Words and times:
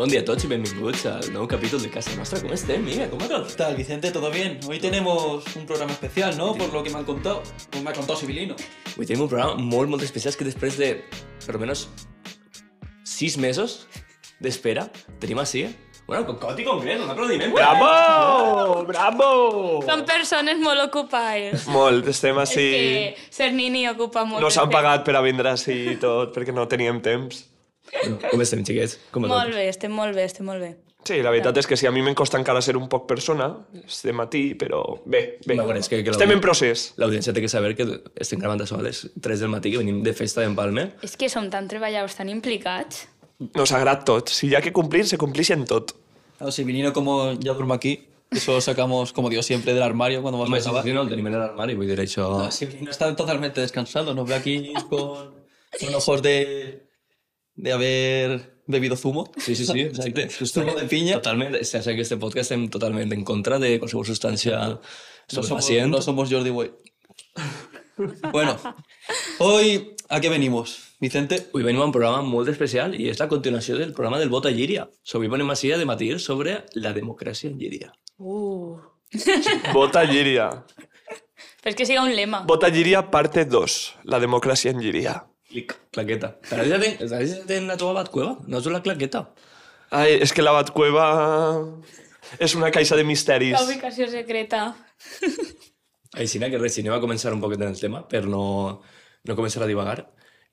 Bon 0.00 0.08
dia 0.08 0.20
a 0.20 0.24
tots 0.24 0.44
y 0.44 0.46
bienvenidos 0.46 1.04
al 1.04 1.30
nuevo 1.30 1.46
capítulo 1.46 1.82
de 1.82 1.90
Casa 1.90 2.16
Nostra. 2.16 2.40
¿Cómo 2.40 2.54
estem, 2.54 2.82
Miguel? 2.82 3.10
¿Cómo 3.10 3.28
¿Qué 3.28 3.54
tal, 3.54 3.76
Vicente? 3.76 4.10
¿Todo 4.10 4.30
bien? 4.30 4.58
Hoy 4.66 4.78
tenemos 4.78 5.44
un 5.54 5.66
programa 5.66 5.92
especial, 5.92 6.38
¿no? 6.38 6.54
Por 6.54 6.72
lo 6.72 6.82
que 6.82 6.88
me 6.88 7.00
han 7.00 7.04
contado. 7.04 7.42
Pues 7.68 7.84
me 7.84 7.90
ha 7.90 7.92
contado 7.92 8.18
Sibilino. 8.18 8.56
Avui 8.94 9.04
tenim 9.04 9.26
un 9.26 9.28
programa 9.28 9.60
molt, 9.60 9.92
molt 9.92 10.06
especial 10.06 10.32
que 10.40 10.46
després 10.48 10.78
de, 10.80 10.88
per 11.44 11.52
almenys, 11.52 11.84
sis 13.04 13.36
mesos 13.36 13.82
d'espera, 14.40 14.86
tenim 15.20 15.44
així, 15.44 15.66
bueno, 16.08 16.24
con 16.24 16.40
Coti 16.40 16.64
concret, 16.64 17.04
un 17.04 17.12
aplaudiment. 17.12 17.52
Bravo! 17.52 18.80
Bravo! 18.88 19.30
Són 19.84 20.08
persones 20.08 20.64
molt 20.64 20.80
ocupades. 20.88 21.68
Molt, 21.68 22.08
estem 22.08 22.40
És 22.40 22.48
així... 22.48 22.68
que 22.72 23.28
ser 23.36 23.52
nini 23.52 23.84
ocupa 23.92 24.24
molt. 24.24 24.40
No 24.40 24.48
s'han 24.48 24.72
pagat 24.72 25.04
per 25.04 25.20
a 25.20 25.24
vindre 25.28 25.52
així 25.52 25.82
i 25.92 26.00
tot, 26.00 26.32
perquè 26.32 26.56
no 26.56 26.64
teníem 26.72 27.04
temps. 27.04 27.49
Com 28.30 28.40
estem, 28.44 28.62
xiquets? 28.64 28.98
Com 29.10 29.26
Molt 29.26 29.48
tot? 29.50 29.54
bé, 29.56 29.68
estem 29.68 29.92
molt 29.92 30.14
bé, 30.14 30.24
estem 30.24 30.46
molt 30.46 30.60
bé. 30.62 30.76
Sí, 31.02 31.22
la 31.24 31.30
veritat 31.32 31.56
és 31.56 31.66
que 31.66 31.76
sí, 31.80 31.86
a 31.88 31.90
mi 31.90 32.02
me'n 32.04 32.14
costa 32.14 32.36
encara 32.38 32.60
ser 32.60 32.76
un 32.76 32.86
poc 32.92 33.06
persona, 33.08 33.46
és 33.86 34.02
de 34.04 34.12
matí, 34.12 34.54
però 34.54 34.82
bé, 35.06 35.38
bé. 35.46 35.54
Bueno, 35.56 35.74
és 35.80 35.88
que- 35.88 36.02
que 36.04 36.10
Estem 36.10 36.28
la- 36.28 36.34
en 36.34 36.40
procés. 36.42 36.92
L'audiència 36.98 37.32
té 37.32 37.40
que 37.40 37.48
saber 37.48 37.74
que 37.74 37.86
estem 38.16 38.38
gravant 38.38 38.60
això 38.60 38.78
a 38.78 38.82
les 38.82 39.08
3 39.20 39.40
del 39.40 39.48
matí, 39.48 39.70
que 39.72 39.78
venim 39.78 40.02
de 40.02 40.12
festa 40.12 40.42
d'Empalme. 40.42 40.92
És 41.02 41.16
que 41.16 41.28
som 41.30 41.48
tan 41.50 41.68
treballadors, 41.68 42.16
tan 42.16 42.28
implicats. 42.28 43.08
Nos 43.54 43.72
agrada 43.72 44.04
tot. 44.04 44.28
Si 44.28 44.48
hi 44.48 44.54
ha 44.54 44.60
que 44.60 44.72
complir, 44.72 45.06
se 45.06 45.16
complixen 45.16 45.64
tot. 45.64 45.92
Claro, 46.36 46.52
Sibilino, 46.52 46.92
como 46.92 47.32
ya 47.40 47.54
duermo 47.54 47.72
aquí, 47.74 48.06
eso 48.30 48.52
lo 48.52 48.60
sacamos, 48.60 49.14
como 49.14 49.30
digo 49.30 49.42
siempre, 49.42 49.72
del 49.72 49.82
armario 49.82 50.20
cuando 50.20 50.38
vamos 50.38 50.58
a 50.58 50.60
si 50.60 50.68
grabar. 50.70 50.86
no, 50.94 51.02
el 51.02 51.08
tenim 51.08 51.26
en 51.28 51.38
l'armari, 51.38 51.74
vull 51.74 51.86
dir, 51.86 51.98
això... 51.98 52.46
Ah, 52.46 52.50
Sibilino 52.50 52.90
está 52.90 53.16
totalmente 53.16 53.62
descansado. 53.62 54.12
Nos 54.14 54.28
ve 54.28 54.34
aquí 54.34 54.72
con, 54.90 55.32
con 55.80 55.94
ojos 55.94 56.20
de, 56.20 56.82
de 57.54 57.72
haber 57.72 58.60
bebido 58.66 58.96
zumo. 58.96 59.30
Sí, 59.36 59.54
sí, 59.54 59.66
sí, 59.66 59.80
exacte. 59.90 60.28
Zumo 60.30 60.74
de 60.74 60.86
piña. 60.86 61.14
Totalment, 61.14 61.56
o 61.56 61.64
sigui, 61.64 61.96
que 61.96 62.02
este 62.02 62.16
podcast 62.16 62.50
estem 62.50 62.68
totalment 62.68 63.12
en 63.12 63.24
contra 63.24 63.58
de 63.58 63.78
qualsevol 63.78 64.06
substància 64.06 64.80
No 65.32 65.42
somos, 65.42 65.70
no 65.86 66.02
somos 66.02 66.30
Jordi 66.30 66.50
Boy. 66.50 66.72
bueno, 68.32 68.56
hoy, 69.38 69.94
¿a 70.08 70.20
qué 70.20 70.28
venimos, 70.28 70.96
Vicente? 70.98 71.46
Avui 71.52 71.62
venim 71.62 71.80
a 71.82 71.86
un 71.86 71.92
programa 71.92 72.22
molt 72.26 72.48
especial 72.50 72.96
i 72.98 73.06
és 73.10 73.20
la 73.20 73.28
continuació 73.30 73.76
del 73.78 73.92
programa 73.94 74.18
del 74.18 74.32
vot 74.32 74.48
a 74.48 74.50
Llíria. 74.50 74.88
So, 75.02 75.18
avui 75.18 75.30
venim 75.30 75.50
així 75.52 75.70
a 75.70 75.78
debatir 75.78 76.18
sobre 76.18 76.64
la 76.74 76.94
democràcia 76.96 77.50
en 77.50 77.58
Llíria. 77.60 77.92
Uh. 78.18 78.80
Vota 79.74 80.02
Llíria. 80.04 80.50
Però 81.60 81.70
és 81.70 81.76
que 81.76 81.86
siga 81.86 82.02
un 82.02 82.14
lema. 82.16 82.42
Vota 82.48 82.70
Llíria, 82.72 83.04
parte 83.10 83.44
2. 83.44 83.80
La 84.10 84.18
democràcia 84.18 84.74
en 84.74 84.80
Llíria. 84.82 85.20
Clic, 85.50 85.74
claqueta. 85.90 86.36
Ja 86.46 86.62
ten, 86.62 86.94
t'agrada 87.00 87.24
ja 87.26 87.40
ten 87.48 87.66
la 87.66 87.76
teva 87.80 87.96
batcueva? 87.96 88.36
No 88.46 88.60
és 88.60 88.68
la 88.70 88.82
claqueta? 88.84 89.24
Ai, 89.90 90.20
és 90.22 90.30
que 90.30 90.42
la 90.44 90.52
Batcueva 90.54 91.06
és 92.38 92.54
una 92.54 92.70
caixa 92.70 92.94
de 92.94 93.02
misteris. 93.06 93.56
La 93.56 93.64
ubicació 93.66 94.06
secreta. 94.10 94.68
Així 96.14 96.38
que 96.38 96.58
res, 96.58 96.74
si 96.74 96.84
anem 96.84 96.94
a 96.94 97.02
començar 97.02 97.32
un 97.34 97.42
poquet 97.42 97.62
en 97.62 97.72
el 97.74 97.80
tema 97.80 98.04
per 98.06 98.22
no, 98.30 98.44
no 99.26 99.36
començar 99.38 99.64
a 99.64 99.70
divagar. 99.70 100.04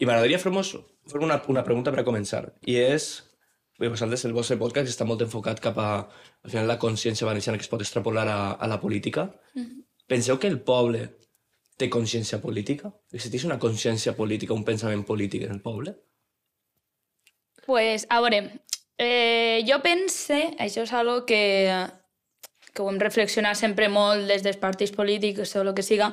I 0.01 0.05
m'agradaria 0.09 0.41
fer-vos 0.41 0.73
fer 1.09 1.21
una, 1.21 1.37
una 1.53 1.63
pregunta 1.65 1.93
per 1.93 2.01
a 2.01 2.07
començar. 2.07 2.47
I 2.65 2.81
és... 2.81 3.07
Bé, 3.77 3.91
vosaltres, 3.93 4.23
el 4.25 4.33
vostre 4.33 4.57
podcast 4.57 4.89
està 4.89 5.05
molt 5.05 5.21
enfocat 5.21 5.59
cap 5.61 5.77
a, 5.77 5.89
al 6.41 6.49
final, 6.49 6.65
la 6.65 6.79
consciència 6.81 7.27
valenciana 7.29 7.59
que 7.59 7.65
es 7.65 7.69
pot 7.69 7.83
extrapolar 7.85 8.23
a, 8.25 8.39
a 8.57 8.69
la 8.69 8.79
política. 8.81 9.27
Penseu 10.09 10.39
que 10.41 10.49
el 10.49 10.57
poble 10.65 11.03
té 11.77 11.89
consciència 11.93 12.41
política? 12.41 12.91
Existeix 13.13 13.45
una 13.45 13.59
consciència 13.61 14.15
política, 14.17 14.53
un 14.57 14.65
pensament 14.65 15.05
polític 15.05 15.45
en 15.45 15.57
el 15.57 15.61
poble? 15.61 15.95
pues, 17.67 18.07
a 18.09 18.21
veure, 18.21 18.61
eh, 18.97 19.61
jo 19.67 19.81
pense, 19.83 20.55
això 20.57 20.85
és 20.87 20.93
algo 20.95 21.25
que, 21.27 21.67
que 22.73 22.81
ho 22.81 22.87
hem 22.89 22.97
reflexionat 23.01 23.59
sempre 23.59 23.89
molt 23.91 24.31
des 24.31 24.41
dels 24.41 24.57
partits 24.57 24.95
polítics 24.95 25.53
o 25.59 25.65
el 25.65 25.73
que 25.75 25.83
siga, 25.83 26.07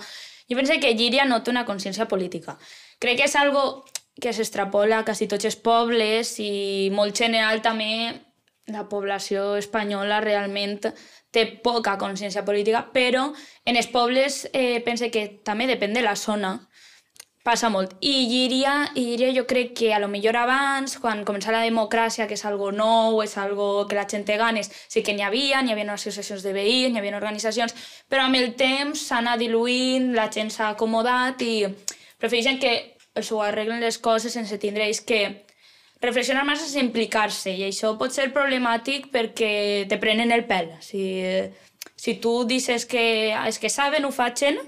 jo 0.50 0.58
pense 0.58 0.80
que 0.82 0.92
Llíria 0.98 1.24
no 1.24 1.40
té 1.42 1.54
una 1.54 1.64
consciència 1.64 2.08
política. 2.10 2.58
Crec 2.98 3.22
que 3.22 3.28
és 3.30 3.36
algo 3.38 3.84
que 4.20 4.34
s'extrapola 4.34 4.98
a 4.98 5.06
quasi 5.06 5.30
tots 5.30 5.46
els 5.46 5.56
pobles 5.56 6.34
i 6.42 6.90
molt 6.92 7.14
general 7.16 7.62
també 7.62 8.10
la 8.74 8.88
població 8.90 9.54
espanyola 9.60 10.20
realment 10.20 10.80
té 11.34 11.46
poca 11.64 11.96
consciència 11.98 12.44
política, 12.46 12.84
però 12.94 13.26
en 13.66 13.76
els 13.76 13.90
pobles 13.90 14.44
eh, 14.52 14.80
pense 14.86 15.10
que 15.10 15.26
també 15.44 15.66
depèn 15.66 15.96
de 15.96 16.04
la 16.06 16.14
zona, 16.16 16.54
passa 17.44 17.68
molt. 17.68 17.92
I 18.00 18.24
Llíria, 18.30 18.72
Llíria 18.96 19.28
jo 19.36 19.44
crec 19.46 19.74
que 19.76 19.92
a 19.92 19.98
lo 20.00 20.08
millor 20.08 20.38
abans, 20.40 20.96
quan 20.98 21.26
comença 21.28 21.52
la 21.52 21.60
democràcia, 21.66 22.26
que 22.26 22.38
és 22.38 22.44
algo 22.48 22.70
nou, 22.72 23.20
és 23.22 23.36
algo 23.38 23.84
que 23.86 23.98
la 23.98 24.06
gent 24.08 24.24
té 24.24 24.38
ganes, 24.40 24.72
sí 24.88 25.04
que 25.04 25.12
n'hi 25.12 25.26
havia, 25.26 25.60
n'hi 25.62 25.74
havia 25.74 25.92
associacions 25.92 26.42
de 26.42 26.54
veïns, 26.56 26.94
n'hi 26.94 27.02
havia 27.02 27.18
organitzacions, 27.20 27.76
però 28.08 28.24
amb 28.24 28.40
el 28.40 28.54
temps 28.56 29.04
s'ha 29.10 29.20
anat 29.20 29.44
diluint, 29.44 30.14
la 30.16 30.30
gent 30.32 30.50
s'ha 30.50 30.70
acomodat 30.72 31.44
i 31.44 31.66
prefereixen 32.16 32.58
que 32.58 32.96
s'ho 33.20 33.42
arreglen 33.44 33.84
les 33.84 34.00
coses 34.00 34.32
sense 34.32 34.56
tindre 34.58 34.88
que 35.06 35.44
reflexionar 36.06 36.44
massa 36.46 36.66
sense 36.66 36.82
implicar-se 36.84 37.52
i 37.54 37.64
això 37.66 37.94
pot 38.00 38.14
ser 38.14 38.30
problemàtic 38.34 39.10
perquè 39.14 39.50
te 39.90 39.98
prenen 40.02 40.32
el 40.34 40.46
pèl. 40.48 40.70
Si, 40.84 41.04
si 41.96 42.16
tu 42.22 42.42
dices 42.48 42.86
que 42.86 43.04
els 43.34 43.58
que 43.58 43.72
saben 43.72 44.04
ho 44.04 44.12
facin, 44.14 44.60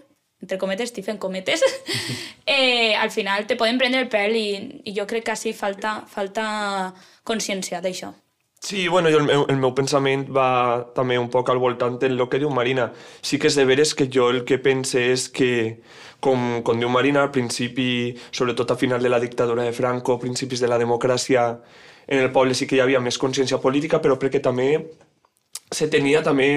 entre 0.42 0.58
cometes, 0.60 0.90
estic 0.90 1.06
fent 1.06 1.18
cometes, 1.18 1.62
eh, 2.46 2.94
al 2.94 3.10
final 3.10 3.46
te 3.46 3.56
poden 3.56 3.78
prendre 3.80 4.04
el 4.04 4.10
pèl 4.12 4.36
i, 4.36 4.48
i 4.84 4.94
jo 4.96 5.06
crec 5.08 5.26
que 5.26 5.34
així 5.34 5.54
falta, 5.56 6.00
falta 6.12 6.46
consciència 7.24 7.80
d'això. 7.80 8.12
Sí, 8.60 8.88
bueno, 8.88 9.10
jo 9.10 9.18
el 9.18 9.24
meu, 9.24 9.44
el 9.52 9.58
meu 9.62 9.72
pensament 9.76 10.24
va 10.34 10.48
també 10.96 11.18
un 11.20 11.28
poc 11.30 11.50
al 11.52 11.60
voltant 11.62 11.98
del 12.02 12.18
que 12.28 12.40
diu 12.42 12.50
Marina. 12.50 12.88
Sí 13.22 13.38
que 13.38 13.46
és 13.46 13.54
de 13.54 13.64
veres 13.68 13.94
que 13.94 14.08
jo 14.12 14.30
el 14.32 14.42
que 14.44 14.58
pense 14.58 14.98
és 15.12 15.28
que, 15.30 15.50
com, 16.20 16.62
com 16.66 16.80
diu 16.80 16.90
Marina, 16.90 17.22
al 17.22 17.30
principi, 17.30 18.16
sobretot 18.32 18.72
a 18.72 18.78
final 18.80 19.02
de 19.02 19.12
la 19.12 19.20
dictadura 19.20 19.62
de 19.62 19.72
Franco, 19.76 20.18
principis 20.18 20.60
de 20.60 20.68
la 20.72 20.80
democràcia, 20.82 21.46
en 22.08 22.22
el 22.24 22.32
poble 22.32 22.54
sí 22.54 22.66
que 22.66 22.76
hi 22.78 22.82
havia 22.82 23.02
més 23.02 23.18
consciència 23.18 23.60
política, 23.62 24.00
però 24.02 24.18
perquè 24.18 24.42
també 24.42 24.70
se 25.72 25.88
tenia 25.90 26.22
també 26.22 26.48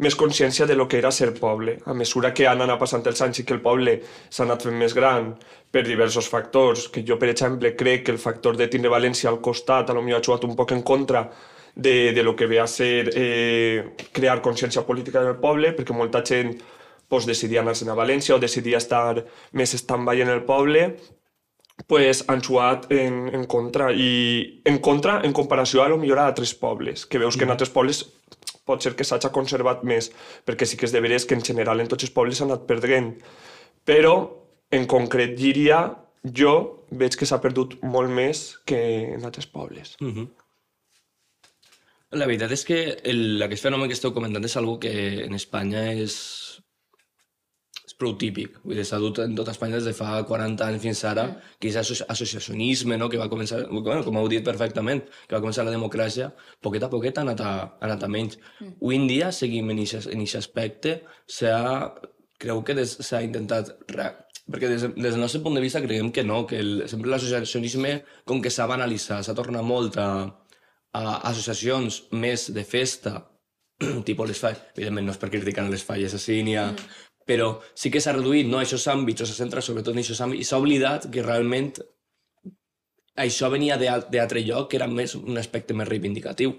més 0.00 0.16
consciència 0.16 0.66
de 0.66 0.76
lo 0.76 0.86
que 0.88 0.98
era 0.98 1.12
ser 1.12 1.32
poble. 1.38 1.78
A 1.86 1.94
mesura 1.94 2.32
que 2.34 2.46
han 2.48 2.62
anat 2.64 2.80
passant 2.80 3.04
els 3.06 3.20
anys 3.22 3.40
i 3.40 3.44
que 3.44 3.54
el 3.56 3.60
poble 3.64 3.98
s'ha 4.30 4.44
anat 4.44 4.64
fent 4.64 4.76
més 4.80 4.96
gran 4.96 5.34
per 5.74 5.82
diversos 5.82 6.28
factors, 6.30 6.86
que 6.88 7.02
jo, 7.02 7.16
per 7.18 7.32
exemple, 7.32 7.72
crec 7.74 8.04
que 8.06 8.12
el 8.14 8.20
factor 8.22 8.54
de 8.54 8.68
tindre 8.70 8.92
València 8.92 9.26
al 9.30 9.40
costat 9.42 9.90
a 9.90 9.96
lo 9.96 10.04
millor 10.06 10.22
ha 10.22 10.26
jugat 10.26 10.46
un 10.46 10.54
poc 10.54 10.70
en 10.76 10.84
contra 10.86 11.24
de, 11.74 12.12
de 12.14 12.22
lo 12.22 12.36
que 12.38 12.46
ve 12.46 12.60
a 12.62 12.68
ser 12.70 13.10
eh, 13.10 13.96
crear 14.12 14.38
consciència 14.42 14.84
política 14.86 15.24
en 15.24 15.32
el 15.32 15.40
poble, 15.42 15.72
perquè 15.74 15.96
molta 15.96 16.22
gent 16.22 16.54
pues, 17.10 17.26
decidia 17.26 17.64
anar-se'n 17.64 17.90
a 17.90 17.98
València 17.98 18.36
o 18.36 18.38
decidia 18.38 18.78
estar 18.78 19.24
més 19.58 19.74
stand-by 19.74 20.22
en 20.22 20.30
el 20.36 20.44
poble, 20.46 20.84
pues, 21.90 22.22
han 22.30 22.44
jugat 22.46 22.86
en, 22.94 23.26
en 23.34 23.48
contra 23.50 23.90
i 23.90 24.62
en 24.70 24.78
contra 24.78 25.18
en 25.26 25.34
comparació 25.34 25.82
a 25.82 25.88
lo 25.90 25.98
millor 25.98 26.22
a 26.22 26.28
altres 26.30 26.54
pobles, 26.54 27.02
que 27.06 27.18
veus 27.18 27.34
que 27.34 27.48
en 27.48 27.56
altres 27.56 27.74
pobles 27.74 28.04
pot 28.64 28.80
ser 28.80 28.94
que 28.94 29.04
s'hagi 29.04 29.34
conservat 29.34 29.82
més, 29.82 30.12
perquè 30.46 30.70
sí 30.70 30.78
que 30.78 30.86
és 30.86 30.94
de 30.94 31.02
veres 31.02 31.26
que 31.26 31.34
en 31.34 31.42
general 31.42 31.82
en 31.82 31.90
tots 31.90 32.06
els 32.06 32.14
pobles 32.14 32.38
s'ha 32.38 32.46
anat 32.46 32.62
perdent. 32.70 33.10
Però, 33.84 34.14
en 34.74 34.86
concret, 34.90 35.36
Llíria, 35.38 35.82
jo 36.24 36.54
veig 36.90 37.16
que 37.18 37.26
s'ha 37.28 37.40
perdut 37.42 37.76
molt 37.82 38.10
més 38.10 38.46
que 38.68 38.80
en 39.14 39.24
altres 39.28 39.46
pobles. 39.46 39.96
Uh 40.00 40.12
-huh. 40.14 40.28
La 42.14 42.26
veritat 42.26 42.52
és 42.54 42.64
que 42.64 42.78
el, 43.10 43.42
aquest 43.42 43.62
fenomen 43.62 43.88
que 43.88 43.96
esteu 43.96 44.12
comentant 44.14 44.44
és 44.44 44.56
algo 44.56 44.78
que 44.78 45.24
en 45.24 45.34
Espanya 45.34 45.92
és, 45.92 46.14
és 47.84 47.94
prou 47.98 48.14
típic. 48.16 48.60
Vull 48.62 48.76
dir, 48.76 48.84
s'ha 48.84 49.00
dut 49.02 49.18
en 49.18 49.34
tota 49.34 49.50
Espanya 49.50 49.80
des 49.80 49.84
de 49.84 49.92
fa 49.92 50.22
40 50.22 50.66
anys 50.66 50.82
fins 50.82 51.04
ara, 51.04 51.24
que 51.58 51.68
és 51.68 51.76
asso 51.76 52.04
associacionisme, 52.08 52.96
no? 52.96 53.08
que 53.08 53.18
va 53.18 53.28
començar, 53.28 53.68
bueno, 53.68 54.04
com 54.04 54.16
heu 54.16 54.28
dit 54.28 54.44
perfectament, 54.44 55.02
que 55.26 55.34
va 55.34 55.40
començar 55.40 55.64
la 55.64 55.74
democràcia, 55.74 56.32
poquet 56.62 56.82
a 56.82 56.90
poquet 56.90 57.18
ha 57.18 57.22
anat 57.22 57.40
a, 57.40 57.52
ha 57.80 57.84
anat 57.88 58.04
a 58.04 58.08
menys. 58.08 58.38
Mm. 58.60 58.76
Avui 58.80 58.96
en 58.96 59.06
dia 59.08 59.32
seguim 59.32 59.70
en 59.70 59.78
aquest 59.80 60.36
aspecte, 60.36 61.02
s'ha 61.26 61.92
creu 62.38 62.62
que 62.62 62.86
s'ha 62.86 63.22
intentat 63.22 63.74
re... 63.88 64.12
perquè 64.50 64.68
des, 64.68 64.82
des 64.92 65.14
del 65.14 65.20
nostre 65.20 65.40
punt 65.44 65.56
de 65.56 65.62
vista 65.64 65.82
creiem 65.82 66.10
que 66.12 66.24
no, 66.24 66.42
que 66.46 66.58
el, 66.60 66.72
sempre 66.90 67.10
l'associacionisme 67.12 67.94
com 68.28 68.42
que 68.44 68.52
s'ha 68.52 68.68
banalitzat, 68.68 69.24
s'ha 69.24 69.36
tornat 69.36 69.64
molt 69.64 69.96
a, 70.00 70.08
a 70.92 71.04
associacions 71.30 72.02
més 72.12 72.50
de 72.52 72.64
festa, 72.68 73.16
tipus 74.08 74.30
les 74.30 74.42
falles, 74.44 74.60
evidentment 74.76 75.08
no 75.08 75.16
és 75.16 75.22
per 75.22 75.32
criticar 75.32 75.66
les 75.70 75.86
falles 75.86 76.14
així 76.20 76.42
ni 76.46 76.58
a... 76.60 76.70
Mm. 76.72 77.00
però 77.24 77.54
sí 77.72 77.88
que 77.88 78.02
s'ha 78.04 78.12
reduït 78.12 78.50
no, 78.50 78.60
aquests 78.60 78.90
àmbits, 78.92 79.24
o 79.24 79.26
s'ha 79.26 79.38
centrat 79.38 79.64
sobretot 79.64 79.94
en 79.94 80.02
aquests 80.02 80.20
àmbits, 80.26 80.44
i 80.44 80.48
s'ha 80.48 80.60
oblidat 80.60 81.08
que 81.12 81.24
realment 81.24 81.72
això 83.24 83.48
venia 83.48 83.78
d'altre 83.80 84.42
lloc, 84.44 84.68
que 84.70 84.76
era 84.76 84.88
més 84.90 85.14
un 85.16 85.38
aspecte 85.40 85.74
més 85.74 85.88
reivindicatiu. 85.88 86.52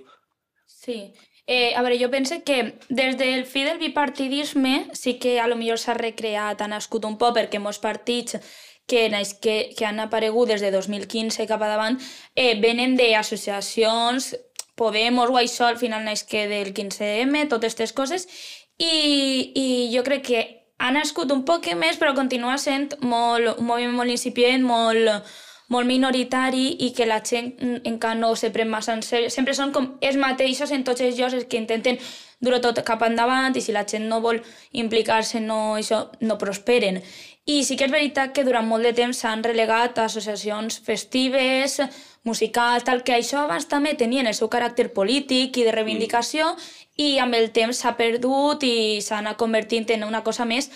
Sí. 0.66 1.12
Eh, 1.47 1.74
a 1.75 1.81
veure, 1.86 2.00
jo 2.01 2.09
penso 2.09 2.42
que 2.44 2.80
des 2.89 3.18
del 3.18 3.45
fi 3.45 3.63
del 3.63 3.77
bipartidisme 3.77 4.89
sí 4.94 5.19
que 5.21 5.39
a 5.39 5.47
lo 5.47 5.56
millor 5.56 5.77
s'ha 5.77 5.94
recreat, 5.94 6.62
ha 6.62 6.68
nascut 6.68 7.06
un 7.06 7.19
poc 7.21 7.36
perquè 7.38 7.62
molts 7.62 7.80
partits 7.80 8.39
que, 8.88 9.06
que, 9.42 9.56
que 9.77 9.86
han 9.86 10.00
aparegut 10.01 10.50
des 10.50 10.62
de 10.62 10.71
2015 10.74 11.45
cap 11.45 11.62
a 11.62 11.69
davant 11.69 12.01
eh, 12.33 12.56
venen 12.62 12.97
d'associacions 12.97 14.33
Podemos 14.75 15.30
o 15.31 15.38
això 15.39 15.69
al 15.69 15.80
final 15.80 16.03
naix 16.03 16.25
que 16.27 16.50
del 16.51 16.74
15M, 16.75 17.47
totes 17.47 17.71
aquestes 17.71 17.94
coses, 17.95 18.27
i, 18.75 19.51
i 19.56 19.68
jo 19.94 20.03
crec 20.03 20.25
que 20.27 20.42
ha 20.83 20.92
nascut 20.92 21.31
un 21.31 21.45
poc 21.47 21.69
més, 21.80 21.95
però 21.95 22.12
continua 22.13 22.57
sent 22.59 22.89
molt, 23.00 23.53
un 23.56 23.69
moviment 23.69 23.95
molt 23.95 24.12
incipient, 24.12 24.65
molt, 24.68 25.31
molt 25.74 25.88
minoritari 25.90 26.68
i 26.86 26.92
que 26.94 27.08
la 27.10 27.22
gent 27.26 27.54
encara 27.84 28.18
no 28.20 28.36
se 28.36 28.52
pren 28.54 28.70
massa 28.70 28.94
en 28.94 29.04
sèrio. 29.06 29.32
Sempre 29.34 29.56
són 29.58 29.74
com 29.74 29.96
els 30.02 30.18
mateixos 30.22 30.72
en 30.72 30.84
tots 30.86 31.02
els 31.02 31.18
llocs 31.18 31.48
que 31.50 31.58
intenten 31.58 31.98
dur 32.40 32.60
tot 32.62 32.82
cap 32.86 33.02
endavant 33.08 33.56
i 33.56 33.64
si 33.64 33.74
la 33.74 33.86
gent 33.90 34.06
no 34.10 34.22
vol 34.22 34.42
implicar-se 34.72 35.42
no, 35.42 35.78
això, 35.80 36.06
no 36.22 36.38
prosperen. 36.38 37.02
I 37.46 37.62
sí 37.64 37.78
que 37.78 37.86
és 37.86 37.94
veritat 37.94 38.34
que 38.34 38.44
durant 38.46 38.66
molt 38.66 38.86
de 38.86 38.94
temps 38.98 39.20
s'han 39.22 39.44
relegat 39.46 40.00
a 40.00 40.08
associacions 40.10 40.80
festives, 40.86 41.78
musicals, 42.26 42.84
tal, 42.84 43.04
que 43.06 43.14
això 43.14 43.44
abans 43.44 43.68
també 43.70 43.94
tenien 43.94 44.26
el 44.26 44.34
seu 44.34 44.50
caràcter 44.50 44.90
polític 44.94 45.58
i 45.62 45.66
de 45.68 45.74
reivindicació 45.76 46.56
i 46.98 47.20
amb 47.22 47.38
el 47.38 47.52
temps 47.54 47.84
s'ha 47.84 47.94
perdut 48.00 48.66
i 48.66 49.02
s'ha 49.06 49.20
anat 49.22 49.38
convertint 49.38 49.86
en 49.94 50.08
una 50.08 50.24
cosa 50.26 50.46
més 50.50 50.72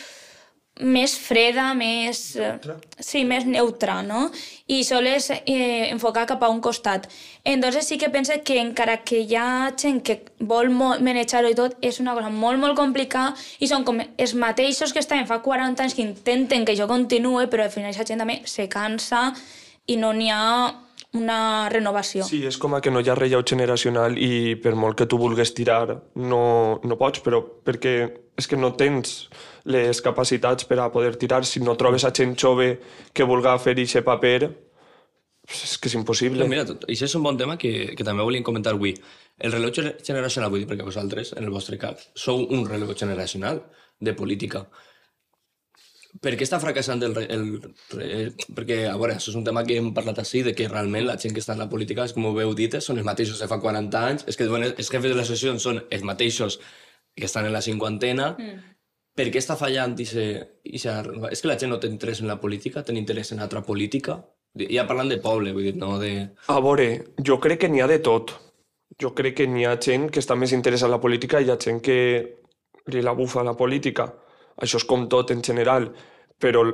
més 0.79 1.13
freda, 1.19 1.73
més... 1.75 2.35
Neutra. 2.39 2.75
Sí, 3.03 3.23
més 3.27 3.45
neutra, 3.45 3.99
no? 4.05 4.29
I 4.71 4.81
soles 4.87 5.29
eh, 5.35 5.89
enfocar 5.89 6.25
cap 6.29 6.43
a 6.43 6.49
un 6.51 6.61
costat. 6.63 7.09
Entonces 7.43 7.87
sí 7.87 7.97
que 7.97 8.09
pense 8.09 8.41
que 8.43 8.59
encara 8.61 8.99
que 9.03 9.21
hi 9.21 9.35
ha 9.35 9.71
gent 9.77 10.01
que 10.05 10.21
vol 10.39 10.71
manejar-ho 10.71 11.51
i 11.51 11.57
tot, 11.57 11.75
és 11.81 11.99
una 11.99 12.15
cosa 12.15 12.31
molt, 12.31 12.59
molt 12.61 12.77
complicada 12.79 13.35
i 13.59 13.67
són 13.67 13.83
com 13.87 13.99
els 13.99 14.35
mateixos 14.35 14.93
que 14.95 15.03
estaven 15.03 15.27
fa 15.27 15.41
40 15.43 15.83
anys 15.83 15.97
que 15.97 16.05
intenten 16.05 16.67
que 16.67 16.77
jo 16.79 16.87
continuï, 16.87 17.49
però 17.51 17.67
al 17.67 17.73
final 17.73 17.91
aquesta 17.91 18.13
gent 18.13 18.23
també 18.23 18.41
se 18.47 18.69
cansa 18.71 19.29
i 19.89 19.97
no 19.99 20.13
n'hi 20.13 20.29
ha 20.31 20.45
una 21.17 21.67
renovació. 21.73 22.23
Sí, 22.27 22.43
és 22.45 22.57
com 22.61 22.75
que 22.79 22.91
no 22.93 23.01
hi 23.01 23.09
ha 23.09 23.17
relleu 23.17 23.41
generacional 23.41 24.17
i 24.21 24.55
per 24.61 24.75
molt 24.77 24.97
que 24.99 25.07
tu 25.09 25.17
vulguis 25.17 25.55
tirar 25.57 25.97
no, 26.15 26.43
no 26.83 26.97
pots, 26.99 27.23
però 27.25 27.41
perquè 27.41 27.95
és 28.39 28.47
que 28.47 28.57
no 28.59 28.71
tens 28.79 29.27
les 29.69 30.01
capacitats 30.01 30.65
per 30.65 30.79
a 30.79 30.89
poder 30.93 31.15
tirar. 31.21 31.43
Si 31.45 31.61
no 31.61 31.77
trobes 31.77 32.05
a 32.07 32.13
gent 32.15 32.35
jove 32.39 32.71
que 33.13 33.27
vulga 33.27 33.57
fer 33.59 33.75
aquest 33.77 34.05
paper, 34.07 34.49
és 35.49 35.77
que 35.81 35.89
és 35.89 35.95
impossible. 35.97 36.45
Mira, 36.49 36.65
això 36.87 37.07
és 37.07 37.15
un 37.17 37.25
bon 37.25 37.37
tema 37.37 37.57
que, 37.57 37.95
que 37.97 38.05
també 38.05 38.25
volíem 38.25 38.45
comentar 38.45 38.75
avui. 38.75 38.93
El 39.39 39.55
relleu 39.55 39.73
generacional, 39.73 40.51
vull 40.51 40.63
dir, 40.63 40.69
perquè 40.69 40.85
vosaltres, 40.85 41.33
en 41.37 41.47
el 41.47 41.53
vostre 41.53 41.79
cap, 41.81 42.01
sou 42.13 42.45
un 42.45 42.67
relleu 42.67 42.93
generacional 42.97 43.63
de 43.99 44.13
política. 44.13 44.65
Per 46.19 46.33
què 46.33 46.45
està 46.45 46.57
fracassant 46.61 47.01
el, 47.05 47.15
el, 47.21 47.45
el... 48.01 48.29
Perquè, 48.57 48.79
a 48.89 48.95
veure, 48.97 49.15
això 49.15 49.29
és 49.31 49.37
un 49.37 49.45
tema 49.45 49.63
que 49.65 49.77
hem 49.77 49.91
parlat 49.95 50.21
així, 50.21 50.41
de 50.45 50.55
que 50.57 50.67
realment 50.69 51.05
la 51.05 51.17
gent 51.21 51.35
que 51.35 51.41
està 51.43 51.53
en 51.53 51.63
la 51.63 51.69
política, 51.69 52.07
com 52.13 52.29
ho 52.29 52.33
veu 52.35 52.53
dit, 52.57 52.77
són 52.81 52.97
els 52.97 53.07
mateixos 53.07 53.41
de 53.41 53.47
fa 53.49 53.59
40 53.61 54.05
anys, 54.11 54.25
és 54.29 54.37
que 54.37 54.49
bueno, 54.49 54.69
els 54.69 54.89
jefes 54.89 55.05
de 55.05 55.15
les 55.15 55.25
associacions 55.25 55.65
són 55.69 55.81
els 55.85 56.05
mateixos 56.05 56.59
que 57.19 57.29
estan 57.29 57.47
en 57.47 57.55
la 57.55 57.61
cinquantena, 57.61 58.33
mm. 58.37 58.75
per 59.15 59.29
què 59.29 59.41
està 59.41 59.57
fallant 59.59 59.95
i 59.99 60.07
se, 60.07 60.25
i 60.63 60.81
se... 60.81 60.95
És 61.31 61.41
que 61.41 61.51
la 61.51 61.57
gent 61.59 61.73
no 61.73 61.79
té 61.79 61.91
interès 61.91 62.23
en 62.23 62.31
la 62.31 62.39
política, 62.41 62.83
té 62.83 62.95
interès 62.95 63.33
en 63.35 63.43
altra 63.45 63.63
política? 63.65 64.19
Ja 64.59 64.87
parlant 64.89 65.11
de 65.11 65.19
poble, 65.21 65.53
vull 65.53 65.69
dir, 65.69 65.75
no 65.77 65.97
de... 66.01 66.13
A 66.49 66.61
veure, 66.63 66.89
jo 67.25 67.37
crec 67.41 67.65
que 67.65 67.69
n'hi 67.69 67.83
ha 67.83 67.89
de 67.91 67.99
tot. 68.03 68.33
Jo 68.99 69.13
crec 69.15 69.37
que 69.37 69.47
n'hi 69.47 69.67
ha 69.69 69.77
gent 69.77 70.09
que 70.09 70.23
està 70.23 70.35
més 70.35 70.55
interessada 70.55 70.89
en 70.89 70.97
la 70.97 71.03
política 71.03 71.39
i 71.39 71.47
hi 71.47 71.53
ha 71.53 71.59
gent 71.61 71.83
que 71.85 71.99
li 72.89 73.03
la 73.05 73.13
bufa 73.13 73.45
la 73.45 73.53
política 73.53 74.07
això 74.59 74.79
és 74.79 74.85
com 74.87 75.07
tot 75.11 75.31
en 75.31 75.41
general, 75.45 75.89
però 76.39 76.65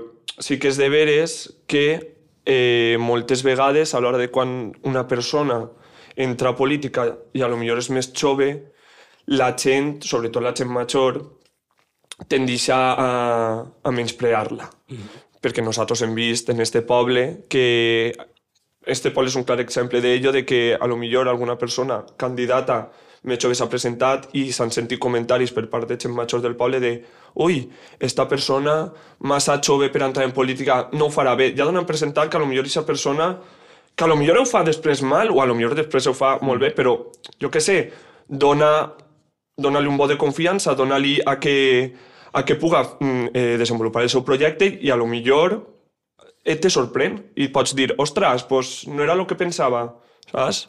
sí 0.41 0.57
que 0.59 0.71
és 0.71 0.79
de 0.81 0.89
veres 0.89 1.37
que 1.69 1.85
eh, 2.45 2.97
moltes 2.99 3.43
vegades 3.45 3.93
a 3.93 4.01
l'hora 4.01 4.19
de 4.21 4.29
quan 4.33 4.73
una 4.83 5.05
persona 5.07 5.63
entra 6.15 6.51
a 6.51 6.57
política 6.57 7.07
i 7.33 7.43
a 7.43 7.49
lo 7.51 7.57
millor 7.59 7.81
és 7.81 7.91
més 7.91 8.11
jove, 8.13 8.49
la 9.27 9.55
gent, 9.57 9.99
sobretot 10.05 10.43
la 10.43 10.53
gent 10.53 10.71
major, 10.71 11.19
tendeix 12.27 12.69
a, 12.71 12.79
a 13.83 13.91
menysprear-la. 13.91 14.69
Mm. 14.91 15.23
Perquè 15.41 15.63
nosaltres 15.63 16.01
hem 16.05 16.15
vist 16.17 16.49
en 16.49 16.61
este 16.61 16.81
poble 16.81 17.45
que 17.49 18.13
este 18.85 19.11
poble 19.11 19.29
és 19.29 19.35
un 19.37 19.45
clar 19.45 19.59
exemple 19.61 20.01
d'ello 20.01 20.31
de 20.31 20.45
que 20.45 20.77
a 20.77 20.87
lo 20.87 20.97
millor 20.97 21.27
alguna 21.27 21.57
persona 21.57 22.03
candidata 22.17 22.85
més 23.25 23.41
jove 23.41 23.57
s'ha 23.57 23.67
presentat 23.69 24.29
i 24.37 24.51
s'han 24.53 24.71
sentit 24.71 25.01
comentaris 25.01 25.51
per 25.53 25.65
part 25.71 25.89
de 25.89 25.97
gent 25.97 26.13
major 26.13 26.41
del 26.41 26.55
poble 26.55 26.79
de 26.79 26.93
ui, 27.41 27.63
esta 27.99 28.27
persona 28.29 28.75
massa 29.19 29.57
jove 29.61 29.89
per 29.89 30.03
entrar 30.05 30.25
en 30.25 30.33
política 30.33 30.89
no 30.93 31.09
ho 31.09 31.13
farà 31.13 31.35
bé. 31.35 31.51
Ja 31.57 31.65
donen 31.65 31.87
presentat 31.89 32.29
que 32.29 32.37
a 32.37 32.43
lo 32.43 32.45
millor 32.45 32.65
aquesta 32.65 32.85
persona 32.85 33.33
que 33.95 34.03
a 34.03 34.07
lo 34.07 34.15
millor 34.19 34.37
ho 34.37 34.45
fa 34.45 34.61
després 34.63 35.01
mal 35.01 35.31
o 35.31 35.41
a 35.41 35.47
lo 35.49 35.55
millor 35.55 35.75
després 35.75 36.07
ho 36.07 36.13
fa 36.13 36.37
molt 36.41 36.61
bé, 36.61 36.71
però 36.75 36.97
jo 37.41 37.49
que 37.49 37.61
sé, 37.63 37.91
dona 38.27 38.91
dona-li 39.57 39.87
un 39.87 39.97
bo 39.97 40.07
de 40.07 40.17
confiança, 40.17 40.75
dona-li 40.75 41.19
a 41.25 41.37
que, 41.39 41.93
a 42.33 42.43
que 42.43 42.55
puga 42.59 42.83
mm, 42.99 43.31
eh, 43.33 43.55
desenvolupar 43.57 44.03
el 44.03 44.11
seu 44.11 44.25
projecte 44.27 44.67
i 44.81 44.91
a 44.91 44.99
lo 44.99 45.07
millor 45.07 45.61
et 46.45 46.61
te 46.61 46.69
sorprèn 46.69 47.17
i 47.41 47.47
pots 47.49 47.73
dir, 47.75 47.93
ostres, 47.97 48.43
pues 48.45 48.83
no 48.87 49.03
era 49.03 49.15
el 49.17 49.25
que 49.25 49.39
pensava, 49.39 49.87
saps? 50.29 50.67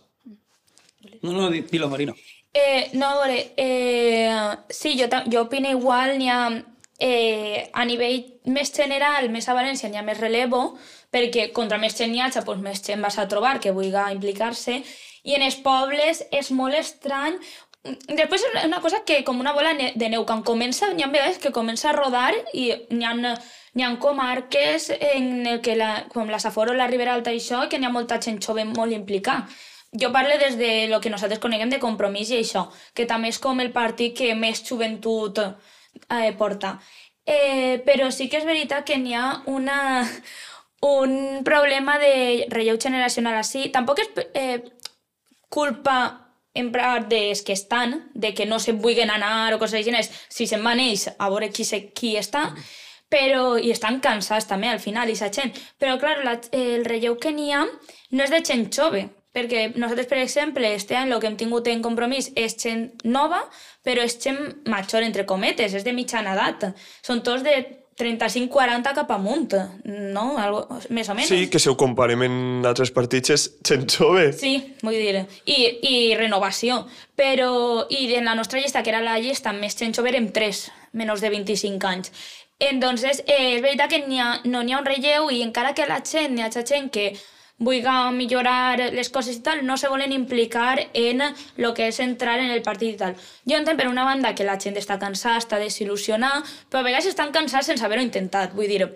No, 1.23 1.33
no, 1.33 1.51
dilo, 1.51 1.91
Marina. 1.91 2.15
Eh, 2.57 2.89
no, 2.95 3.11
a 3.11 3.19
veure, 3.21 3.53
eh, 3.57 4.33
sí, 4.71 4.97
jo, 4.99 5.11
jo 5.29 5.45
opino 5.45 5.71
igual, 5.71 6.17
n'hi 6.19 6.33
ha... 6.33 6.41
Eh, 6.97 7.69
a 7.77 7.83
nivell 7.85 8.23
més 8.49 8.71
general, 8.73 9.27
més 9.29 9.45
a 9.51 9.55
València, 9.55 9.91
n'hi 9.93 9.99
ha 10.01 10.05
més 10.07 10.17
relevo, 10.17 10.79
perquè 11.13 11.51
contra 11.53 11.77
més 11.77 11.93
gent 11.99 12.15
hi 12.15 12.23
hagi, 12.25 12.41
doncs 12.47 12.63
més 12.65 12.81
gent 12.87 13.05
vas 13.05 13.19
a 13.21 13.27
trobar 13.29 13.59
que 13.61 13.75
vulgui 13.77 14.15
implicar-se, 14.15 14.79
i 15.27 15.35
en 15.37 15.45
els 15.45 15.59
pobles 15.61 16.23
és 16.33 16.49
molt 16.55 16.79
estrany 16.79 17.37
Després 18.09 18.43
és 18.43 18.65
una 18.65 18.81
cosa 18.81 19.03
que 19.07 19.23
com 19.25 19.39
una 19.41 19.53
bola 19.57 19.75
de 19.77 20.09
neu, 20.09 20.25
quan 20.27 20.43
comença, 20.43 20.89
n'hi 20.95 21.05
ha 21.05 21.13
vegades 21.13 21.39
que 21.43 21.55
comença 21.55 21.91
a 21.91 21.95
rodar 21.97 22.33
i 22.53 22.73
n'hi 22.91 23.07
ha, 23.07 23.35
hi 23.77 23.85
ha 23.85 23.95
comarques 24.03 24.91
en 24.97 25.47
el 25.47 25.61
que 25.63 25.77
la, 25.77 26.07
com 26.13 26.29
la 26.33 26.41
Safor 26.43 26.73
o 26.73 26.77
la 26.77 26.89
Ribera 26.91 27.15
Alta 27.15 27.35
i 27.35 27.41
això, 27.43 27.67
que 27.71 27.79
n'hi 27.79 27.87
ha 27.87 27.95
molta 27.95 28.21
gent 28.23 28.43
jove 28.43 28.65
molt 28.65 28.93
implicada 28.97 29.47
jo 29.93 30.13
parlo 30.13 30.37
des 30.39 30.59
de 30.59 30.89
lo 30.89 31.01
que 31.01 31.11
nosaltres 31.11 31.41
coneguem 31.41 31.71
de 31.71 31.81
compromís 31.81 32.31
i 32.31 32.41
això, 32.41 32.67
que 32.95 33.07
també 33.07 33.31
és 33.33 33.39
com 33.41 33.61
el 33.61 33.73
partit 33.73 34.17
que 34.17 34.35
més 34.35 34.63
joventut 34.67 35.41
eh, 35.41 36.33
porta. 36.37 36.77
Eh, 37.27 37.83
però 37.87 38.11
sí 38.11 38.29
que 38.29 38.39
és 38.39 38.47
veritat 38.47 38.85
que 38.87 38.99
n'hi 38.99 39.15
ha 39.15 39.43
una, 39.51 39.79
un 40.87 41.43
problema 41.45 41.99
de 41.99 42.47
relleu 42.51 42.79
generacional 42.83 43.41
així. 43.41 43.69
Tampoc 43.73 44.05
és 44.05 44.11
eh, 44.35 44.61
culpa 45.49 46.26
en 46.57 46.73
part 46.73 47.09
dels 47.11 47.43
que 47.47 47.55
estan, 47.55 48.11
de 48.15 48.33
que 48.35 48.47
no 48.47 48.59
se 48.59 48.73
vulguin 48.73 49.13
anar 49.13 49.55
o 49.55 49.61
coses 49.61 49.81
així, 49.81 50.11
si 50.29 50.47
se'n 50.47 50.65
van 50.65 50.81
ells 50.81 51.09
a 51.17 51.31
veure 51.31 51.51
qui, 51.53 51.65
se, 51.65 51.87
qui 51.93 52.17
està, 52.17 52.51
però 53.13 53.57
i 53.59 53.71
estan 53.71 54.01
cansats 54.03 54.49
també 54.51 54.69
al 54.69 54.81
final, 54.83 55.11
i 55.11 55.17
gent. 55.17 55.55
Però, 55.79 55.99
clar, 56.01 56.19
la, 56.25 56.39
el 56.53 56.85
relleu 56.85 57.17
que 57.21 57.33
n'hi 57.33 57.53
ha 57.53 57.65
no 57.67 58.25
és 58.25 58.33
de 58.33 58.43
gent 58.45 58.67
jove, 58.75 59.07
perquè 59.37 59.69
nosaltres, 59.77 60.09
per 60.11 60.19
exemple, 60.19 60.75
este 60.75 60.97
any 60.97 61.13
el 61.13 61.21
que 61.21 61.29
hem 61.31 61.37
tingut 61.37 61.69
en 61.69 61.83
compromís 61.85 62.33
és 62.35 62.57
gent 62.59 62.89
nova, 63.05 63.43
però 63.85 64.03
és 64.03 64.19
gent 64.23 64.41
major, 64.67 65.05
entre 65.05 65.27
cometes, 65.27 65.75
és 65.75 65.85
de 65.85 65.93
mitjana 65.93 66.35
edat. 66.35 66.71
Són 67.05 67.23
tots 67.23 67.45
de 67.47 67.61
35-40 67.97 68.93
cap 68.95 69.11
amunt, 69.15 69.55
no? 69.85 70.27
Algo, 70.37 70.81
més 70.93 71.09
o 71.09 71.15
menys. 71.17 71.31
Sí, 71.33 71.47
que 71.49 71.61
si 71.63 71.71
ho 71.71 71.77
comparem 71.81 72.27
en 72.27 72.67
altres 72.69 72.93
partits 72.93 73.33
és 73.33 73.47
gent 73.65 73.87
jove. 73.89 74.29
Sí, 74.37 74.57
vull 74.83 74.99
dir, 75.01 75.23
i, 75.49 75.59
i 75.89 75.95
renovació. 76.19 76.83
Però, 77.17 77.87
i 77.89 78.11
en 78.19 78.29
la 78.29 78.35
nostra 78.37 78.61
llista, 78.61 78.83
que 78.85 78.93
era 78.93 79.01
la 79.05 79.17
llista 79.23 79.55
més 79.57 79.79
gent 79.79 79.97
jove, 79.97 80.13
érem 80.13 80.29
3, 80.35 80.67
menys 81.01 81.25
de 81.25 81.33
25 81.33 81.89
anys. 81.89 82.13
Entonces, 82.59 83.23
eh, 83.27 83.57
és 83.57 83.63
veritat 83.65 83.91
que 83.93 84.05
ha, 84.21 84.29
no 84.45 84.63
n'hi 84.65 84.77
ha 84.77 84.81
un 84.81 84.87
relleu 84.89 85.31
i 85.33 85.43
encara 85.45 85.75
que 85.77 85.89
la 85.89 86.03
gent, 86.05 86.37
n'hi 86.37 86.45
ha 86.45 86.53
gent 86.53 86.93
que 86.93 87.11
vulgui 87.59 87.89
millorar 88.13 88.79
les 88.93 89.09
coses 89.09 89.39
i 89.39 89.43
tal, 89.43 89.65
no 89.65 89.77
se 89.77 89.89
volen 89.89 90.13
implicar 90.13 90.79
en 90.93 91.23
el 91.23 91.73
que 91.75 91.89
és 91.89 92.01
entrar 92.01 92.39
en 92.39 92.51
el 92.51 92.63
partit 92.63 92.95
i 92.95 92.99
tal. 93.01 93.15
Jo 93.49 93.57
entenc 93.57 93.81
per 93.81 93.89
una 93.89 94.05
banda 94.05 94.35
que 94.35 94.45
la 94.45 94.59
gent 94.61 94.77
està 94.77 94.99
cansada, 95.01 95.41
està 95.41 95.59
desil·lusionada, 95.59 96.45
però 96.69 96.83
a 96.83 96.89
vegades 96.89 97.09
estan 97.09 97.33
cansats 97.33 97.73
sense 97.73 97.85
haver-ho 97.85 98.05
intentat. 98.05 98.53
Vull 98.53 98.69
dir, 98.69 98.91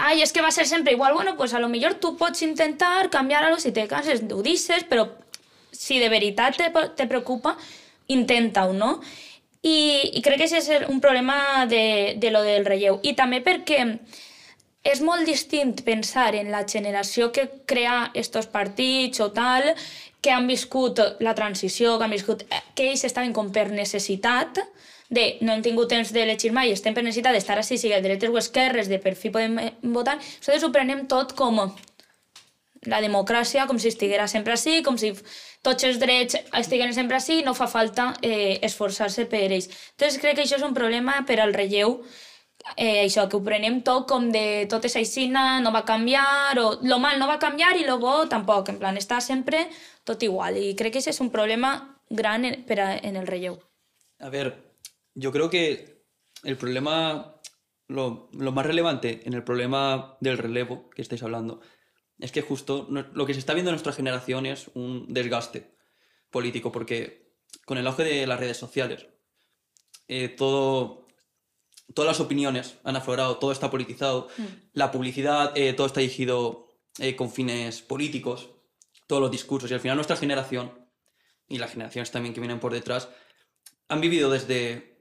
ai, 0.00 0.22
és 0.22 0.32
que 0.32 0.40
va 0.40 0.50
ser 0.50 0.66
sempre 0.66 0.92
igual, 0.96 1.12
bueno, 1.12 1.36
pues 1.36 1.52
a 1.52 1.60
lo 1.60 1.68
millor 1.68 2.00
tu 2.00 2.16
pots 2.16 2.42
intentar 2.42 3.10
canviar-ho, 3.10 3.60
si 3.60 3.72
te 3.72 3.86
canses 3.88 4.24
ho 4.32 4.42
dices, 4.42 4.84
però 4.84 5.10
si 5.70 6.00
de 6.00 6.08
veritat 6.08 6.56
te, 6.56 6.72
te 6.96 7.06
preocupa, 7.06 7.58
intenta-ho, 8.08 8.72
no? 8.72 9.00
I, 9.66 10.16
I 10.16 10.22
crec 10.22 10.40
que 10.40 10.46
això 10.46 10.62
és 10.62 10.88
un 10.88 11.00
problema 11.02 11.66
de, 11.66 12.14
de 12.16 12.30
lo 12.30 12.40
del 12.46 12.64
relleu. 12.64 13.00
I 13.02 13.16
també 13.18 13.42
perquè 13.44 13.82
és 14.86 15.02
molt 15.02 15.26
distint 15.26 15.74
pensar 15.86 16.32
en 16.38 16.52
la 16.54 16.62
generació 16.68 17.32
que 17.34 17.48
crea 17.66 18.10
estos 18.14 18.46
partits 18.46 19.20
o 19.24 19.32
tal, 19.34 19.72
que 20.22 20.32
han 20.34 20.46
viscut 20.46 21.00
la 21.20 21.34
transició, 21.34 21.96
que 21.98 22.06
han 22.06 22.14
viscut... 22.14 22.44
Eh, 22.50 22.62
que 22.74 22.90
ells 22.90 23.04
estaven 23.08 23.34
com 23.34 23.50
per 23.54 23.68
necessitat, 23.72 24.60
de 25.08 25.26
no 25.46 25.54
hem 25.54 25.62
tingut 25.62 25.90
temps 25.90 26.10
de 26.14 26.24
llegir 26.26 26.52
mai, 26.54 26.72
estem 26.74 26.94
per 26.94 27.04
necessitat 27.06 27.36
d'estar 27.36 27.58
així, 27.60 27.78
sigui 27.78 27.98
dretes 28.02 28.30
o 28.30 28.38
esquerres, 28.40 28.90
de 28.90 28.98
per 29.02 29.14
fi 29.18 29.30
podem 29.34 29.58
eh, 29.62 29.72
votar, 29.82 30.16
nosaltres 30.18 30.66
ho 30.66 30.72
prenem 30.74 31.06
tot 31.10 31.34
com 31.38 31.60
la 32.86 33.00
democràcia 33.02 33.66
com 33.66 33.78
si 33.82 33.90
estiguera 33.90 34.28
sempre 34.30 34.54
així, 34.54 34.80
com 34.86 34.98
si 34.98 35.12
tots 35.66 35.86
els 35.86 35.98
drets 35.98 36.38
estiguen 36.54 36.94
sempre 36.94 37.18
així, 37.18 37.40
no 37.46 37.54
fa 37.58 37.66
falta 37.70 38.12
eh, 38.22 38.58
esforçar-se 38.66 39.26
per 39.30 39.46
ells. 39.48 39.70
Entonces 39.96 40.20
crec 40.22 40.38
que 40.38 40.46
això 40.46 40.60
és 40.60 40.66
un 40.66 40.74
problema 40.74 41.20
per 41.26 41.40
al 41.42 41.54
relleu, 41.54 42.00
eh, 42.74 43.04
això, 43.04 43.26
que 43.28 43.36
ho 43.38 43.42
prenem 43.44 43.80
tot 43.86 44.06
com 44.10 44.30
de 44.32 44.66
tot 44.70 44.84
és 44.88 44.96
aixina, 44.98 45.60
no 45.62 45.72
va 45.74 45.84
canviar, 45.86 46.58
o 46.58 46.78
lo 46.82 46.98
mal 46.98 47.20
no 47.20 47.28
va 47.30 47.38
canviar 47.38 47.76
i 47.76 47.86
lo 47.86 47.98
bo 48.02 48.24
tampoc, 48.28 48.72
en 48.72 48.80
plan, 48.82 48.96
està 48.98 49.20
sempre 49.20 49.66
tot 50.04 50.22
igual. 50.26 50.58
I 50.58 50.74
crec 50.78 50.96
que 50.96 51.04
això 51.04 51.14
és 51.14 51.22
un 51.22 51.30
problema 51.30 51.76
gran 52.10 52.44
en, 52.44 52.62
per 52.66 52.80
a, 52.80 52.90
en 52.96 53.16
el 53.16 53.26
relleu. 53.26 53.58
A 54.18 54.30
ver, 54.30 54.54
yo 55.14 55.32
creo 55.32 55.50
que 55.50 56.02
el 56.42 56.56
problema, 56.56 57.40
lo, 57.88 58.28
lo 58.32 58.52
más 58.52 58.66
relevante 58.66 59.22
en 59.24 59.34
el 59.34 59.44
problema 59.44 60.16
del 60.20 60.38
relevo 60.38 60.90
que 60.90 61.02
estáis 61.02 61.22
hablando, 61.22 61.60
es 62.18 62.32
que 62.32 62.42
justo 62.42 62.88
lo 62.90 63.26
que 63.26 63.34
se 63.34 63.40
está 63.40 63.52
viendo 63.52 63.70
en 63.70 63.74
nuestra 63.74 63.92
generación 63.92 64.46
es 64.46 64.70
un 64.74 65.12
desgaste 65.12 65.76
político, 66.30 66.72
porque 66.72 67.34
con 67.64 67.78
el 67.78 67.86
auge 67.86 68.04
de 68.04 68.26
las 68.26 68.40
redes 68.40 68.56
sociales, 68.56 69.06
eh, 70.08 70.28
todo, 70.28 71.05
todas 71.94 72.08
las 72.08 72.20
opiniones 72.20 72.78
han 72.84 72.96
aflorado, 72.96 73.38
todo 73.38 73.52
está 73.52 73.70
politizado, 73.70 74.28
la 74.72 74.90
publicidad, 74.90 75.52
eh, 75.56 75.72
todo 75.72 75.86
está 75.86 76.00
dirigido 76.00 76.68
eh, 76.98 77.16
con 77.16 77.30
fines 77.30 77.82
políticos, 77.82 78.50
todos 79.06 79.22
los 79.22 79.30
discursos, 79.30 79.70
y 79.70 79.74
al 79.74 79.80
final 79.80 79.96
nuestra 79.96 80.16
generación, 80.16 80.72
y 81.48 81.58
las 81.58 81.70
generaciones 81.70 82.10
también 82.10 82.34
que 82.34 82.40
vienen 82.40 82.60
por 82.60 82.72
detrás, 82.72 83.08
han 83.88 84.00
vivido 84.00 84.30
desde, 84.30 85.00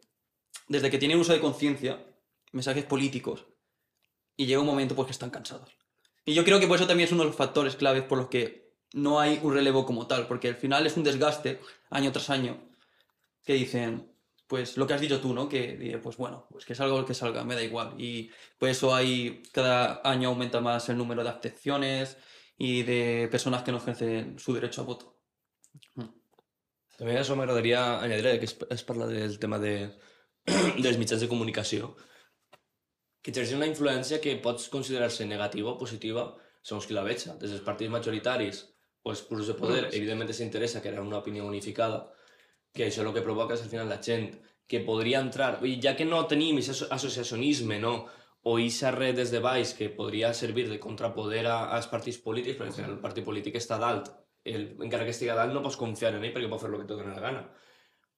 desde 0.67 0.91
que 0.91 0.97
tienen 0.97 1.19
uso 1.19 1.33
de 1.33 1.39
conciencia 1.39 2.05
mensajes 2.51 2.85
políticos 2.85 3.45
y 4.37 4.45
llega 4.45 4.61
un 4.61 4.67
momento 4.67 4.95
pues 4.95 5.07
que 5.07 5.11
están 5.11 5.29
cansados. 5.29 5.69
Y 6.23 6.33
yo 6.33 6.43
creo 6.43 6.59
que 6.59 6.67
por 6.67 6.77
eso 6.77 6.87
también 6.87 7.07
es 7.07 7.13
uno 7.13 7.23
de 7.23 7.27
los 7.27 7.35
factores 7.35 7.75
claves 7.75 8.03
por 8.03 8.17
los 8.17 8.29
que 8.29 8.73
no 8.93 9.19
hay 9.19 9.39
un 9.43 9.53
relevo 9.53 9.85
como 9.85 10.07
tal, 10.07 10.27
porque 10.27 10.47
al 10.47 10.55
final 10.55 10.85
es 10.85 10.97
un 10.97 11.03
desgaste 11.03 11.59
año 11.89 12.11
tras 12.11 12.29
año 12.29 12.57
que 13.43 13.53
dicen, 13.53 14.14
pues 14.47 14.77
lo 14.77 14.85
que 14.85 14.93
has 14.93 15.01
dicho 15.01 15.19
tú, 15.19 15.33
¿no? 15.33 15.49
Que 15.49 15.99
pues 16.01 16.17
bueno, 16.17 16.47
pues 16.51 16.65
que 16.65 16.75
salga 16.75 16.95
lo 16.95 17.05
que 17.05 17.13
salga, 17.13 17.43
me 17.43 17.55
da 17.55 17.63
igual. 17.63 17.93
Y 17.97 18.29
por 18.59 18.69
eso 18.69 18.93
hay, 18.93 19.41
cada 19.51 20.01
año 20.03 20.29
aumenta 20.29 20.61
más 20.61 20.89
el 20.89 20.97
número 20.97 21.23
de 21.23 21.29
abstenciones 21.29 22.17
y 22.57 22.83
de 22.83 23.27
personas 23.31 23.63
que 23.63 23.71
no 23.71 23.77
ejercen 23.77 24.37
su 24.39 24.53
derecho 24.53 24.81
a 24.81 24.85
voto. 24.85 25.15
També 26.95 27.17
a 27.17 27.23
això 27.25 27.35
m'agradaria 27.35 27.99
añadir 27.99 28.37
que 28.39 28.47
es, 28.47 28.55
es 28.71 28.83
parla 28.87 29.07
del 29.07 29.37
tema 29.39 29.59
de, 29.59 29.91
dels 30.83 30.99
mitjans 30.99 31.19
de 31.19 31.27
comunicació, 31.27 31.91
que 33.21 33.33
exerceixen 33.33 33.59
una 33.59 33.67
influència 33.67 34.21
que 34.23 34.37
pots 34.39 34.69
considerar-se 34.71 35.27
negativa 35.27 35.73
o 35.73 35.79
positiva 35.81 36.29
segons 36.63 36.87
qui 36.87 36.95
la 36.95 37.03
veja. 37.03 37.35
Des 37.41 37.51
dels 37.51 37.65
partits 37.65 37.91
majoritaris 37.91 38.61
o 39.03 39.11
els 39.11 39.23
purs 39.27 39.49
de 39.51 39.57
poder, 39.59 39.81
evidentment 39.91 40.31
s'interessa 40.33 40.81
crear 40.81 41.03
una 41.03 41.19
opinió 41.19 41.45
unificada, 41.45 42.05
que 42.75 42.89
això 42.89 43.05
el 43.05 43.13
que 43.15 43.23
provoca 43.23 43.55
és 43.55 43.63
al 43.63 43.71
final 43.71 43.87
la 43.89 44.01
gent 44.03 44.27
que 44.67 44.81
podria 44.83 45.21
entrar, 45.21 45.59
i 45.63 45.77
ja 45.81 45.95
que 45.95 46.05
no 46.05 46.23
tenim 46.27 46.57
aquest 46.59 46.87
associacionisme, 46.91 47.79
no? 47.79 47.95
o 48.45 48.57
aquesta 48.59 48.91
red 48.93 49.15
des 49.17 49.31
de 49.33 49.39
baix 49.41 49.71
que 49.73 49.87
podria 49.89 50.31
servir 50.37 50.67
de 50.69 50.79
contrapoder 50.79 51.45
a- 51.49 51.71
als 51.77 51.87
partits 51.89 52.19
polítics, 52.21 52.59
perquè 52.59 52.83
el 52.85 52.99
partit 53.01 53.25
polític 53.25 53.55
està 53.57 53.77
a 53.79 53.81
dalt, 53.81 54.11
el, 54.45 54.75
encara 54.85 55.05
que 55.07 55.13
estigui 55.15 55.31
a 55.33 55.37
dalt 55.39 55.53
no 55.55 55.63
pots 55.65 55.77
confiar 55.81 56.11
en 56.13 56.23
ell 56.27 56.33
perquè 56.35 56.49
pot 56.51 56.61
fer 56.61 56.69
el 56.69 56.83
que 56.83 56.93
dona 56.93 57.15
la 57.15 57.23
gana. 57.23 57.41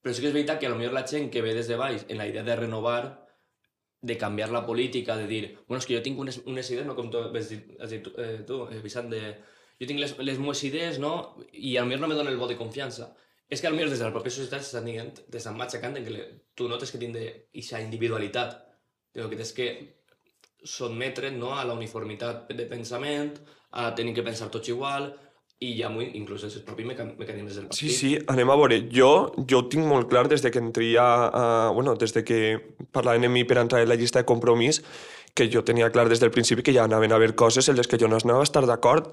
Però 0.04 0.14
sí 0.14 0.22
que 0.22 0.28
és 0.28 0.34
veritat 0.36 0.60
que 0.60 0.68
potser 0.68 0.92
la 0.92 1.06
gent 1.08 1.30
que 1.32 1.42
ve 1.42 1.54
des 1.56 1.68
de 1.72 1.78
baix 1.80 2.04
en 2.10 2.18
la 2.20 2.28
idea 2.28 2.44
de 2.44 2.56
renovar, 2.60 3.06
de 4.02 4.18
canviar 4.18 4.50
la 4.52 4.66
política, 4.66 5.16
de 5.18 5.28
dir, 5.28 5.44
bueno, 5.68 5.80
és 5.80 5.86
que 5.88 5.96
jo 5.96 6.02
tinc 6.04 6.20
unes, 6.20 6.42
unes 6.46 6.70
idees, 6.72 6.86
no 6.86 6.96
com 6.96 7.08
tu 7.12 7.18
has 7.24 7.48
dit, 7.50 7.72
has 7.80 7.90
dit 7.96 8.08
eh, 8.18 8.44
tu, 8.48 8.60
eh, 8.68 8.82
Vicent, 8.84 9.08
de, 9.10 9.22
jo 9.80 9.88
tinc 9.88 10.00
les, 10.04 10.14
les 10.20 10.38
meves 10.44 10.64
idees, 10.68 11.00
no? 11.00 11.38
I 11.54 11.78
potser 11.82 12.00
no 12.04 12.08
me 12.12 12.16
dona 12.20 12.30
el 12.36 12.38
vot 12.38 12.52
de 12.52 12.60
confiança. 12.60 13.14
És 13.48 13.62
que 13.64 13.70
potser 13.72 13.90
des 13.90 14.00
de 14.02 14.08
la 14.08 14.14
pròpia 14.16 14.34
societat 14.34 14.64
s'estan 14.64 14.88
dient, 14.90 15.22
t'estan 15.32 15.56
matxacant 15.56 15.96
en 15.96 16.08
que 16.08 16.24
tu 16.58 16.68
notes 16.68 16.92
que 16.92 17.00
tindre 17.00 17.28
aquesta 17.48 17.80
individualitat, 17.84 18.58
però 19.16 19.30
que 19.30 19.40
tens 19.40 19.54
que 19.56 19.70
sotmetre 20.68 21.32
no, 21.32 21.54
a 21.56 21.64
la 21.64 21.78
uniformitat 21.78 22.52
de 22.52 22.66
pensament, 22.68 23.38
a 23.72 23.94
tenir 23.96 24.14
que 24.18 24.26
pensar 24.26 24.50
tots 24.52 24.68
igual, 24.68 25.14
i 25.64 25.72
ja 25.80 25.90
muy, 25.90 26.12
inclús 26.20 26.44
els 26.46 26.60
propis 26.66 26.86
meca 26.86 27.06
mecanismes 27.08 27.56
del 27.58 27.70
partit. 27.70 27.80
Sí, 27.80 27.94
sí, 27.96 28.12
anem 28.30 28.52
a 28.54 28.58
veure. 28.60 28.78
Jo, 28.94 29.32
jo 29.50 29.64
tinc 29.72 29.88
molt 29.90 30.10
clar 30.12 30.28
des 30.30 30.44
de 30.46 30.52
que 30.54 30.62
entria 30.62 31.06
a... 31.32 31.46
Bueno, 31.74 31.96
des 31.98 32.14
de 32.14 32.22
que 32.28 32.42
parlaven 32.94 33.26
amb 33.26 33.40
mi 33.40 33.46
per 33.48 33.58
entrar 33.64 33.82
en 33.82 33.90
la 33.90 33.98
llista 33.98 34.22
de 34.22 34.30
compromís, 34.30 34.84
que 35.34 35.50
jo 35.54 35.64
tenia 35.66 35.90
clar 35.94 36.08
des 36.10 36.22
del 36.22 36.34
principi 36.34 36.66
que 36.66 36.76
ja 36.76 36.86
anaven 36.86 37.14
a 37.14 37.18
haver 37.18 37.34
coses 37.36 37.70
en 37.70 37.78
les 37.78 37.90
que 37.90 37.98
jo 37.98 38.10
no 38.10 38.20
anava 38.22 38.46
a 38.46 38.50
estar 38.50 38.66
d'acord. 38.70 39.10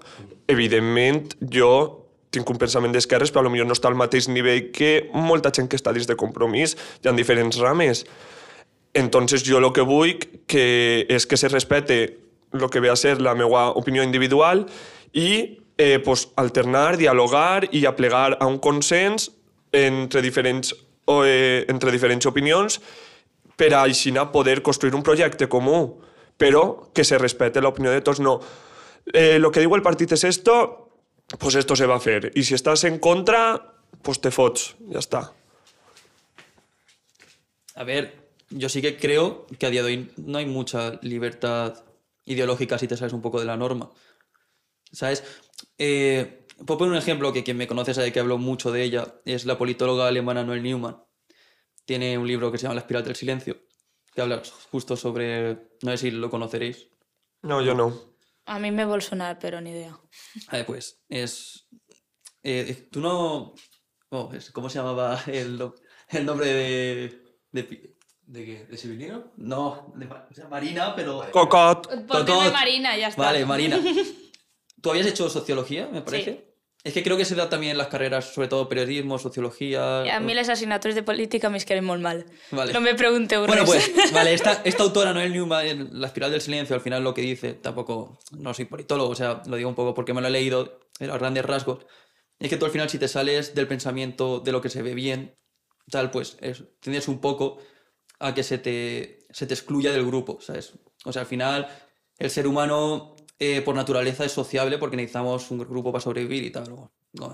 Evidentment, 0.52 1.32
jo 1.40 2.03
tinc 2.34 2.50
un 2.50 2.58
pensament 2.60 2.94
d'esquerres, 2.94 3.32
però 3.32 3.46
potser 3.46 3.66
no 3.66 3.76
està 3.76 3.90
al 3.90 3.98
mateix 3.98 4.28
nivell 4.28 4.70
que 4.74 5.08
molta 5.14 5.52
gent 5.54 5.70
que 5.70 5.78
està 5.78 5.94
dins 5.94 6.10
de 6.10 6.18
compromís. 6.18 6.76
Hi 7.02 7.08
ha 7.08 7.14
diferents 7.16 7.58
rames. 7.62 8.04
Entonces 8.94 9.42
jo 9.46 9.60
lo 9.60 9.72
que 9.72 9.82
vull 9.82 10.18
que 10.46 11.06
és 11.10 11.26
que 11.26 11.36
se 11.36 11.48
respete 11.48 12.18
lo 12.54 12.70
que 12.70 12.80
ve 12.80 12.90
a 12.90 12.96
ser 12.96 13.20
la 13.20 13.34
meva 13.34 13.70
opinió 13.74 14.02
individual 14.02 14.66
i 15.12 15.58
eh, 15.76 15.98
pues, 15.98 16.28
alternar, 16.36 16.96
dialogar 16.96 17.68
i 17.72 17.84
aplegar 17.86 18.38
a 18.40 18.46
un 18.46 18.58
consens 18.58 19.32
entre 19.72 20.22
diferents, 20.22 20.74
o, 21.04 21.24
eh, 21.24 21.66
entre 21.68 21.90
diferents 21.90 22.26
opinions 22.26 22.78
per 23.56 23.74
a 23.74 23.82
així 23.82 24.12
poder 24.32 24.62
construir 24.62 24.94
un 24.94 25.02
projecte 25.02 25.48
comú, 25.48 26.00
però 26.36 26.90
que 26.94 27.04
se 27.04 27.18
respete 27.18 27.60
l'opinió 27.60 27.90
de 27.90 28.00
tots. 28.00 28.20
No, 28.20 28.40
eh, 29.12 29.38
lo 29.38 29.50
que 29.50 29.60
diu 29.60 29.74
el 29.74 29.82
partit 29.82 30.12
és 30.12 30.24
esto, 30.24 30.83
pues 31.38 31.54
esto 31.54 31.76
se 31.76 31.86
va 31.86 31.94
a 31.94 31.98
hacer. 31.98 32.32
Y 32.34 32.44
si 32.44 32.54
estás 32.54 32.84
en 32.84 32.98
contra, 32.98 33.74
pues 34.02 34.20
te 34.20 34.30
fots, 34.30 34.76
ya 34.80 34.98
está. 34.98 35.32
A 37.74 37.84
ver, 37.84 38.30
yo 38.50 38.68
sí 38.68 38.80
que 38.80 38.96
creo 38.96 39.46
que 39.58 39.66
a 39.66 39.70
día 39.70 39.82
de 39.82 39.88
hoy 39.88 40.12
no 40.16 40.38
hay 40.38 40.46
mucha 40.46 40.98
libertad 41.02 41.84
ideológica 42.24 42.78
si 42.78 42.88
te 42.88 42.96
sales 42.96 43.12
un 43.12 43.22
poco 43.22 43.40
de 43.40 43.46
la 43.46 43.56
norma. 43.56 43.90
¿Sabes? 44.92 45.24
Eh, 45.76 46.46
puedo 46.64 46.78
poner 46.78 46.92
un 46.92 46.98
ejemplo 46.98 47.32
que 47.32 47.42
quien 47.42 47.56
me 47.56 47.66
conoce 47.66 47.94
sabe 47.94 48.12
que 48.12 48.20
hablo 48.20 48.38
mucho 48.38 48.70
de 48.70 48.84
ella. 48.84 49.20
Es 49.24 49.44
la 49.44 49.58
politóloga 49.58 50.06
alemana 50.06 50.44
Noel 50.44 50.62
Newman. 50.62 51.02
Tiene 51.84 52.16
un 52.16 52.26
libro 52.26 52.50
que 52.52 52.58
se 52.58 52.62
llama 52.62 52.76
La 52.76 52.80
espiral 52.82 53.04
del 53.04 53.16
silencio, 53.16 53.58
que 54.14 54.22
habla 54.22 54.40
justo 54.70 54.96
sobre... 54.96 55.70
No 55.82 55.90
sé 55.90 55.98
si 55.98 56.10
lo 56.12 56.30
conoceréis. 56.30 56.88
No, 57.42 57.62
jo 57.62 57.74
no. 57.74 58.13
A 58.46 58.58
mi 58.58 58.70
me 58.70 58.84
sonar, 59.00 59.38
però 59.38 59.60
ni 59.60 59.70
idea. 59.70 59.98
A 60.48 60.56
ver, 60.56 60.66
pues 60.66 61.02
es... 61.08 61.66
eh, 62.42 62.88
Tú 62.90 63.00
no... 63.00 63.54
oh, 64.10 64.30
es- 64.34 64.50
¿Cómo 64.50 64.68
se 64.68 64.78
llamaba 64.78 65.22
el, 65.26 65.56
no- 65.58 65.74
el 66.10 66.24
nombre 66.26 66.46
de... 66.52 67.24
de 67.52 67.64
pi- 67.64 67.90
De 68.26 68.76
Civilino? 68.78 69.32
no, 69.36 69.92
de 69.96 70.06
Ma- 70.06 70.26
o 70.30 70.34
sea, 70.34 70.48
Marina, 70.48 70.94
pero... 70.96 71.22
Cocot. 71.30 71.86
Ponme 72.06 72.24
Tocot. 72.24 72.52
Marina, 72.52 72.96
ya 72.96 73.08
está. 73.08 73.20
Vale, 73.22 73.44
Marina. 73.44 73.78
¿Tú 74.80 74.90
habías 74.90 75.06
hecho 75.06 75.28
sociología, 75.28 75.88
me 75.88 76.00
parece? 76.02 76.53
Es 76.84 76.92
que 76.92 77.02
creo 77.02 77.16
que 77.16 77.24
se 77.24 77.34
da 77.34 77.48
también 77.48 77.72
en 77.72 77.78
las 77.78 77.88
carreras, 77.88 78.34
sobre 78.34 78.46
todo 78.46 78.68
periodismo, 78.68 79.18
sociología... 79.18 80.02
A 80.02 80.20
mi 80.20 80.34
les 80.34 80.50
assignatures 80.50 80.94
de 80.94 81.02
política 81.02 81.48
m'hi 81.48 81.64
queden 81.64 81.86
molt 81.88 82.02
mal. 82.04 82.26
Vale. 82.52 82.74
No 82.76 82.82
me 82.84 82.92
pregunteu 82.92 83.46
Bueno, 83.46 83.64
pues, 83.64 83.88
vale, 84.12 84.34
esta, 84.34 84.60
esta 84.64 84.82
autora, 84.82 85.14
Noel 85.14 85.32
Newman, 85.32 85.66
en 85.66 85.88
La 85.98 86.08
espiral 86.08 86.30
del 86.30 86.42
silencio, 86.42 86.76
al 86.76 86.82
final 86.82 87.02
lo 87.02 87.14
que 87.14 87.22
dice, 87.22 87.54
tampoco, 87.54 88.20
no 88.36 88.52
soy 88.52 88.66
politólogo, 88.66 89.08
o 89.08 89.14
sea, 89.14 89.40
lo 89.46 89.56
digo 89.56 89.70
un 89.70 89.74
poco 89.74 89.94
porque 89.94 90.12
me 90.12 90.20
lo 90.20 90.28
he 90.28 90.30
leído, 90.30 90.78
a 91.00 91.16
grandes 91.16 91.46
rasgos, 91.46 91.86
es 92.38 92.50
que 92.50 92.58
tú 92.58 92.66
al 92.66 92.70
final 92.70 92.90
si 92.90 92.98
te 92.98 93.08
sales 93.08 93.54
del 93.54 93.66
pensamiento 93.66 94.40
de 94.40 94.52
lo 94.52 94.60
que 94.60 94.68
se 94.68 94.82
ve 94.82 94.92
bien, 94.92 95.38
tal, 95.90 96.10
pues 96.10 96.36
es, 96.42 96.64
tiendes 96.80 97.08
un 97.08 97.18
poco 97.18 97.62
a 98.18 98.34
que 98.34 98.42
se 98.42 98.58
te, 98.58 99.26
se 99.30 99.46
te 99.46 99.54
excluya 99.54 99.90
del 99.90 100.04
grupo, 100.04 100.38
¿sabes? 100.42 100.74
O 101.06 101.14
sea, 101.14 101.22
al 101.22 101.28
final 101.28 101.66
el 102.18 102.28
ser 102.28 102.46
humano 102.46 103.13
eh, 103.38 103.62
por 103.62 103.74
naturaleza 103.74 104.24
es 104.24 104.32
sociable 104.32 104.78
porque 104.78 104.96
necesitamos 104.96 105.50
un 105.50 105.58
grupo 105.58 105.92
para 105.92 106.02
sobrevivir 106.02 106.44
y 106.44 106.50
tal, 106.50 106.90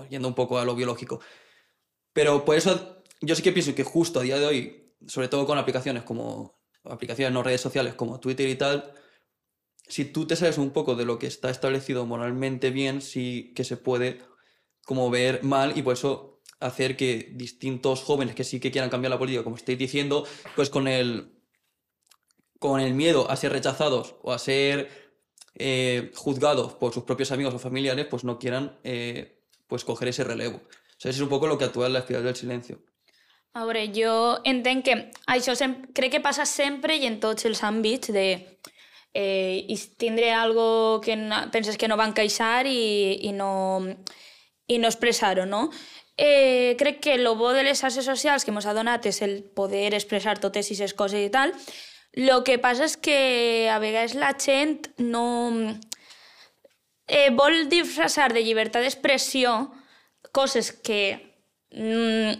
yendo 0.09 0.27
un 0.27 0.35
poco 0.35 0.57
a 0.57 0.65
lo 0.65 0.75
biológico. 0.75 1.19
Pero 2.13 2.43
por 2.43 2.55
eso 2.55 3.03
yo 3.21 3.35
sí 3.35 3.43
que 3.43 3.51
pienso 3.51 3.75
que 3.75 3.83
justo 3.83 4.19
a 4.19 4.23
día 4.23 4.39
de 4.39 4.45
hoy, 4.45 4.93
sobre 5.07 5.27
todo 5.27 5.45
con 5.45 5.57
aplicaciones 5.57 6.03
como 6.03 6.59
aplicaciones 6.83 7.33
no 7.33 7.43
redes 7.43 7.61
sociales 7.61 7.93
como 7.93 8.19
Twitter 8.19 8.49
y 8.49 8.55
tal, 8.55 8.93
si 9.87 10.05
tú 10.05 10.25
te 10.25 10.35
sabes 10.35 10.57
un 10.57 10.71
poco 10.71 10.95
de 10.95 11.05
lo 11.05 11.19
que 11.19 11.27
está 11.27 11.49
establecido 11.49 12.05
moralmente 12.05 12.71
bien, 12.71 13.01
sí 13.01 13.53
que 13.55 13.63
se 13.63 13.77
puede 13.77 14.21
como 14.85 15.09
ver 15.09 15.43
mal 15.43 15.77
y 15.77 15.81
por 15.83 15.93
eso 15.93 16.41
hacer 16.59 16.95
que 16.95 17.31
distintos 17.33 18.01
jóvenes 18.01 18.35
que 18.35 18.43
sí 18.43 18.59
que 18.59 18.71
quieran 18.71 18.89
cambiar 18.89 19.11
la 19.11 19.19
política, 19.19 19.43
como 19.43 19.55
estáis 19.55 19.77
diciendo, 19.77 20.25
pues 20.55 20.69
con 20.69 20.87
el 20.87 21.33
con 22.59 22.79
el 22.79 22.93
miedo 22.93 23.29
a 23.29 23.35
ser 23.35 23.51
rechazados 23.51 24.15
o 24.21 24.31
a 24.31 24.37
ser 24.37 25.00
eh, 25.55 26.11
juzgados 26.15 26.73
por 26.73 26.93
sus 26.93 27.03
propios 27.03 27.31
amigos 27.31 27.53
o 27.53 27.59
familiares, 27.59 28.07
pues 28.09 28.23
no 28.23 28.39
quieran 28.39 28.77
eh, 28.83 29.37
pues 29.67 29.83
coger 29.83 30.09
ese 30.09 30.23
relevo. 30.23 30.57
O 30.57 30.99
sea, 30.99 31.11
eso 31.11 31.17
es 31.17 31.21
un 31.21 31.29
poco 31.29 31.47
lo 31.47 31.57
que 31.57 31.65
actúa 31.65 31.87
en 31.87 31.93
la 31.93 31.99
espiral 31.99 32.23
del 32.23 32.35
silencio. 32.35 32.79
A 33.53 33.65
veure, 33.67 33.89
jo 33.91 34.39
entenc 34.47 34.85
que 34.87 34.93
això 35.27 35.57
sem 35.59 35.73
crec 35.91 36.13
que 36.13 36.23
passa 36.23 36.45
sempre 36.47 36.95
i 36.95 37.03
en 37.03 37.17
tots 37.19 37.43
els 37.49 37.59
àmbits 37.67 38.13
de 38.15 38.27
eh, 39.13 39.65
i 39.67 39.75
tindre 39.99 40.31
algo 40.31 41.01
que 41.03 41.17
no, 41.17 41.41
penses 41.51 41.75
que 41.77 41.89
no 41.91 41.97
van 41.99 42.13
encaixar 42.13 42.63
i, 42.69 43.19
i 43.27 43.33
no, 43.35 43.83
i 44.71 44.79
no 44.79 44.87
expressar-ho, 44.87 45.45
no? 45.45 45.65
Eh, 46.15 46.77
que 47.01 47.13
el 47.15 47.27
bo 47.35 47.51
de 47.51 47.63
les 47.63 47.79
xarxes 47.81 48.05
socials 48.05 48.45
que 48.45 48.55
ens 48.55 48.67
ha 48.67 48.75
donat 48.77 49.07
és 49.09 49.21
el 49.25 49.41
poder 49.43 49.95
expressar 49.97 50.37
totes 50.39 50.67
aquestes 50.67 50.93
coses 50.93 51.25
i 51.25 51.31
tal. 51.33 51.51
El 52.13 52.31
que 52.43 52.57
passa 52.59 52.87
és 52.89 52.97
que 52.99 53.69
a 53.71 53.79
vegades 53.79 54.15
la 54.19 54.33
gent 54.39 54.89
no... 54.99 55.77
Eh, 57.11 57.29
vol 57.35 57.67
disfressar 57.71 58.31
de 58.31 58.43
llibertat 58.43 58.83
d'expressió 58.83 59.71
coses 60.31 60.71
que... 60.71 61.01
Mm, 61.71 62.39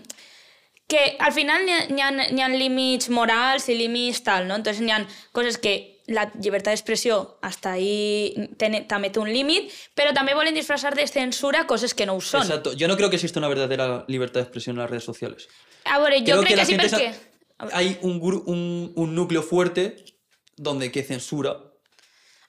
que 0.92 1.16
al 1.24 1.32
final 1.32 1.64
n'hi 1.64 2.04
ha, 2.04 2.10
ha, 2.12 2.46
ha 2.46 2.50
límits 2.52 3.08
morals 3.16 3.70
i 3.72 3.78
límits 3.80 4.26
tal, 4.28 4.50
no? 4.50 4.58
Entonces 4.60 4.84
n'hi 4.84 4.92
ha 4.92 5.06
coses 5.32 5.56
que 5.56 6.02
la 6.12 6.26
llibertat 6.36 6.76
d'expressió 6.76 7.38
hasta 7.42 7.78
ahí 7.78 8.52
ten, 8.60 8.76
també 8.92 9.12
té 9.14 9.22
un 9.22 9.32
límit, 9.32 9.72
però 9.96 10.12
també 10.12 10.36
volen 10.36 10.56
disfressar 10.58 10.92
de 10.98 11.08
censura 11.08 11.64
coses 11.68 11.96
que 11.96 12.06
no 12.06 12.18
ho 12.20 12.22
són. 12.22 12.44
Exacto. 12.44 12.74
Yo 12.74 12.90
no 12.92 12.98
creo 12.98 13.10
que 13.10 13.16
exista 13.16 13.40
una 13.40 13.48
verdadera 13.48 14.04
libertad 14.08 14.42
de 14.42 14.48
expresión 14.50 14.76
en 14.76 14.82
las 14.84 14.90
redes 14.90 15.06
sociales. 15.06 15.48
A 15.86 16.00
veure, 16.00 16.20
jo 16.20 16.26
Creo 16.26 16.42
crec 16.42 16.50
que, 16.50 16.60
la 16.60 16.66
sí 16.66 16.76
perquè... 16.76 17.31
Hay 17.74 17.98
un, 18.02 18.20
gru- 18.22 18.44
un, 18.46 18.92
un 18.96 19.16
núcleo 19.16 19.44
fuerte 19.44 19.96
donde 20.58 20.92
que 20.92 21.04
censura 21.04 21.58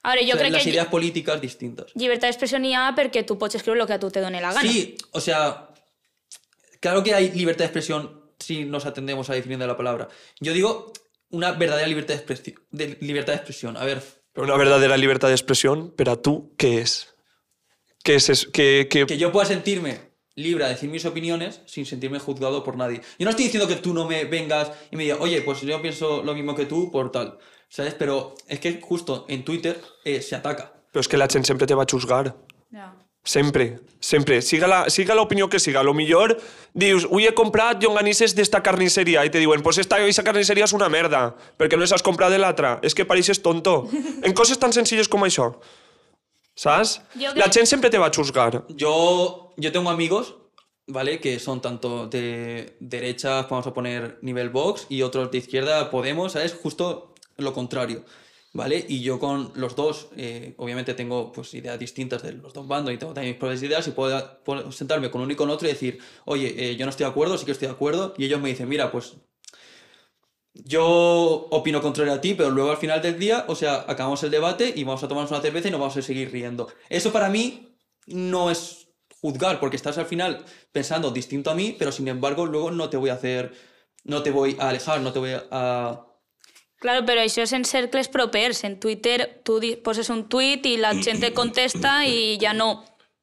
A 0.02 0.14
veure, 0.14 0.26
jo 0.26 0.34
o 0.34 0.36
sea, 0.36 0.40
crec 0.42 0.52
las 0.52 0.62
que 0.64 0.70
ideas 0.70 0.86
políticas 0.88 1.40
distintas. 1.40 1.86
llibertat 1.94 2.30
d'expressió 2.30 2.58
n'hi 2.58 2.74
ha 2.74 2.94
perquè 2.96 3.22
tu 3.24 3.36
pots 3.38 3.54
escriure 3.54 3.80
el 3.80 3.86
que 3.86 3.94
a 3.94 4.00
tu 4.00 4.10
te 4.10 4.20
doni 4.20 4.40
la 4.40 4.52
gana. 4.52 4.62
Sí, 4.68 4.96
o 5.12 5.20
sea, 5.20 5.68
claro 6.80 7.02
que 7.04 7.14
hay 7.14 7.30
libertad 7.32 7.60
de 7.64 7.66
expresión 7.66 8.20
si 8.38 8.64
nos 8.64 8.84
atendemos 8.86 9.28
a 9.28 9.32
la 9.32 9.36
definición 9.36 9.60
de 9.60 9.66
la 9.68 9.76
palabra. 9.76 10.08
Yo 10.40 10.52
digo 10.52 10.92
una 11.30 11.52
verdadera 11.52 11.86
libertad 11.86 12.14
de, 12.16 12.26
expresi- 12.26 12.58
de 12.70 12.96
libertad 13.00 13.32
de 13.34 13.36
expresión. 13.38 13.76
A 13.76 13.84
ver, 13.84 14.02
Una 14.34 14.56
verdadera 14.56 14.96
libertad 14.96 15.28
de 15.28 15.34
expresión, 15.34 15.92
pero 15.96 16.12
a 16.12 16.16
tú, 16.20 16.52
¿qué 16.58 16.80
es? 16.80 17.14
¿Qué 18.02 18.16
es 18.16 18.28
eso? 18.28 18.48
¿Qué, 18.52 18.88
qué- 18.90 19.06
que 19.06 19.16
yo 19.18 19.30
pueda 19.30 19.46
sentirme 19.46 20.11
libre 20.34 20.64
a 20.64 20.68
decir 20.68 20.88
mis 20.88 21.04
opiniones 21.04 21.60
sin 21.66 21.86
sentirme 21.86 22.18
juzgado 22.18 22.64
por 22.64 22.76
nadie. 22.76 23.00
Yo 23.18 23.24
no 23.24 23.30
estoy 23.30 23.44
diciendo 23.44 23.68
que 23.68 23.76
tú 23.76 23.92
no 23.92 24.06
me 24.06 24.24
vengas 24.24 24.72
y 24.90 24.96
me 24.96 25.04
digas, 25.04 25.18
oye, 25.20 25.42
pues 25.42 25.60
yo 25.60 25.80
pienso 25.82 26.22
lo 26.22 26.34
mismo 26.34 26.54
que 26.54 26.66
tú 26.66 26.90
por 26.90 27.12
tal, 27.12 27.38
¿sabes? 27.68 27.94
Pero 27.94 28.34
es 28.48 28.60
que 28.60 28.80
justo 28.80 29.26
en 29.28 29.44
Twitter 29.44 29.80
eh, 30.04 30.22
se 30.22 30.36
ataca. 30.36 30.72
Pero 30.90 31.00
es 31.00 31.08
que 31.08 31.16
la 31.16 31.28
gente 31.28 31.46
siempre 31.46 31.66
te 31.66 31.74
va 31.74 31.82
a 31.82 31.86
juzgar. 31.90 32.36
Ja. 32.70 32.94
Sempre, 33.24 33.78
sempre. 34.00 34.42
Siga 34.42 34.66
la, 34.66 34.90
siga 34.90 35.14
l'opinió 35.14 35.48
que 35.48 35.60
siga. 35.60 35.80
A 35.80 35.84
lo 35.84 35.94
millor 35.94 36.40
dius, 36.74 37.06
ui, 37.08 37.22
he 37.28 37.34
comprat 37.38 37.78
llonganisses 37.78 38.34
d'esta 38.34 38.64
carnisseria 38.66 39.22
i 39.22 39.30
te 39.30 39.38
diuen, 39.38 39.62
pues 39.62 39.78
esta, 39.78 40.00
esta 40.02 40.24
carnisseria 40.26 40.66
és 40.66 40.74
una 40.74 40.88
merda, 40.90 41.28
perquè 41.56 41.78
no 41.78 41.86
les 41.86 41.94
has 41.94 42.02
comprat 42.02 42.34
de 42.34 42.40
l'altra. 42.42 42.80
És 42.82 42.98
que 42.98 43.06
pareixes 43.06 43.38
tonto. 43.44 43.84
En 44.26 44.34
coses 44.34 44.58
tan 44.58 44.74
senzilles 44.74 45.06
com 45.12 45.22
això. 45.22 45.52
Saps? 46.54 47.00
Jo 47.14 47.34
La 47.34 47.46
crec- 47.46 47.52
gent 47.54 47.66
sempre 47.66 47.90
te 47.90 47.98
va 47.98 48.06
a 48.06 48.12
juzgar. 48.14 48.64
Yo, 48.68 49.52
yo 49.56 49.72
tengo 49.72 49.90
amigos, 49.90 50.36
¿vale? 50.86 51.18
Que 51.20 51.38
son 51.38 51.60
tanto 51.60 52.06
de 52.08 52.76
derecha, 52.80 53.42
vamos 53.42 53.66
a 53.66 53.72
poner 53.72 54.18
nivel 54.22 54.50
Vox, 54.50 54.86
y 54.88 55.02
otros 55.02 55.30
de 55.30 55.38
izquierda, 55.38 55.90
Podemos, 55.90 56.32
¿sabes? 56.32 56.54
Justo 56.54 57.14
lo 57.38 57.52
contrario, 57.54 58.04
¿vale? 58.52 58.84
Y 58.88 59.00
yo 59.02 59.18
con 59.18 59.52
los 59.54 59.74
dos, 59.76 60.08
eh, 60.16 60.54
obviamente 60.58 60.92
tengo 60.94 61.32
pues 61.32 61.54
ideas 61.54 61.78
distintas 61.78 62.22
de 62.22 62.32
los 62.32 62.52
dos 62.52 62.68
bandos 62.68 62.92
y 62.92 62.98
tengo 62.98 63.14
también 63.14 63.32
mis 63.34 63.40
propias 63.40 63.62
ideas 63.62 63.88
y 63.88 63.92
puedo, 63.92 64.38
puedo 64.44 64.70
sentarme 64.72 65.10
con 65.10 65.22
uno 65.22 65.32
y 65.32 65.36
con 65.36 65.48
otro 65.48 65.66
y 65.66 65.72
decir, 65.72 65.98
oye, 66.26 66.54
eh, 66.70 66.76
yo 66.76 66.84
no 66.84 66.90
estoy 66.90 67.04
de 67.04 67.10
acuerdo, 67.10 67.38
sí 67.38 67.46
que 67.46 67.52
estoy 67.52 67.68
de 67.68 67.74
acuerdo, 67.74 68.12
y 68.18 68.26
ellos 68.26 68.40
me 68.40 68.50
dicen, 68.50 68.68
mira, 68.68 68.92
pues 68.92 69.14
yo 70.54 71.48
opino 71.50 71.80
contrario 71.80 72.12
a 72.12 72.20
ti, 72.20 72.34
pero 72.34 72.50
luego 72.50 72.70
al 72.70 72.76
final 72.76 73.00
del 73.00 73.18
día, 73.18 73.44
o 73.48 73.54
sea, 73.54 73.84
acabamos 73.88 74.22
el 74.22 74.30
debate 74.30 74.72
y 74.74 74.84
vamos 74.84 75.02
a 75.02 75.08
tomarnos 75.08 75.30
una 75.30 75.40
cerveza 75.40 75.68
y 75.68 75.70
nos 75.70 75.80
vamos 75.80 75.96
a 75.96 76.02
seguir 76.02 76.30
riendo. 76.30 76.68
Eso 76.88 77.12
para 77.12 77.28
mí 77.28 77.76
no 78.06 78.50
es 78.50 78.88
juzgar, 79.20 79.60
porque 79.60 79.76
estás 79.76 79.98
al 79.98 80.06
final 80.06 80.44
pensando 80.72 81.10
distinto 81.10 81.50
a 81.50 81.54
mí, 81.54 81.74
pero 81.78 81.92
sin 81.92 82.08
embargo 82.08 82.44
luego 82.46 82.70
no 82.70 82.90
te 82.90 82.96
voy 82.96 83.10
a 83.10 83.14
hacer, 83.14 83.52
no 84.04 84.22
te 84.22 84.30
voy 84.30 84.56
a 84.58 84.68
alejar, 84.68 85.00
no 85.00 85.12
te 85.12 85.18
voy 85.18 85.30
a... 85.50 86.06
Claro, 86.82 87.04
però 87.06 87.22
això 87.22 87.44
és 87.46 87.52
en 87.54 87.62
cercles 87.62 88.08
propers. 88.10 88.64
En 88.66 88.80
Twitter 88.82 89.40
tu 89.46 89.60
poses 89.86 90.08
un 90.10 90.24
tuit 90.26 90.66
i 90.66 90.74
la 90.82 90.90
gent 90.98 91.22
te 91.22 91.30
contesta 91.32 92.00
i 92.04 92.34
ja 92.42 92.50
no... 92.58 92.82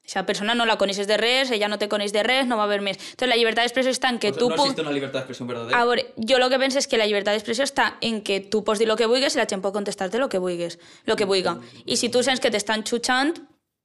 Esa 0.10 0.26
persona 0.26 0.56
no 0.58 0.66
la 0.66 0.76
coneixes 0.82 1.06
de 1.06 1.20
res, 1.22 1.52
ella 1.54 1.68
no 1.70 1.78
te 1.78 1.86
coneix 1.86 2.10
de 2.16 2.24
res, 2.26 2.48
no 2.50 2.58
va 2.58 2.64
haver 2.66 2.80
més. 2.82 2.98
Entonces, 2.98 3.30
la 3.30 3.36
llibertat 3.38 3.68
d'expressió 3.68 3.94
està 3.94 4.10
en 4.10 4.18
que 4.18 4.32
tu 4.34 4.48
no 4.50 4.56
puc... 4.56 4.72
existe 4.72 4.82
una 4.82 4.94
libertad 4.96 5.20
de 5.20 5.26
expresión 5.28 5.48
verdadera. 5.52 5.78
A 5.78 5.86
veure, 5.86 6.08
jo 6.18 6.40
el 6.40 6.48
que 6.50 6.58
penso 6.58 6.82
és 6.82 6.90
que 6.90 6.98
la 6.98 7.06
llibertat 7.06 7.38
d'expressió 7.38 7.68
està 7.68 7.92
en 8.02 8.24
que 8.26 8.40
tu 8.42 8.64
pots 8.66 8.82
dir 8.82 8.90
el 8.90 8.98
que 8.98 9.06
vulguis 9.06 9.38
i 9.38 9.42
la 9.44 9.46
gent 9.46 9.62
pot 9.62 9.76
contestar-te 9.76 10.18
el 10.18 10.26
que 10.34 10.42
vulguis, 10.42 10.80
el 11.06 11.16
que 11.16 11.30
vulga. 11.30 11.60
I 11.86 12.00
si 12.02 12.10
tu 12.10 12.26
sents 12.26 12.42
que 12.42 12.50
t'estan 12.50 12.82
xutxant, 12.90 13.38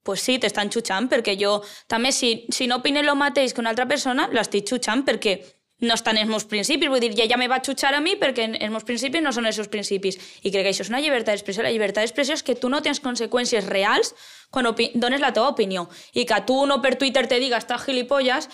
pues 0.04 0.24
sí, 0.24 0.38
t'estan 0.40 0.72
xutxant, 0.72 1.10
perquè 1.12 1.36
jo 1.36 1.58
també, 1.92 2.12
si, 2.12 2.46
si 2.48 2.68
no 2.72 2.80
opine 2.80 3.04
el 3.04 3.12
mateix 3.20 3.52
que 3.52 3.60
una 3.60 3.76
altra 3.76 3.84
persona, 3.84 4.30
l'estic 4.32 4.64
xutxant 4.72 5.04
perquè 5.04 5.42
no 5.80 5.94
estan 5.94 6.16
els 6.16 6.28
meus 6.30 6.44
principis. 6.44 6.88
Vull 6.88 7.00
dir, 7.02 7.10
ja 7.16 7.24
ella 7.24 7.36
me 7.36 7.48
va 7.50 7.58
xutxar 7.64 7.92
a 7.94 8.00
mi 8.00 8.14
perquè 8.16 8.46
els 8.60 8.70
meus 8.70 8.84
principis 8.84 9.20
no 9.22 9.32
són 9.32 9.46
els 9.46 9.56
seus 9.56 9.68
principis. 9.68 10.16
I 10.42 10.50
crec 10.52 10.64
que 10.64 10.70
això 10.72 10.84
és 10.86 10.88
una 10.92 11.00
llibertat 11.02 11.34
d'expressió. 11.34 11.62
La 11.66 11.72
llibertat 11.74 12.04
d'expressió 12.04 12.34
és 12.38 12.42
que 12.46 12.54
tu 12.54 12.70
no 12.70 12.80
tens 12.82 13.00
conseqüències 13.02 13.66
reals 13.66 14.14
quan 14.50 14.64
dones 14.94 15.20
la 15.20 15.32
teva 15.32 15.48
opinió. 15.50 15.88
I 16.14 16.24
que 16.24 16.40
tu 16.46 16.64
no 16.66 16.80
per 16.80 16.94
Twitter 16.96 17.26
te 17.26 17.40
diga 17.42 17.58
estàs 17.58 17.84
gilipollas, 17.84 18.48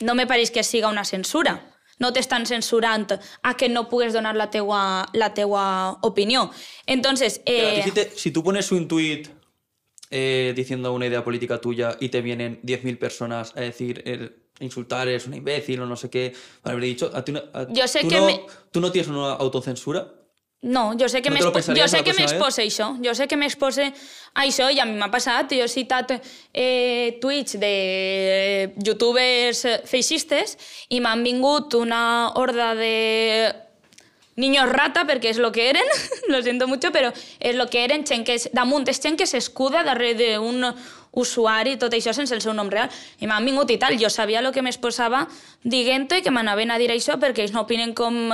no 0.00 0.14
me 0.14 0.26
pareix 0.26 0.50
que 0.50 0.62
siga 0.62 0.88
una 0.88 1.04
censura. 1.04 1.70
No 1.98 2.12
t'estan 2.12 2.46
censurant 2.46 3.06
a 3.42 3.54
que 3.56 3.68
no 3.68 3.88
pugues 3.88 4.12
donar 4.12 4.34
la 4.34 4.48
teua, 4.50 5.06
la 5.12 5.32
teua 5.34 5.98
opinió. 6.02 6.50
Entonces, 6.86 7.40
Pero 7.44 7.68
eh, 7.68 7.82
si, 7.84 7.90
te- 7.92 8.10
si 8.16 8.30
tú 8.32 8.42
pones 8.42 8.72
un 8.72 8.88
tweet 8.88 9.28
eh, 10.10 10.52
diciendo 10.56 10.92
una 10.92 11.06
idea 11.06 11.22
política 11.22 11.60
tuya 11.60 11.96
y 12.00 12.08
te 12.08 12.20
vienen 12.20 12.60
10.000 12.62 12.98
personas 12.98 13.52
a 13.56 13.60
decir, 13.60 14.02
a 14.06 14.43
insultar, 14.60 15.08
eres 15.08 15.26
una 15.26 15.36
imbécil 15.36 15.80
o 15.80 15.86
no 15.86 15.96
sé 15.96 16.08
qué, 16.10 16.32
para 16.62 16.72
haber 16.74 16.84
dicho, 16.84 17.10
a 17.12 17.24
ti 17.24 17.32
no- 17.32 17.42
a- 17.52 17.66
Yo 17.70 17.88
sé 17.88 18.00
tú 18.02 18.08
que 18.08 18.16
no, 18.20 18.26
me- 18.26 18.40
¿Tú 18.70 18.80
no 18.80 18.90
tienes 18.92 19.08
una 19.10 19.32
autocensura? 19.34 20.06
no, 20.62 20.94
jo 20.98 21.08
sé 21.10 21.20
que 21.20 21.28
No 21.28 21.36
jo 21.36 21.52
pensaries 21.52 21.90
sé 21.90 21.98
que 22.02 22.12
pròxima 22.12 22.26
m'expose 22.30 22.62
això. 22.62 22.86
Jo 23.04 23.14
sé 23.14 23.26
que 23.28 23.36
m'expose 23.36 23.92
a 24.32 24.44
això 24.46 24.70
i 24.72 24.78
a 24.80 24.86
mi 24.86 24.94
m'ha 24.96 25.10
passat. 25.10 25.50
Jo 25.52 25.64
he 25.64 25.68
citat 25.68 26.14
eh, 26.54 27.18
tuits 27.20 27.58
de 27.60 28.72
youtubers 28.82 29.64
eh, 29.66 29.82
feixistes 29.84 30.56
i 30.88 31.00
m'han 31.04 31.22
vingut 31.22 31.74
una 31.74 32.30
horda 32.34 32.74
de 32.74 33.52
niños 34.36 34.66
rata, 34.72 35.04
perquè 35.06 35.30
és 35.30 35.38
lo 35.38 35.52
que 35.52 35.68
eren, 35.68 35.84
lo 36.32 36.40
siento 36.42 36.66
mucho, 36.66 36.90
però 36.90 37.12
és 37.38 37.54
lo 37.54 37.68
que 37.68 37.84
eren, 37.84 38.06
gent 38.06 38.24
que 38.26 38.38
damunt 38.56 38.88
és 38.88 39.02
gent 39.04 39.18
que 39.20 39.26
s'escuda 39.28 39.84
darrere 39.84 40.38
d'un 40.38 40.64
usuari 41.14 41.76
tot 41.78 41.94
això 41.94 42.14
sense 42.14 42.34
el 42.34 42.42
seu 42.42 42.54
nom 42.54 42.70
real. 42.70 42.90
I 43.20 43.30
m'han 43.30 43.44
vingut 43.46 43.70
i 43.70 43.78
tal, 43.78 43.98
jo 44.00 44.10
sabia 44.10 44.42
el 44.42 44.52
que 44.52 44.62
m'exposava 44.62 45.26
dient-ho 45.62 46.18
i 46.18 46.22
que 46.22 46.34
m'anaven 46.34 46.70
a 46.70 46.78
dir 46.78 46.90
això 46.92 47.18
perquè 47.20 47.46
ells 47.46 47.54
no 47.54 47.64
opinen 47.64 47.94
com, 47.94 48.32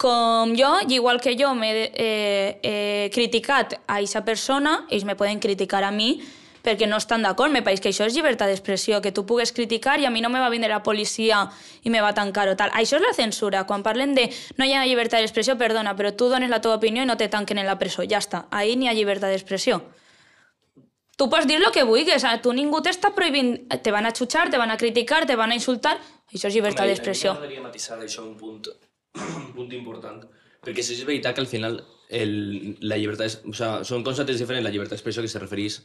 com 0.00 0.56
jo, 0.56 0.74
i 0.88 0.96
igual 0.96 1.20
que 1.20 1.36
jo 1.38 1.54
m'he 1.54 1.72
eh, 1.92 2.58
eh, 2.62 3.08
criticat 3.12 3.80
a 3.86 3.98
aquesta 3.98 4.24
persona, 4.24 4.84
ells 4.90 5.04
me 5.04 5.16
poden 5.16 5.40
criticar 5.40 5.84
a 5.84 5.90
mi 5.90 6.20
perquè 6.64 6.86
no 6.88 6.98
estan 7.00 7.22
d'acord. 7.24 7.52
Me 7.52 7.62
pareix 7.64 7.80
que 7.80 7.90
això 7.92 8.06
és 8.08 8.16
llibertat 8.16 8.50
d'expressió, 8.50 9.00
que 9.00 9.12
tu 9.12 9.24
pugues 9.26 9.52
criticar 9.56 9.98
i 10.00 10.06
a 10.06 10.10
mi 10.12 10.20
no 10.20 10.28
me 10.28 10.40
va 10.40 10.50
vindre 10.52 10.70
la 10.72 10.82
policia 10.84 11.46
i 11.84 11.92
me 11.92 12.02
va 12.04 12.12
tancar 12.16 12.48
o 12.52 12.56
tal. 12.56 12.72
Això 12.76 13.00
és 13.00 13.04
la 13.04 13.14
censura. 13.16 13.64
Quan 13.68 13.84
parlen 13.86 14.14
de 14.14 14.28
no 14.58 14.68
hi 14.68 14.74
ha 14.74 14.84
llibertat 14.86 15.24
d'expressió, 15.24 15.56
perdona, 15.56 15.96
però 15.96 16.12
tu 16.12 16.28
dones 16.28 16.52
la 16.52 16.60
teva 16.60 16.76
opinió 16.76 17.02
i 17.02 17.08
no 17.08 17.16
te 17.16 17.28
tanquen 17.28 17.58
en 17.58 17.68
la 17.68 17.78
presó. 17.80 18.04
Ja 18.04 18.20
està. 18.20 18.46
Ahí 18.50 18.76
n'hi 18.76 18.88
ha 18.88 18.96
llibertat 18.96 19.32
d'expressió. 19.32 19.80
Tu 21.20 21.26
pots 21.28 21.44
dir 21.44 21.58
el 21.60 21.66
que 21.68 21.82
vulguis, 21.84 22.24
a 22.24 22.38
tu 22.40 22.54
ningú 22.56 22.78
t'està 22.80 23.10
prohibint... 23.12 23.52
Te 23.84 23.92
van 23.92 24.08
a 24.08 24.12
xutxar, 24.16 24.46
te 24.48 24.56
van 24.56 24.70
a 24.72 24.78
criticar, 24.80 25.26
te 25.28 25.36
van 25.36 25.52
a 25.52 25.58
insultar... 25.58 25.98
Això 26.30 26.48
és 26.48 26.54
llibertat 26.54 26.88
d'expressió. 26.88 27.34
M'agradaria 27.34 27.60
matisar 27.60 27.98
això 28.00 28.22
un 28.24 28.38
punt, 28.40 28.70
un 29.42 29.50
punt 29.52 29.74
important. 29.76 30.22
Perquè 30.64 30.84
si 30.86 30.94
és 30.96 31.02
veritat 31.04 31.36
que 31.36 31.42
al 31.44 31.50
final 31.50 31.76
el, 32.08 32.32
la 32.80 32.96
llibertat... 32.96 33.26
És, 33.26 33.36
o 33.44 33.52
sea, 33.52 33.82
són 33.84 34.06
conceptes 34.06 34.40
diferents. 34.40 34.64
La 34.64 34.72
llibertat 34.72 34.96
d'expressió 34.96 35.26
que 35.26 35.28
se 35.28 35.42
referís 35.42 35.82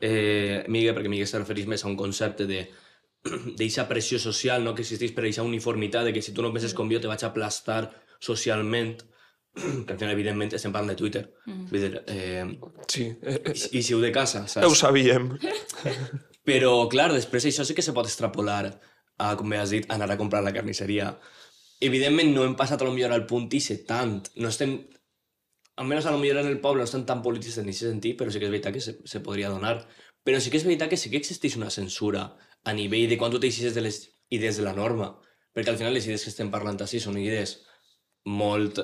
eh, 0.00 0.64
Miguel, 0.72 0.94
perquè 0.96 1.12
Miguel 1.12 1.28
se 1.28 1.42
referís 1.42 1.68
més 1.68 1.84
a 1.84 1.90
un 1.92 1.98
concepte 1.98 2.48
de 2.48 2.64
d'eixa 3.60 3.84
pressió 3.90 4.16
social 4.22 4.64
no? 4.64 4.72
que 4.72 4.86
existeix 4.86 5.12
per 5.12 5.26
eixa 5.28 5.44
uniformitat 5.44 6.08
de 6.08 6.16
que 6.16 6.24
si 6.24 6.32
tu 6.32 6.40
no 6.40 6.54
penses 6.54 6.72
com 6.72 6.88
jo 6.88 7.02
te 7.02 7.12
vaig 7.12 7.28
aplastar 7.28 7.82
socialment 8.24 8.96
al 9.88 9.96
final 9.96 10.12
evidentment 10.14 10.54
estem 10.56 10.72
parlant 10.74 10.92
de 10.92 10.98
Twitter 10.98 11.24
vull 11.46 11.80
dir, 11.82 12.02
eh, 12.06 12.44
Sí, 12.88 13.08
eh, 13.22 13.38
eh, 13.44 13.54
i, 13.54 13.78
i 13.78 13.82
si 13.82 13.94
heu 13.94 14.00
de 14.04 14.12
casa 14.14 14.44
ho 14.44 14.50
saps? 14.50 14.78
sabíem. 14.84 15.32
Però, 16.48 16.88
clar, 16.88 17.10
després 17.12 17.44
això 17.44 17.64
sí 17.66 17.74
que 17.76 17.84
se 17.84 17.92
pot 17.92 18.06
extrapolar 18.08 18.62
a, 19.18 19.34
com 19.36 19.50
bé 19.50 19.58
has 19.60 19.74
dit, 19.74 19.88
anar 19.92 20.08
a 20.10 20.16
comprar 20.16 20.40
a 20.40 20.46
la 20.46 20.54
carnisseria. 20.54 21.10
Evidentment 21.84 22.32
no 22.32 22.46
hem 22.46 22.54
passat 22.56 22.80
a 22.80 22.86
lo 22.88 22.94
millor 22.94 23.12
al 23.12 23.26
punt 23.28 23.50
i 23.52 23.60
tant. 23.86 24.22
No 24.36 24.48
estem... 24.48 24.78
Almenys 25.78 26.06
a 26.06 26.10
lo 26.10 26.18
millor 26.18 26.40
en 26.40 26.48
el 26.50 26.58
poble 26.58 26.82
no 26.82 26.88
estem 26.88 27.04
tan 27.06 27.20
polítics 27.22 27.58
en 27.60 27.68
aquest 27.68 27.84
sentit, 27.84 28.16
però 28.18 28.32
sí 28.32 28.40
que 28.40 28.48
és 28.48 28.50
veritat 28.50 28.74
que 28.74 28.80
se, 28.82 28.96
se 29.04 29.20
podria 29.20 29.50
donar. 29.52 29.76
Però 30.26 30.40
sí 30.40 30.50
que 30.50 30.58
és 30.58 30.64
veritat 30.66 30.90
que 30.90 30.98
sí 30.98 31.10
que 31.12 31.20
existeix 31.20 31.54
una 31.56 31.70
censura 31.70 32.24
a 32.64 32.72
nivell 32.74 33.06
de 33.12 33.18
quan 33.20 33.30
tu 33.30 33.38
t'eixis 33.38 33.76
de 33.76 33.84
les 33.84 34.00
idees 34.34 34.58
de 34.58 34.64
la 34.66 34.74
norma. 34.74 35.12
Perquè 35.54 35.70
al 35.70 35.78
final 35.78 35.94
les 35.94 36.08
idees 36.08 36.24
que 36.24 36.32
estem 36.32 36.50
parlant 36.50 36.80
així 36.82 36.98
són 36.98 37.20
idees 37.20 37.60
molt 38.26 38.80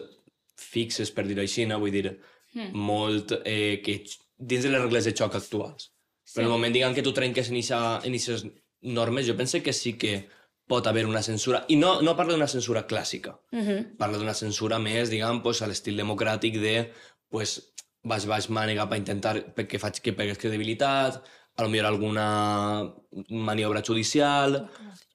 fixes, 0.56 1.10
per 1.10 1.26
dir-ho 1.26 1.42
així, 1.42 1.66
no? 1.66 1.78
vull 1.80 1.92
dir, 1.92 2.18
Mm. 2.54 2.70
molt 2.72 3.32
eh, 3.44 3.80
que 3.82 4.04
dins 4.38 4.62
de 4.62 4.70
les 4.70 4.80
regles 4.80 5.04
de 5.04 5.12
xoc 5.12 5.34
actuals. 5.34 5.88
Sí. 6.22 6.36
Però 6.36 6.44
en 6.44 6.52
el 6.52 6.52
moment 6.52 6.72
diguem 6.72 6.94
que 6.94 7.02
tu 7.02 7.12
trenques 7.12 7.48
en 7.50 7.56
aquestes 7.58 8.46
normes, 8.80 9.26
jo 9.26 9.34
penso 9.36 9.60
que 9.60 9.72
sí 9.72 9.94
que 9.98 10.28
pot 10.66 10.86
haver 10.86 11.04
una 11.06 11.20
censura. 11.22 11.64
I 11.68 11.76
no, 11.76 12.00
no 12.00 12.14
parlo 12.16 12.32
d'una 12.32 12.46
censura 12.46 12.86
clàssica. 12.86 13.34
Mhm. 13.50 13.96
Parlo 13.98 14.18
d'una 14.18 14.34
censura 14.34 14.78
més, 14.78 15.10
diguem, 15.10 15.42
pues, 15.42 15.62
a 15.62 15.66
l'estil 15.66 15.96
democràtic 15.98 16.60
de 16.60 16.92
pues, 17.28 17.74
baix, 18.04 18.24
baix 18.26 18.48
mànega 18.48 18.88
per 18.88 18.98
intentar 18.98 19.54
que 19.66 19.78
faig 19.78 19.98
que 20.00 20.12
pegues 20.12 20.38
credibilitat, 20.38 21.24
a 21.56 21.62
lo 21.62 21.68
millor 21.68 21.86
alguna 21.86 22.94
maniobra 23.30 23.82
judicial, 23.82 24.68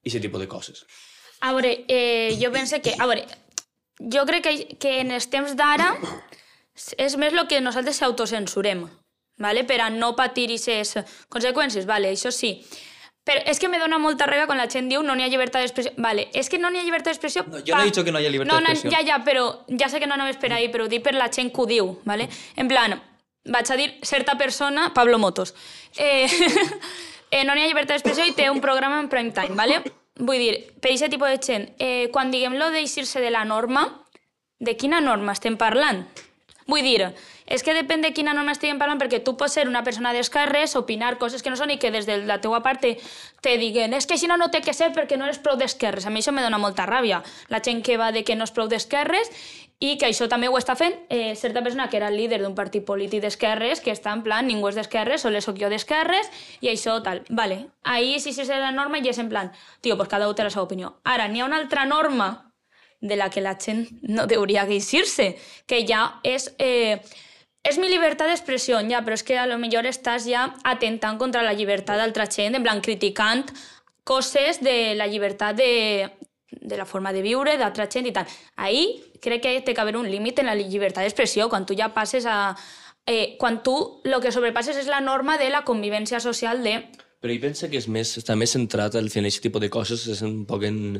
i 0.03 0.09
aquest 0.09 0.23
tipus 0.23 0.41
de 0.41 0.47
coses. 0.47 0.85
A 1.41 1.53
veure, 1.53 1.85
eh, 1.87 2.37
jo 2.41 2.51
penso 2.51 2.81
que... 2.81 2.95
A 2.99 3.05
veure, 3.07 3.23
jo 3.99 4.25
crec 4.25 4.43
que, 4.43 4.77
que 4.79 4.99
en 5.03 5.11
els 5.11 5.27
temps 5.29 5.55
d'ara 5.59 5.93
és 6.97 7.17
més 7.19 7.33
el 7.35 7.47
que 7.47 7.59
nosaltres 7.61 8.01
autocensurem, 8.03 8.85
¿vale? 9.37 9.65
per 9.67 9.81
a 9.81 9.89
no 9.89 10.15
patir 10.15 10.47
aquestes 10.47 11.03
conseqüències, 11.29 11.85
vale, 11.85 12.13
això 12.15 12.31
sí. 12.31 12.55
Però 13.27 13.43
és 13.45 13.59
que 13.59 13.67
me 13.69 13.77
dona 13.77 13.99
molta 14.01 14.25
ràbia 14.25 14.47
quan 14.49 14.57
la 14.57 14.69
gent 14.71 14.87
diu 14.89 15.03
no 15.05 15.13
n'hi 15.13 15.25
ha 15.25 15.29
llibertat 15.29 15.61
d'expressió. 15.61 15.91
Vale, 16.01 16.29
és 16.33 16.47
que 16.49 16.57
no 16.57 16.71
n'hi 16.71 16.79
ha 16.79 16.85
llibertat 16.85 17.11
d'expressió... 17.11 17.43
No, 17.45 17.59
jo 17.61 17.75
no 17.75 17.83
he 17.83 17.89
dicho 17.91 18.03
que 18.03 18.13
no 18.15 18.17
haya 18.17 18.31
libertad 18.31 18.55
no, 18.55 18.65
de 18.65 18.73
expresión. 18.73 18.95
Ja, 18.95 19.05
ja, 19.05 19.19
però 19.25 19.43
ja 19.77 19.89
sé 19.91 19.99
que 19.99 20.07
no 20.07 20.15
anaves 20.15 20.39
per 20.41 20.53
ahí, 20.55 20.69
però 20.73 20.87
ho 20.87 20.89
dic 20.89 21.03
per 21.05 21.13
la 21.13 21.27
gent 21.29 21.51
que 21.53 21.61
ho 21.61 21.67
diu, 21.69 21.91
¿vale? 22.09 22.29
En 22.55 22.71
plan, 22.71 22.95
vaig 23.45 23.69
a 23.69 23.77
dir 23.77 23.91
certa 24.01 24.37
persona, 24.39 24.93
Pablo 24.95 25.19
Motos, 25.19 25.53
eh, 25.97 26.25
eh, 27.31 27.43
no 27.43 27.53
n'hi 27.53 27.67
ha 27.67 27.69
llibertat 27.69 27.99
d'expressió 27.99 28.25
i 28.25 28.33
té 28.33 28.49
un 28.49 28.63
programa 28.63 29.03
en 29.03 29.11
prime 29.11 29.35
time, 29.35 29.53
¿vale? 29.59 29.83
Vull 30.19 30.41
dir, 30.41 30.55
per 30.83 30.91
aquest 30.91 31.13
tipus 31.13 31.31
de 31.31 31.39
gent, 31.39 31.69
eh, 31.79 32.09
quan 32.11 32.31
diguem 32.31 32.57
lo 32.59 32.69
d'eixir-se 32.73 33.21
de 33.23 33.31
la 33.31 33.45
norma, 33.47 33.85
de 34.59 34.75
quina 34.75 34.99
norma 34.99 35.31
estem 35.31 35.55
parlant? 35.57 36.03
Vull 36.67 36.83
dir, 36.83 37.07
és 37.49 37.63
que 37.65 37.73
depèn 37.73 38.03
de 38.03 38.11
quina 38.13 38.35
norma 38.37 38.53
estiguem 38.53 38.77
parlant, 38.77 38.99
perquè 39.01 39.23
tu 39.25 39.33
pots 39.39 39.55
ser 39.57 39.65
una 39.67 39.81
persona 39.83 40.11
d'esquerres, 40.13 40.75
opinar 40.77 41.15
coses 41.17 41.41
que 41.41 41.49
no 41.49 41.57
són 41.57 41.71
i 41.73 41.79
que 41.81 41.89
des 41.89 42.05
de 42.05 42.19
la 42.29 42.37
teua 42.43 42.59
part 42.61 42.83
te, 42.83 42.91
te 43.41 43.55
diguen 43.57 43.95
és 43.97 44.05
que 44.05 44.19
així 44.19 44.29
no, 44.29 44.37
no 44.37 44.51
té 44.53 44.61
que 44.61 44.75
ser 44.77 44.91
perquè 44.93 45.17
no 45.17 45.25
eres 45.25 45.39
prou 45.41 45.57
d'esquerres. 45.57 46.05
A 46.05 46.13
mi 46.13 46.21
això 46.21 46.35
me 46.35 46.43
dona 46.45 46.61
molta 46.61 46.85
ràbia. 46.85 47.23
La 47.49 47.63
gent 47.65 47.81
que 47.81 47.97
va 47.97 48.11
de 48.13 48.21
que 48.27 48.37
no 48.37 48.45
és 48.45 48.53
prou 48.53 48.69
d'esquerres 48.69 49.33
i 49.79 49.95
que 49.97 50.09
això 50.09 50.27
també 50.27 50.49
ho 50.51 50.57
està 50.59 50.75
fent 50.75 50.95
eh, 51.07 51.35
certa 51.39 51.63
persona 51.63 51.87
que 51.89 51.97
era 51.97 52.09
el 52.11 52.17
líder 52.19 52.41
d'un 52.41 52.55
partit 52.55 52.83
polític 52.85 53.23
d'esquerres, 53.23 53.79
que 53.79 53.93
està 53.95 54.11
en 54.11 54.23
plan, 54.25 54.45
ningú 54.47 54.67
és 54.67 54.75
d'esquerres, 54.75 55.23
sols 55.23 55.47
sóc 55.47 55.59
jo 55.59 55.69
d'esquerres, 55.71 56.27
i 56.59 56.67
això 56.67 56.97
tal. 57.03 57.23
Vale, 57.29 57.61
ahí 57.83 58.19
sí 58.19 58.33
sí 58.35 58.43
és 58.43 58.51
la 58.51 58.73
norma 58.75 58.99
i 58.99 59.07
és 59.07 59.19
en 59.23 59.31
plan, 59.31 59.53
tio, 59.81 59.95
pues 59.95 60.11
cada 60.11 60.27
un 60.27 60.35
té 60.35 60.43
la 60.43 60.51
seva 60.51 60.67
opinió. 60.67 60.97
Ara, 61.07 61.29
n'hi 61.31 61.39
ha 61.39 61.47
una 61.47 61.61
altra 61.63 61.85
norma 61.87 62.51
de 62.99 63.15
la 63.15 63.29
que 63.29 63.39
la 63.39 63.55
gent 63.55 63.87
no 64.03 64.27
hauria 64.27 64.67
queixir-se, 64.67 65.35
que 65.65 65.85
ja 65.87 66.19
és... 66.23 66.53
Eh, 66.59 66.99
és 67.59 67.75
mi 67.77 67.89
llibertat 67.91 68.29
d'expressió, 68.31 68.79
ja, 68.87 69.01
però 69.03 69.17
és 69.17 69.23
que 69.27 69.35
a 69.37 69.43
lo 69.45 69.57
millor 69.59 69.85
estàs 69.85 70.23
ja 70.25 70.45
atentant 70.63 71.17
contra 71.19 71.43
la 71.43 71.51
llibertat 71.53 71.99
d'altra 71.99 72.25
gent, 72.31 72.55
en 72.55 72.63
plan 72.63 72.79
criticant 72.79 73.43
coses 74.07 74.61
de 74.63 74.95
la 74.95 75.09
llibertat 75.11 75.59
de, 75.59 76.07
de 76.49 76.77
la 76.79 76.87
forma 76.87 77.11
de 77.11 77.21
viure 77.21 77.57
d'altra 77.59 77.89
gent 77.91 78.07
i 78.07 78.13
tal. 78.15 78.31
Ahí 78.55 79.03
crec 79.21 79.43
que 79.43 79.55
té 79.61 79.73
que 79.73 79.81
haver 79.81 79.97
un 79.97 80.09
límit 80.09 80.39
en 80.39 80.49
la 80.49 80.55
llibertat 80.55 81.05
d'expressió, 81.05 81.49
quan 81.49 81.65
tu 81.65 81.77
ja 81.77 81.93
passes 81.95 82.25
a... 82.25 82.55
Eh, 83.09 83.37
quan 83.39 83.63
tu 83.63 83.73
el 84.05 84.19
que 84.21 84.31
sobrepasses 84.31 84.77
és 84.77 84.89
la 84.91 84.99
norma 85.01 85.37
de 85.41 85.49
la 85.49 85.63
convivència 85.65 86.19
social 86.21 86.61
de... 86.63 86.75
Però 87.19 87.33
jo 87.33 87.41
penso 87.41 87.67
que 87.71 87.79
és 87.79 87.87
més, 87.91 88.11
està 88.19 88.35
més 88.39 88.53
centrat 88.55 88.95
al 88.95 89.09
final 89.09 89.27
aquest 89.27 89.43
tipus 89.43 89.63
de 89.63 89.69
coses, 89.73 90.05
és 90.07 90.21
un 90.23 90.45
poc 90.47 90.63
en, 90.67 90.99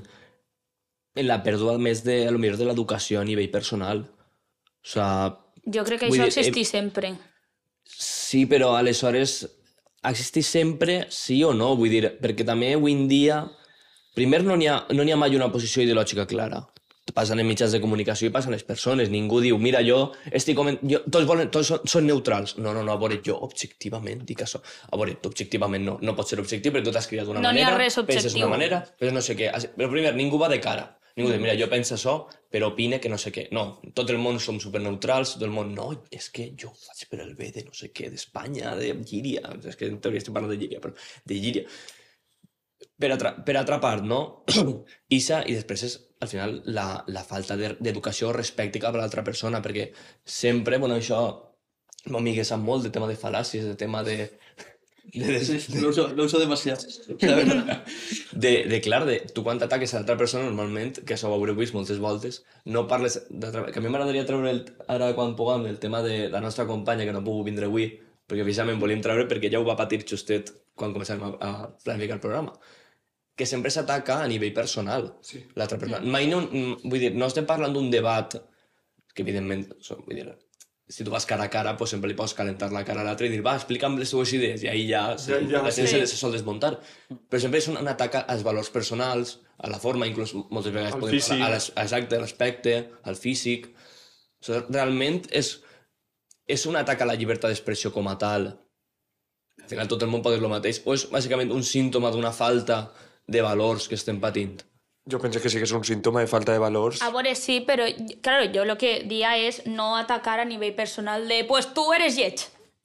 en 1.16 1.28
la 1.28 1.38
pèrdua 1.46 1.78
més 1.80 2.02
de, 2.04 2.26
a 2.28 2.34
lo 2.34 2.42
millor 2.42 2.58
de 2.60 2.68
l'educació 2.68 3.22
a 3.22 3.28
nivell 3.28 3.52
personal. 3.54 4.04
O 4.84 4.90
sea, 4.90 5.38
Jo 5.64 5.86
crec 5.86 6.02
que 6.02 6.10
això 6.10 6.26
dir, 6.26 6.28
eh, 6.28 6.34
existeix 6.34 6.74
sempre. 6.74 7.14
sí, 7.84 8.46
però 8.50 8.74
aleshores 8.76 9.44
existeix 10.10 10.48
sempre 10.48 11.00
sí 11.12 11.44
o 11.44 11.54
no, 11.54 11.74
vull 11.76 11.92
dir, 11.92 12.06
perquè 12.22 12.46
també 12.48 12.74
avui 12.74 12.96
en 12.96 13.08
dia, 13.08 13.44
primer 14.16 14.44
no 14.44 14.56
n'hi 14.56 14.68
ha, 14.72 14.82
no 14.96 15.04
ha 15.04 15.20
mai 15.20 15.36
una 15.36 15.52
posició 15.52 15.84
ideològica 15.84 16.28
clara. 16.28 16.66
Passen 17.16 17.42
en 17.42 17.48
mitjans 17.48 17.74
de 17.74 17.82
comunicació 17.82 18.30
i 18.30 18.34
passen 18.34 18.54
les 18.56 18.66
persones. 18.68 19.10
Ningú 19.14 19.42
diu, 19.44 19.58
mira, 19.62 19.82
jo 19.86 20.12
estic 20.32 20.58
coment... 20.60 20.80
Jo, 20.84 21.02
tots, 21.08 21.26
volen, 21.30 21.50
tots 21.54 21.72
són, 21.74 21.84
són 21.90 22.08
neutrals. 22.10 22.58
No, 22.60 22.74
no, 22.76 22.84
no, 22.86 22.96
a 22.96 23.02
veure, 23.02 23.20
jo 23.26 23.38
objectivament 23.48 24.24
dic 24.28 24.46
això. 24.46 24.62
A 24.90 25.00
veure, 25.00 25.18
tu 25.24 25.32
objectivament 25.32 25.86
no, 25.86 25.98
no 26.06 26.16
pots 26.18 26.36
ser 26.36 26.42
objectiu 26.44 26.76
perquè 26.76 26.90
tu 26.90 26.96
t'has 26.96 27.10
criat 27.10 27.30
d'una 27.30 27.44
No 27.44 27.52
manera, 27.52 27.76
penses 28.08 28.36
d'una 28.36 28.52
manera, 28.52 28.84
però 29.00 29.14
no 29.16 29.26
sé 29.26 29.38
què. 29.40 29.52
Però 29.76 29.92
primer, 29.92 30.16
ningú 30.18 30.42
va 30.42 30.52
de 30.52 30.62
cara. 30.64 30.88
Ningú 31.18 31.34
diu, 31.34 31.42
mira, 31.44 31.56
jo 31.60 31.68
penso 31.72 31.96
això, 31.98 32.14
però 32.54 32.70
opine 32.72 33.00
que 33.04 33.10
no 33.12 33.18
sé 33.20 33.34
què. 33.36 33.48
No, 33.56 33.66
tot 33.98 34.12
el 34.14 34.20
món 34.22 34.40
som 34.40 34.60
superneutrals, 34.64 35.36
tot 35.36 35.46
el 35.48 35.54
món, 35.54 35.74
no, 35.76 35.90
és 36.16 36.30
que 36.32 36.52
jo 36.60 36.72
faig 36.72 37.06
per 37.12 37.20
el 37.26 37.34
bé 37.40 37.50
de 37.56 37.66
no 37.68 37.76
sé 37.76 37.92
què, 37.96 38.08
d'Espanya, 38.14 38.76
de 38.80 38.94
Llíria, 39.02 39.56
és 39.60 39.76
que 39.80 39.90
en 39.90 40.00
teoria 40.04 40.24
estic 40.24 40.36
parlant 40.36 40.54
de 40.54 40.60
Llíria, 40.62 40.80
però 40.84 40.96
de 41.28 41.40
Llíria. 41.42 41.66
Per 43.00 43.10
altra, 43.14 43.32
per 43.48 43.56
altra 43.56 43.78
part, 43.80 44.04
no? 44.04 44.44
Isa, 45.20 45.42
i 45.48 45.54
després 45.56 45.84
és, 45.88 45.94
al 46.20 46.28
final, 46.28 46.58
la, 46.68 46.88
la 47.08 47.24
falta 47.24 47.56
de- 47.56 47.78
d'educació 47.80 48.34
respecte 48.36 48.82
cap 48.84 48.96
a 48.96 49.00
l'altra 49.00 49.24
persona, 49.24 49.62
perquè 49.64 49.86
sempre, 50.28 50.78
bueno, 50.84 50.98
això, 51.00 51.22
meu 52.10 52.20
amic 52.20 52.42
sap 52.44 52.60
molt 52.60 52.84
de 52.84 52.92
tema 52.92 53.08
de 53.08 53.16
fal·làcies, 53.22 53.64
de 53.70 53.76
tema 53.80 54.04
de... 54.04 54.18
de, 55.14 55.26
de, 55.32 55.40
Sí, 55.46 55.80
lo 55.80 55.90
uso, 55.94 56.10
lo 56.14 56.26
uso 56.28 56.40
demasiado. 56.40 56.84
De, 58.32 58.52
de 58.70 58.82
clar, 58.82 59.06
de, 59.08 59.20
tu 59.34 59.44
quan 59.48 59.60
t'ataques 59.62 59.94
a 59.94 60.00
l'altra 60.02 60.18
persona, 60.20 60.46
normalment, 60.50 61.00
que 61.06 61.16
això 61.16 61.32
ho 61.32 61.38
haureu 61.38 61.56
vist 61.58 61.74
moltes 61.78 62.00
voltes, 62.04 62.42
no 62.66 62.84
parles... 62.92 63.16
d'altra- 63.30 63.66
Que 63.72 63.80
a 63.80 63.84
mi 63.86 63.90
m'agradaria 63.90 64.26
treure, 64.28 64.52
el, 64.52 64.62
ara 64.92 65.14
quan 65.18 65.36
puguem, 65.40 65.66
el 65.72 65.80
tema 65.80 66.04
de 66.06 66.28
la 66.30 66.42
nostra 66.44 66.68
companya 66.70 67.08
que 67.08 67.16
no 67.16 67.24
pogut 67.26 67.48
vindre 67.48 67.72
avui, 67.72 67.88
perquè 68.30 68.44
precisament 68.46 68.78
volíem 68.84 69.02
treure 69.02 69.24
perquè 69.32 69.50
ja 69.50 69.64
ho 69.64 69.66
va 69.66 69.80
patir 69.80 70.04
justet 70.06 70.52
quan 70.78 70.92
començàvem 70.94 71.24
a, 71.26 71.32
a 71.48 71.72
planificar 71.84 72.20
el 72.20 72.22
programa 72.28 72.54
que 73.40 73.48
sempre 73.48 73.72
s'ataca 73.72 74.18
a 74.20 74.28
nivell 74.28 74.52
personal. 74.54 75.14
Sí. 75.24 75.40
L'altra 75.56 75.78
persona. 75.80 76.04
Mai 76.04 76.28
no, 76.28 76.42
mm, 76.44 76.82
vull 76.92 77.00
dir, 77.00 77.14
no 77.16 77.30
estem 77.32 77.46
parlant 77.48 77.72
d'un 77.74 77.88
debat 77.94 78.36
que 79.16 79.24
evidentment, 79.24 79.70
so- 79.80 80.02
vull 80.04 80.18
dir, 80.20 80.28
si 80.90 81.06
tu 81.06 81.12
vas 81.14 81.26
cara 81.30 81.46
a 81.46 81.50
cara, 81.54 81.76
pues 81.78 81.92
sempre 81.94 82.10
li 82.10 82.16
pots 82.18 82.34
calentar 82.34 82.72
la 82.74 82.82
cara 82.84 83.02
a 83.02 83.06
l'altre 83.06 83.28
i 83.28 83.32
dir, 83.32 83.40
va, 83.46 83.54
explica'm 83.56 83.96
les 84.00 84.10
teves 84.12 84.32
idees, 84.34 84.64
i 84.66 84.68
ahí 84.72 84.88
ja, 84.90 85.04
Ja- 85.22 85.40
ja, 85.40 85.62
la 85.64 85.72
gent 85.72 85.88
sí. 85.88 86.00
se, 86.08 86.18
sol 86.18 86.32
desmuntar. 86.34 86.80
Però 87.30 87.40
sempre 87.40 87.60
és 87.62 87.68
un, 87.72 87.78
un 87.78 87.88
atac 87.88 88.16
als 88.28 88.44
valors 88.44 88.70
personals, 88.74 89.38
a 89.60 89.70
la 89.70 89.80
forma, 89.80 90.08
inclús 90.08 90.34
moltes 90.50 90.74
vegades 90.74 90.94
Al 90.96 91.00
podem 91.04 91.16
físic. 91.16 91.38
parlar, 91.40 91.60
a 91.76 91.84
exacte, 91.84 92.16
a 92.16 92.20
l'aspecte, 92.24 92.74
al 93.04 93.16
físic. 93.16 93.68
O 94.42 94.46
sigui, 94.48 94.66
realment 94.74 95.28
és, 95.32 95.60
és 96.48 96.66
un 96.66 96.76
atac 96.80 97.02
a 97.02 97.06
la 97.06 97.16
llibertat 97.16 97.52
d'expressió 97.52 97.92
com 97.94 98.08
a 98.10 98.18
tal. 98.18 98.48
Al 99.62 99.70
final 99.70 99.88
tot 99.92 100.02
el 100.02 100.10
món 100.10 100.24
pot 100.24 100.34
dir 100.34 100.42
el 100.42 100.50
mateix. 100.50 100.82
O 100.86 100.94
és 100.96 101.04
bàsicament 101.12 101.52
un 101.54 101.62
símptoma 101.64 102.10
d'una 102.12 102.32
falta 102.34 102.90
de 103.30 103.42
valors 103.46 103.88
que 103.88 103.96
estem 103.96 104.20
patint. 104.20 104.62
Jo 105.10 105.18
penso 105.22 105.40
que 105.42 105.50
sí 105.50 105.58
que 105.58 105.66
és 105.66 105.72
un 105.74 105.84
símptoma 105.88 106.22
de 106.22 106.28
falta 106.30 106.54
de 106.54 106.60
valors. 106.62 107.02
A 107.02 107.10
veure, 107.14 107.32
sí, 107.36 107.62
però, 107.66 107.86
claro, 108.22 108.50
jo 108.54 108.66
lo 108.66 108.76
que 108.78 109.04
dia 109.10 109.36
és 109.42 109.64
no 109.66 109.96
atacar 109.98 110.40
a 110.40 110.46
nivell 110.46 110.76
personal 110.78 111.28
de, 111.28 111.44
pues 111.50 111.72
tu 111.74 111.88
eres 111.96 112.18
lleig, 112.18 112.44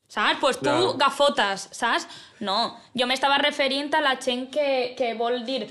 saps? 0.09 0.38
Pues 0.40 0.57
tu 0.59 0.64
Claro. 0.70 0.94
gafotes, 1.00 1.68
saps? 1.72 2.07
No, 2.40 2.76
jo 2.96 3.07
m'estava 3.11 3.37
referint 3.42 3.92
a 3.94 4.00
la 4.00 4.16
gent 4.20 4.48
que, 4.54 4.94
que 4.96 5.12
vol 5.14 5.42
dir 5.44 5.66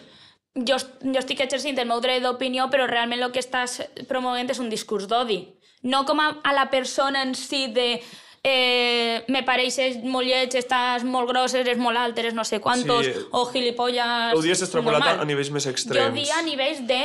jo, 0.54 0.78
jo 0.78 1.18
estic 1.24 1.40
exercint 1.42 1.80
el 1.82 1.88
meu 1.90 2.02
dret 2.04 2.22
d'opinió, 2.22 2.68
però 2.70 2.86
realment 2.86 3.24
el 3.26 3.32
que 3.34 3.42
estàs 3.42 3.80
promovent 4.08 4.52
és 4.54 4.60
un 4.62 4.70
discurs 4.70 5.08
d'odi. 5.10 5.40
No 5.82 6.04
com 6.06 6.20
a, 6.22 6.28
a 6.44 6.54
la 6.54 6.70
persona 6.70 7.24
en 7.26 7.34
si 7.36 7.66
de 7.74 8.04
eh, 8.44 9.24
me 9.32 9.42
pareixes 9.48 10.02
molt 10.04 10.28
lleig, 10.28 10.54
estàs 10.60 11.06
molt 11.08 11.30
gros, 11.30 11.54
eres 11.56 11.78
molt 11.80 11.98
alt, 11.98 12.18
eres 12.20 12.34
no 12.36 12.44
sé 12.44 12.60
quantos, 12.60 13.06
Sí. 13.06 13.14
o 13.32 13.46
gilipolles... 13.48 14.34
Ho 14.36 14.42
dies 14.42 14.62
extrapolat 14.62 15.02
a, 15.02 15.06
normal. 15.06 15.22
a 15.24 15.26
nivells 15.30 15.50
més 15.52 15.64
Jo 15.64 15.72
extrems. 15.72 16.14
dia 16.14 16.38
a 16.38 16.42
nivells 16.44 16.82
de, 16.88 17.02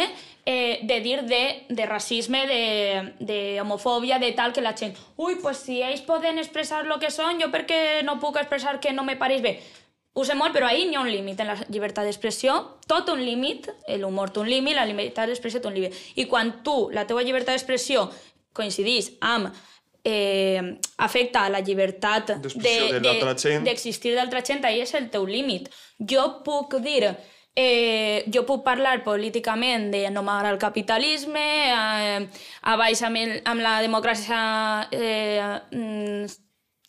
eh, 0.46 0.80
de 0.82 1.00
dir 1.00 1.22
de, 1.30 1.64
de 1.68 1.86
racisme, 1.86 2.46
de, 2.46 3.14
de 3.20 3.60
homofòbia, 3.60 4.18
de 4.18 4.32
tal, 4.32 4.52
que 4.52 4.60
la 4.60 4.74
gent... 4.76 4.96
Ui, 5.16 5.36
pues 5.36 5.58
si 5.58 5.80
ells 5.82 6.00
poden 6.02 6.38
expressar 6.38 6.84
el 6.86 6.98
que 6.98 7.10
són, 7.14 7.38
jo 7.40 7.50
per 7.54 7.66
què 7.66 8.02
no 8.02 8.18
puc 8.18 8.36
expressar 8.36 8.80
que 8.80 8.92
no 8.92 9.04
me 9.04 9.14
pareix 9.16 9.42
bé? 9.42 9.60
Ho 10.18 10.24
sé 10.26 10.34
molt, 10.34 10.50
però 10.52 10.66
ahir 10.66 10.88
n'hi 10.88 10.96
ha 10.98 11.04
un 11.04 11.12
límit 11.12 11.38
en 11.38 11.46
la 11.46 11.54
llibertat 11.68 12.02
d'expressió, 12.08 12.56
tot 12.90 13.08
un 13.12 13.20
límit, 13.22 13.68
l'humor 14.00 14.32
té 14.34 14.40
un 14.40 14.48
límit, 14.50 14.74
la 14.74 14.86
llibertat 14.88 15.28
d'expressió 15.30 15.60
té 15.62 15.68
un 15.70 15.74
límit. 15.78 15.94
I 16.18 16.24
quan 16.26 16.64
tu, 16.66 16.88
la 16.90 17.06
teua 17.06 17.22
llibertat 17.22 17.54
d'expressió 17.54 18.08
coincidís 18.52 19.12
amb 19.22 19.52
eh, 20.04 20.78
afecta 20.96 21.44
a 21.44 21.50
la 21.52 21.60
llibertat 21.60 22.36
D'expressió 22.38 23.00
de 23.00 23.60
d'existir 23.64 24.14
d'altra 24.14 24.42
gent, 24.44 24.64
ahí 24.64 24.80
és 24.80 24.94
el 24.94 25.10
teu 25.10 25.26
límit. 25.26 25.68
Jo 25.98 26.42
puc 26.44 26.78
dir, 26.84 27.14
eh, 27.54 28.24
jo 28.32 28.44
puc 28.46 28.64
parlar 28.64 29.02
políticament 29.04 29.90
de 29.92 30.08
no 30.10 30.22
m'agrada 30.22 30.54
el 30.54 30.60
capitalisme, 30.62 31.46
eh, 31.70 32.28
a 32.62 32.76
baix 32.76 33.02
amb, 33.02 33.16
el, 33.16 33.40
amb 33.44 33.64
la 33.64 33.78
democràcia 33.82 34.42
eh, 34.92 35.60
mm, 35.72 36.26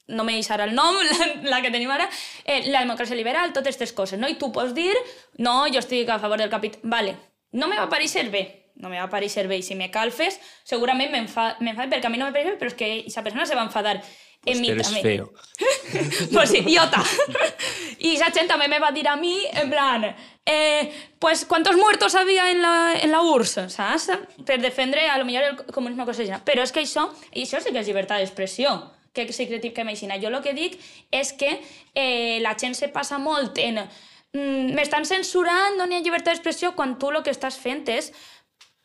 no 0.09 0.23
me 0.25 0.35
deixarà 0.37 0.65
el 0.65 0.75
nom, 0.75 0.95
la, 1.09 1.31
la 1.49 1.61
que 1.61 1.71
tenim 1.73 1.91
ara, 1.91 2.09
eh, 2.45 2.67
la 2.69 2.83
democràcia 2.85 3.17
liberal, 3.17 3.53
totes 3.53 3.75
aquestes 3.75 3.93
coses, 3.93 4.19
no? 4.19 4.29
I 4.29 4.37
tu 4.41 4.51
pots 4.53 4.73
dir, 4.77 4.93
no, 5.37 5.65
jo 5.73 5.81
estic 5.81 6.09
a 6.09 6.19
favor 6.19 6.37
del 6.41 6.49
capital... 6.49 6.81
Vale, 6.83 7.17
no 7.51 7.67
me 7.67 7.77
va 7.79 7.89
pareixer 7.89 8.29
bé, 8.29 8.58
no 8.79 8.89
me 8.89 8.97
va 8.97 9.05
a 9.05 9.19
bé. 9.47 9.57
I 9.57 9.63
si 9.63 9.75
me 9.75 9.91
calfes, 9.91 10.39
segurament 10.63 11.11
m'enfado, 11.11 11.59
perquè 11.59 12.05
a 12.05 12.09
mi 12.09 12.17
no 12.17 12.25
me 12.25 12.33
pareix 12.33 12.57
però 12.57 12.67
és 12.71 12.75
que 12.75 12.91
aquesta 13.01 13.23
persona 13.23 13.45
se 13.45 13.55
va 13.55 13.63
enfadar 13.67 14.01
en 14.45 14.53
Pues 14.53 14.59
mi 14.59 14.67
que 14.67 14.73
eres 14.73 14.87
també. 14.87 15.01
feo. 15.01 15.33
pues 16.33 16.53
idiota. 16.53 17.03
y 17.99 18.15
esa 18.15 18.25
gente 18.25 18.47
también 18.47 18.71
me 18.71 18.79
va 18.79 18.87
a 18.87 18.91
decir 18.91 19.07
a 19.07 19.17
mí, 19.17 19.43
en 19.53 19.69
plan, 19.69 20.15
eh, 20.45 20.91
pues 21.19 21.45
¿cuántos 21.45 21.75
muertos 21.75 22.15
había 22.15 22.49
en 22.51 22.61
la, 22.61 22.93
en 23.01 23.11
la 23.11 23.21
URSS? 23.21 23.73
¿Sabes? 23.73 24.11
Per 24.45 24.61
defendre 24.61 25.09
a 25.09 25.17
lo 25.17 25.25
millor 25.25 25.43
el 25.43 25.55
comunisme 25.73 26.03
així. 26.03 26.31
Però 26.45 26.63
és 26.63 26.71
que 26.71 26.81
això, 26.81 27.09
i 27.33 27.43
això 27.43 27.59
sí 27.59 27.73
que 27.73 27.83
és 27.83 27.87
llibertat 27.87 28.23
d'expressió, 28.23 28.93
que 29.13 29.27
sí 29.33 29.47
que 29.47 29.83
m'aixina. 29.83 30.19
Jo 30.21 30.29
el 30.31 30.41
que 30.41 30.53
dic 30.53 30.79
és 31.11 31.33
que 31.33 31.59
eh, 31.93 32.39
la 32.39 32.55
gent 32.55 32.75
se 32.75 32.87
passa 32.87 33.19
molt 33.19 33.57
en 33.59 33.83
mm, 33.83 34.71
m'estan 34.73 35.05
censurant, 35.05 35.75
no 35.77 35.85
n'hi 35.85 35.99
ha 35.99 36.05
llibertat 36.05 36.33
d'expressió, 36.33 36.75
quan 36.75 36.97
tu 36.97 37.11
el 37.11 37.23
que 37.23 37.35
estàs 37.35 37.59
fent 37.59 37.83
és 37.89 38.13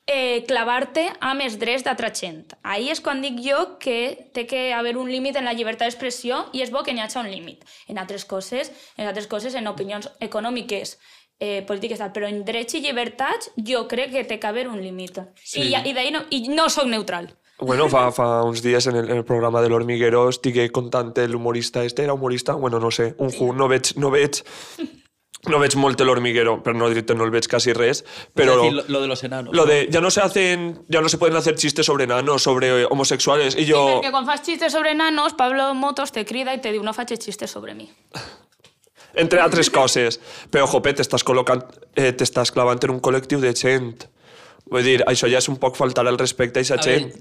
eh, 0.06 0.44
clavar-te 0.48 1.06
amb 1.20 1.44
els 1.44 1.58
drets 1.60 1.84
d'altra 1.84 2.10
gent. 2.14 2.54
Ahí 2.62 2.90
és 2.92 3.00
quan 3.04 3.22
dic 3.24 3.40
jo 3.44 3.76
que 3.80 4.30
té 4.36 4.46
que 4.46 4.72
haver 4.76 4.96
un 5.00 5.10
límit 5.10 5.36
en 5.40 5.48
la 5.48 5.54
llibertat 5.56 5.88
d'expressió 5.88 6.44
i 6.52 6.62
és 6.64 6.72
bo 6.72 6.84
que 6.84 6.92
n'hi 6.92 7.04
hagi 7.04 7.20
un 7.20 7.30
límit. 7.30 7.64
En 7.88 7.98
altres 7.98 8.24
coses, 8.24 8.72
en 8.96 9.08
altres 9.08 9.26
coses, 9.26 9.54
en 9.54 9.68
opinions 9.68 10.10
econòmiques, 10.20 10.98
eh, 11.40 11.62
polítiques, 11.66 11.98
tal, 11.98 12.12
però 12.12 12.28
en 12.28 12.44
drets 12.44 12.76
i 12.76 12.82
llibertats 12.84 13.50
jo 13.56 13.86
crec 13.88 14.12
que 14.12 14.24
té 14.28 14.38
que 14.38 14.50
haver 14.50 14.68
un 14.68 14.82
límit. 14.82 15.22
Sí. 15.42 15.70
I, 15.70 15.72
i 15.88 15.96
d'ahir 15.96 16.12
no, 16.12 16.24
i 16.30 16.46
no 16.48 16.68
sóc 16.68 16.86
neutral. 16.90 17.32
Bueno, 17.60 17.86
fa, 17.88 18.08
fa 18.10 18.42
uns 18.42 18.64
dies 18.64 18.88
en 18.90 18.96
el, 18.98 19.08
en 19.10 19.20
el 19.22 19.24
programa 19.24 19.62
de 19.62 19.68
l'Hormiguero 19.70 20.26
estigué 20.28 20.66
contant 20.74 21.14
l'humorista 21.30 21.84
este, 21.84 22.02
era 22.02 22.12
humorista? 22.12 22.54
Bueno, 22.54 22.80
no 22.80 22.90
sé, 22.90 23.14
un 23.18 23.30
ju, 23.30 23.52
no 23.54 23.68
veig, 23.68 23.94
no 23.96 24.10
veig, 24.10 24.42
no 25.48 25.58
veig 25.58 25.76
molt 25.76 26.00
l'Hormiguero, 26.00 26.62
per 26.62 26.74
no 26.74 26.88
no 26.88 27.24
el 27.24 27.30
veig 27.30 27.48
quasi 27.48 27.72
res, 27.72 28.04
però... 28.34 28.54
Es 28.54 28.62
decir, 28.62 28.72
lo, 28.74 28.84
lo 28.88 29.00
de 29.00 29.06
los 29.08 29.24
enanos. 29.24 29.54
Lo 29.54 29.66
de 29.66 29.88
ya 29.90 30.00
no 30.00 30.10
se 30.10 30.20
hacen, 30.20 30.84
ya 30.88 31.00
no 31.00 31.08
se 31.08 31.18
pueden 31.18 31.36
hacer 31.36 31.56
chistes 31.56 31.86
sobre 31.86 32.04
enanos, 32.04 32.42
sobre 32.42 32.84
homosexuales. 32.86 33.54
Y 33.54 33.64
Sí, 33.64 33.66
yo, 33.66 34.00
perquè 34.00 34.10
quan 34.10 34.26
fas 34.26 34.42
xistes 34.42 34.72
sobre 34.72 34.94
nanos, 34.94 35.34
Pablo 35.34 35.74
Motos 35.74 36.12
te 36.12 36.24
crida 36.24 36.54
i 36.54 36.60
te 36.60 36.72
diu 36.72 36.82
no 36.82 36.92
faig 36.92 37.14
xistes 37.18 37.50
sobre 37.50 37.74
mi. 37.74 37.90
entre 39.14 39.40
altres 39.40 39.70
coses, 39.70 40.18
però 40.50 40.66
jope, 40.70 40.92
t'estàs 40.94 41.24
col·locant, 41.26 41.62
eh, 41.94 42.12
t'estàs 42.12 42.52
clavant 42.54 42.82
en 42.82 42.96
un 42.96 43.00
col·lectiu 43.00 43.40
de 43.40 43.54
gent. 43.54 44.08
Vull 44.64 44.82
dir, 44.86 45.00
això 45.06 45.28
ja 45.28 45.42
és 45.42 45.48
un 45.52 45.58
poc 45.60 45.76
faltar 45.76 46.06
al 46.08 46.18
respecte 46.18 46.58
a 46.58 46.62
aquesta 46.64 46.82
gent. 46.82 47.12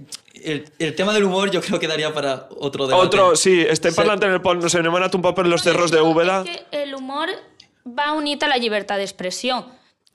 el, 0.44 0.66
el 0.80 0.96
tema 0.96 1.14
del 1.14 1.24
humor 1.24 1.52
yo 1.52 1.62
creo 1.62 1.80
que 1.80 1.88
daría 1.88 2.14
para 2.14 2.48
otro 2.58 2.88
debate. 2.88 3.06
Otro, 3.06 3.36
sí, 3.36 3.62
estem 3.62 3.92
Sí. 3.92 3.98
parlant 3.98 4.24
en 4.24 4.32
el 4.32 4.42
pont, 4.42 4.62
no 4.62 4.70
sé, 4.70 4.82
n'hem 4.82 4.96
anat 4.96 5.16
un 5.16 5.22
poc 5.22 5.36
per 5.36 5.48
los 5.48 5.62
cerros 5.64 5.92
de 5.92 6.02
Úbeda. 6.02 6.44
És 6.48 6.64
que 6.72 6.86
l'humor 6.86 7.30
va 7.84 8.13
unit 8.13 8.43
a 8.43 8.48
la 8.48 8.58
llibertat 8.58 9.00
d'expressió. 9.02 9.63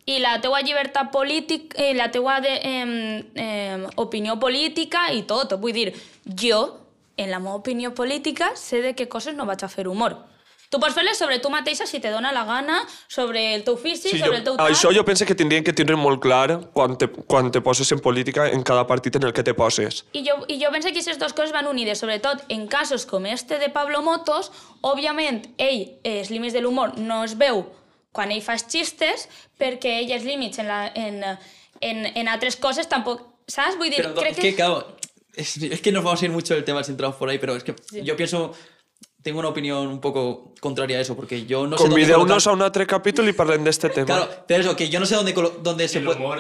I 0.09 0.19
la 0.25 0.39
teua 0.41 0.63
llibertat 0.65 1.11
política, 1.13 1.77
eh, 1.77 1.95
la 1.95 2.11
teua 2.11 2.41
de, 2.41 2.55
eh, 2.55 3.25
eh, 3.35 3.87
opinió 3.97 4.39
política 4.41 5.13
i 5.13 5.23
tot. 5.23 5.53
Vull 5.61 5.73
dir, 5.73 5.93
jo, 6.25 6.79
en 7.17 7.31
la 7.31 7.39
meva 7.39 7.57
opinió 7.57 7.95
política, 7.95 8.53
sé 8.57 8.81
de 8.81 8.95
què 8.95 9.09
coses 9.09 9.35
no 9.35 9.45
vaig 9.45 9.65
a 9.65 9.69
fer 9.69 9.87
humor. 9.89 10.17
Tu 10.71 10.77
pots 10.79 10.93
fer-les 10.93 11.17
sobre 11.17 11.39
tu 11.41 11.49
mateixa 11.49 11.87
si 11.89 11.99
te 11.99 12.11
dona 12.13 12.31
la 12.33 12.43
gana, 12.45 12.83
sobre 13.09 13.55
el 13.55 13.63
teu 13.65 13.79
físic, 13.81 14.13
Sí, 14.13 14.19
sobre 14.19 14.33
jo, 14.33 14.37
el 14.37 14.45
teu 14.45 14.57
tal. 14.59 14.69
això 14.73 14.91
jo 14.93 15.05
penso 15.05 15.25
que 15.25 15.35
tindrien 15.35 15.65
que 15.65 15.73
tindre 15.73 15.97
molt 15.97 16.21
clar 16.21 16.59
quan 16.75 16.99
te, 16.99 17.09
quan 17.09 17.51
te 17.51 17.63
poses 17.65 17.91
en 17.93 18.01
política 18.05 18.49
en 18.53 18.63
cada 18.63 18.87
partit 18.87 19.17
en 19.17 19.25
el 19.25 19.33
que 19.33 19.43
te 19.43 19.55
poses. 19.55 20.05
I 20.13 20.25
jo, 20.29 20.45
I 20.49 20.59
jo 20.63 20.71
penso 20.71 20.89
que 20.89 20.99
aquestes 20.99 21.19
dues 21.19 21.33
coses 21.33 21.53
van 21.53 21.67
unides, 21.67 21.99
sobretot 21.99 22.45
en 22.49 22.67
casos 22.69 23.07
com 23.07 23.25
este 23.27 23.59
de 23.59 23.71
Pablo 23.71 24.03
Motos, 24.03 24.53
òbviament 24.83 25.47
ell, 25.57 25.99
eh, 26.05 26.21
els 26.21 26.29
límits 26.31 26.53
de 26.53 26.61
l'humor, 26.61 26.99
no 26.99 27.25
es 27.25 27.39
veu 27.41 27.65
quan 28.13 28.31
ell 28.33 28.43
fa 28.43 28.53
els 28.59 28.67
xistes, 28.69 29.29
perquè 29.59 30.01
ell 30.03 30.13
els 30.13 30.25
límits 30.25 30.59
en, 30.59 30.67
la, 30.69 30.93
en, 30.95 31.23
en, 31.81 32.07
en 32.15 32.29
altres 32.29 32.57
coses 32.57 32.89
tampoc... 32.89 33.23
Saps? 33.49 33.77
Vull 33.81 33.89
dir, 33.89 34.03
Pero 34.03 34.15
crec 34.15 34.33
es 34.33 34.37
que... 34.37 34.43
que, 34.51 34.55
claro, 34.57 34.97
es, 35.35 35.57
es 35.57 35.81
que 35.81 35.93
nos 35.93 36.05
vamos 36.05 36.21
a 36.21 36.25
ir 36.27 36.31
mucho 36.31 36.53
del 36.53 36.65
tema 36.65 36.83
si 36.85 36.91
entramos 36.91 37.17
por 37.17 37.31
ahí, 37.31 37.39
pero 37.39 37.57
es 37.57 37.65
que 37.65 37.75
yo 38.03 38.17
pienso, 38.17 38.53
tengo 39.29 39.41
una 39.45 39.49
opinión 39.53 39.87
un 39.87 40.01
poco 40.01 40.53
contraria 40.61 40.97
a 40.99 41.01
eso, 41.05 41.15
porque 41.15 41.45
yo 41.47 41.67
no 41.67 41.77
sé 41.77 41.85
dónde 41.85 41.95
Convideu-nos 42.01 42.45
colocar- 42.45 42.51
a 42.51 42.57
un 42.57 42.63
altre 42.63 42.87
capítol 42.87 43.29
i 43.29 43.35
parlem 43.37 43.63
d'este 43.65 43.91
tema. 43.93 44.07
Claro, 44.07 44.29
pero 44.49 44.61
eso, 44.65 44.75
que 44.75 44.89
yo 44.89 44.99
no 44.99 45.07
sé 45.07 45.15
dónde, 45.15 45.35
colo- 45.35 45.55
dónde 45.63 45.87
se 45.87 46.01
puede... 46.01 46.17
humor. 46.19 46.39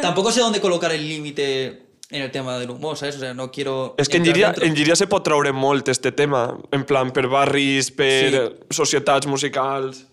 Tampoco 0.00 0.32
sé 0.32 0.40
dónde 0.40 0.60
colocar 0.60 0.90
el 0.92 1.06
límite 1.06 1.86
en 2.10 2.22
el 2.22 2.30
tema 2.32 2.58
del 2.58 2.70
humor, 2.70 2.96
¿sabes? 2.96 3.16
O 3.16 3.20
sea, 3.20 3.34
no 3.34 3.50
quiero... 3.52 3.94
És 3.98 4.08
que 4.08 4.16
en 4.16 4.24
Llíria, 4.24 4.46
dentro. 4.48 4.64
en 4.66 4.74
Llíria 4.74 4.96
se 4.96 5.06
pot 5.06 5.22
treure 5.22 5.52
molt 5.52 5.86
este 5.92 6.10
tema, 6.10 6.58
en 6.72 6.82
plan 6.84 7.12
per 7.14 7.28
barris, 7.28 7.92
per 7.92 8.30
sí. 8.32 8.74
societats 8.82 9.26
musicals... 9.30 10.06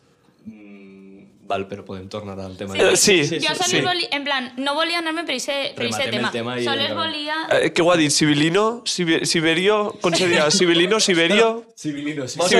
Val, 1.47 1.63
però 1.69 1.85
podem 1.85 2.09
tornar 2.11 2.37
al 2.43 2.57
tema. 2.57 2.75
Eh, 2.75 2.95
sí, 2.97 3.23
Sí, 3.25 3.39
Jo 3.39 3.53
sí, 3.53 3.61
sols 3.61 3.69
sí. 3.71 3.81
volia, 3.81 4.07
en 4.11 4.23
plan, 4.25 4.51
no 4.57 4.73
volia 4.75 4.99
anar-me 4.99 5.23
per 5.23 5.35
aquest 5.37 5.77
Rematem 5.79 6.05
el 6.07 6.11
tema. 6.11 6.31
tema 6.31 6.57
i 6.59 6.65
Sols 6.65 6.93
volia... 6.97 7.37
Eh, 7.61 7.71
què 7.73 7.81
ho 7.85 7.91
ha 7.91 7.95
dit? 7.97 8.11
Sibilino? 8.11 8.81
Sibe- 8.85 9.23
Siberio? 9.25 9.93
Com 10.01 10.13
seria? 10.13 10.49
Sibilino? 10.57 10.99
Siberio? 10.99 11.65
Civilino, 11.77 12.27
sí. 12.27 12.39
Sí, 12.49 12.55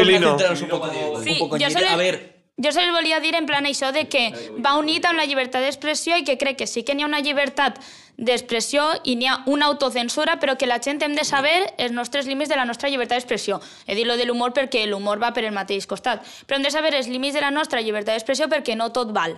un 0.64 0.70
poco, 0.70 0.90
Sí, 1.24 1.38
un 1.42 1.50
en 1.50 1.60
jo 1.60 1.70
sols, 1.70 1.92
A 1.92 1.96
ver, 1.98 2.16
jo 2.58 2.72
sols 2.72 2.92
volia 2.92 3.20
dir 3.20 3.36
en 3.36 3.46
plan 3.46 3.66
això 3.70 3.92
de 3.94 4.08
que 4.10 4.32
va 4.66 4.78
unit 4.80 5.06
amb 5.06 5.20
la 5.20 5.26
llibertat 5.26 5.62
d'expressió 5.62 6.18
i 6.18 6.24
que 6.24 6.38
crec 6.38 6.58
que 6.58 6.68
sí 6.68 6.84
que 6.84 6.96
n'hi 6.96 7.04
ha 7.04 7.08
una 7.12 7.20
llibertat 7.20 7.78
d'expressió 8.18 8.84
i 9.06 9.16
n'hi 9.16 9.28
ha 9.30 9.38
una 9.46 9.68
autocensura, 9.70 10.40
però 10.42 10.58
que 10.58 10.68
la 10.68 10.80
gent 10.82 11.04
hem 11.06 11.14
de 11.16 11.24
saber 11.24 11.74
els 11.78 11.94
nostres 11.94 12.26
límits 12.26 12.50
de 12.50 12.58
la 12.58 12.66
nostra 12.66 12.90
llibertat 12.90 13.20
d'expressió. 13.20 13.62
He 13.86 13.96
dit 13.96 14.08
lo 14.10 14.18
de 14.18 14.26
l'humor 14.26 14.56
perquè 14.58 14.86
l'humor 14.90 15.22
va 15.22 15.32
per 15.34 15.46
el 15.46 15.54
mateix 15.54 15.86
costat, 15.88 16.26
però 16.48 16.58
hem 16.58 16.66
de 16.66 16.74
saber 16.74 16.96
els 16.98 17.08
límits 17.08 17.38
de 17.38 17.46
la 17.46 17.54
nostra 17.54 17.82
llibertat 17.82 18.18
d'expressió 18.18 18.50
perquè 18.50 18.76
no 18.76 18.90
tot 18.90 19.14
val. 19.14 19.38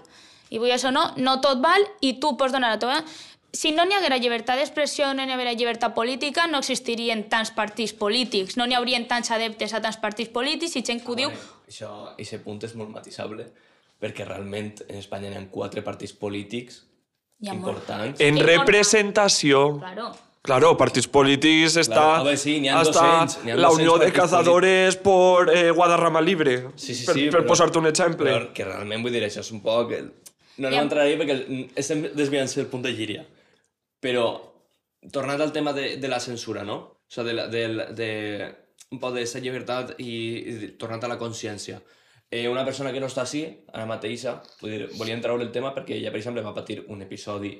I 0.49 0.57
vull 0.57 0.71
això 0.71 0.93
no, 0.95 1.11
no 1.17 1.39
tot 1.43 1.59
val 1.61 1.83
i 2.01 2.15
tu 2.19 2.37
pots 2.37 2.55
donar 2.55 2.71
la 2.75 2.79
teva... 2.79 3.03
Si 3.49 3.71
no 3.73 3.81
n'hi 3.81 3.95
haguera 3.97 4.19
llibertat 4.21 4.59
d'expressió, 4.61 5.07
no 5.17 5.23
n'hi 5.25 5.33
haguera 5.33 5.55
llibertat 5.57 5.95
política, 5.95 6.43
no 6.45 6.59
existirien 6.61 7.23
tants 7.31 7.49
partits 7.49 7.95
polítics, 7.97 8.59
no 8.61 8.67
n'hi 8.69 8.77
haurien 8.77 9.07
tants 9.09 9.31
adeptes 9.33 9.73
a 9.73 9.81
tants 9.81 9.97
partits 9.97 10.29
polítics 10.29 10.75
i 10.77 10.83
gent 10.85 11.01
que 11.01 11.09
ho 11.09 11.15
diu 11.17 11.31
Això, 11.65 11.89
aquest 12.13 12.43
punt 12.45 12.61
és 12.61 12.75
molt 12.77 12.93
matisable, 12.93 13.47
perquè 13.97 14.27
realment 14.29 14.69
en 14.85 15.01
Espanya 15.01 15.33
hi 15.33 15.39
ha 15.39 15.41
quatre 15.49 15.81
partits 15.81 16.13
polítics 16.13 16.83
Hi 17.41 17.49
ha 17.49 17.53
molt. 17.53 17.59
importants. 17.67 18.19
En 18.21 18.37
representació. 18.45 19.77
Claro. 19.79 20.09
Claro, 20.41 20.69
partits 20.79 21.05
polítics 21.11 21.75
està... 21.77 22.21
Claro, 22.23 22.31
sí, 22.39 22.55
n'hi 22.63 22.69
ha 22.71 22.79
està 22.81 23.01
200, 23.27 23.33
n'hi 23.43 23.51
ha 23.51 23.57
la 23.59 23.67
200 23.67 23.79
Unió 23.79 23.97
de 23.99 24.11
Cazadores 24.15 24.95
por 25.03 25.49
eh, 25.51 25.69
Guadarrama 25.75 26.21
Libre, 26.23 26.53
Sí, 26.79 26.95
sí, 26.95 27.05
per, 27.05 27.15
sí, 27.17 27.25
per 27.29 27.41
posar-te 27.45 27.77
un 27.77 27.87
exemple. 27.91 28.31
Però 28.31 28.53
que 28.55 28.65
realment 28.65 29.03
vull 29.03 29.11
dir, 29.13 29.21
això 29.27 29.43
és 29.43 29.51
un 29.51 29.59
poc... 29.65 29.91
El... 29.97 30.07
No, 30.59 30.69
no 30.69 30.75
Ja. 30.75 30.81
entraria 30.81 31.19
perquè 31.19 31.35
estem 31.79 32.05
desviant-se 32.15 32.59
del 32.61 32.69
punt 32.71 32.83
de 32.87 32.91
Llíria. 32.95 33.25
Però, 34.03 34.25
tornant 35.11 35.39
al 35.43 35.51
tema 35.55 35.71
de, 35.75 35.97
de 35.99 36.07
la 36.11 36.19
censura, 36.23 36.63
no? 36.67 36.77
O 36.79 37.11
sigui, 37.11 37.27
de, 37.29 37.33
la, 37.35 37.45
de, 37.51 37.61
la- 37.75 37.89
de 37.95 38.09
un 38.91 38.99
poc 38.99 39.13
d'aquesta 39.15 39.39
llibertat 39.43 39.93
i, 39.99 40.09
i 40.39 40.57
de- 40.63 40.71
tornant 40.79 41.03
a 41.03 41.11
la 41.11 41.19
consciència. 41.19 41.81
Eh, 42.31 42.47
una 42.47 42.63
persona 42.65 42.91
que 42.93 43.01
no 43.01 43.07
està 43.09 43.23
així, 43.25 43.41
mateixa, 43.89 44.35
vull 44.61 44.73
dir, 44.75 44.87
volíem 44.99 45.21
treure 45.21 45.41
el 45.41 45.51
tema 45.51 45.73
perquè 45.73 45.95
ella, 45.97 46.11
per 46.13 46.19
exemple, 46.21 46.45
va 46.45 46.53
patir 46.53 46.83
un 46.93 47.01
episodi 47.01 47.55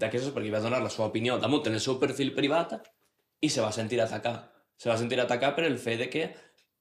d'aquestos 0.00 0.34
perquè 0.34 0.50
va 0.50 0.62
donar 0.64 0.80
la 0.82 0.90
seva 0.90 1.06
opinió 1.10 1.36
damunt 1.38 1.68
en 1.68 1.76
el 1.78 1.82
seu 1.84 1.98
perfil 2.00 2.32
privat 2.34 2.74
i 3.40 3.48
se 3.48 3.62
va 3.62 3.70
sentir 3.72 4.00
atacar. 4.02 4.34
Se 4.76 4.90
va 4.90 4.96
sentir 4.98 5.20
atacar 5.20 5.54
per 5.54 5.66
el 5.68 5.78
fet 5.78 6.00
de 6.02 6.08
que 6.10 6.24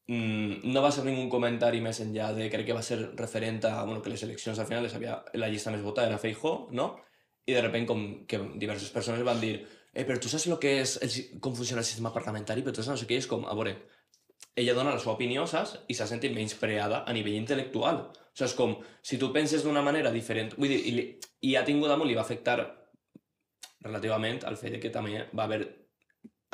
mm, 0.07 0.71
no 0.73 0.81
va 0.81 0.91
ser 0.91 1.05
ningú 1.05 1.27
comentari 1.29 1.83
més 1.85 2.01
enllà 2.01 2.31
de 2.33 2.49
crec 2.49 2.65
que 2.69 2.77
va 2.77 2.85
ser 2.85 2.99
referent 3.19 3.61
a 3.69 3.83
bueno, 3.83 4.01
que 4.01 4.09
les 4.09 4.23
eleccions 4.23 4.57
al 4.57 4.67
final 4.69 4.87
les 4.87 4.95
havia, 4.95 5.19
la 5.33 5.51
llista 5.51 5.73
més 5.75 5.85
votada 5.85 6.09
era 6.09 6.21
Feijó, 6.21 6.69
no? 6.71 6.95
I 7.45 7.53
de 7.53 7.61
repente 7.61 7.91
com 7.93 8.07
que 8.25 8.41
diverses 8.61 8.89
persones 8.95 9.21
van 9.25 9.41
dir 9.41 9.59
eh, 9.93 10.05
però 10.05 10.17
tu 10.17 10.29
saps 10.29 10.47
lo 10.49 10.59
que 10.61 10.79
és 10.81 10.97
el, 11.03 11.13
com 11.43 11.55
funciona 11.55 11.81
el 11.83 11.87
sistema 11.87 12.13
parlamentari, 12.13 12.63
però 12.65 12.73
tu 12.73 12.81
saps 12.81 12.95
no 12.95 13.01
sé 13.01 13.09
què, 13.09 13.21
és 13.21 13.29
com, 13.29 13.45
a 13.45 13.55
veure, 13.57 13.75
ella 14.55 14.75
dona 14.75 14.93
la 14.93 14.99
seva 14.99 15.15
opinió, 15.15 15.45
saps? 15.47 15.77
I 15.87 15.95
s'ha 15.95 16.07
sentit 16.09 16.33
menyspreada 16.35 17.03
a 17.07 17.13
nivell 17.15 17.37
intel·lectual. 17.39 18.01
O 18.09 18.33
sigui, 18.33 18.47
és 18.47 18.55
com, 18.55 18.75
si 19.03 19.19
tu 19.19 19.31
penses 19.35 19.63
d'una 19.65 19.83
manera 19.85 20.11
diferent, 20.15 20.53
vull 20.57 20.71
dir, 20.71 20.79
i, 20.87 20.95
li, 20.95 21.05
i 21.49 21.55
ha 21.55 21.65
tingut 21.67 21.91
damunt, 21.91 22.07
li 22.09 22.17
va 22.17 22.23
afectar 22.25 22.59
relativament 23.83 24.43
al 24.47 24.57
fet 24.59 24.75
de 24.75 24.81
que 24.83 24.91
també 24.91 25.25
va 25.35 25.45
haver 25.45 25.61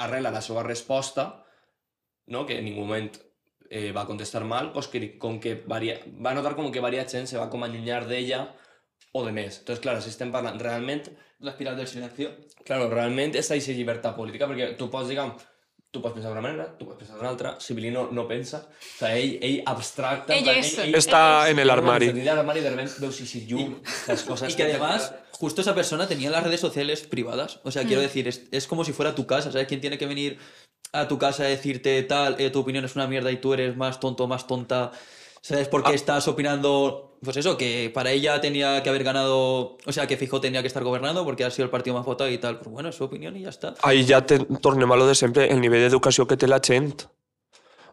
arrel 0.06 0.28
a 0.28 0.34
la 0.34 0.42
seva 0.42 0.64
resposta, 0.66 1.28
no? 2.28 2.46
que 2.46 2.60
en 2.60 2.66
ningú 2.66 2.84
moment 2.86 3.12
eh, 3.70 3.92
va 3.96 4.06
contestar 4.06 4.44
mal, 4.44 4.72
pues 4.74 4.88
que 4.88 5.18
com 5.22 5.40
que 5.40 5.56
varia, 5.66 6.00
va 6.22 6.34
notar 6.38 6.56
com 6.56 6.72
que 6.72 6.84
varia 6.84 7.08
gent 7.10 7.28
se 7.30 7.40
va 7.42 7.50
com 7.50 7.64
allunyar 7.64 8.06
d'ella 8.10 8.46
o 9.14 9.24
de 9.26 9.32
més. 9.32 9.60
Entonces, 9.62 9.82
claro, 9.82 10.02
si 10.02 10.12
estem 10.12 10.32
parlant 10.32 10.60
realment, 10.60 11.06
la 11.40 11.52
espiral 11.52 11.78
del 11.78 11.88
silencio. 11.88 12.32
claro, 12.66 12.90
realment 12.90 13.36
és 13.36 13.50
aquesta 13.52 13.76
llibertat 13.78 14.16
política, 14.16 14.48
perquè 14.48 14.74
tu 14.78 14.90
pots, 14.92 15.10
diguem, 15.10 15.32
tu 15.96 16.02
pots 16.04 16.14
pensar 16.16 16.32
d'una 16.34 16.44
manera, 16.44 16.66
tu 16.76 16.86
pots 16.90 17.00
pensar 17.00 17.16
d'una 17.16 17.30
altra, 17.32 17.54
Sibilino 17.64 18.10
no 18.12 18.26
pensa, 18.28 18.66
o 18.68 18.84
sigui, 19.00 19.12
ell, 19.16 19.38
ell 19.48 19.62
abstracta... 19.72 20.36
Ell. 20.36 20.96
Està 21.00 21.22
en 21.52 21.62
el 21.64 21.72
armari. 21.72 22.12
En 22.12 22.20
el 22.20 22.32
armari 22.34 22.64
de 22.66 22.74
repente 22.74 23.00
veus 23.00 23.22
si 23.22 23.46
llum, 23.48 23.78
las 24.08 24.24
cosas... 24.28 24.52
Y 24.54 24.58
que 24.58 24.64
además, 24.64 25.14
justo 25.32 25.62
esa 25.62 25.74
persona 25.74 26.08
tenía 26.08 26.30
las 26.30 26.44
redes 26.44 26.60
sociales 26.60 27.08
privadas. 27.08 27.60
O 27.64 27.72
sea, 27.72 27.86
quiero 27.86 28.02
decir, 28.02 28.28
es, 28.28 28.44
es 28.52 28.68
como 28.68 28.84
si 28.84 28.92
fuera 28.92 29.16
tu 29.16 29.26
casa, 29.26 29.52
¿sabes? 29.52 29.68
¿Quién 29.68 29.82
tiene 29.82 29.98
que 29.98 30.06
venir 30.06 30.38
a 30.92 31.08
tu 31.08 31.18
casa 31.18 31.44
a 31.44 31.48
decirte 31.48 32.02
tal, 32.04 32.36
eh, 32.40 32.50
tu 32.50 32.60
opinión 32.60 32.84
es 32.86 32.96
una 32.96 33.08
mierda 33.08 33.32
y 33.32 33.38
tú 33.38 33.54
eres 33.54 33.76
más 33.78 34.00
tonto, 34.00 34.28
más 34.28 34.48
tonta? 34.48 34.92
¿Sabes 35.42 35.68
por 35.68 35.84
qué 35.84 35.94
estás 35.94 36.28
opinando 36.28 37.15
pues 37.26 37.38
eso, 37.38 37.58
que 37.58 37.92
para 37.94 38.12
ella 38.12 38.40
tenía 38.40 38.82
que 38.84 38.90
haber 38.90 39.04
ganado, 39.04 39.78
o 39.86 39.92
sea, 39.92 40.08
que 40.08 40.16
Fijo 40.18 40.40
tenía 40.40 40.62
que 40.62 40.68
estar 40.68 40.84
gobernando 40.84 41.26
porque 41.26 41.44
ha 41.44 41.52
sido 41.52 41.66
el 41.66 41.72
partido 41.72 41.96
más 41.96 42.06
votado 42.06 42.30
y 42.30 42.38
tal. 42.38 42.60
Pues 42.60 42.70
bueno, 42.70 42.90
es 42.90 42.96
su 42.96 43.04
opinión 43.04 43.36
y 43.36 43.42
ya 43.42 43.50
está. 43.50 43.74
Ahí 43.82 44.06
ja 44.08 44.26
te, 44.26 44.40
tornem 44.62 44.92
a 44.92 44.96
lo 44.96 45.08
de 45.08 45.16
sempre, 45.16 45.52
el 45.52 45.60
nivell 45.60 45.84
d'educació 45.90 46.28
que 46.28 46.38
té 46.38 46.48
la 46.48 46.62
gent. 46.64 47.10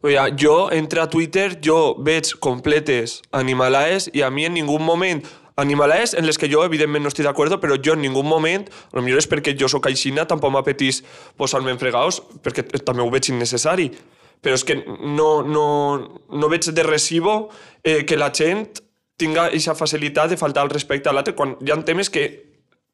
O 0.02 0.08
sigui, 0.08 0.34
jo 0.38 0.70
entre 0.70 1.00
a 1.00 1.08
Twitter, 1.08 1.58
jo 1.64 1.94
veig 1.98 2.34
completes 2.38 3.22
animalaes 3.30 4.10
i 4.12 4.22
a 4.22 4.30
mi 4.30 4.46
en 4.46 4.54
ningú 4.54 4.78
moment 4.78 5.22
animalaes 5.56 6.14
en 6.14 6.26
les 6.26 6.38
que 6.38 6.48
jo 6.50 6.64
evidentment 6.64 7.04
no 7.04 7.10
estic 7.12 7.26
d'acord, 7.26 7.54
però 7.60 7.76
jo 7.76 7.94
en 7.94 8.02
ningú 8.02 8.22
moment, 8.24 8.68
millor 8.94 9.20
és 9.20 9.28
perquè 9.28 9.54
jo 9.58 9.68
sóc 9.68 9.86
aixina, 9.86 10.26
tampoc 10.28 10.52
m'apetís 10.54 11.02
posar-me 11.36 11.72
en 11.72 11.80
fregaos, 11.80 12.22
perquè 12.42 12.64
també 12.84 13.04
ho 13.04 13.10
veig 13.12 13.30
innecessari. 13.30 13.90
Però 14.42 14.56
és 14.58 14.64
que 14.66 14.80
no, 14.82 15.42
no, 15.46 15.66
no 16.28 16.48
veig 16.50 16.66
de 16.74 16.82
recibo 16.82 17.50
eh, 17.84 18.02
que 18.04 18.18
la 18.18 18.32
gent 18.34 18.80
tinga 19.16 19.46
aquesta 19.50 19.74
facilitat 19.78 20.32
de 20.32 20.40
faltar 20.40 20.64
al 20.64 20.72
respecte 20.72 21.08
a 21.08 21.12
l'altre 21.12 21.34
quan 21.38 21.56
hi 21.60 21.70
ha 21.70 21.78
temes 21.86 22.10
que 22.10 22.24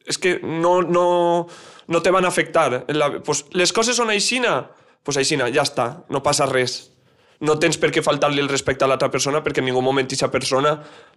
és 0.09 0.17
que 0.17 0.39
no, 0.43 0.81
no, 0.83 1.47
no 1.87 2.03
te 2.03 2.11
van 2.11 2.25
afectar. 2.25 2.85
La, 2.89 3.11
pues, 3.23 3.45
les 3.53 3.73
coses 3.77 3.99
són 3.99 4.09
aixina, 4.09 4.63
pues 5.05 5.19
aixina, 5.21 5.51
ja 5.53 5.67
està, 5.67 5.89
no 6.09 6.23
passa 6.25 6.49
res. 6.49 6.79
No 7.45 7.59
tens 7.61 7.77
per 7.79 7.93
què 7.95 8.03
faltar-li 8.03 8.41
el 8.43 8.49
respecte 8.51 8.83
a 8.87 8.89
l'altra 8.91 9.11
persona 9.13 9.45
perquè 9.45 9.61
en 9.63 9.69
ningú 9.69 9.83
moment 9.85 10.09
aquesta 10.09 10.31
persona 10.33 10.73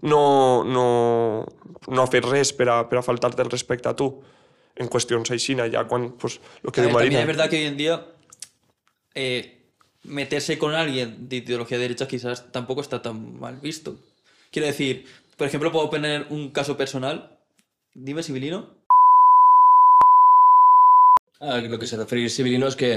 no, 0.06 0.22
no, 0.68 0.86
no 1.88 2.04
ha 2.04 2.12
fet 2.12 2.28
res 2.28 2.52
per 2.54 2.68
a, 2.70 2.76
per 2.90 3.00
a 3.00 3.06
faltar-te 3.06 3.42
el 3.42 3.50
respecte 3.50 3.90
a 3.90 3.96
tu 3.98 4.12
en 4.76 4.92
qüestions 4.92 5.32
aixina, 5.34 5.66
ja 5.72 5.88
quan, 5.88 6.12
pues, 6.22 6.40
lo 6.62 6.72
que 6.72 6.84
A 6.84 6.86
diu 6.86 6.94
también 6.94 7.16
Marina. 7.16 7.22
es 7.22 7.28
verdad 7.28 7.50
que 7.50 7.58
hoy 7.58 7.66
en 7.72 7.78
día 7.78 8.06
eh, 9.16 9.66
meterse 10.04 10.58
con 10.58 10.76
alguien 10.76 11.30
de 11.30 11.38
ideología 11.38 11.80
derecha 11.80 12.08
quizás 12.08 12.52
tampoco 12.52 12.82
está 12.82 13.02
tan 13.02 13.40
mal 13.40 13.58
visto. 13.58 13.98
Quiero 14.52 14.68
decir, 14.68 15.06
por 15.38 15.48
ejemplo, 15.48 15.72
puedo 15.72 15.90
poner 15.90 16.28
un 16.30 16.52
caso 16.52 16.76
personal. 16.76 17.40
Dime, 17.96 18.22
Sibilino. 18.22 18.76
A 21.40 21.58
lo 21.58 21.80
que 21.80 21.88
se 21.88 21.98
refiere 21.98 22.30
Sibilino 22.30 22.68
és 22.68 22.76
que, 22.76 22.90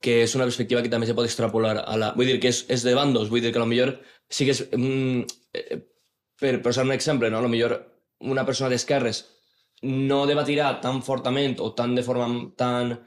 que 0.00 0.22
és 0.24 0.34
una 0.34 0.46
perspectiva 0.48 0.80
que 0.82 0.90
també 0.90 1.06
se 1.06 1.14
pot 1.14 1.28
extrapolar 1.28 1.76
a 1.84 1.96
la... 2.00 2.08
Vull 2.16 2.32
dir 2.32 2.40
que 2.42 2.50
és, 2.50 2.64
és 2.72 2.82
de 2.82 2.96
bandos, 2.96 3.28
vull 3.30 3.44
dir 3.44 3.52
que 3.52 3.60
a 3.60 3.62
lo 3.62 3.68
millor 3.70 3.92
sí 4.32 4.48
que 4.48 4.56
és... 4.56 4.64
Mm, 4.72 5.28
eh, 5.54 5.84
un 6.82 6.92
exemple, 6.92 7.30
no? 7.30 7.38
a 7.38 7.44
lo 7.44 7.52
millor 7.52 7.76
una 8.20 8.44
persona 8.44 8.68
d'esquerres 8.72 9.22
no 9.82 10.24
debatirà 10.26 10.80
tan 10.80 11.02
fortament 11.02 11.60
o 11.60 11.72
tan 11.76 11.94
de 11.94 12.02
forma 12.02 12.26
tan 12.56 12.98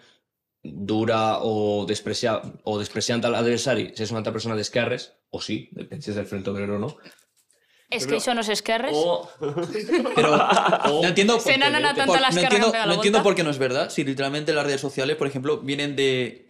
dura 0.64 1.40
o, 1.42 1.86
desprecia, 1.90 2.40
o 2.64 2.78
despreciant 2.80 3.26
a 3.26 3.34
l'adversari 3.34 3.90
si 3.94 4.06
és 4.06 4.12
una 4.14 4.22
altra 4.22 4.34
persona 4.34 4.56
d'esquerres, 4.56 5.12
o 5.32 5.42
sí, 5.42 5.68
depèn 5.74 6.02
si 6.02 6.14
és 6.14 6.18
del 6.18 6.30
Frente 6.30 6.50
Obrero 6.54 6.78
o 6.78 6.82
no, 6.82 6.94
És 7.90 8.06
que 8.06 8.18
això 8.18 8.36
no 8.36 8.42
és 8.42 8.50
esquerres. 8.50 8.92
o... 8.94 9.28
Pero 10.16 10.38
no 10.38 11.04
entiendo, 11.08 11.40
Se 11.40 11.58
no, 11.58 11.96
tanto 11.96 12.14
por, 12.14 12.22
la 12.22 12.30
no 12.30 12.36
esquerra 12.36 12.50
que 12.50 12.56
entiendo, 12.58 12.72
la 12.78 12.86
no 12.86 12.94
entiendo 12.94 13.18
vuelta. 13.20 13.24
por 13.24 13.36
qué 13.36 13.44
no 13.44 13.50
es 13.50 13.58
verdad. 13.58 13.90
Si 13.90 14.04
literalmente 14.04 14.54
las 14.54 14.66
redes 14.66 14.82
sociales, 14.82 15.16
por 15.18 15.28
ejemplo, 15.28 15.58
vienen 15.58 15.96
de... 15.96 16.46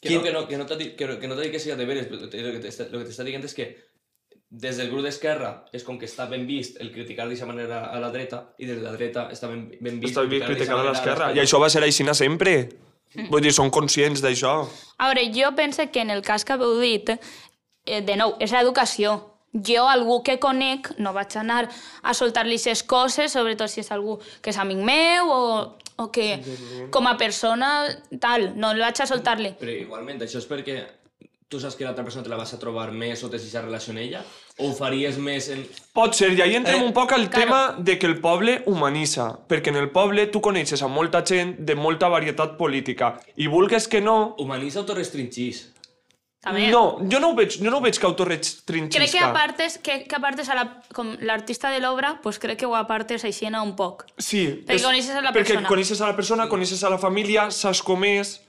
Que 0.00 0.16
no, 0.16 0.22
que 0.22 0.32
no, 0.32 0.48
que 0.48 0.56
no 0.58 0.64
dit 0.76 0.96
que, 0.96 1.06
no- 1.06 1.18
que 1.20 1.28
no 1.28 1.36
dit 1.36 1.50
que 1.52 1.58
sigui 1.60 1.76
deberes, 1.76 2.08
te- 2.08 2.42
lo 2.42 2.52
que 2.52 2.58
t'està 2.60 2.88
lo 2.90 2.98
que 2.98 3.04
t'està 3.06 3.22
dient 3.24 3.44
és 3.46 3.54
que 3.54 3.68
des 4.50 4.76
del 4.76 4.90
grup 4.90 5.04
d'esquerra 5.06 5.64
és 5.72 5.84
com 5.86 5.96
que 5.96 6.04
està 6.10 6.26
ben 6.28 6.42
vist 6.44 6.76
el 6.82 6.90
criticar 6.92 7.24
d'aquesta 7.24 7.46
manera 7.46 7.84
a 7.86 8.00
la 8.02 8.10
dreta 8.10 8.40
i 8.58 8.66
des 8.66 8.80
de 8.80 8.82
la 8.82 8.90
dreta 8.92 9.28
està 9.30 9.46
ben, 9.48 9.68
ben 9.80 10.00
vist 10.02 10.16
Està 10.16 10.26
bé 10.28 10.40
criticar 10.44 10.76
a 10.80 10.88
l'esquerra. 10.90 11.28
manera 11.30 11.38
I 11.38 11.44
això 11.46 11.60
va 11.62 11.70
ser 11.70 11.84
aixina 11.86 12.12
sempre. 12.18 12.68
Vull 13.30 13.40
dir, 13.46 13.52
són 13.54 13.70
conscients 13.70 14.20
d'això. 14.20 14.66
A 14.98 15.08
veure, 15.12 15.28
jo 15.32 15.54
penso 15.54 15.86
que 15.92 16.00
en 16.02 16.10
el 16.10 16.20
cas 16.26 16.44
que 16.44 16.52
haveu 16.52 16.74
dit, 16.80 17.08
eh, 17.86 18.00
de 18.02 18.16
nou, 18.16 18.34
és 18.40 18.50
l'educació. 18.50 19.31
Jo, 19.52 19.84
algú 19.88 20.22
que 20.24 20.38
conec, 20.40 20.94
no 20.98 21.12
vaig 21.12 21.36
anar 21.36 21.66
a 22.02 22.14
soltar-li 22.16 22.56
ses 22.58 22.82
coses, 22.82 23.32
sobretot 23.32 23.68
si 23.68 23.82
és 23.84 23.92
algú 23.92 24.16
que 24.40 24.50
és 24.50 24.58
amic 24.58 24.80
meu 24.80 25.28
o, 25.28 25.42
o 26.00 26.08
que 26.10 26.40
com 26.90 27.06
a 27.06 27.18
persona 27.20 27.84
tal, 28.20 28.54
no 28.56 28.72
el 28.72 28.80
vaig 28.80 29.04
a 29.04 29.06
soltar-li. 29.06 29.52
Però 29.60 29.76
igualment, 29.76 30.24
això 30.24 30.40
és 30.40 30.48
perquè 30.48 30.80
tu 31.52 31.60
saps 31.60 31.76
que 31.76 31.84
l'altra 31.84 32.00
persona 32.00 32.24
te 32.24 32.30
la 32.32 32.38
vas 32.40 32.54
a 32.54 32.58
trobar 32.58 32.86
més 32.96 33.20
o 33.20 33.28
tens 33.28 33.42
aquesta 33.44 33.60
relació 33.66 33.92
amb 33.92 34.00
ella? 34.00 34.22
O 34.56 34.70
ho 34.70 34.72
faries 34.76 35.18
més 35.20 35.50
en... 35.52 35.66
Pot 35.92 36.16
ser, 36.16 36.30
i 36.32 36.40
ahí 36.40 36.56
entrem 36.56 36.80
Eh, 36.80 36.86
un 36.86 36.94
poc 36.96 37.12
al 37.12 37.28
claro. 37.28 37.44
tema 37.44 37.60
de 37.76 37.98
que 37.98 38.08
el 38.08 38.16
poble 38.24 38.62
humanitza, 38.64 39.26
perquè 39.48 39.68
en 39.68 39.76
el 39.76 39.90
poble 39.92 40.26
tu 40.32 40.40
coneixes 40.40 40.80
a 40.80 40.88
molta 40.88 41.20
gent 41.28 41.58
de 41.60 41.76
molta 41.76 42.08
varietat 42.08 42.56
política, 42.56 43.18
i 43.36 43.52
vulgues 43.52 43.88
que 43.88 44.00
no... 44.00 44.34
Humanitza 44.40 44.80
o 44.80 44.86
te 44.88 44.96
restringís? 44.96 45.66
També. 46.42 46.64
No, 46.72 46.98
jo 47.06 47.20
no 47.22 47.28
ho 47.30 47.34
veig, 47.38 47.54
jo 47.60 47.70
no 47.70 47.78
ho 47.78 47.82
veig 47.84 47.94
que 48.02 48.06
autorrestringista. 48.08 48.98
Crec 48.98 49.12
que 49.14 49.20
apartes, 49.22 49.76
que, 49.78 49.98
que 50.10 50.16
apartes 50.18 50.48
a 50.50 50.56
la, 50.58 50.64
com 50.92 51.12
l'artista 51.22 51.70
de 51.70 51.78
l'obra, 51.78 52.16
pues 52.24 52.40
crec 52.42 52.58
que 52.58 52.66
ho 52.66 52.74
apartes 52.74 53.22
així 53.24 53.46
un 53.46 53.76
poc. 53.78 54.06
Sí, 54.18 54.64
Perquè 54.66 54.82
coneixes 54.82 55.14
a 55.14 55.22
la 55.22 55.30
perquè 55.30 55.54
persona. 55.54 55.68
coneixes 55.68 56.00
a 56.00 56.08
la 56.08 56.16
persona, 56.16 56.48
coneixes 56.48 56.82
a 56.82 56.90
la 56.90 56.98
família, 56.98 57.50
saps 57.50 57.82
com 57.82 58.02
és... 58.04 58.40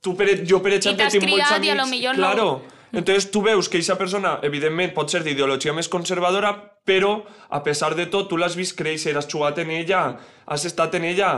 Tu, 0.00 0.14
per, 0.16 0.28
jo, 0.46 0.62
per 0.62 0.72
exemple, 0.78 1.02
t'has 1.04 1.12
tinc 1.12 1.24
molts 1.28 1.44
criat 1.44 1.58
amics... 1.58 1.68
i 1.68 1.70
a 1.70 1.76
lo 1.76 1.86
millor 1.90 2.16
no- 2.16 2.24
claro. 2.24 2.62
Entonces 2.92 3.30
tu 3.30 3.42
veus 3.42 3.68
que 3.68 3.76
aquesta 3.76 3.98
persona, 3.98 4.38
evidentment, 4.42 4.94
pot 4.94 5.10
ser 5.10 5.20
d'ideologia 5.26 5.74
més 5.76 5.88
conservadora, 5.92 6.54
però, 6.86 7.18
a 7.50 7.60
pesar 7.62 7.94
de 7.98 8.06
tot, 8.06 8.30
tu 8.30 8.38
l'has 8.38 8.56
vist 8.56 8.76
créixer, 8.78 9.16
has 9.18 9.28
jugat 9.28 9.58
en 9.58 9.70
ella, 9.76 10.16
has 10.46 10.64
estat 10.64 10.94
en 10.94 11.04
ella... 11.04 11.30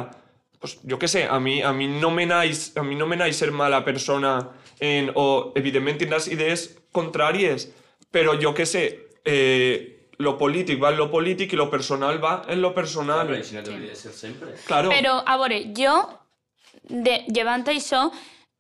Pues, 0.59 0.79
jo 0.83 0.99
què 0.99 1.07
sé, 1.07 1.25
a 1.31 1.39
mi, 1.39 1.61
a 1.63 1.73
mi 1.73 1.87
no 1.87 2.11
me 2.11 2.27
naix, 2.27 2.73
a 2.77 2.83
mi 2.83 2.97
no 2.99 3.07
me 3.07 3.17
naix 3.17 3.39
ser 3.39 3.53
mala 3.55 3.85
persona 3.87 4.39
en, 4.81 5.13
o, 5.15 5.53
evidentment, 5.59 6.01
tindràs 6.01 6.27
idees 6.33 6.67
contràries, 6.95 7.69
però 8.11 8.35
jo 8.43 8.55
què 8.57 8.67
sé, 8.67 8.85
eh, 9.25 9.99
lo 10.19 10.35
polític 10.39 10.81
va 10.83 10.91
en 10.91 10.99
lo 10.99 11.07
polític 11.13 11.53
i 11.55 11.59
lo 11.59 11.69
personal 11.71 12.19
va 12.23 12.43
en 12.51 12.61
lo 12.63 12.73
personal. 12.75 13.27
Però 13.29 13.39
així 13.39 13.55
no 13.55 13.63
de 13.63 13.95
ser 13.95 14.13
sempre. 14.13 14.57
Claro. 14.67 14.91
Però, 14.91 15.21
a 15.25 15.37
veure, 15.39 15.61
jo, 15.77 15.95
de, 16.89 17.21
llevant 17.31 17.63
això, 17.71 18.09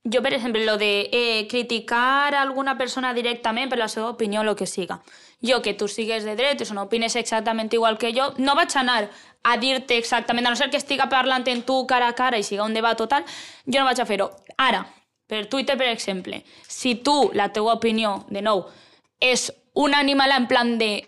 jo, 0.04 0.22
per 0.22 0.32
exemple, 0.36 0.64
lo 0.64 0.78
de 0.78 1.08
eh, 1.10 1.46
criticar 1.50 2.34
a 2.34 2.42
alguna 2.42 2.78
persona 2.78 3.12
directament 3.14 3.70
per 3.70 3.78
la 3.78 3.88
seva 3.88 4.10
opinió, 4.14 4.44
lo 4.44 4.54
que 4.54 4.66
siga. 4.66 5.00
Jo, 5.40 5.62
que 5.62 5.74
tu 5.74 5.86
sigues 5.86 6.24
de 6.24 6.34
dretes 6.34 6.70
o 6.70 6.74
no 6.74 6.88
opines 6.88 7.14
exactament 7.16 7.72
igual 7.72 7.98
que 7.98 8.10
jo, 8.12 8.32
no 8.38 8.56
vaig 8.58 8.74
anar 8.76 9.08
a 9.44 9.56
dir-te 9.56 9.96
exactament, 9.96 10.46
a 10.46 10.50
no 10.50 10.58
ser 10.58 10.70
que 10.70 10.80
estiga 10.80 11.06
parlant 11.08 11.46
en 11.46 11.62
tu 11.62 11.84
cara 11.86 12.08
a 12.08 12.16
cara 12.18 12.38
i 12.38 12.42
siga 12.42 12.66
un 12.66 12.74
debat 12.74 12.98
total, 12.98 13.24
jo 13.64 13.78
no 13.78 13.86
vaig 13.86 14.00
a 14.02 14.06
fer-ho. 14.06 14.32
Ara, 14.58 14.82
per 15.28 15.46
Twitter, 15.46 15.76
per 15.78 15.92
exemple, 15.92 16.42
si 16.66 16.96
tu, 16.96 17.30
la 17.34 17.52
teua 17.52 17.76
opinió, 17.78 18.24
de 18.28 18.42
nou, 18.42 18.64
és 19.20 19.52
un 19.78 19.94
animal 19.94 20.34
en 20.34 20.48
plan 20.50 20.74
de 20.78 21.06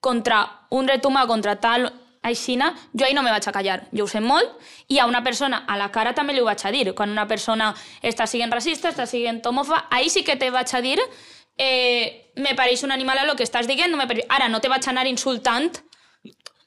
contra 0.00 0.42
un 0.70 0.86
dret 0.86 1.04
humà, 1.06 1.26
contra 1.26 1.56
tal 1.60 1.88
aixina, 2.22 2.74
jo 2.92 3.06
ahí 3.06 3.14
no 3.14 3.22
me 3.22 3.32
vaig 3.32 3.46
a 3.48 3.52
callar. 3.52 3.78
Jo 3.96 4.04
ho 4.04 4.10
sé 4.10 4.20
molt, 4.20 4.50
i 4.88 4.98
a 4.98 5.06
una 5.08 5.22
persona 5.24 5.64
a 5.66 5.76
la 5.80 5.88
cara 5.92 6.12
també 6.14 6.34
li 6.34 6.42
ho 6.42 6.48
vaig 6.48 6.64
a 6.64 6.72
dir. 6.74 6.92
Quan 6.94 7.12
una 7.12 7.26
persona 7.28 7.72
està 8.02 8.26
siguent 8.28 8.52
racista, 8.52 8.92
està 8.92 9.06
siguent 9.06 9.40
homòfoba, 9.46 9.86
ahí 9.90 10.10
sí 10.10 10.24
que 10.24 10.36
te 10.36 10.50
vaig 10.50 10.74
a 10.74 10.82
dir 10.84 10.98
eh, 11.60 12.32
me 12.36 12.54
pareix 12.56 12.82
un 12.86 12.92
animal 12.94 13.18
a 13.20 13.26
lo 13.28 13.36
que 13.36 13.44
estàs 13.44 13.66
dient, 13.68 13.90
no 13.92 13.98
me 14.00 14.06
pareix... 14.08 14.24
Ara, 14.32 14.48
no 14.48 14.60
te 14.64 14.68
vaig 14.72 14.86
anar 14.88 15.06
insultant, 15.06 15.82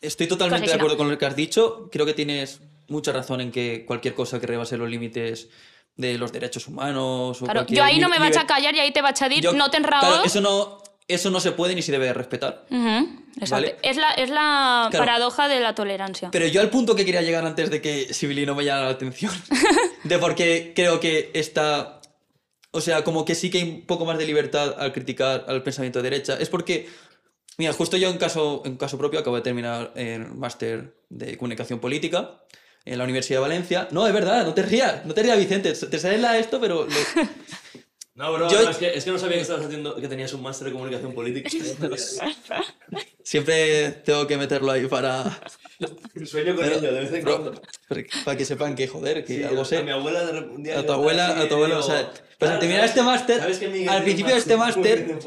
Estoy 0.04 0.28
totalmente 0.28 0.68
de 0.68 0.74
acuerdo 0.74 0.98
con 0.98 1.10
lo 1.10 1.18
que 1.18 1.26
has 1.26 1.36
dicho. 1.36 1.88
Creo 1.90 2.06
que 2.06 2.14
tienes 2.14 2.60
mucha 2.90 3.14
razón 3.14 3.40
en 3.40 3.52
que 3.54 3.86
cualquier 3.88 4.14
cosa 4.14 4.38
que 4.38 4.46
rebase 4.48 4.76
los 4.76 4.90
límites 4.90 5.48
de 5.96 6.18
los 6.18 6.34
derechos 6.34 6.68
humanos... 6.68 7.42
O 7.42 7.46
claro, 7.46 7.66
jo 7.70 7.82
ahí 7.82 8.00
no 8.00 8.10
me 8.10 8.20
vaig 8.20 8.36
a 8.38 8.46
callar 8.46 8.76
i 8.76 8.82
ahí 8.82 8.92
te 8.92 9.02
vaig 9.02 9.16
a 9.24 9.30
Yo- 9.30 9.54
no 9.54 9.70
tens 9.72 9.88
raó. 9.88 10.02
Claro, 10.02 10.26
eso 10.26 10.42
no, 10.42 10.84
eso 11.08 11.30
no 11.30 11.40
se 11.40 11.54
puede 11.54 11.74
ni 11.74 11.82
se 11.82 11.94
debe 11.94 12.08
de 12.08 12.14
respetar. 12.14 12.66
Vale. 12.70 13.78
És 13.82 13.96
la, 13.98 14.12
és 14.20 14.30
la 14.30 14.88
Claro. 14.92 15.06
paradoja 15.06 15.48
de 15.48 15.62
la 15.62 15.74
tolerancia. 15.74 16.30
Pero 16.32 16.48
yo 16.48 16.60
al 16.60 16.70
punto 16.70 16.96
que 16.96 17.06
quería 17.06 17.22
llegar 17.22 17.46
antes 17.46 17.70
de 17.70 17.80
que 17.82 18.14
Sibilino 18.14 18.56
me 18.56 18.66
llamara 18.66 18.88
la 18.88 18.92
atención, 19.00 19.32
de 20.04 20.20
por 20.20 20.36
qué 20.36 20.74
creo 20.76 21.00
que 21.00 21.32
está... 21.34 22.02
O 22.76 22.82
sea, 22.82 23.04
como 23.04 23.24
que 23.24 23.36
sí 23.36 23.50
que 23.52 23.60
hay 23.60 23.70
un 23.70 23.86
poco 23.86 24.04
más 24.06 24.18
de 24.18 24.26
libertad 24.26 24.76
al 24.78 24.92
criticar 24.94 25.46
al 25.48 25.62
pensamiento 25.64 26.00
de 26.02 26.10
derecha, 26.10 26.38
es 26.40 26.50
porque... 26.50 26.90
Mira, 27.58 27.72
justo 27.74 27.98
yo 27.98 28.10
en 28.10 28.18
caso, 28.18 28.64
en 28.66 28.78
caso 28.78 28.98
propio 28.98 29.20
acabo 29.20 29.36
de 29.36 29.44
terminar 29.44 29.92
el 29.96 30.26
máster 30.34 30.96
de 31.10 31.38
comunicación 31.38 31.80
política 31.80 32.42
en 32.84 32.98
la 32.98 33.04
Universidad 33.04 33.38
de 33.38 33.42
Valencia. 33.42 33.88
No, 33.92 34.08
es 34.08 34.14
verdad, 34.14 34.44
no 34.44 34.56
te 34.56 34.64
rías, 34.64 35.06
no 35.06 35.14
te 35.14 35.22
rías, 35.22 35.38
Vicente, 35.38 35.72
te 35.72 36.00
sale 36.00 36.18
la 36.18 36.38
esto, 36.40 36.60
pero... 36.60 36.86
lo- 36.86 36.90
No, 38.16 38.32
bro, 38.34 38.48
Yo- 38.50 38.62
no, 38.64 38.70
es, 38.70 38.78
que, 38.78 38.94
es 38.96 39.04
que 39.06 39.12
no 39.12 39.18
sabía 39.20 39.38
que 39.38 39.42
estabas 39.42 39.66
haciendo, 39.66 39.96
que 39.96 40.08
tenías 40.08 40.34
un 40.34 40.42
máster 40.44 40.68
de 40.68 40.74
comunicación 40.74 41.14
política. 41.16 41.50
Siempre 43.24 43.90
tengo 44.06 44.28
que 44.28 44.38
meterlo 44.38 44.72
ahí 44.72 44.86
para... 44.88 45.24
Sueño 46.26 46.56
con 46.56 46.66
ello, 46.66 46.82
de 46.82 47.00
vez 47.02 47.14
en 47.14 47.24
cuando. 47.24 47.62
Para 48.26 48.38
que 48.38 48.46
sepan 48.46 48.76
que, 48.76 48.88
joder, 48.88 49.24
que 49.26 49.36
Sí, 49.38 49.44
algo 49.44 49.62
a 49.62 49.66
sé. 49.66 49.84
mi 49.84 49.92
abuela 49.92 50.26
de 50.26 50.40
un 50.40 50.64
día 50.64 50.80
A 50.80 50.86
tu 50.86 50.92
abuela, 50.94 51.40
a 51.40 51.48
tu 51.48 51.56
abuela, 51.56 51.80
o 51.80 51.84
sea, 51.84 52.10
pues 52.12 52.22
al 52.22 52.38
"Claro, 52.38 52.60
terminar 52.60 52.82
¿sabes- 52.82 52.92
este 52.92 53.04
máster, 53.04 53.40
¿sabes 53.40 53.60
que 53.60 53.68
Miguel 53.68 53.90
al 53.90 53.96
tiene 53.96 54.04
principio 54.06 54.34
de 54.34 54.40
este 54.40 54.58
máster, 54.58 55.18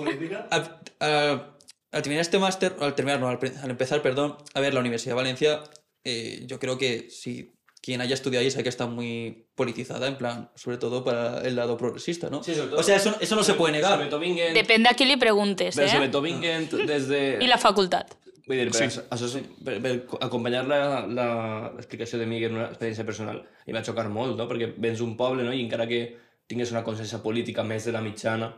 al, 0.50 0.80
a- 1.00 1.56
terminar 2.02 2.20
este 2.22 2.38
máster, 2.38 2.76
al 2.80 2.94
terminar, 2.94 3.20
no, 3.20 3.28
al, 3.28 3.38
al 3.62 3.70
empezar, 3.70 4.02
perdón, 4.02 4.36
a 4.54 4.60
ver 4.60 4.74
la 4.74 4.80
Universidad 4.80 5.12
de 5.12 5.16
Valencia, 5.16 5.62
eh, 6.04 6.42
yo 6.46 6.58
creo 6.58 6.78
que 6.78 7.08
si 7.10 7.52
quien 7.82 8.00
haya 8.00 8.14
estudiado 8.14 8.42
ahí 8.44 8.50
sabe 8.50 8.64
que 8.64 8.68
está 8.68 8.86
muy 8.86 9.46
politizada, 9.54 10.08
en 10.08 10.16
plan, 10.18 10.50
sobre 10.56 10.76
todo 10.76 11.04
para 11.04 11.40
el 11.42 11.54
lado 11.54 11.76
progresista, 11.76 12.28
¿no? 12.30 12.42
Sí, 12.42 12.54
sobre 12.54 12.68
todo- 12.70 12.80
o 12.80 12.82
sea, 12.82 12.96
eso, 12.96 13.14
eso 13.20 13.36
no 13.36 13.44
se 13.44 13.54
puede 13.54 13.72
negar. 13.74 13.94
Sobre 13.94 14.08
todo 14.08 14.20
vinguen, 14.20 14.54
Depèn 14.54 14.82
de 14.82 14.90
qui 14.96 15.04
li 15.04 15.16
preguntes, 15.16 15.76
pero 15.76 15.88
sobre 15.88 16.06
eh? 16.06 16.08
todo 16.08 16.22
vinguen 16.22 16.68
desde... 16.86 17.38
I 17.40 17.46
la 17.46 17.58
facultat. 17.58 18.12
Vull 18.46 18.60
dir, 18.60 18.68
per, 18.70 18.90
Sí. 18.90 19.00
això 19.10 19.26
és, 19.26 19.48
per, 19.66 19.80
per 19.82 19.92
acompanyar 20.22 20.62
l'explicació 20.68 22.20
de 22.20 22.26
Miguel 22.30 22.52
en 22.52 22.60
una 22.60 22.68
experiència 22.68 23.06
personal, 23.08 23.40
i 23.66 23.74
va 23.74 23.82
xocar 23.82 24.06
molt, 24.08 24.36
no? 24.38 24.46
perquè 24.46 24.68
vens 24.78 25.02
d'un 25.02 25.16
poble 25.18 25.42
no? 25.42 25.52
i 25.52 25.64
encara 25.64 25.88
que 25.90 26.00
tingués 26.46 26.70
una 26.70 26.84
consciència 26.86 27.18
política 27.24 27.64
més 27.66 27.88
de 27.88 27.92
la 27.92 28.04
mitjana, 28.04 28.52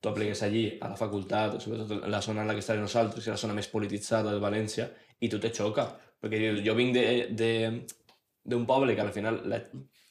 tu 0.00 0.08
apliques 0.08 0.42
allí, 0.42 0.66
a 0.80 0.88
la 0.92 0.96
facultat, 0.96 1.58
sobretot 1.60 2.04
en 2.04 2.10
la 2.12 2.20
zona 2.24 2.42
en 2.42 2.48
la 2.48 2.54
que 2.56 2.60
estarem 2.64 2.84
nosaltres, 2.84 3.24
que 3.24 3.30
és 3.30 3.36
la 3.36 3.40
zona 3.40 3.56
més 3.56 3.68
polititzada 3.68 4.32
de 4.32 4.40
València, 4.40 4.90
i 5.20 5.28
tu 5.28 5.40
te 5.40 5.52
xoca. 5.52 5.88
Perquè 6.20 6.60
jo 6.64 6.74
vinc 6.76 6.96
d'un 8.44 8.66
poble 8.68 8.94
que 8.96 9.04
al 9.04 9.12
final 9.12 9.40
la 9.48 9.60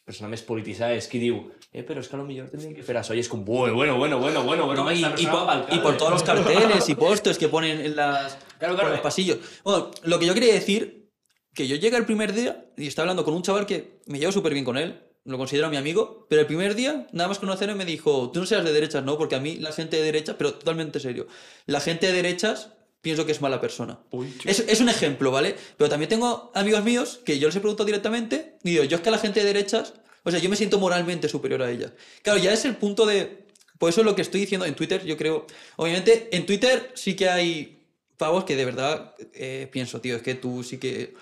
persona 0.10 0.30
més 0.32 0.42
polititzada 0.46 0.98
és 0.98 1.08
qui 1.10 1.22
diu 1.22 1.38
eh, 1.72 1.84
però 1.86 2.02
és 2.02 2.10
que 2.10 2.18
a 2.18 2.20
lo 2.20 2.26
tendríem 2.26 2.74
que 2.76 2.84
fer 2.84 2.98
això, 2.98 3.14
i 3.16 3.22
és 3.22 3.30
com, 3.30 3.44
bueno, 3.46 3.76
bueno, 3.76 3.98
bueno, 3.98 4.18
bueno, 4.20 4.44
bueno, 4.44 4.66
bueno, 4.66 4.84
No, 4.84 4.92
y, 4.92 5.00
y 5.00 5.04
por, 5.04 5.16
y 5.22 5.26
por 5.28 5.50
alcalde". 5.50 5.98
todos 5.98 6.12
los 6.12 6.24
carteles 6.30 6.90
y 6.90 6.96
pósters 6.96 7.38
que 7.38 7.48
ponen 7.48 7.80
en, 7.80 7.96
las, 7.96 8.38
Claro, 8.58 8.74
por 8.74 8.82
claro. 8.82 8.90
los 8.96 9.02
pasillos. 9.02 9.38
Bueno, 9.64 9.92
lo 10.04 10.20
que 10.20 10.26
yo 10.26 10.34
quería 10.34 10.54
decir, 10.54 11.12
que 11.54 11.68
yo 11.68 11.76
llegué 11.76 11.98
el 11.98 12.06
primer 12.06 12.34
día 12.34 12.66
y 12.76 12.88
estaba 12.88 13.04
hablando 13.04 13.24
con 13.24 13.34
un 13.34 13.44
chaval 13.44 13.66
que 13.66 14.00
me 14.08 14.20
llevo 14.20 14.32
súper 14.32 14.54
bien 14.54 14.66
con 14.66 14.78
él, 14.78 15.04
lo 15.26 15.38
considero 15.38 15.70
mi 15.70 15.78
amigo, 15.78 16.26
pero 16.30 16.42
el 16.42 16.48
primer 16.48 16.74
día, 16.74 17.08
nada 17.12 17.28
más 17.28 17.40
conocerlo, 17.40 17.76
me 17.76 17.86
dijo, 17.86 18.32
tú 18.32 18.40
no 18.40 18.46
seas 18.46 18.64
de 18.64 18.74
derechas, 18.74 19.04
¿no? 19.04 19.18
Porque 19.18 19.36
a 19.36 19.40
mí 19.40 19.58
la 19.58 19.72
gente 19.72 19.98
de 19.98 20.04
derechas, 20.04 20.36
pero 20.38 20.54
totalmente 20.54 21.00
serio, 21.00 21.28
la 21.68 21.80
gente 21.82 22.08
de 22.08 22.14
derechas 22.14 22.72
pienso 23.02 23.26
que 23.26 23.32
es 23.32 23.42
mala 23.42 23.62
persona. 23.62 24.00
Uy. 24.12 24.34
Es, 24.46 24.60
es 24.60 24.80
un 24.82 24.90
ejemplo, 24.90 25.32
¿vale? 25.32 25.56
Pero 25.78 25.90
también 25.90 26.10
tengo 26.10 26.52
amigos 26.54 26.84
míos 26.84 27.20
que 27.26 27.40
yo 27.40 27.48
les 27.48 27.56
he 27.56 27.60
preguntado 27.60 27.86
directamente 27.86 28.58
y 28.64 28.72
digo, 28.72 28.84
yo 28.84 28.98
es 28.98 29.02
que 29.02 29.10
a 29.10 29.12
la 29.14 29.18
gente 29.18 29.40
de 29.40 29.46
derechas, 29.46 29.94
o 30.24 30.32
sea, 30.32 30.40
yo 30.40 30.50
me 30.50 30.56
siento 30.56 30.80
moralmente 30.80 31.30
superior 31.30 31.62
a 31.62 31.72
ella. 31.72 31.94
Claro, 32.24 32.40
ya 32.40 32.52
es 32.54 32.66
el 32.66 32.76
punto 32.76 33.06
de... 33.06 33.48
Por 33.78 33.90
eso 33.90 34.02
es 34.02 34.06
lo 34.06 34.16
que 34.16 34.22
estoy 34.22 34.42
diciendo 34.42 34.66
en 34.66 34.76
Twitter, 34.76 35.06
yo 35.06 35.16
creo... 35.16 35.48
Obviamente, 35.78 36.28
en 36.34 36.46
Twitter 36.46 36.92
sí 36.96 37.16
que 37.16 37.30
hay 37.30 37.86
pavos 38.18 38.44
que 38.44 38.58
de 38.58 38.66
verdad 38.66 39.16
eh, 39.34 39.70
pienso, 39.72 40.02
tío, 40.02 40.18
es 40.18 40.22
que 40.22 40.36
tú 40.36 40.64
sí 40.64 40.78
que... 40.78 41.14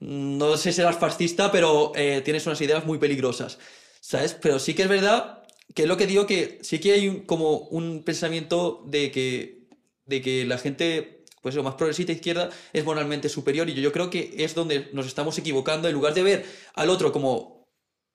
No 0.00 0.56
sé 0.56 0.72
si 0.72 0.76
serás 0.76 0.98
fascista, 0.98 1.50
pero 1.52 1.92
eh, 1.94 2.20
tienes 2.24 2.44
unas 2.46 2.60
ideas 2.60 2.84
muy 2.84 2.98
peligrosas, 2.98 3.58
¿sabes? 4.00 4.34
Pero 4.34 4.58
sí 4.58 4.74
que 4.74 4.82
es 4.82 4.88
verdad 4.88 5.44
que 5.74 5.82
es 5.82 5.88
lo 5.88 5.96
que 5.96 6.06
digo 6.06 6.26
que 6.26 6.58
sí 6.62 6.80
que 6.80 6.92
hay 6.92 7.08
un- 7.08 7.20
como 7.20 7.56
un 7.56 8.02
pensamiento 8.02 8.82
de 8.86 9.10
que, 9.12 9.61
de 10.04 10.22
que 10.22 10.44
la 10.44 10.58
gente, 10.58 11.24
pues 11.42 11.54
lo 11.54 11.62
más 11.62 11.74
progresista 11.74 12.12
izquierda, 12.12 12.50
es 12.72 12.84
moralmente 12.84 13.28
superior 13.28 13.68
y 13.68 13.74
yo, 13.74 13.82
yo 13.82 13.92
creo 13.92 14.10
que 14.10 14.34
es 14.38 14.54
donde 14.54 14.90
nos 14.92 15.06
estamos 15.06 15.36
equivocando 15.38 15.88
en 15.88 15.94
lugar 15.94 16.14
de 16.14 16.22
ver 16.22 16.46
al 16.74 16.90
otro 16.90 17.12
como 17.12 17.68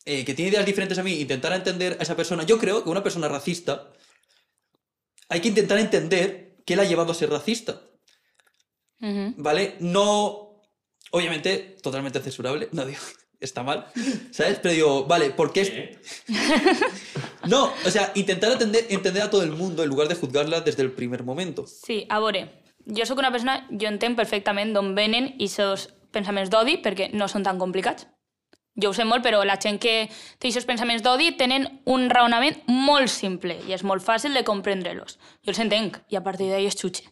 eh, 0.05 0.23
que 0.23 0.33
tiene 0.33 0.51
ideas 0.51 0.65
diferentes 0.65 0.97
a 0.97 1.03
mí, 1.03 1.19
intentar 1.19 1.51
entender 1.53 1.97
a 1.99 2.03
esa 2.03 2.15
persona. 2.15 2.43
Yo 2.43 2.57
creo 2.57 2.83
que 2.83 2.89
una 2.89 3.03
persona 3.03 3.27
racista 3.27 3.91
hay 5.29 5.41
que 5.41 5.49
intentar 5.49 5.77
entender 5.79 6.57
qué 6.65 6.75
la 6.75 6.83
ha 6.83 6.85
llevado 6.85 7.11
a 7.11 7.15
ser 7.15 7.29
racista. 7.29 7.81
¿Vale? 8.99 9.75
No. 9.79 10.63
Obviamente, 11.11 11.77
totalmente 11.81 12.19
censurable. 12.21 12.69
No 12.73 12.85
digo, 12.85 13.01
está 13.39 13.63
mal. 13.63 13.85
¿Sabes? 14.31 14.59
Pero 14.61 14.73
digo, 14.73 15.05
vale, 15.05 15.31
¿por 15.31 15.51
qué? 15.53 15.61
es- 15.61 15.73
No, 17.47 17.71
o 17.85 17.89
sea, 17.89 18.11
intentar 18.15 18.51
entender, 18.51 18.85
entender 18.89 19.23
a 19.23 19.29
todo 19.29 19.43
el 19.43 19.51
mundo 19.51 19.83
en 19.83 19.89
lugar 19.89 20.07
de 20.07 20.15
juzgarla 20.15 20.61
desde 20.61 20.83
el 20.83 20.91
primer 20.91 21.23
momento. 21.23 21.65
Sí, 21.67 22.05
a 22.09 22.19
veure, 22.19 22.63
jo 22.85 23.05
sóc 23.05 23.19
una 23.19 23.31
persona, 23.31 23.67
jo 23.71 23.87
entenc 23.87 24.17
perfectament 24.17 24.73
d'on 24.75 24.93
venen 24.97 25.33
i 25.39 25.47
seus 25.47 25.87
pensaments 26.11 26.49
d'odi 26.51 26.77
perquè 26.83 27.09
no 27.13 27.27
són 27.31 27.43
tan 27.47 27.59
complicats. 27.59 28.07
Jo 28.77 28.91
ho 28.91 28.93
sé 28.93 29.05
molt, 29.09 29.23
però 29.25 29.39
la 29.47 29.55
gent 29.57 29.79
que 29.81 30.09
té 30.37 30.49
aquests 30.51 30.67
pensaments 30.69 31.01
d'odi 31.05 31.31
tenen 31.37 31.63
un 31.89 32.09
raonament 32.13 32.59
molt 32.67 33.09
simple 33.09 33.55
i 33.67 33.73
és 33.73 33.83
molt 33.83 34.03
fàcil 34.05 34.35
de 34.37 34.43
comprendre-los. 34.45 35.17
Jo 35.45 35.53
els 35.55 35.59
entenc 35.63 35.97
i 36.13 36.15
a 36.19 36.23
partir 36.23 36.51
d'ahí 36.51 36.67
es 36.69 36.77
xutxe. 36.77 37.07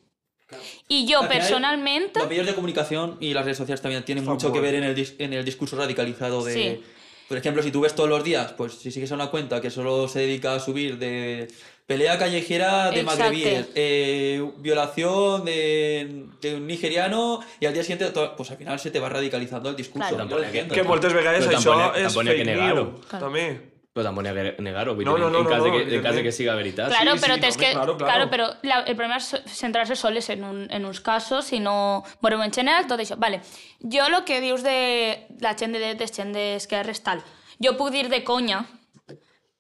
I 0.88 1.08
jo 1.12 1.20
Al 1.22 1.28
final, 1.28 1.40
personalment... 1.40 2.16
Los 2.16 2.30
medios 2.30 2.46
de 2.46 2.54
comunicación 2.54 3.18
y 3.20 3.34
las 3.34 3.46
redes 3.46 3.58
sociales 3.58 3.82
también 3.82 4.04
tienen 4.04 4.24
mucho 4.26 4.52
que 4.52 4.60
ver 4.60 4.76
en 4.76 4.84
el, 4.84 5.16
en 5.18 5.34
el 5.34 5.44
discurso 5.46 5.76
radicalizado 5.76 6.44
de... 6.44 6.54
Sí. 6.54 6.84
Por 7.28 7.38
ejemplo, 7.38 7.64
si 7.64 7.72
tú 7.72 7.82
ves 7.82 7.96
todos 7.96 8.08
los 8.08 8.24
días, 8.24 8.54
pues 8.54 8.74
si 8.74 8.92
sigues 8.92 9.12
a 9.12 9.16
una 9.16 9.32
cuenta 9.32 9.60
que 9.60 9.72
solo 9.72 10.08
se 10.08 10.20
dedica 10.20 10.54
a 10.54 10.60
subir 10.60 11.00
de 11.00 11.48
pelea 11.88 12.20
callejera 12.20 12.92
de 12.92 13.02
magrebíes, 13.02 13.68
eh, 13.74 14.48
violación 14.60 15.44
de, 15.44 16.28
de 16.40 16.56
un 16.56 16.68
nigeriano 16.68 17.40
y 17.60 17.66
al 17.66 17.74
día 17.74 17.84
siguiente, 17.84 18.14
pues 18.38 18.52
al 18.52 18.58
final 18.58 18.80
se 18.80 18.92
te 18.92 19.00
va 19.00 19.10
radicalizando 19.10 19.70
el 19.70 19.76
discurso. 19.76 20.10
Claro. 20.10 20.30
Yo 20.30 20.44
entiendo. 20.44 20.76
Que 20.76 20.84
moltes 20.84 21.14
vegades 21.14 21.48
això 21.50 21.96
és 21.98 22.14
que 22.14 22.24
fake 22.26 22.46
news, 22.46 23.02
Claro. 23.10 23.26
també. 23.26 23.75
Però 23.96 24.04
tampoc 24.04 24.26
n'hi 24.26 24.32
ha 24.34 24.36
que 24.36 24.50
negar-ho, 24.60 24.94
vull 24.98 25.06
No, 25.08 25.14
no, 25.18 25.30
no, 25.32 25.40
en, 25.40 25.48
cas 25.48 25.62
no, 25.62 25.64
de 25.64 25.70
no, 25.72 25.78
que, 25.78 25.96
en 25.96 26.02
cas 26.04 26.16
de 26.18 26.24
que 26.26 26.32
siga 26.36 26.54
veritat. 26.60 26.90
Claro, 26.92 27.14
Sí, 27.16 27.20
pero 27.22 27.36
sí, 27.36 27.42
te 27.42 27.48
es 27.48 27.56
no, 27.56 27.62
que, 27.64 27.72
claro, 27.72 27.98
claro. 27.98 28.30
pero 28.30 28.48
la- 28.64 28.82
el 28.82 28.96
problema 28.98 29.18
es 29.18 29.30
centrar-se 29.48 29.96
sols 29.96 30.30
en, 30.34 30.44
un, 30.44 30.68
en 30.70 30.84
uns 30.86 31.00
casos 31.00 31.54
i 31.56 31.62
no 31.64 32.04
veurem 32.22 32.42
en 32.44 32.52
general 32.52 32.88
tot 32.90 33.00
això. 33.00 33.16
Vale. 33.16 33.40
Jo 33.80 34.10
el 34.12 34.18
que 34.28 34.42
dius 34.44 34.64
de 34.68 35.28
la 35.40 35.54
gent 35.56 35.72
de 35.72 35.80
dretes, 35.80 36.12
gent 36.12 36.34
d'esquerres, 36.36 37.00
tal, 37.08 37.24
jo 37.64 37.78
puc 37.80 37.94
dir 37.96 38.10
de 38.12 38.20
conya 38.28 38.66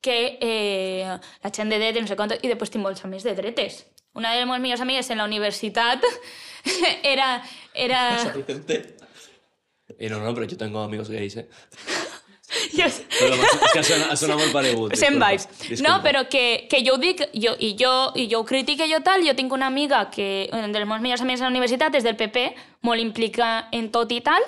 que 0.03 0.37
eh, 0.41 1.07
la 1.41 1.49
gent 1.55 1.71
de 1.71 1.79
dretes, 1.79 2.01
no 2.03 2.07
sé 2.11 2.17
quant, 2.19 2.35
i 2.35 2.51
després 2.51 2.69
tinc 2.75 2.83
molts 2.83 3.05
amics 3.07 3.23
de 3.23 3.37
dretes. 3.39 3.85
Una 4.19 4.33
de 4.33 4.41
les 4.43 4.47
meves 4.51 4.61
millors 4.61 4.81
amigues 4.83 5.09
en 5.15 5.17
la 5.23 5.25
universitat 5.31 6.03
era... 7.15 7.41
era... 7.73 8.03
No, 10.09 10.17
no, 10.19 10.31
però 10.33 10.47
jo 10.49 10.57
tengo 10.57 10.81
amigos 10.81 11.09
gays, 11.13 11.37
eh? 11.37 11.47
Jo. 12.75 12.87
Però 13.15 13.35
és 13.35 13.73
que 13.73 13.83
sona, 13.87 14.15
sona 14.19 14.37
molt 14.39 14.53
paregut. 14.55 14.95
Sent 14.99 15.17
vibes. 15.19 15.47
disculpa. 15.59 15.83
No, 15.87 15.97
però 16.03 16.25
que, 16.31 16.65
que 16.71 16.81
jo 16.85 16.95
ho 16.95 17.01
dic, 17.01 17.25
jo, 17.33 17.55
i, 17.59 17.73
jo, 17.79 17.91
i 18.15 18.27
jo 18.31 18.41
ho 18.41 18.47
critico 18.47 18.87
jo 18.89 19.01
tal, 19.05 19.25
jo 19.27 19.35
tinc 19.37 19.53
una 19.53 19.67
amiga 19.67 20.05
que, 20.11 20.49
una 20.53 20.67
de 20.67 20.79
les 20.79 20.87
meves 20.87 21.03
millors 21.03 21.25
amigues 21.25 21.41
a 21.41 21.49
la 21.49 21.53
universitat, 21.53 21.95
és 21.95 22.07
del 22.07 22.17
PP, 22.19 22.47
molt 22.85 23.03
implica 23.03 23.67
en 23.75 23.91
tot 23.93 24.11
i 24.11 24.21
tal, 24.25 24.43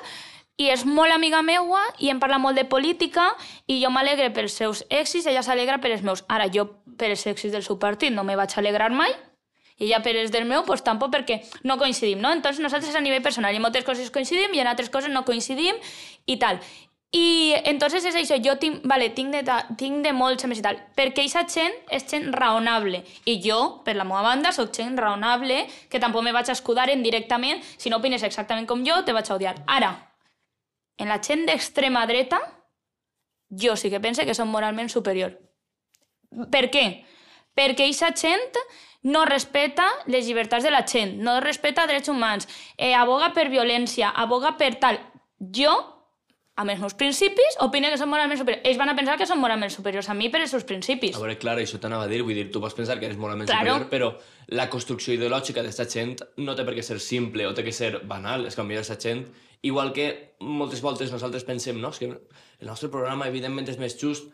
i 0.58 0.72
és 0.74 0.84
molt 0.90 1.14
amiga 1.14 1.44
meua 1.46 1.84
i 2.02 2.10
em 2.10 2.20
parla 2.20 2.40
molt 2.42 2.58
de 2.58 2.66
política 2.66 3.30
i 3.70 3.78
jo 3.84 3.92
m'alegre 3.94 4.32
pels 4.34 4.56
seus 4.58 4.84
èxits, 4.90 5.28
ella 5.30 5.44
s'alegra 5.46 5.78
per 5.84 5.94
els 5.94 6.02
meus. 6.02 6.24
Ara, 6.28 6.50
jo 6.50 6.66
per 6.98 7.12
els 7.14 7.28
èxits 7.30 7.54
del 7.54 7.66
seu 7.66 7.78
partit 7.78 8.14
no 8.14 8.26
me 8.26 8.36
vaig 8.40 8.58
alegrar 8.58 8.90
mai, 8.90 9.14
i 9.78 9.86
ella 9.86 10.02
per 10.02 10.16
els 10.18 10.32
del 10.34 10.48
meu, 10.50 10.64
pues, 10.66 10.82
tampoc 10.82 11.12
perquè 11.14 11.38
no 11.64 11.78
coincidim, 11.78 12.20
no? 12.22 12.32
Entonces 12.34 12.62
nosaltres 12.64 12.96
a 12.98 13.02
nivell 13.02 13.22
personal 13.22 13.54
i 13.54 13.62
en 13.62 13.66
moltes 13.66 13.86
coses 13.86 14.10
coincidim 14.10 14.56
i 14.58 14.64
en 14.64 14.70
altres 14.72 14.90
coses 14.90 15.14
no 15.14 15.24
coincidim 15.26 15.78
i 16.26 16.40
tal. 16.42 16.58
I 17.16 17.56
entonces 17.64 18.04
és 18.04 18.16
això, 18.20 18.36
jo 18.44 18.58
tinc, 18.60 18.82
vale, 18.84 19.08
tinc, 19.16 19.32
de, 19.32 19.56
tinc 19.80 20.04
de 20.04 20.12
molts 20.12 20.44
amics 20.44 20.60
i 20.60 20.66
tal, 20.66 20.80
perquè 20.98 21.24
aquesta 21.24 21.46
gent 21.48 21.78
és 21.94 22.04
gent 22.10 22.28
raonable. 22.36 23.00
I 23.26 23.38
jo, 23.44 23.80
per 23.86 23.96
la 23.96 24.04
meva 24.08 24.26
banda, 24.26 24.52
sóc 24.52 24.74
gent 24.76 24.98
raonable, 25.00 25.62
que 25.88 26.02
tampoc 26.04 26.26
me 26.26 26.36
vaig 26.36 26.52
escudar 26.52 26.90
en 26.92 27.06
directament, 27.06 27.64
si 27.78 27.90
no 27.90 28.02
opines 28.02 28.28
exactament 28.28 28.68
com 28.68 28.84
jo, 28.86 29.00
te 29.08 29.16
vaig 29.16 29.32
a 29.32 29.38
odiar. 29.40 29.56
Ara, 29.72 29.94
en 31.00 31.08
la 31.08 31.22
gent 31.24 31.46
d'extrema 31.48 32.04
dreta, 32.10 32.42
jo 33.50 33.78
sí 33.80 33.90
que 33.90 34.04
pense 34.04 34.26
que 34.28 34.36
són 34.36 34.52
moralment 34.52 34.92
superior. 34.92 35.38
Per 36.52 36.68
què? 36.74 36.88
Perquè 37.56 37.88
aquesta 37.88 38.12
gent 38.20 38.60
no 39.08 39.24
respecta 39.26 39.86
les 40.12 40.28
llibertats 40.28 40.66
de 40.68 40.74
la 40.74 40.84
gent, 40.84 41.16
no 41.24 41.40
respecta 41.40 41.88
drets 41.88 42.12
humans, 42.12 42.50
eh, 42.76 42.94
aboga 42.94 43.32
per 43.34 43.48
violència, 43.48 44.12
aboga 44.12 44.58
per 44.58 44.76
tal. 44.82 45.00
Jo, 45.40 45.97
amb 46.58 46.72
els 46.74 46.80
meus 46.82 46.96
principis, 46.98 47.58
opino 47.62 47.90
que 47.94 47.98
són 48.02 48.10
moralment 48.10 48.40
superiors. 48.40 48.64
Ells 48.66 48.80
van 48.82 48.90
a 48.90 48.96
pensar 48.98 49.16
que 49.20 49.28
són 49.30 49.38
moralment 49.38 49.70
superiors 49.70 50.08
a 50.10 50.16
mi 50.18 50.30
per 50.34 50.42
els 50.42 50.50
seus 50.56 50.64
principis. 50.66 51.16
A 51.16 51.22
veure, 51.22 51.36
clar, 51.38 51.58
això 51.62 51.78
t'anava 51.82 52.08
a 52.08 52.10
dir, 52.10 52.24
vull 52.26 52.34
dir, 52.34 52.48
tu 52.52 52.62
pots 52.64 52.74
pensar 52.78 52.98
que 53.00 53.06
eres 53.06 53.20
moralment 53.22 53.50
Claro. 53.50 53.76
superior, 53.84 53.90
però 53.92 54.56
la 54.58 54.66
construcció 54.70 55.14
ideològica 55.14 55.62
d'aquesta 55.62 55.86
gent 55.86 56.16
no 56.42 56.56
té 56.58 56.66
per 56.66 56.74
què 56.74 56.82
ser 56.82 56.98
simple 57.00 57.46
o 57.46 57.54
té 57.54 57.64
que 57.64 57.72
ser 57.76 58.00
banal, 58.10 58.48
és 58.50 58.56
que 58.56 58.64
potser 58.66 58.80
aquesta 58.82 58.98
gent, 58.98 59.28
igual 59.62 59.94
que 59.94 60.36
moltes 60.40 60.82
voltes 60.82 61.12
nosaltres 61.12 61.44
pensem, 61.46 61.80
no, 61.80 61.90
és 61.94 62.00
que 62.00 62.10
el 62.10 62.68
nostre 62.68 62.90
programa 62.90 63.28
evidentment 63.28 63.70
és 63.70 63.78
més 63.78 63.98
just, 64.02 64.32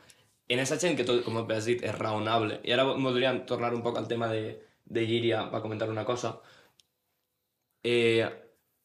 en 0.47 0.59
aquesta 0.59 0.80
gent 0.80 0.95
que, 0.95 1.03
tot, 1.03 1.24
com 1.26 1.38
has 1.43 1.65
dit, 1.65 1.84
és 1.84 1.95
raonable. 1.97 2.61
I 2.63 2.71
ara 2.71 2.84
voldríem 2.86 3.45
tornar 3.45 3.74
un 3.74 3.84
poc 3.84 3.97
al 3.97 4.07
tema 4.07 4.28
de, 4.32 4.59
de 4.86 5.05
Llíria, 5.07 5.43
va 5.51 5.61
comentar 5.61 5.89
una 5.89 6.05
cosa. 6.05 6.38
Eh, 7.84 8.24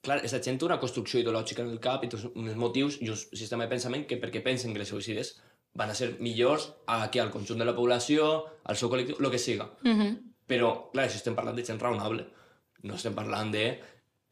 clar, 0.03 0.19
aquesta 0.19 0.41
gent 0.43 0.59
té 0.59 0.65
una 0.65 0.79
construcció 0.81 1.21
ideològica 1.21 1.63
en 1.63 1.71
el 1.71 1.81
cap 1.81 2.05
i 2.05 2.09
uns 2.15 2.55
motius 2.57 2.99
i 3.03 3.09
un 3.11 3.17
sistema 3.17 3.65
de 3.65 3.71
pensament 3.71 4.07
que 4.07 4.21
perquè 4.21 4.43
pensen 4.43 4.73
que 4.73 4.79
les 4.79 4.89
seves 4.89 5.09
idees 5.09 5.35
van 5.75 5.91
a 5.91 5.95
ser 5.95 6.17
millors 6.21 6.73
a, 6.87 7.11
que 7.11 7.21
al 7.21 7.31
conjunt 7.31 7.59
de 7.59 7.65
la 7.69 7.75
població, 7.77 8.47
al 8.65 8.77
seu 8.77 8.89
col·lectiu, 8.91 9.17
el 9.21 9.31
que 9.31 9.39
siga. 9.39 9.71
Uh 9.85 9.89
-huh. 9.95 10.19
Però, 10.49 10.91
clar, 10.93 11.07
això 11.07 11.17
estem 11.17 11.35
parlant 11.37 11.57
de 11.57 11.65
gent 11.65 11.81
raonable. 11.81 12.27
No 12.83 12.95
estem 12.95 13.15
parlant 13.15 13.51
de 13.53 13.81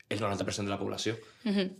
el 0.08 0.20
90% 0.20 0.64
de 0.64 0.70
la 0.70 0.78
població. 0.78 1.16
Uh 1.44 1.50
-huh. 1.50 1.70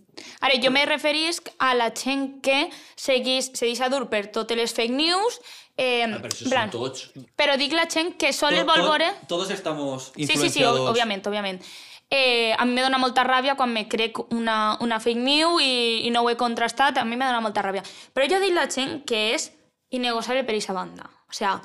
Ara, 0.41 0.55
jo 0.62 0.70
me 0.70 0.84
referisc 0.87 1.49
a 1.59 1.74
la 1.74 1.93
gent 1.95 2.41
que 2.43 2.70
seguís, 2.97 3.51
se 3.55 3.66
deixa 3.66 3.89
dur 3.89 4.09
per 4.09 4.26
totes 4.32 4.57
les 4.57 4.72
fake 4.74 4.93
news, 4.93 5.41
eh, 5.76 6.05
Ah, 6.05 6.18
però 6.22 6.28
això 6.32 6.45
en 6.45 6.51
plan, 6.51 6.70
són 6.70 6.80
tots. 6.80 7.11
però 7.37 7.57
dic 7.57 7.72
la 7.72 7.87
gent 7.89 8.16
que 8.16 8.32
sol 8.32 8.51
To- 8.51 8.57
les 8.57 8.64
vol 8.66 8.76
to- 8.76 8.82
veure... 8.82 9.12
Todos 9.28 9.51
estamos 9.51 10.05
Sí, 10.05 10.11
sí, 10.14 10.26
sí, 10.26 10.32
influenciados. 10.32 10.80
ob- 10.80 10.89
òbviament, 10.91 11.26
òbviament. 11.26 11.62
Eh, 12.11 12.54
a 12.57 12.64
mi 12.64 12.72
me 12.76 12.82
dona 12.84 12.98
molta 13.02 13.24
ràbia 13.26 13.57
quan 13.59 13.72
me 13.74 13.88
crec 13.90 14.20
una, 14.30 14.76
una 14.80 15.00
fake 15.02 15.18
news 15.18 15.62
i, 15.62 16.07
i 16.07 16.11
no 16.14 16.22
ho 16.22 16.30
he 16.30 16.36
contrastat, 16.38 16.98
a 16.98 17.04
mi 17.04 17.16
me 17.18 17.26
dona 17.26 17.40
molta 17.42 17.64
ràbia. 17.66 17.82
Però 18.14 18.28
jo 18.30 18.38
dic 18.40 18.54
la 18.54 18.68
gent 18.70 19.00
que 19.09 19.32
és 19.34 19.48
innegociable 19.90 20.44
per 20.46 20.54
aquesta 20.54 20.76
banda. 20.76 21.09
O 21.26 21.34
sea, 21.34 21.57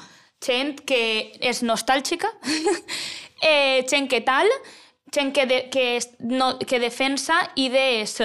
gent 0.41 0.79
que 0.89 1.31
és 1.39 1.61
nostàlgica, 1.61 2.31
eh, 3.41 3.85
gent 3.87 4.07
que 4.09 4.21
tal, 4.25 4.49
gent 5.13 5.33
que, 5.33 5.45
de, 5.45 5.59
que, 5.69 5.97
es- 5.97 6.09
no, 6.19 6.57
que 6.57 6.79
defensa 6.79 7.37
idees 7.55 8.17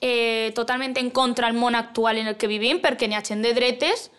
eh, 0.00 0.52
totalment 0.54 0.96
en 0.98 1.10
contra 1.10 1.48
del 1.48 1.56
món 1.58 1.74
actual 1.74 2.18
en 2.18 2.28
el 2.28 2.36
que 2.36 2.46
vivim, 2.46 2.78
perquè 2.84 3.08
n'hi 3.08 3.16
ha 3.18 3.24
gent 3.26 3.42
de 3.42 3.54
dretes 3.56 4.10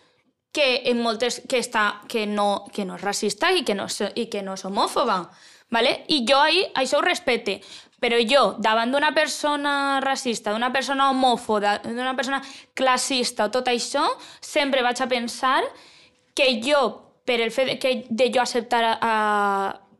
que 0.52 0.82
en 0.90 1.00
moltes 1.04 1.42
que 1.48 1.60
està 1.60 2.00
que 2.08 2.26
no, 2.26 2.64
que 2.72 2.84
no 2.88 2.96
és 2.96 3.04
racista 3.04 3.52
i 3.52 3.64
que 3.64 3.76
no 3.76 3.86
és, 3.86 4.00
i 4.16 4.26
que 4.32 4.42
no 4.42 4.56
és 4.56 4.64
homòfoba, 4.64 5.28
¿vale? 5.70 6.04
I 6.08 6.24
jo 6.28 6.40
ahí, 6.40 6.64
això 6.74 6.98
ho 6.98 7.04
respecte, 7.04 7.60
però 8.00 8.18
jo, 8.22 8.54
davant 8.62 8.92
d'una 8.94 9.12
persona 9.14 10.00
racista, 10.00 10.52
d'una 10.52 10.72
persona 10.72 11.10
homòfoba, 11.10 11.78
d'una 11.84 12.14
persona 12.16 12.42
classista 12.74 13.48
o 13.48 13.50
tot 13.50 13.68
això, 13.68 14.04
sempre 14.40 14.84
vaig 14.86 15.02
a 15.02 15.08
pensar 15.10 15.62
que 16.34 16.60
jo, 16.62 16.82
per 17.26 17.40
el 17.42 17.50
fet 17.50 17.76
que, 17.82 18.04
de 18.08 18.30
jo 18.34 18.40
acceptar 18.40 18.84
a, 18.84 18.94
a, 19.00 19.14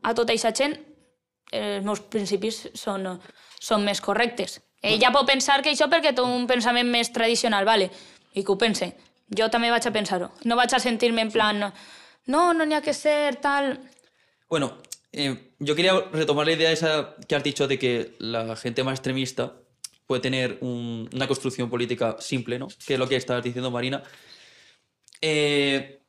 a 0.01 0.15
tota 0.15 0.33
aquesta 0.33 0.55
gent, 0.55 0.77
els 1.51 1.83
meus 1.85 2.01
principis 2.07 2.67
són, 2.77 3.07
són 3.59 3.83
més 3.83 4.01
correctes. 4.01 4.59
Ella 4.81 5.11
pot 5.11 5.27
pensar 5.27 5.59
que 5.61 5.73
això 5.73 5.89
perquè 5.91 6.13
té 6.15 6.23
un 6.23 6.45
pensament 6.47 6.87
més 6.87 7.11
tradicional, 7.11 7.65
vale? 7.67 7.89
i 8.33 8.43
que 8.43 8.53
ho 8.53 8.57
pense. 8.57 8.93
Jo 9.35 9.49
també 9.51 9.69
vaig 9.73 9.85
a 9.85 9.93
pensar-ho. 9.93 10.29
No 10.45 10.57
vaig 10.57 10.73
a 10.73 10.79
sentir-me 10.79 11.25
en 11.25 11.31
plan 11.33 11.59
no, 12.29 12.41
no 12.53 12.65
n'hi 12.65 12.77
ha 12.77 12.81
que 12.85 12.93
ser, 12.93 13.39
tal... 13.41 13.73
Bueno, 14.49 14.71
eh, 15.11 15.33
yo 15.59 15.75
quería 15.75 15.99
retomar 16.11 16.45
la 16.45 16.53
idea 16.53 16.71
esa 16.71 17.15
que 17.27 17.35
has 17.35 17.43
dicho 17.43 17.67
de 17.67 17.77
que 17.77 18.15
la 18.19 18.55
gente 18.55 18.83
más 18.83 18.93
extremista 18.93 19.53
puede 20.07 20.21
tener 20.21 20.57
un- 20.61 21.09
una 21.13 21.27
construcción 21.27 21.69
política 21.69 22.15
simple, 22.19 22.57
¿no? 22.57 22.67
Que 22.87 22.93
es 22.93 22.99
lo 22.99 23.07
que 23.07 23.15
estabas 23.15 23.43
diciendo, 23.43 23.69
Marina. 23.69 24.01
Eh, 25.21 26.01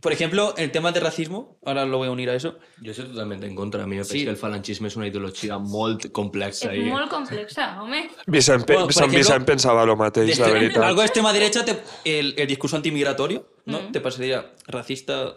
por 0.00 0.12
ejemplo, 0.12 0.54
el 0.56 0.70
tema 0.70 0.92
del 0.92 1.02
racismo, 1.02 1.58
ahora 1.64 1.84
lo 1.86 1.98
voy 1.98 2.08
a 2.08 2.10
unir 2.10 2.28
a 2.30 2.34
eso. 2.34 2.58
Jo 2.84 2.90
estic 2.92 3.08
totalment 3.08 3.42
en 3.44 3.54
contra. 3.56 3.82
A 3.82 3.86
mi 3.86 3.96
em 3.96 4.04
Sí. 4.04 4.18
sí. 4.18 4.24
que 4.24 4.30
el 4.30 4.36
falangisme 4.36 4.88
és 4.88 4.96
una 4.96 5.06
ideologia 5.08 5.58
molt 5.58 6.12
complexa. 6.12 6.72
És 6.72 6.80
i... 6.84 6.90
molt 6.90 7.10
complexa, 7.10 7.80
home. 7.82 8.10
Vicent, 8.26 8.66
Bueno, 8.66 8.84
por 8.84 8.92
Sant 8.94 9.08
ejemplo, 9.08 9.18
Vicent 9.18 9.44
pensava 9.46 9.82
el 9.82 9.88
De 9.88 9.96
mateix, 9.96 10.38
la 10.38 10.46
extre- 10.46 10.52
veritat. 10.52 10.84
algo 10.84 11.00
de 11.00 11.06
extrema 11.06 11.32
derecha, 11.32 11.64
te- 11.64 11.80
el, 12.04 12.34
el 12.36 12.46
discurso 12.46 12.76
antimigratorio, 12.76 13.48
¿no? 13.64 13.90
Te 13.90 14.00
pasaría 14.00 14.52
racista 14.68 15.34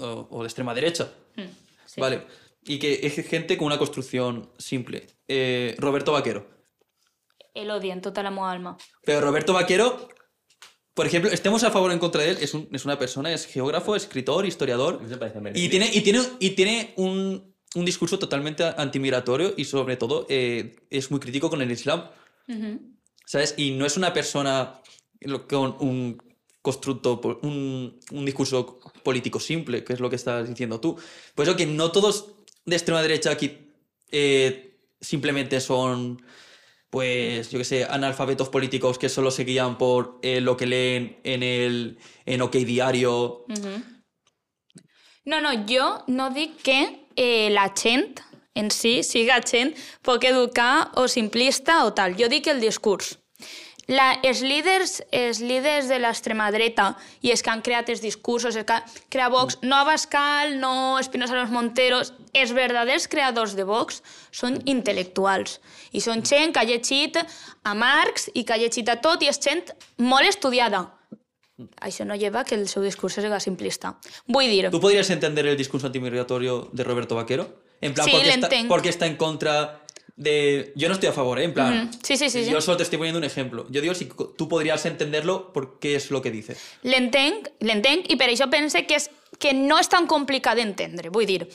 o, 0.00 0.26
o 0.30 0.42
de 0.42 0.46
extrema 0.48 0.74
derecha. 0.74 1.12
Mm, 1.36 1.42
sí. 1.86 2.00
Vale. 2.00 2.22
Y 2.64 2.78
que 2.78 3.00
es 3.02 3.14
gente 3.26 3.56
con 3.56 3.66
una 3.66 3.78
construcción 3.78 4.50
simple. 4.58 5.06
Eh, 5.28 5.74
Roberto 5.78 6.12
Vaquero. 6.12 6.46
El 7.54 7.70
odio 7.70 7.92
en 7.92 8.00
tota 8.00 8.22
la 8.22 8.30
meva 8.30 8.50
alma. 8.52 8.76
Pero 9.04 9.20
Roberto 9.22 9.52
Vaquero, 9.52 10.08
por 10.94 11.06
ejemplo, 11.06 11.30
estemos 11.30 11.62
a 11.64 11.70
favor 11.70 11.90
o 11.90 11.92
en 11.92 11.98
contra 11.98 12.22
de 12.22 12.30
él, 12.30 12.38
es, 12.40 12.54
un- 12.54 12.68
es 12.72 12.84
una 12.84 12.98
persona, 12.98 13.32
es 13.32 13.46
geógrafo, 13.46 13.96
escritor, 13.96 14.44
historiador. 14.46 15.00
Y 15.56 15.68
tiene, 15.68 15.90
y 15.92 16.00
tiene, 16.02 16.20
y 16.38 16.50
tiene 16.50 16.92
un, 16.96 17.54
un 17.74 17.84
discurso 17.84 18.18
totalmente 18.18 18.62
antimigratorio 18.76 19.54
y 19.56 19.64
sobre 19.64 19.96
todo 19.96 20.26
eh, 20.28 20.76
es 20.90 21.10
muy 21.10 21.18
crítico 21.18 21.48
con 21.50 21.60
el 21.62 21.70
Islam. 21.70 22.08
¿Sabes? 23.26 23.54
Y 23.56 23.70
no 23.72 23.86
es 23.86 23.96
una 23.96 24.12
persona 24.12 24.80
con 25.48 25.76
un 25.80 26.18
constructo, 26.62 27.20
un, 27.42 27.98
un 28.12 28.24
discurso 28.26 28.80
político 29.02 29.38
simple, 29.40 29.82
que 29.84 29.92
es 29.94 30.00
lo 30.00 30.10
que 30.10 30.16
estás 30.16 30.48
diciendo 30.48 30.80
tú. 30.80 30.96
Por 31.34 31.46
eso 31.46 31.56
que 31.56 31.64
no 31.66 31.90
todos 31.92 32.34
de 32.70 32.76
extrema 32.76 33.02
derecha 33.02 33.30
aquí 33.30 33.58
eh, 34.10 34.78
simplemente 35.00 35.60
son, 35.60 36.22
pues, 36.88 37.50
yo 37.50 37.58
qué 37.58 37.64
sé, 37.64 37.84
analfabetos 37.84 38.48
políticos 38.48 38.98
que 38.98 39.08
solo 39.08 39.30
se 39.30 39.44
guían 39.44 39.78
por 39.78 40.18
eh, 40.22 40.40
lo 40.40 40.56
que 40.56 40.66
leen 40.66 41.18
en 41.24 41.42
el 41.42 41.98
en 42.24 42.42
OK 42.42 42.52
Diario. 42.56 43.44
No, 45.24 45.40
no, 45.40 45.50
jo 45.68 46.04
no 46.06 46.30
dic 46.30 46.62
que 46.62 47.06
eh, 47.16 47.50
la 47.50 47.72
en 48.54 48.70
si 48.70 49.02
siga 49.02 49.40
gent 49.46 49.76
poc 50.02 50.24
educar 50.24 50.90
o 50.94 51.06
simplista 51.06 51.84
o 51.84 51.92
tal. 51.92 52.16
Jo 52.18 52.28
dic 52.28 52.48
el 52.48 52.60
discurs. 52.60 53.19
La, 53.90 54.12
els, 54.22 54.40
líders, 54.46 55.00
els 55.10 55.40
líders 55.42 55.88
de 55.90 55.98
l'extrema 55.98 56.46
dreta 56.54 56.92
i 57.26 57.32
els 57.34 57.42
que 57.42 57.50
han 57.50 57.62
creat 57.66 57.88
els 57.90 58.02
discursos, 58.04 58.54
els 58.54 58.66
que 58.68 58.76
han 58.76 58.84
creat 59.10 59.32
Vox, 59.34 59.58
no 59.66 59.80
Abascal, 59.82 60.54
no 60.62 60.98
Espinosa 61.00 61.34
Los 61.34 61.50
Monteros, 61.50 62.12
els 62.32 62.52
verdaders 62.54 63.08
creadors 63.10 63.56
de 63.58 63.66
Vox 63.66 63.98
són 64.30 64.60
intel·lectuals. 64.70 65.58
I 65.90 66.04
són 66.04 66.22
gent 66.22 66.54
que 66.54 66.62
ha 66.62 66.68
llegit 66.68 67.18
a 67.18 67.74
Marx 67.74 68.30
i 68.32 68.44
que 68.46 68.54
ha 68.54 68.60
llegit 68.62 68.88
a 68.88 69.00
tot 69.02 69.26
i 69.26 69.30
és 69.32 69.42
gent 69.42 69.74
molt 69.98 70.28
estudiada. 70.30 70.86
Això 71.84 72.06
no 72.06 72.14
lleva 72.16 72.44
que 72.46 72.54
el 72.54 72.68
seu 72.70 72.86
discurs 72.86 73.18
sigui 73.18 73.40
simplista. 73.42 73.96
Vull 74.26 74.46
dir, 74.48 74.70
¿Tú 74.70 74.80
podrías 74.80 75.10
entender 75.10 75.46
el 75.46 75.56
discurso 75.56 75.88
antimigratorio 75.88 76.70
de 76.72 76.84
Roberto 76.84 77.16
Vaquero? 77.16 77.50
En 77.82 77.92
plan, 77.94 78.06
Sí, 78.06 78.12
porque, 78.12 78.26
le 78.26 78.32
está, 78.34 78.46
entiendo. 78.46 78.68
porque 78.68 78.88
está 78.88 79.06
en 79.06 79.16
contra 79.16 79.80
de... 80.20 80.72
Yo 80.76 80.88
no 80.88 80.94
estoy 80.94 81.08
a 81.08 81.12
favor, 81.12 81.40
¿eh? 81.40 81.44
En 81.44 81.54
plan... 81.54 81.90
Sí, 82.02 82.16
sí, 82.16 82.28
sí, 82.28 82.44
sí. 82.44 82.50
Yo 82.50 82.60
solo 82.60 82.76
te 82.76 82.82
estoy 82.82 82.98
poniendo 82.98 83.18
un 83.18 83.24
ejemplo. 83.24 83.66
Yo 83.70 83.80
digo 83.80 83.94
si 83.94 84.04
tú 84.36 84.48
podrías 84.48 84.84
entenderlo 84.84 85.50
porque 85.52 85.96
es 85.96 86.10
lo 86.10 86.20
que 86.20 86.30
dice. 86.30 86.56
l'entenc, 86.82 87.48
l'entenc 87.60 88.10
i 88.12 88.18
per 88.20 88.28
això 88.28 88.50
pense 88.52 88.84
que, 88.86 89.00
és, 89.00 89.08
que 89.40 89.54
no 89.56 89.80
és 89.80 89.88
tan 89.88 90.06
complicat 90.06 90.60
d'entendre. 90.60 91.08
Vull 91.08 91.24
dir, 91.24 91.48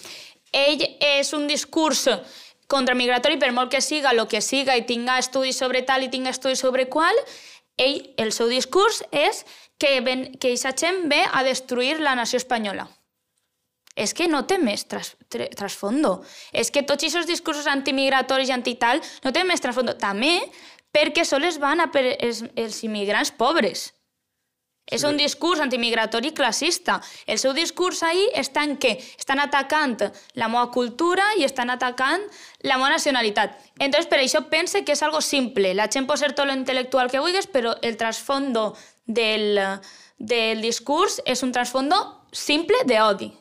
ell 0.50 0.82
és 0.98 1.32
un 1.38 1.46
discurs 1.48 2.08
contramigratori, 2.68 3.38
per 3.38 3.52
molt 3.54 3.70
que 3.70 3.84
siga 3.86 4.10
el 4.16 4.26
que 4.26 4.42
siga 4.42 4.74
i 4.74 4.86
tinga 4.90 5.20
estudis 5.22 5.62
sobre 5.62 5.84
tal 5.86 6.02
i 6.02 6.10
tinga 6.10 6.34
estudis 6.34 6.66
sobre 6.66 6.90
qual, 6.90 7.14
ell, 7.78 8.02
el 8.18 8.34
seu 8.34 8.50
discurs 8.50 9.04
és 9.14 9.46
que, 9.78 10.00
ven, 10.02 10.32
que 10.40 10.56
aquesta 10.56 10.74
gent 10.74 11.06
ve 11.12 11.22
a 11.22 11.46
destruir 11.46 12.00
la 12.02 12.16
nació 12.18 12.42
espanyola. 12.42 12.90
És 13.96 14.14
que 14.14 14.28
no 14.28 14.44
té 14.44 14.58
més 14.60 14.84
tras, 14.92 15.14
trasfondo. 15.56 16.18
És 16.52 16.72
que 16.72 16.84
tots 16.84 17.08
aquests 17.08 17.30
discursos 17.30 17.68
antimigratoris 17.72 18.52
i 18.52 18.56
antital 18.56 19.00
no 19.24 19.32
tenen 19.32 19.54
més 19.54 19.64
trasfondo. 19.64 19.96
També 19.96 20.42
perquè 20.96 21.24
sols 21.28 21.60
van 21.60 21.84
a 21.84 21.92
per 21.92 22.04
els, 22.20 22.44
els 22.56 22.82
immigrants 22.84 23.32
pobres. 23.36 23.90
És 24.86 25.02
un 25.04 25.18
discurs 25.18 25.60
antimigratori 25.64 26.30
classista. 26.38 27.00
El 27.26 27.40
seu 27.42 27.56
discurs 27.58 28.04
ahir 28.06 28.28
està 28.38 28.62
en 28.68 28.76
què 28.78 28.92
estan 29.18 29.42
atacant 29.42 29.96
la 30.38 30.50
meva 30.52 30.68
cultura 30.76 31.26
i 31.40 31.46
estan 31.48 31.74
atacant 31.74 32.22
la 32.62 32.78
meva 32.78 32.92
nacionalitat. 32.94 33.58
Entonces, 33.80 34.06
per 34.12 34.20
això 34.22 34.44
pense 34.52 34.84
que 34.86 34.94
és 34.94 35.02
algo 35.02 35.24
simple. 35.26 35.74
La 35.74 35.90
gent 35.90 36.06
pot 36.06 36.22
ser 36.22 36.36
tot 36.38 36.46
lo 36.46 36.54
intel·lectual 36.54 37.10
que 37.10 37.24
vulguis, 37.24 37.50
però 37.50 37.74
el 37.82 37.98
trasfondo 37.98 38.76
del, 39.08 39.58
del 40.20 40.62
discurs 40.62 41.18
és 41.26 41.42
un 41.42 41.56
trasfondo 41.56 41.98
simple 42.32 42.86
d'odi. 42.86 43.32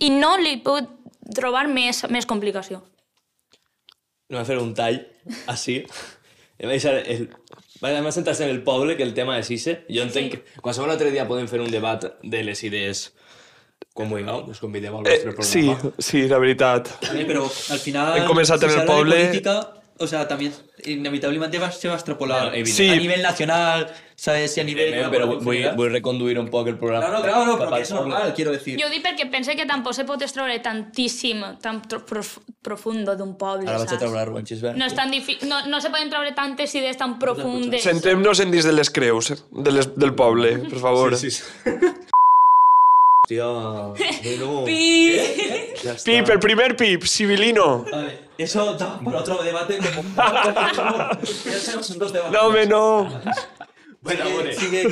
I 0.00 0.10
no 0.10 0.36
li 0.38 0.56
puc 0.64 0.88
trobar 1.34 1.66
més, 1.68 2.02
més 2.10 2.26
complicació. 2.26 2.82
Anem 4.30 4.42
a 4.42 4.46
fer 4.46 4.58
un 4.62 4.74
tall, 4.78 5.00
així. 5.50 5.80
Em 6.60 6.68
va 6.68 6.74
deixar 6.76 6.96
el... 7.00 7.28
Anem 7.80 8.06
a 8.10 8.12
sentar-se 8.12 8.44
en 8.44 8.50
el 8.52 8.60
poble, 8.62 8.94
que 8.98 9.02
el 9.06 9.14
tema 9.16 9.38
és 9.40 9.48
ixe. 9.50 9.78
Jo 9.88 10.02
entenc 10.04 10.34
que 10.34 10.60
qualsevol 10.60 10.90
altre 10.92 11.10
dia 11.14 11.24
podem 11.26 11.48
fer 11.48 11.62
un 11.64 11.70
debat 11.72 12.04
de 12.22 12.42
les 12.44 12.60
idees 12.68 13.06
com 13.96 14.10
vulgueu, 14.12 14.44
us 14.52 14.60
convideu 14.60 14.98
al 14.98 15.06
Eh, 15.08 15.16
vostre 15.24 15.42
sí, 15.48 15.62
programa. 15.64 15.94
sí, 15.98 16.20
la 16.28 16.38
veritat. 16.38 16.88
También, 17.00 17.26
pero 17.26 17.44
al 17.46 17.78
final... 17.80 18.18
Hem 18.20 18.26
començat 18.28 18.62
en 18.62 18.70
el 18.70 18.76
de 18.82 18.86
poble- 18.86 19.16
política, 19.24 19.54
o 19.98 20.06
sea, 20.06 20.28
también 20.28 20.52
inevitablemente 20.84 21.58
va, 21.58 21.72
se 21.72 21.88
va 21.88 21.94
a 21.94 21.96
extrapolar. 21.96 22.52
Sí. 22.66 22.88
a 22.90 22.96
nivel 22.96 23.22
nacional, 23.22 23.88
¿sabes? 24.20 24.54
Y 24.58 24.60
a 24.60 24.64
nivel... 24.64 24.92
Eh, 24.92 25.06
però 25.08 25.26
vull, 25.40 25.62
vull 25.78 25.88
reconduir 25.94 26.38
un 26.38 26.50
poc 26.52 26.66
el 26.68 26.76
programa. 26.76 27.06
Claro, 27.06 27.22
claro, 27.22 27.46
no, 27.46 27.56
porque 27.56 27.80
es 27.80 27.90
normal, 27.90 28.34
quiero 28.36 28.52
decir. 28.52 28.76
Jo 28.76 28.90
dic 28.92 29.00
perquè 29.06 29.24
pense 29.32 29.54
que 29.56 29.64
tampoc 29.64 29.96
se 29.96 30.04
pot 30.04 30.20
extraure 30.20 30.58
tantíssim, 30.60 31.40
tan 31.64 31.80
prof 31.88 32.34
profundo 32.60 33.14
d'un 33.16 33.32
poble, 33.40 33.64
Ara 33.64 33.78
vaig 33.80 33.94
a 33.96 33.98
treure 34.02 34.20
argument, 34.20 34.44
Xisbert. 34.44 34.76
No, 34.76 34.84
és 34.84 34.92
tan 34.94 35.08
difí- 35.10 35.38
no, 35.48 35.62
no 35.72 35.80
se 35.80 35.88
poden 35.88 36.12
treure 36.12 36.34
tantes 36.36 36.74
idees 36.76 37.00
tan 37.00 37.16
profundes. 37.18 37.80
Centrem-nos 37.82 38.44
en 38.44 38.52
dins 38.52 38.68
de 38.68 38.74
les 38.76 38.92
creus 38.92 39.30
eh, 39.32 39.38
de 39.50 39.72
les, 39.72 39.88
del 39.96 40.12
poble, 40.14 40.58
per 40.68 40.84
favor. 40.84 41.16
Sí, 41.16 41.30
sí. 41.32 41.42
Hòstia, 43.24 43.46
bueno, 44.26 44.64
Pi! 44.66 45.16
ja 45.80 45.94
està. 45.94 46.04
Pip, 46.10 46.28
el 46.34 46.40
primer 46.44 46.74
pip, 46.76 47.08
civilino. 47.08 47.86
Vale, 47.88 48.18
eso 48.36 48.74
da 48.74 48.98
para 49.00 49.20
otro 49.24 49.40
debate 49.42 49.78
como... 49.78 50.04
Ya 51.24 51.80
son 51.82 51.98
dos 51.98 52.12
debates. 52.12 52.32
No, 52.32 52.48
home, 52.48 52.66
no. 52.66 53.08
Bueno, 54.02 54.24
Sigue- 54.24 54.34
bueno. 54.34 54.52
sigue- 54.52 54.82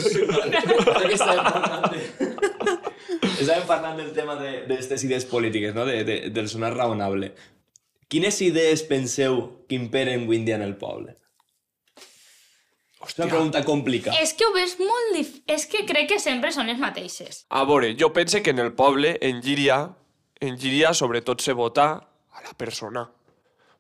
Crec 0.98 1.08
que 1.08 1.14
estàvem 1.14 1.44
parlant, 1.44 1.92
de... 1.92 2.00
estàvem 3.40 3.66
parlant 3.66 3.96
del 4.02 4.10
tema 4.12 4.34
de- 4.36 4.66
d'aquestes 4.68 5.04
idees 5.04 5.24
polítiques, 5.24 5.74
no? 5.74 5.86
de, 5.88 6.02
de, 6.04 6.16
del 6.30 6.48
sonar 6.48 6.74
raonable. 6.76 7.32
Quines 8.08 8.40
idees 8.44 8.82
penseu 8.88 9.64
que 9.68 9.76
imperen 9.76 10.24
avui 10.26 10.36
en 10.40 10.44
dia 10.44 10.56
en 10.56 10.62
el 10.66 10.76
poble? 10.80 11.16
És 13.08 13.14
una 13.16 13.28
pregunta 13.30 13.62
complicada. 13.64 14.18
És 14.20 14.34
que 14.36 14.44
ho 14.44 14.52
veus 14.52 14.74
molt 14.80 15.14
dif... 15.16 15.34
És 15.48 15.64
que 15.70 15.84
crec 15.88 16.08
que 16.12 16.18
sempre 16.20 16.50
són 16.52 16.66
les 16.68 16.78
mateixes. 16.80 17.46
A 17.48 17.62
veure, 17.64 17.94
jo 17.96 18.10
pense 18.12 18.42
que 18.42 18.50
en 18.52 18.58
el 18.60 18.72
poble, 18.76 19.16
en 19.22 19.40
Llíria, 19.40 19.94
en 20.40 20.56
Llíria 20.60 20.92
sobretot 20.94 21.40
se 21.40 21.52
vota 21.56 21.88
a 21.96 22.42
la 22.44 22.52
persona. 22.58 23.06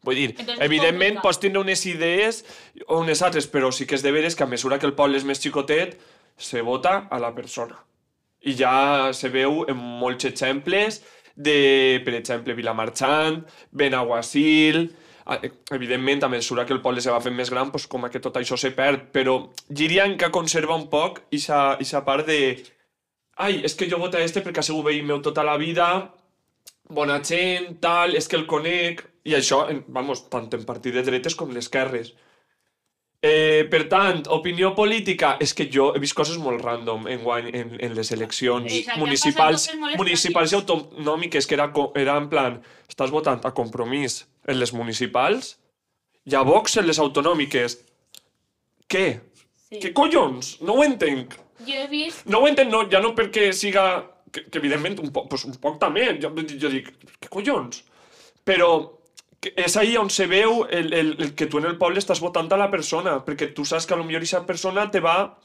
Vull 0.06 0.14
dir, 0.14 0.28
Entonces, 0.30 0.60
evidentment 0.62 1.18
complicat. 1.18 1.24
pots 1.26 1.40
tindre 1.42 1.60
unes 1.60 1.84
idees 1.90 2.44
o 2.86 3.00
unes 3.02 3.22
altres, 3.22 3.48
però 3.50 3.72
sí 3.74 3.86
que 3.86 3.96
és 3.98 4.04
de 4.04 4.12
veres 4.14 4.36
que 4.38 4.44
a 4.46 4.50
mesura 4.50 4.78
que 4.78 4.86
el 4.86 4.94
poble 4.94 5.18
és 5.18 5.26
més 5.26 5.42
xicotet, 5.42 5.98
se 6.38 6.62
vota 6.62 7.08
a 7.10 7.18
la 7.18 7.34
persona. 7.34 7.80
I 8.46 8.54
ja 8.54 9.10
se 9.12 9.28
veu 9.28 9.64
en 9.68 9.76
molts 9.76 10.24
exemples 10.28 11.02
de, 11.34 12.00
per 12.04 12.14
exemple, 12.14 12.54
Vilamarxant, 12.54 13.44
Benaguasil... 13.70 14.88
Evidentment, 15.70 16.22
a 16.24 16.28
mesura 16.32 16.64
que 16.64 16.72
el 16.72 16.80
poble 16.80 17.02
se 17.04 17.10
va 17.12 17.18
fent 17.20 17.34
més 17.36 17.50
gran, 17.52 17.68
doncs 17.68 17.84
com 17.92 18.06
que 18.08 18.20
tot 18.24 18.38
això 18.40 18.56
se 18.56 18.70
perd, 18.72 19.10
però 19.12 19.34
Llíria 19.68 20.06
encara 20.08 20.32
conserva 20.32 20.72
un 20.72 20.86
poc 20.88 21.18
aquesta 21.28 22.00
part 22.06 22.24
de... 22.24 22.38
Ai, 23.36 23.58
és 23.60 23.76
que 23.76 23.90
jo 23.90 23.98
voto 24.00 24.16
a 24.16 24.22
este 24.24 24.40
perquè 24.40 24.62
ha 24.62 24.64
sigut 24.64 24.86
veí 24.86 25.02
meu 25.04 25.20
tota 25.20 25.44
la 25.44 25.58
vida, 25.60 25.90
bona 26.88 27.20
gent, 27.20 27.76
tal, 27.84 28.16
és 28.16 28.24
que 28.24 28.40
el 28.40 28.46
conec... 28.48 29.04
I 29.28 29.36
això, 29.36 29.66
vamos, 29.92 30.24
tant 30.32 30.48
en 30.56 30.64
partit 30.64 30.96
de 30.96 31.04
dretes 31.04 31.36
com 31.36 31.52
d'esquerres. 31.52 32.14
Eh, 33.20 33.66
per 33.66 33.82
tant, 33.90 34.20
opinió 34.30 34.70
política, 34.76 35.32
és 35.42 35.50
que 35.52 35.66
jo 35.74 35.88
he 35.90 35.98
vist 35.98 36.14
coses 36.14 36.38
molt 36.38 36.62
random 36.62 37.08
en, 37.10 37.24
guany, 37.24 37.48
en, 37.50 37.72
en 37.82 37.94
les 37.96 38.12
eleccions 38.14 38.70
han 38.86 39.00
municipals, 39.00 39.64
municipals 39.98 40.52
i 40.54 40.58
autonòmiques, 40.60 41.48
que 41.50 41.56
era, 41.58 41.66
era 41.98 42.14
en 42.20 42.28
plan, 42.30 42.60
estàs 42.86 43.10
votant 43.10 43.42
a 43.42 43.50
compromís 43.56 44.20
en 44.46 44.60
les 44.60 44.72
municipals 44.72 45.56
i 46.30 46.36
a 46.38 46.44
Vox 46.46 46.78
en 46.78 46.86
les 46.86 47.00
autonòmiques. 47.02 47.74
Què? 48.88 49.06
Sí. 49.66 49.80
Què 49.82 49.90
collons? 49.96 50.54
No 50.62 50.78
ho 50.78 50.84
entenc. 50.86 51.34
Jo 51.66 51.74
he 51.74 51.88
vist... 51.90 52.22
No 52.30 52.44
ho 52.44 52.46
entenc, 52.48 52.70
no, 52.70 52.84
ja 52.92 53.02
no 53.02 53.16
perquè 53.18 53.50
siga... 53.52 53.88
Que, 54.30 54.44
que 54.44 54.60
evidentment 54.60 54.98
un 55.00 55.10
poc, 55.10 55.26
pues 55.32 55.46
un 55.48 55.56
poc 55.58 55.80
també. 55.80 56.06
Jo, 56.22 56.30
jo 56.36 56.70
dic, 56.70 56.92
què 57.18 57.30
collons? 57.32 57.82
Però 58.46 58.68
és 59.42 59.76
ahí 59.76 59.96
on 59.96 60.10
se 60.10 60.26
veu 60.26 60.64
el, 60.70 60.92
el, 60.92 61.16
el 61.18 61.34
que 61.34 61.46
tu 61.46 61.58
en 61.58 61.68
el 61.68 61.78
poble 61.78 62.00
estàs 62.02 62.20
votant 62.20 62.50
a 62.52 62.58
la 62.58 62.70
persona, 62.70 63.18
perquè 63.24 63.52
tu 63.54 63.64
saps 63.64 63.86
que 63.86 63.94
a 63.94 63.98
lo 64.00 64.04
millor 64.04 64.22
aquesta 64.22 64.46
persona 64.46 64.90
te 64.90 65.00
va 65.00 65.38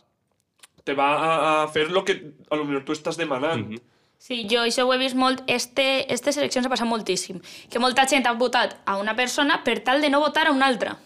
te 0.83 0.93
va 0.93 1.09
a, 1.15 1.33
a 1.63 1.67
fer 1.71 1.87
el 1.87 2.03
que 2.03 2.15
a 2.49 2.55
lo 2.55 2.65
millor 2.65 2.83
tu 2.83 2.91
estàs 2.91 3.17
demanant. 3.17 3.67
Mm 3.67 3.75
-hmm. 3.75 3.81
Sí, 4.23 4.47
jo 4.47 4.61
això 4.63 4.85
ho 4.87 4.93
he 4.93 4.97
vist 4.97 5.15
molt. 5.15 5.41
Este, 5.47 6.11
estes 6.13 6.37
eleccions 6.37 6.65
ha 6.65 6.69
passat 6.69 6.87
moltíssim. 6.87 7.41
Que 7.69 7.79
molta 7.79 8.05
gent 8.07 8.25
ha 8.25 8.31
votat 8.39 8.77
a 8.85 8.95
una 8.97 9.17
persona 9.17 9.63
per 9.65 9.81
tal 9.83 9.99
de 10.01 10.09
no 10.09 10.21
votar 10.21 10.47
a 10.47 10.51
una 10.51 10.65
altra. 10.65 10.97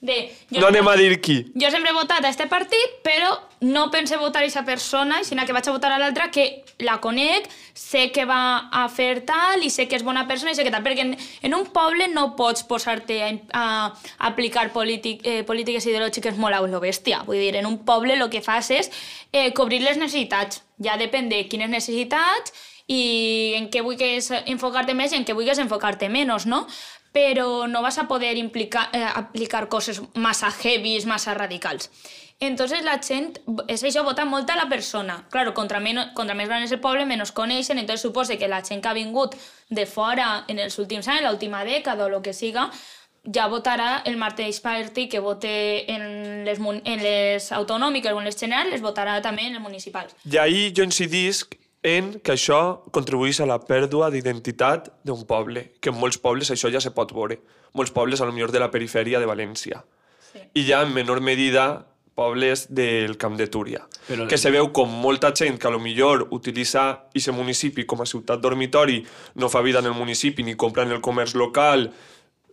De, 0.00 0.30
jo, 0.50 0.60
No 0.60 0.68
anem 0.68 0.86
a 0.88 0.94
dir 0.96 1.20
qui. 1.24 1.38
jo 1.54 1.70
sempre 1.72 1.90
he 1.90 1.96
votat 1.96 2.24
a 2.24 2.28
este 2.28 2.46
partit, 2.46 2.98
però 3.02 3.30
no 3.60 3.90
pense 3.90 4.16
votar 4.20 4.42
a 4.42 4.44
aquesta 4.44 4.64
persona, 4.64 5.22
sinó 5.24 5.46
que 5.46 5.54
vaig 5.56 5.68
a 5.68 5.72
votar 5.72 5.90
a 5.92 5.98
l'altra 5.98 6.30
que 6.30 6.64
la 6.78 7.00
conec, 7.00 7.48
sé 7.72 8.10
que 8.12 8.26
va 8.28 8.68
a 8.70 8.88
fer 8.92 9.24
tal 9.24 9.64
i 9.64 9.70
sé 9.70 9.88
que 9.88 9.96
és 9.96 10.04
bona 10.04 10.26
persona 10.28 10.52
i 10.52 10.54
sé 10.54 10.64
que 10.64 10.70
tal, 10.70 10.84
perquè 10.84 11.00
en, 11.06 11.16
en 11.16 11.56
un 11.56 11.64
poble 11.72 12.08
no 12.12 12.34
pots 12.36 12.66
posar-te 12.68 13.22
a, 13.24 13.32
a, 13.56 13.64
aplicar 14.28 14.68
polític, 14.76 15.24
eh, 15.24 15.42
polítiques 15.48 15.88
ideològiques 15.88 16.36
molt 16.36 16.54
a 16.54 16.60
lo 16.60 16.80
bèstia. 16.80 17.24
Vull 17.24 17.40
dir, 17.40 17.56
en 17.56 17.66
un 17.66 17.80
poble 17.88 18.14
el 18.14 18.28
que 18.30 18.44
fas 18.44 18.70
és 18.70 18.92
eh, 19.32 19.52
cobrir 19.56 19.80
les 19.80 19.96
necessitats. 19.96 20.62
Ja 20.76 21.00
depèn 21.00 21.30
de 21.32 21.46
quines 21.48 21.72
necessitats 21.72 22.52
i 22.86 23.54
en 23.56 23.66
què 23.72 23.82
vulguis 23.82 24.28
enfocar-te 24.44 24.94
més 24.94 25.12
i 25.12 25.18
en 25.18 25.24
què 25.26 25.34
vulguis 25.34 25.58
enfocar-te 25.58 26.08
menys, 26.12 26.46
no? 26.46 26.66
Però 27.16 27.64
no 27.70 27.80
vas 27.80 27.96
a 27.96 28.04
poder 28.10 28.36
implicar, 28.36 28.90
eh, 28.92 29.02
aplicar 29.02 29.70
coses 29.72 30.02
massa 30.14 30.52
heavies, 30.52 31.06
massa 31.08 31.32
radicals. 31.34 31.88
Entonces 32.38 32.84
la 32.84 32.98
gent, 33.00 33.38
és 33.72 33.80
això, 33.80 34.02
vota 34.04 34.26
molt 34.28 34.50
a 34.52 34.56
la 34.58 34.68
persona. 34.68 35.22
Claro, 35.32 35.54
contra, 35.54 35.80
menos, 35.80 36.10
contra 36.12 36.34
més 36.36 36.50
gran 36.50 36.66
és 36.66 36.74
el 36.74 36.82
poble, 36.84 37.06
menys 37.08 37.32
coneixen, 37.32 37.78
entonces 37.80 38.04
supose 38.04 38.36
que 38.36 38.48
la 38.48 38.60
gent 38.60 38.82
que 38.84 38.90
ha 38.90 38.92
vingut 38.92 39.38
de 39.70 39.86
fora 39.86 40.44
en 40.46 40.60
els 40.60 40.76
últims 40.78 41.08
anys, 41.08 41.24
l'última 41.24 41.64
dècada 41.64 42.04
o 42.04 42.12
el 42.12 42.20
que 42.20 42.36
siga, 42.36 42.68
ja 43.32 43.48
votarà 43.48 44.02
el 44.04 44.20
mateix 44.20 44.60
partit 44.60 45.10
que 45.10 45.20
vote 45.24 45.50
en 45.90 46.44
les, 46.44 46.60
en 46.60 47.02
les 47.02 47.50
autonòmiques 47.52 48.12
o 48.12 48.20
en 48.20 48.28
les 48.28 48.36
generals, 48.36 48.70
les 48.70 48.84
votarà 48.84 49.16
també 49.24 49.48
en 49.48 49.56
les 49.56 49.62
municipals. 49.62 50.12
I 50.28 50.36
ahir 50.44 50.74
jo 50.76 50.84
incidisc 50.84 51.56
en 51.86 52.16
que 52.18 52.32
això 52.34 52.82
contribueix 52.90 53.38
a 53.40 53.46
la 53.46 53.60
pèrdua 53.62 54.08
d'identitat 54.10 54.88
d'un 55.06 55.22
poble, 55.28 55.68
que 55.80 55.92
en 55.92 55.98
molts 56.00 56.18
pobles 56.18 56.50
això 56.50 56.66
ja 56.74 56.80
se 56.82 56.90
pot 56.90 57.12
veure. 57.14 57.38
Molts 57.78 57.92
pobles, 57.94 58.20
a 58.20 58.26
lo 58.26 58.32
millor 58.34 58.50
de 58.50 58.58
la 58.58 58.70
perifèria 58.72 59.20
de 59.22 59.28
València. 59.30 59.84
Sí. 60.32 60.40
I 60.54 60.64
ja 60.66 60.80
en 60.82 60.92
menor 60.96 61.20
medida 61.22 61.86
pobles 62.16 62.66
del 62.74 63.14
Camp 63.20 63.36
de 63.36 63.46
Túria. 63.46 63.84
Però- 64.08 64.26
Que 64.26 64.38
se 64.38 64.50
veu 64.50 64.72
com 64.72 64.88
molta 64.90 65.30
gent 65.36 65.58
que 65.60 65.68
a 65.68 65.70
lo 65.70 65.78
millor 65.78 66.26
utilitza 66.30 66.90
aquest 67.12 67.30
municipi 67.36 67.84
com 67.86 68.00
a 68.02 68.06
ciutat 68.06 68.40
dormitori, 68.40 69.04
no 69.36 69.48
fa 69.48 69.60
vida 69.60 69.78
en 69.78 69.86
el 69.86 69.94
municipi 69.94 70.42
ni 70.42 70.56
compra 70.56 70.82
en 70.82 70.90
el 70.92 71.00
comerç 71.00 71.34
local, 71.36 71.92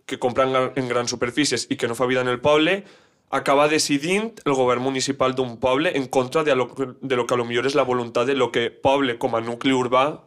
que 0.06 0.18
compra 0.18 0.44
en, 0.44 0.52
gran- 0.52 0.72
en 0.76 0.88
grans 0.88 1.10
superfícies 1.10 1.66
i 1.70 1.76
que 1.76 1.88
no 1.88 1.94
fa 1.96 2.04
vida 2.06 2.20
en 2.20 2.28
el 2.28 2.40
poble, 2.40 2.84
acaba 3.30 3.68
decidint 3.68 4.40
el 4.44 4.54
govern 4.54 4.82
municipal 4.82 5.34
d'un 5.34 5.56
poble 5.58 5.90
en 5.96 6.06
contra 6.06 6.44
de 6.44 6.54
lo, 6.54 6.70
de 7.00 7.16
lo 7.16 7.26
que 7.26 7.34
a 7.34 7.36
lo 7.36 7.44
millor 7.44 7.66
és 7.66 7.74
la 7.74 7.82
voluntat 7.82 8.26
de 8.26 8.34
lo 8.34 8.50
que 8.52 8.70
poble 8.70 9.18
com 9.18 9.34
a 9.34 9.40
nucli 9.40 9.72
urbà 9.72 10.20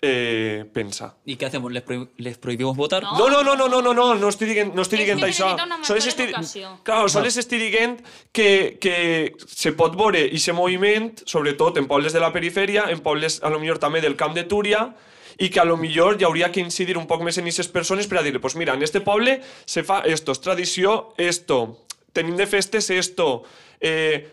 eh, 0.00 0.64
pensa. 0.72 1.16
¿Y 1.24 1.36
qué 1.36 1.46
hacemos? 1.46 1.72
¿Les, 1.72 1.84
prohib- 1.84 2.08
les 2.18 2.38
prohibimos 2.38 2.76
votar? 2.76 3.02
No. 3.02 3.18
No, 3.18 3.28
no, 3.28 3.42
no, 3.42 3.56
no, 3.56 3.68
no, 3.68 3.82
no, 3.82 3.92
no, 3.92 4.14
no 4.14 4.28
estic 4.28 4.48
dient, 4.54 4.72
no 4.74 4.82
estic 4.82 5.00
dient 5.02 5.18
això. 5.26 5.56
Sols 5.82 6.06
estic, 6.06 6.28
educació. 6.30 6.70
clar, 6.86 7.10
sols 7.10 7.36
estic 7.36 7.58
dient 7.58 7.98
que, 8.32 8.78
que 8.80 9.34
se 9.46 9.72
pot 9.74 9.96
veure 9.98 10.22
aquest 10.28 10.52
moviment, 10.54 11.10
sobretot 11.26 11.76
en 11.82 11.88
pobles 11.90 12.12
de 12.14 12.20
la 12.22 12.30
perifèria, 12.32 12.86
en 12.92 13.00
pobles 13.02 13.40
a 13.42 13.50
lo 13.50 13.58
millor 13.58 13.78
també 13.82 14.00
del 14.00 14.14
Camp 14.16 14.34
de 14.38 14.44
Túria, 14.44 14.94
i 15.38 15.50
que 15.50 15.60
a 15.60 15.64
lo 15.66 15.76
millor 15.76 16.16
hi 16.20 16.24
hauria 16.24 16.52
que 16.54 16.60
incidir 16.62 16.96
un 16.98 17.06
poc 17.10 17.22
més 17.22 17.36
en 17.38 17.44
aquestes 17.46 17.68
persones 17.68 18.06
per 18.06 18.18
a 18.18 18.22
dir, 18.22 18.38
pues 18.40 18.54
mira, 18.56 18.74
en 18.74 18.82
este 18.82 19.00
poble 19.00 19.40
se 19.66 19.82
fa 19.82 20.00
esto, 20.06 20.30
és 20.32 20.40
tradició 20.40 21.12
esto, 21.18 21.86
tenim 22.12 22.36
de 22.36 22.46
festes 22.46 22.90
esto, 22.90 23.44
eh, 23.80 24.28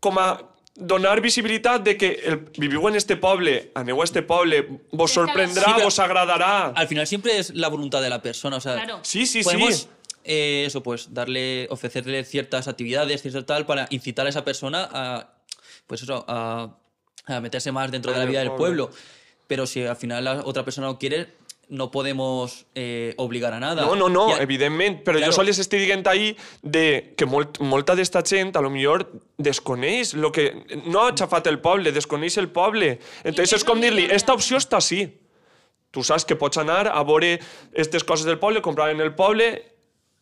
com 0.00 0.18
a 0.18 0.38
donar 0.74 1.20
visibilitat 1.20 1.82
de 1.82 1.96
que 1.96 2.20
el, 2.24 2.36
viviu 2.56 2.86
en 2.88 2.94
este 2.94 3.16
poble, 3.16 3.70
aneu 3.74 4.00
a 4.00 4.04
este 4.04 4.22
poble, 4.22 4.62
vos 4.92 5.10
sorprendrà, 5.12 5.74
Sí, 5.74 5.82
vos 5.82 5.98
agradarà. 5.98 6.72
Al 6.74 6.86
final 6.86 7.06
siempre 7.06 7.36
es 7.38 7.50
la 7.54 7.68
voluntad 7.68 8.00
de 8.00 8.08
la 8.10 8.22
persona. 8.22 8.56
O 8.56 8.60
sea, 8.60 8.74
Claro. 8.74 9.00
Sí, 9.02 9.26
sí, 9.26 9.42
podemos, 9.42 9.74
sí. 9.74 9.88
eh, 10.24 10.64
eso, 10.66 10.82
pues, 10.82 11.12
darle, 11.12 11.66
ofrecerle 11.70 12.22
ciertas 12.24 12.68
actividades, 12.68 13.22
cierto 13.22 13.44
tal, 13.44 13.66
para 13.66 13.88
incitar 13.90 14.26
a 14.26 14.28
esa 14.28 14.44
persona 14.44 14.88
a, 14.92 15.34
pues 15.88 16.02
eso, 16.02 16.24
a, 16.28 16.76
a 17.26 17.40
meterse 17.40 17.72
más 17.72 17.90
dentro 17.90 18.12
de 18.12 18.18
En 18.18 18.24
la 18.24 18.30
vida 18.30 18.38
del 18.40 18.52
pueblo. 18.52 18.88
pueblo. 18.90 19.02
Pero 19.48 19.66
si 19.66 19.82
al 19.84 19.96
final 19.96 20.24
la 20.24 20.42
otra 20.44 20.62
persona 20.64 20.86
no 20.86 20.98
quiere, 20.98 21.34
no 21.68 21.90
podemos 21.90 22.66
eh, 22.74 23.14
obligar 23.18 23.52
a 23.52 23.60
nada. 23.60 23.82
No, 23.82 23.94
no, 23.94 24.08
no, 24.08 24.30
Y 24.30 24.32
a- 24.32 24.42
evidentment, 24.42 25.02
però 25.04 25.18
Claro. 25.18 25.32
jo 25.32 25.36
sols 25.36 25.58
estic 25.58 25.80
dient 25.84 26.06
ahir 26.06 26.36
de 26.62 27.14
que 27.16 27.26
molt, 27.26 27.60
molta 27.60 27.94
d'esta 27.94 28.22
gent 28.24 28.56
a 28.56 28.60
lo 28.62 28.70
millor 28.70 29.06
desconeix 29.36 30.14
lo 30.14 30.32
que... 30.32 30.64
No 30.86 31.06
ha 31.06 31.12
xafat 31.14 31.46
el 31.46 31.60
poble, 31.60 31.92
desconeix 31.92 32.38
el 32.38 32.48
poble. 32.50 32.98
Entonces 33.22 33.58
és 33.60 33.64
com 33.64 33.80
dir-li, 33.80 34.08
esta 34.10 34.32
opció 34.32 34.56
està 34.56 34.76
així. 34.80 35.06
Tu 35.90 36.02
saps 36.04 36.24
que 36.24 36.36
pots 36.36 36.58
anar 36.60 36.88
a 36.88 37.02
veure 37.02 37.38
aquestes 37.72 38.04
coses 38.04 38.26
del 38.26 38.38
poble, 38.38 38.60
comprar 38.62 38.90
en 38.90 39.00
el 39.00 39.14
poble 39.14 39.62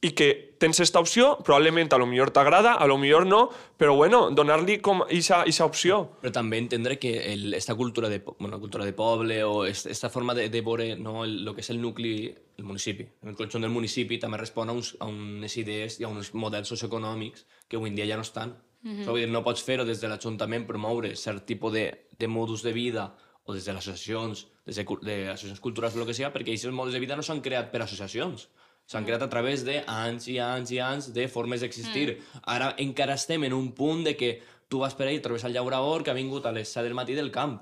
i 0.06 0.12
que 0.14 0.54
tens 0.62 0.78
esta 0.80 1.00
opció, 1.02 1.34
probablement 1.44 1.90
a 1.92 1.98
lo 1.98 2.06
millor 2.06 2.30
t'agrada, 2.32 2.74
a 2.80 2.86
lo 2.86 2.96
millor 2.96 3.26
no, 3.26 3.50
però 3.76 3.94
bueno, 3.98 4.30
donar-li 4.30 4.78
com 4.80 5.02
ixa, 5.10 5.42
ixa 5.50 5.66
opció. 5.66 5.98
Però 6.22 6.32
també 6.32 6.58
entendre 6.62 6.96
que 7.02 7.12
el, 7.32 7.52
esta 7.58 7.74
cultura 7.76 8.08
de, 8.08 8.22
bueno, 8.38 8.60
cultura 8.62 8.84
de 8.86 8.94
poble 8.96 9.42
o 9.44 9.64
est- 9.66 9.86
esta 9.90 10.08
forma 10.08 10.34
de, 10.34 10.48
de 10.48 10.62
veure 10.62 10.94
no, 10.96 11.24
el, 11.24 11.42
lo 11.44 11.54
que 11.54 11.60
és 11.60 11.70
el 11.74 11.80
nucli, 11.82 12.30
el 12.56 12.64
municipi, 12.64 13.04
el 13.26 13.36
conjunt 13.36 13.66
del 13.66 13.74
municipi 13.74 14.18
també 14.22 14.38
respon 14.40 14.70
a, 14.70 14.76
uns, 14.78 14.94
a 15.00 15.10
unes 15.10 15.56
idees 15.60 15.98
i 16.00 16.04
a 16.04 16.08
uns 16.08 16.32
models 16.34 16.68
socioeconòmics 16.72 17.44
que 17.68 17.76
avui 17.76 17.90
en 17.92 17.96
dia 17.98 18.08
ja 18.08 18.16
no 18.16 18.24
estan. 18.24 18.56
Mm 18.82 19.02
-hmm. 19.02 19.14
dir, 19.16 19.28
no 19.28 19.42
pots 19.42 19.62
fer-ho 19.62 19.84
des 19.84 20.00
de 20.00 20.08
l'Ajuntament 20.08 20.66
promoure 20.66 21.16
cert 21.16 21.44
tipus 21.44 21.72
de, 21.72 22.06
de 22.18 22.28
modus 22.28 22.62
de 22.62 22.72
vida 22.72 23.14
o 23.44 23.52
des 23.54 23.64
de 23.64 23.72
les 23.72 23.78
associacions, 23.88 24.46
des 24.66 24.76
de, 24.76 24.84
de 25.02 25.28
associacions 25.30 25.60
culturals 25.60 25.94
o 25.96 26.00
el 26.00 26.06
que 26.06 26.14
sigui, 26.14 26.30
perquè 26.30 26.50
aquests 26.50 26.70
models 26.70 26.94
de 26.94 27.00
vida 27.00 27.16
no 27.16 27.22
s'han 27.22 27.40
creat 27.40 27.70
per 27.70 27.82
associacions. 27.82 28.48
S'han 28.86 29.06
creat 29.06 29.22
a 29.24 29.30
través 29.30 29.64
d'anys 29.66 30.28
i 30.30 30.38
anys 30.38 30.70
i 30.70 30.78
anys 30.78 31.08
de 31.14 31.26
formes 31.28 31.62
d'existir. 31.62 32.12
Mm. 32.14 32.42
Ara 32.54 32.74
encara 32.82 33.16
estem 33.18 33.44
en 33.48 33.56
un 33.56 33.72
punt 33.74 34.04
de 34.06 34.14
que 34.16 34.36
tu 34.68 34.78
vas 34.82 34.94
per 34.94 35.08
ahí 35.08 35.18
i 35.18 35.22
trobes 35.22 35.44
el 35.44 35.54
llaurador 35.54 36.04
que 36.04 36.12
ha 36.12 36.18
vingut 36.18 36.46
a 36.46 36.52
les 36.54 36.70
7 36.70 36.86
del 36.86 36.94
matí 36.94 37.14
del 37.14 37.32
camp. 37.34 37.58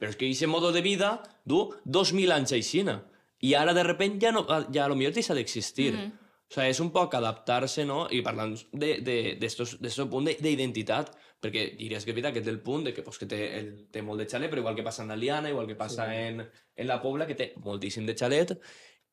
Però 0.00 0.10
és 0.10 0.16
que 0.16 0.26
aquest 0.26 0.48
modo 0.50 0.72
de 0.72 0.80
vida 0.82 1.22
du 1.44 1.68
2.000 1.84 2.32
anys 2.34 2.56
aixina. 2.56 3.02
I 3.42 3.54
ara, 3.54 3.74
de 3.74 3.82
repente, 3.82 4.24
ja, 4.24 4.32
no, 4.32 4.46
ja 4.72 4.84
a 4.84 4.88
lo 4.88 4.96
millor 4.96 5.12
deixa 5.12 5.34
d'existir. 5.34 5.92
Mm. 5.92 6.18
O 6.52 6.54
sigui, 6.54 6.68
és 6.68 6.80
un 6.84 6.90
poc 6.92 7.14
adaptar-se, 7.16 7.84
no? 7.88 8.06
I 8.12 8.20
parlant 8.24 8.52
de, 8.72 8.96
de, 9.00 9.16
de 9.40 10.06
punt 10.10 10.26
de- 10.28 10.36
d'identitat, 10.40 11.12
perquè 11.40 11.62
diries 11.78 12.04
que 12.04 12.12
és 12.12 12.14
veritat 12.14 12.34
que 12.34 12.42
té 12.44 12.52
el 12.52 12.60
punt 12.60 12.84
de 12.84 12.92
que, 12.92 13.02
pues, 13.02 13.18
que 13.18 13.26
té, 13.26 13.40
el, 13.58 13.70
té 13.90 14.02
molt 14.04 14.20
de 14.20 14.28
xalet, 14.28 14.50
però 14.50 14.60
igual 14.60 14.76
que 14.76 14.84
passa 14.84 15.02
en 15.02 15.10
Aliana, 15.10 15.50
igual 15.50 15.66
que 15.66 15.74
passa 15.74 16.06
sí. 16.10 16.18
en, 16.28 16.44
en 16.76 16.86
la 16.86 17.00
Pobla, 17.02 17.26
que 17.26 17.34
té 17.34 17.52
moltíssim 17.64 18.04
de 18.06 18.14
xalet, 18.14 18.52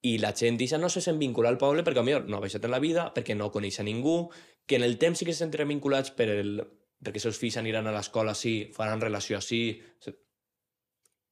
i 0.02 0.18
la 0.18 0.32
gent 0.34 0.58
deixa 0.58 0.78
no 0.80 0.90
se 0.90 1.02
sent 1.02 1.20
vincular 1.20 1.52
al 1.52 1.58
poble 1.60 1.84
perquè 1.84 2.04
millor 2.04 2.28
no 2.30 2.38
ha 2.38 2.44
baixat 2.44 2.64
en 2.66 2.72
la 2.72 2.80
vida, 2.80 3.10
perquè 3.16 3.36
no 3.36 3.52
coneix 3.52 3.80
a 3.80 3.84
ningú, 3.84 4.30
que 4.66 4.78
en 4.78 4.84
el 4.84 4.98
temps 4.98 5.20
sí 5.20 5.26
que 5.26 5.34
se 5.34 5.44
sentiran 5.44 5.68
vinculats 5.68 6.12
per 6.16 6.30
el, 6.30 6.54
perquè 7.04 7.20
els 7.20 7.26
seus 7.28 7.40
fills 7.42 7.58
aniran 7.60 7.88
a 7.88 7.92
l'escola 7.96 8.32
així, 8.32 8.70
faran 8.76 9.02
relació 9.02 9.38
així, 9.38 9.82
se- 10.00 10.16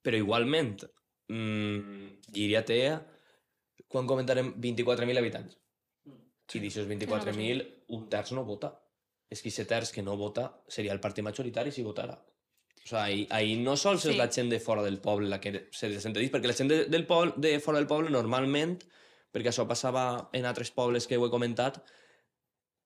però 0.03 0.17
igualment, 0.19 0.75
mmm, 1.29 2.09
Llíria 2.35 2.63
té, 2.67 2.81
quan 3.87 4.07
comentarem 4.07 4.53
24.000 4.59 5.17
habitants. 5.21 5.57
Si 6.47 6.59
d'aixòs 6.63 6.87
24.000, 6.87 7.63
un 7.95 8.09
terç 8.11 8.31
no 8.35 8.43
vota. 8.47 8.73
És 9.29 9.41
que 9.43 9.49
aquest 9.51 9.67
terç 9.67 9.91
que 9.91 10.01
no 10.03 10.15
vota 10.15 10.45
seria 10.71 10.93
el 10.95 11.01
partit 11.03 11.23
majoritari 11.23 11.71
si 11.71 11.83
votara. 11.83 12.15
O 12.87 12.89
sigui, 12.89 13.01
ahir, 13.03 13.27
ahir 13.35 13.57
no 13.59 13.75
sols 13.75 14.05
és 14.05 14.13
Sí. 14.13 14.17
la 14.17 14.29
gent 14.31 14.49
de 14.49 14.59
fora 14.63 14.81
del 14.81 14.99
poble 14.99 15.27
la 15.27 15.41
que 15.41 15.67
se 15.71 15.89
sent 15.99 16.15
dit, 16.15 16.31
perquè 16.31 16.47
la 16.47 16.53
gent 16.53 16.69
de, 16.69 16.85
del 16.85 17.05
poble, 17.05 17.33
de 17.35 17.59
fora 17.59 17.79
del 17.79 17.87
poble 17.87 18.09
normalment, 18.09 18.77
perquè 19.33 19.49
això 19.51 19.67
passava 19.67 20.29
en 20.31 20.45
altres 20.45 20.71
pobles 20.71 21.05
que 21.05 21.17
ho 21.17 21.25
he 21.25 21.29
comentat, 21.29 21.83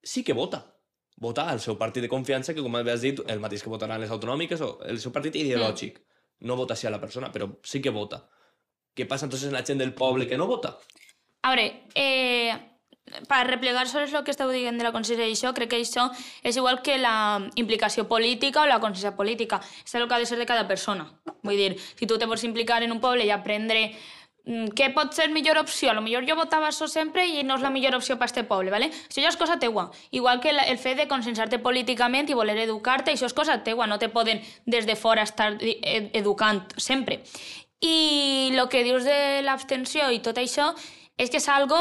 sí 0.02 0.24
que 0.24 0.34
vota. 0.34 0.66
Vota 1.18 1.49
al 1.52 1.60
seu 1.60 1.78
partit 1.78 2.02
de 2.02 2.10
confiança, 2.10 2.56
que 2.56 2.64
com 2.64 2.76
has 2.76 3.02
dit, 3.02 3.20
el 3.28 3.39
mateix 3.39 3.62
que 3.62 3.70
votaran 3.70 4.02
les 4.02 4.10
autonòmiques, 4.10 4.60
o 4.62 4.80
el 4.89 4.99
seu 4.99 5.12
partit 5.12 5.36
ideològic. 5.36 6.02
No 6.39 6.56
vota 6.56 6.76
sí 6.76 6.88
a 6.88 6.89
la 6.89 6.99
persona, 6.99 7.32
però 7.32 7.60
sí 7.62 7.80
que 7.80 7.91
vota. 7.91 8.28
Què 8.95 9.06
passa 9.08 9.26
entonces 9.26 9.49
en 9.49 9.54
la 9.54 9.64
gent 9.64 9.78
del 9.78 9.93
poble 9.93 10.28
que 10.28 10.36
no 10.38 10.47
vota? 10.47 10.80
A 11.43 11.54
veure, 11.54 11.84
eh, 11.93 12.58
per 13.28 13.47
replegar 13.47 13.88
sobre 13.88 14.06
el 14.06 14.24
que 14.24 14.32
esteu 14.32 14.49
dient 14.54 14.78
de 14.78 14.86
la 14.86 14.93
consciència 14.93 15.28
i 15.28 15.34
això, 15.36 15.52
crec 15.58 15.74
que 15.74 15.82
això 15.82 16.08
és 16.43 16.56
igual 16.56 16.82
que 16.82 16.97
la 16.97 17.41
implicació 17.56 18.08
política 18.08 18.62
o 18.62 18.70
la 18.70 18.80
consciència 18.80 19.18
política. 19.18 19.60
És 19.84 19.95
el 19.95 20.08
que 20.08 20.16
ha 20.16 20.20
de 20.20 20.26
ser 20.30 20.38
de 20.39 20.45
cada 20.45 20.68
persona. 20.68 21.10
Vull 21.43 21.58
dir, 21.58 21.76
si 21.99 22.08
tu 22.08 22.18
te 22.18 22.26
vols 22.26 22.43
implicar 22.47 22.84
en 22.84 22.91
un 22.91 23.02
poble 23.02 23.26
i 23.26 23.32
aprendre 23.34 23.95
mm, 24.45 24.72
què 24.78 24.91
pot 24.93 25.12
ser 25.18 25.28
millor 25.34 25.58
opció. 25.60 25.89
A 25.91 25.93
lo 25.97 26.02
millor 26.06 26.24
jo 26.30 26.38
votava 26.39 26.70
això 26.70 26.88
sempre 26.88 27.26
i 27.28 27.43
no 27.43 27.58
és 27.58 27.66
la 27.66 27.74
millor 27.74 27.97
opció 27.97 28.16
per 28.18 28.30
este 28.30 28.45
poble, 28.45 28.72
¿vale? 28.72 28.91
Això 29.10 29.20
ja 29.26 29.34
és 29.34 29.38
cosa 29.38 29.60
teua. 29.60 29.89
Igual 30.12 30.39
que 30.39 30.54
el 30.54 30.78
fet 30.80 30.97
de 31.02 31.08
conscienciar-te 31.10 31.60
políticament 31.60 32.30
i 32.30 32.38
voler 32.38 32.56
educar-te, 32.64 33.12
això 33.12 33.28
és 33.28 33.34
cosa 33.36 33.60
teua, 33.66 33.88
no 33.88 33.99
te 33.99 34.08
poden 34.10 34.39
des 34.66 34.86
de 34.88 34.95
fora 34.95 35.24
estar 35.28 35.58
ed- 35.60 36.12
educant 36.14 36.64
sempre. 36.78 37.24
I 37.82 38.54
el 38.54 38.70
que 38.70 38.84
dius 38.86 39.04
de 39.04 39.41
l'abstenció 39.43 40.12
i 40.14 40.22
tot 40.22 40.38
això 40.38 40.72
és 41.18 41.30
que 41.30 41.38
és 41.41 41.47
algo 41.49 41.78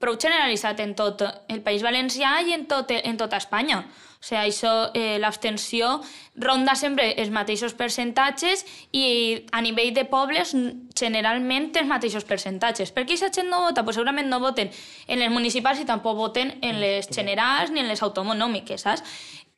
prou 0.00 0.18
generalitzat 0.20 0.80
en 0.84 0.94
tot 0.96 1.22
el 1.48 1.62
País 1.64 1.84
Valencià 1.84 2.40
i 2.46 2.52
en, 2.56 2.66
tot, 2.68 2.92
en 2.92 3.16
tota 3.16 3.38
Espanya. 3.40 3.80
O 4.16 4.24
sigui, 4.26 4.40
això, 4.40 4.72
eh, 4.96 5.18
l'abstenció 5.20 6.00
ronda 6.42 6.74
sempre 6.74 7.12
els 7.20 7.30
mateixos 7.30 7.76
percentatges 7.78 8.64
i 8.92 9.44
a 9.52 9.60
nivell 9.62 9.92
de 9.94 10.06
pobles 10.08 10.54
generalment 10.96 11.70
els 11.76 11.88
mateixos 11.88 12.24
percentatges. 12.24 12.92
Per 12.92 13.04
què 13.04 13.14
aquesta 13.14 13.30
gent 13.32 13.50
no 13.52 13.62
vota? 13.68 13.84
Pues 13.84 13.96
segurament 13.96 14.28
no 14.28 14.40
voten 14.40 14.72
en 15.06 15.20
les 15.20 15.30
municipals 15.30 15.80
i 15.80 15.88
tampoc 15.88 16.16
voten 16.16 16.56
en 16.60 16.80
les 16.80 17.08
generals 17.12 17.70
ni 17.70 17.80
en 17.80 17.88
les 17.88 18.02
autonòmiques, 18.02 18.82
saps? 18.82 19.04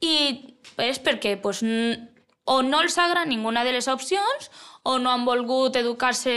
I 0.00 0.14
és 0.84 1.00
perquè 1.02 1.38
pues, 1.42 1.62
o 2.48 2.62
no 2.62 2.82
els 2.82 2.98
agrada 2.98 3.26
ninguna 3.26 3.64
de 3.64 3.72
les 3.72 3.88
opcions 3.88 4.50
o 4.88 4.98
no 4.98 5.10
han 5.12 5.26
volgut 5.28 5.76
educar-se 5.76 6.32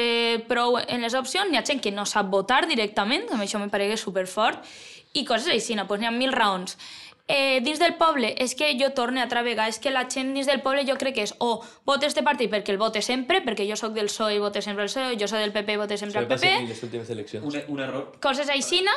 prou 0.49 0.75
en 0.81 1.05
les 1.05 1.13
opcions, 1.15 1.47
n'hi 1.47 1.55
ha 1.55 1.63
gent 1.63 1.79
que 1.79 1.93
no 1.95 2.03
sap 2.03 2.27
votar 2.33 2.65
directament, 2.67 3.23
que 3.29 3.37
a 3.37 3.39
mi 3.39 3.47
això 3.47 3.61
me 3.61 3.69
pareix 3.71 4.01
superfort, 4.03 4.65
i 5.15 5.23
coses 5.23 5.47
així, 5.53 5.77
no? 5.79 5.87
pues 5.87 6.01
n'hi 6.01 6.09
ha 6.09 6.11
mil 6.11 6.35
raons. 6.35 6.75
Eh, 7.31 7.61
dins 7.63 7.79
del 7.79 7.93
poble, 7.95 8.33
és 8.43 8.57
que 8.59 8.73
jo 8.75 8.89
torne 8.97 9.21
altra 9.23 9.39
vegada, 9.45 9.71
és 9.71 9.79
que 9.79 9.93
la 9.93 10.03
gent 10.11 10.33
dins 10.35 10.49
del 10.51 10.59
poble 10.65 10.83
jo 10.83 10.97
crec 10.99 11.15
que 11.15 11.23
és 11.29 11.31
o 11.39 11.61
vota 11.87 12.09
este 12.09 12.25
partit 12.27 12.51
perquè 12.51 12.75
el 12.75 12.81
vote 12.81 12.99
sempre, 13.05 13.39
perquè 13.45 13.63
jo 13.69 13.79
sóc 13.79 13.95
del 13.95 14.11
PSOE 14.11 14.35
i 14.35 14.43
vote 14.43 14.59
sempre 14.65 14.83
el 14.83 14.91
PSOE, 14.91 15.15
jo 15.21 15.31
soc 15.31 15.39
del 15.39 15.55
PP 15.55 15.77
i 15.77 15.79
vote 15.79 15.99
sempre 16.01 16.25
el 16.25 16.27
PP, 16.27 16.51
en 16.57 16.67
les 16.73 16.83
últimes 16.83 17.15
eleccions. 17.15 17.47
Un, 17.47 17.77
un 17.77 17.83
error. 17.87 18.09
coses 18.19 18.51
aixina, 18.51 18.91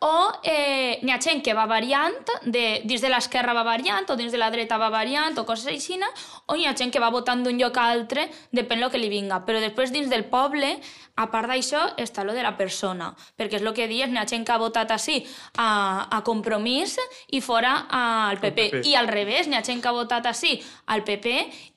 o 0.00 0.32
eh, 0.42 0.98
n'hi 1.02 1.12
ha 1.12 1.18
gent 1.20 1.42
que 1.44 1.52
va 1.52 1.66
variant, 1.68 2.16
de, 2.48 2.80
dins 2.88 3.02
de 3.04 3.10
l'esquerra 3.12 3.52
va 3.52 3.64
variant, 3.66 4.06
o 4.08 4.16
dins 4.16 4.32
de 4.32 4.40
la 4.40 4.48
dreta 4.52 4.78
va 4.80 4.88
variant, 4.92 5.36
o 5.36 5.44
coses 5.44 5.68
aixina, 5.68 6.08
o 6.48 6.56
n'hi 6.56 6.64
ha 6.64 6.72
gent 6.76 6.92
que 6.92 7.02
va 7.02 7.12
votant 7.12 7.44
d'un 7.44 7.60
lloc 7.60 7.76
a 7.76 7.90
altre, 7.92 8.24
depèn 8.56 8.80
el 8.80 8.88
que 8.90 9.00
li 9.00 9.12
vinga. 9.12 9.42
Però 9.44 9.60
després 9.60 9.92
dins 9.92 10.08
del 10.08 10.24
poble, 10.32 10.72
a 11.20 11.28
part 11.28 11.52
d'això, 11.52 11.84
està 12.00 12.24
lo 12.24 12.32
de 12.32 12.44
la 12.46 12.54
persona, 12.56 13.10
perquè 13.36 13.60
és 13.60 13.66
el 13.66 13.74
que 13.76 13.90
dius, 13.90 14.08
n'hi 14.08 14.22
ha 14.22 14.28
gent 14.28 14.46
que 14.48 14.56
ha 14.56 14.60
votat 14.62 14.96
així 14.96 15.20
a, 15.60 16.08
a 16.08 16.24
Compromís 16.24 16.96
i 17.36 17.44
fora 17.44 17.76
al 17.92 18.40
PP. 18.40 18.70
PP. 18.70 18.84
I 18.88 18.96
al 18.96 19.10
revés, 19.12 19.52
n'hi 19.52 19.60
ha 19.60 19.64
gent 19.66 19.84
que 19.84 19.92
ha 19.92 19.96
votat 19.96 20.32
així 20.32 20.56
al 20.88 21.04
PP 21.04 21.34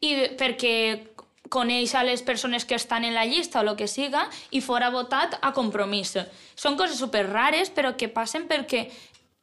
i 0.08 0.16
perquè 0.40 0.76
coneix 1.54 1.94
a 1.94 2.04
les 2.04 2.24
persones 2.26 2.66
que 2.66 2.76
estan 2.76 3.06
en 3.06 3.14
la 3.14 3.26
llista 3.30 3.62
o 3.62 3.64
el 3.64 3.76
que 3.78 3.88
siga 3.88 4.26
i 4.52 4.62
fora 4.62 4.90
votat 4.90 5.38
a 5.42 5.54
compromís. 5.54 6.16
Són 6.56 6.78
coses 6.80 6.98
super 6.98 7.28
rares 7.30 7.70
però 7.70 7.94
que 7.98 8.10
passen 8.10 8.48
perquè 8.50 8.88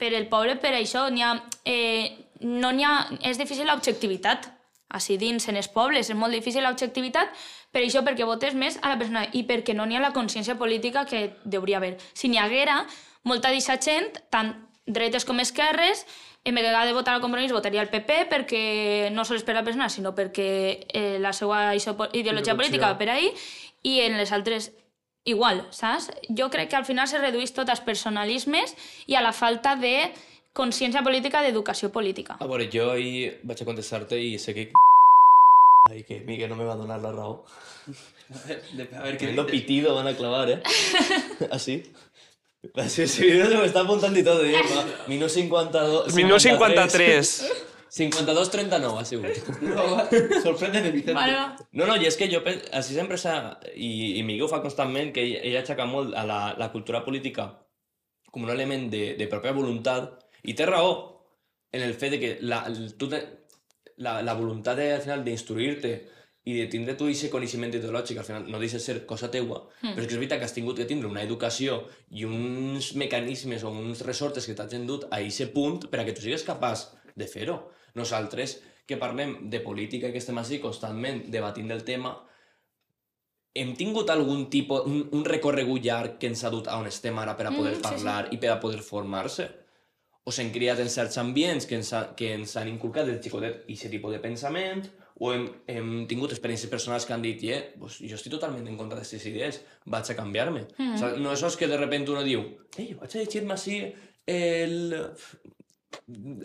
per 0.01 0.15
el 0.17 0.27
poble 0.33 0.57
per 0.59 0.75
això 0.75 1.07
n'hi 1.13 1.23
ha, 1.23 1.35
eh, 1.65 2.27
no 2.41 2.73
n'hi 2.73 2.87
ha, 2.89 2.95
és 3.23 3.39
difícil 3.39 3.69
l'objectivitat. 3.69 4.49
Així 4.91 5.15
dins 5.21 5.45
en 5.47 5.55
els 5.61 5.69
pobles 5.71 6.09
és 6.11 6.19
molt 6.19 6.35
difícil 6.35 6.65
l'objectivitat 6.67 7.31
per 7.71 7.85
això 7.85 8.03
perquè 8.03 8.27
votes 8.27 8.57
més 8.59 8.81
a 8.83 8.91
la 8.91 8.99
persona 8.99 9.29
i 9.39 9.45
perquè 9.47 9.77
no 9.77 9.87
n'hi 9.87 10.01
ha 10.01 10.03
la 10.03 10.15
consciència 10.17 10.57
política 10.59 11.05
que 11.07 11.37
hauria 11.55 11.79
haver. 11.79 11.95
Si 12.13 12.29
n'hi 12.29 12.41
haguera, 12.43 12.81
molta 13.23 13.53
d'aquesta 13.53 13.79
gent, 13.79 14.19
tant 14.35 14.57
dretes 14.91 15.25
com 15.29 15.39
esquerres, 15.39 16.03
en 16.45 16.55
vegada 16.55 16.85
de 16.87 16.93
votar 16.93 17.15
al 17.15 17.21
compromís 17.21 17.53
votaria 17.53 17.83
el 17.83 17.91
PP 17.93 18.27
perquè 18.31 18.63
no 19.13 19.25
sols 19.29 19.45
per 19.45 19.55
la 19.55 19.65
persona, 19.65 19.91
sinó 19.93 20.15
perquè 20.17 20.87
eh, 20.89 21.19
la 21.21 21.33
seva 21.37 21.75
ideologia 21.75 22.57
política 22.57 22.93
va 22.93 22.99
per 22.99 23.11
ahí 23.13 23.29
i 23.83 24.01
en 24.07 24.17
les 24.17 24.33
altres 24.33 24.73
igual, 25.25 25.67
saps? 25.71 26.11
Jo 26.29 26.49
crec 26.51 26.71
que 26.71 26.77
al 26.81 26.89
final 26.89 27.09
se 27.09 27.21
redueix 27.21 27.53
tot 27.53 27.69
als 27.69 27.85
personalismes 27.85 28.75
i 29.07 29.17
a 29.17 29.25
la 29.25 29.35
falta 29.37 29.77
de 29.77 30.11
consciència 30.57 31.03
política, 31.05 31.43
d'educació 31.45 31.93
política. 31.93 32.37
A 32.41 32.49
veure, 32.49 32.71
jo 32.73 32.91
ahir 32.91 33.41
vaig 33.45 33.61
a 33.63 33.69
contestar-te 33.69 34.19
i 34.19 34.39
sé 34.39 34.57
que... 34.57 34.71
Ai, 35.91 36.03
que 36.05 36.21
Miguel 36.27 36.51
no 36.51 36.57
me 36.57 36.65
va 36.65 36.77
donar 36.77 37.01
la 37.01 37.13
raó. 37.13 37.45
A 38.31 39.03
ver, 39.03 39.17
¿qué 39.17 39.27
Tremendo 39.27 39.45
dices? 39.45 39.61
pitido 39.61 39.95
van 39.97 40.07
a 40.07 40.15
clavar, 40.15 40.51
¿eh? 40.51 40.63
Así. 41.51 41.83
Así, 42.75 43.07
sí, 43.15 43.23
mira, 43.23 43.49
se 43.49 43.57
me 43.57 43.67
está 43.67 43.81
apuntando 43.81 44.19
y 44.19 44.23
todo. 44.23 44.45
¿eh? 44.45 44.55
Minus 45.07 45.33
52... 45.33 46.15
1953. 46.15 47.67
52, 47.89 48.51
39 48.51 48.99
ha 49.01 49.05
sigut. 49.05 49.27
No, 49.63 49.83
sorpréndeme, 50.43 50.93
Vicente. 50.93 51.15
Vale, 51.15 51.33
va. 51.33 51.57
No, 51.73 51.87
no, 51.87 51.97
i 51.99 52.07
és 52.07 52.15
que 52.15 52.29
jo 52.31 52.39
penso, 52.45 52.69
així 52.71 52.95
sempre 52.95 53.19
s'ha... 53.19 53.59
I, 53.75 54.21
I 54.21 54.23
Miguel 54.23 54.47
fa 54.53 54.61
constantment, 54.63 55.11
que 55.17 55.25
ell, 55.25 55.33
ell 55.49 55.57
aixeca 55.59 55.89
molt 55.91 56.15
a 56.15 56.23
la, 56.23 56.39
la 56.61 56.71
cultura 56.71 57.03
política 57.03 57.49
com 58.31 58.47
un 58.47 58.53
element 58.55 58.87
de, 58.93 59.17
de 59.19 59.27
pròpia 59.27 59.57
voluntat, 59.57 60.13
i 60.47 60.55
té 60.55 60.69
raó 60.71 60.93
en 61.75 61.83
el 61.83 61.97
fet 61.99 62.15
de 62.15 62.21
que 62.23 62.31
la, 62.47 62.63
tu 62.99 63.09
te, 63.11 63.21
la, 64.07 64.21
la 64.23 64.37
voluntat 64.39 64.79
de, 64.79 64.93
al 64.95 65.03
final 65.03 65.25
d'instruir-te 65.27 65.95
i 66.49 66.55
de 66.57 66.67
tindre 66.73 66.95
tu 66.97 67.05
aquest 67.11 67.29
coneixement 67.33 67.75
ideològic, 67.77 68.19
al 68.19 68.25
final 68.25 68.47
no 68.49 68.61
deixa 68.63 68.79
de 68.79 68.85
ser 68.85 68.97
cosa 69.09 69.29
teua, 69.33 69.59
mm. 69.83 69.93
però 69.93 70.05
és 70.05 70.09
que 70.09 70.17
és 70.17 70.23
veritat 70.23 70.41
que 70.41 70.49
has 70.49 70.57
tingut 70.57 70.79
que 70.81 70.89
tindre 70.89 71.11
una 71.11 71.25
educació 71.27 71.83
i 72.17 72.25
uns 72.25 72.95
mecanismes 72.97 73.65
o 73.65 73.75
uns 73.75 74.01
resortes 74.07 74.49
que 74.49 74.57
t'hagin 74.57 74.87
dut 74.89 75.05
a 75.11 75.21
aquest 75.21 75.53
punt 75.53 75.85
per 75.93 76.01
a 76.01 76.07
que 76.09 76.17
tu 76.17 76.25
sigues 76.25 76.47
capaç 76.47 76.89
de 77.15 77.29
fer-ho. 77.29 77.59
Nosaltres, 77.99 78.61
que 78.89 78.97
parlem 78.97 79.37
de 79.53 79.61
política 79.61 80.09
i 80.09 80.15
que 80.15 80.23
estem 80.23 80.39
així 80.41 80.59
constantment 80.63 81.27
debatint 81.31 81.69
del 81.69 81.85
tema, 81.85 82.15
hem 83.55 83.75
tingut 83.77 84.11
algun 84.11 84.47
tipus, 84.51 84.87
un, 84.87 85.03
un 85.13 85.25
recorregut 85.27 85.85
llarg 85.85 86.19
que 86.23 86.31
ens 86.31 86.45
ha 86.45 86.53
dut 86.55 86.71
a 86.71 86.79
on 86.81 86.89
estem 86.89 87.19
ara 87.19 87.37
per 87.37 87.49
a 87.49 87.55
poder 87.55 87.77
Mm, 87.77 87.83
sí, 87.83 87.83
sí. 87.83 87.89
parlar 87.89 88.29
i 88.33 88.39
per 88.39 88.55
a 88.55 88.61
poder 88.63 88.81
formar-se? 88.87 89.49
O 90.25 90.33
s'hem 90.33 90.53
criat 90.55 90.79
en 90.81 90.89
certs 90.89 91.19
ambients 91.19 91.67
que 91.67 91.77
ens, 91.77 91.93
ha, 91.93 92.15
que 92.17 92.35
ens 92.35 92.57
han 92.57 92.69
inculcat 92.69 93.07
de 93.07 93.19
xicotet 93.23 93.65
aquest 93.65 93.91
tipus 93.91 94.13
de 94.15 94.21
pensament? 94.23 94.87
O 95.21 95.35
hem, 95.35 95.43
hem 95.69 95.89
tingut 96.09 96.33
experiències 96.33 96.71
personals 96.73 97.05
que 97.05 97.13
han 97.13 97.21
dit 97.21 97.43
eh, 97.53 97.59
pues, 97.77 97.99
jo 98.01 98.17
estic 98.17 98.33
totalment 98.33 98.65
en 98.65 98.79
contra 98.79 98.97
d'aquestes 98.97 99.27
idees, 99.29 99.59
vaig 99.85 100.09
a 100.09 100.17
canviar-me. 100.17 100.63
Mm. 100.79 100.95
O 100.95 101.01
sigui, 101.03 101.21
no 101.21 101.35
és 101.35 101.43
això 101.45 101.61
que 101.61 101.69
de 101.69 101.77
repente 101.77 102.15
uno 102.15 102.23
diu 102.25 102.47
ei, 102.81 102.95
vaig 102.97 103.13
a 103.13 103.21
llegir-me 103.21 103.53
així 103.53 103.83
el... 104.25 104.95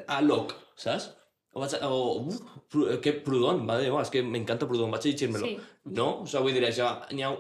a 0.08 0.18
Locke, 0.26 0.58
saps? 0.76 1.12
O, 1.56 1.62
vaig 1.64 1.78
a, 1.78 1.88
o 1.88 2.26
uf, 2.26 2.42
Pru- 2.68 2.98
que 3.00 3.14
Proudhon, 3.24 3.62
va 3.70 3.78
dir, 3.80 3.94
és 4.02 4.12
que 4.12 4.24
m'encanta 4.26 4.68
Proudhon, 4.68 4.92
vaig 4.92 5.06
a 5.06 5.12
llegir-me-lo. 5.14 5.54
Sí. 5.54 5.94
No? 5.96 6.10
O 6.26 6.28
sigui, 6.28 6.50
vull 6.50 6.58
dir, 6.58 6.66
això, 6.68 6.90
n'hi 7.16 7.24
ha, 7.24 7.32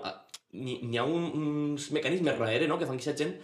n'hi 0.55 1.01
ha 1.01 1.03
un, 1.03 1.27
uns 1.41 1.89
mecanismes 1.95 2.39
darrere, 2.39 2.69
no?, 2.71 2.79
que 2.79 2.88
fan 2.88 2.95
que 2.95 3.03
aquesta 3.09 3.25
gent 3.25 3.36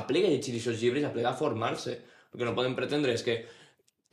aplega 0.00 0.30
a 0.30 0.32
llegir 0.32 0.56
aquests 0.56 0.80
llibres, 0.80 1.04
aplega 1.04 1.34
a 1.34 1.38
formar-se. 1.38 1.98
El 2.32 2.40
que 2.40 2.48
no 2.48 2.56
podem 2.56 2.72
pretendre 2.78 3.12
és 3.14 3.22
que 3.26 3.42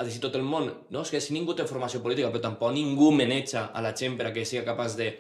a 0.02 0.06
dir 0.08 0.18
tot 0.24 0.36
el 0.40 0.46
món, 0.48 0.70
no, 0.90 1.04
és 1.06 1.12
que 1.14 1.22
si 1.22 1.36
ningú 1.36 1.54
té 1.58 1.68
formació 1.70 2.02
política, 2.02 2.32
però 2.34 2.42
tampoc 2.48 2.74
ningú 2.74 3.12
maneja 3.14 3.68
a 3.70 3.84
la 3.86 3.94
gent 3.98 4.18
per 4.18 4.30
a 4.30 4.34
que 4.34 4.46
sigui 4.48 4.66
capaç 4.66 4.98
de 4.98 5.12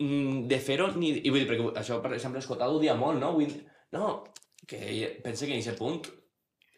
mm, 0.00 0.46
de 0.50 0.58
fer-ho, 0.66 0.88
ni... 0.96 1.12
I 1.20 1.32
vull 1.32 1.42
dir, 1.42 1.48
perquè 1.50 1.70
això, 1.82 2.00
per 2.04 2.14
exemple, 2.16 2.40
Escotà 2.42 2.70
ho 2.70 2.80
dia 2.82 2.96
molt, 2.98 3.20
no? 3.20 3.34
Vull 3.36 3.52
no, 3.94 4.10
que 4.66 4.80
ell 4.90 5.20
pensa 5.22 5.46
que 5.46 5.54
en 5.54 5.62
aquest 5.62 5.78
punt 5.78 6.00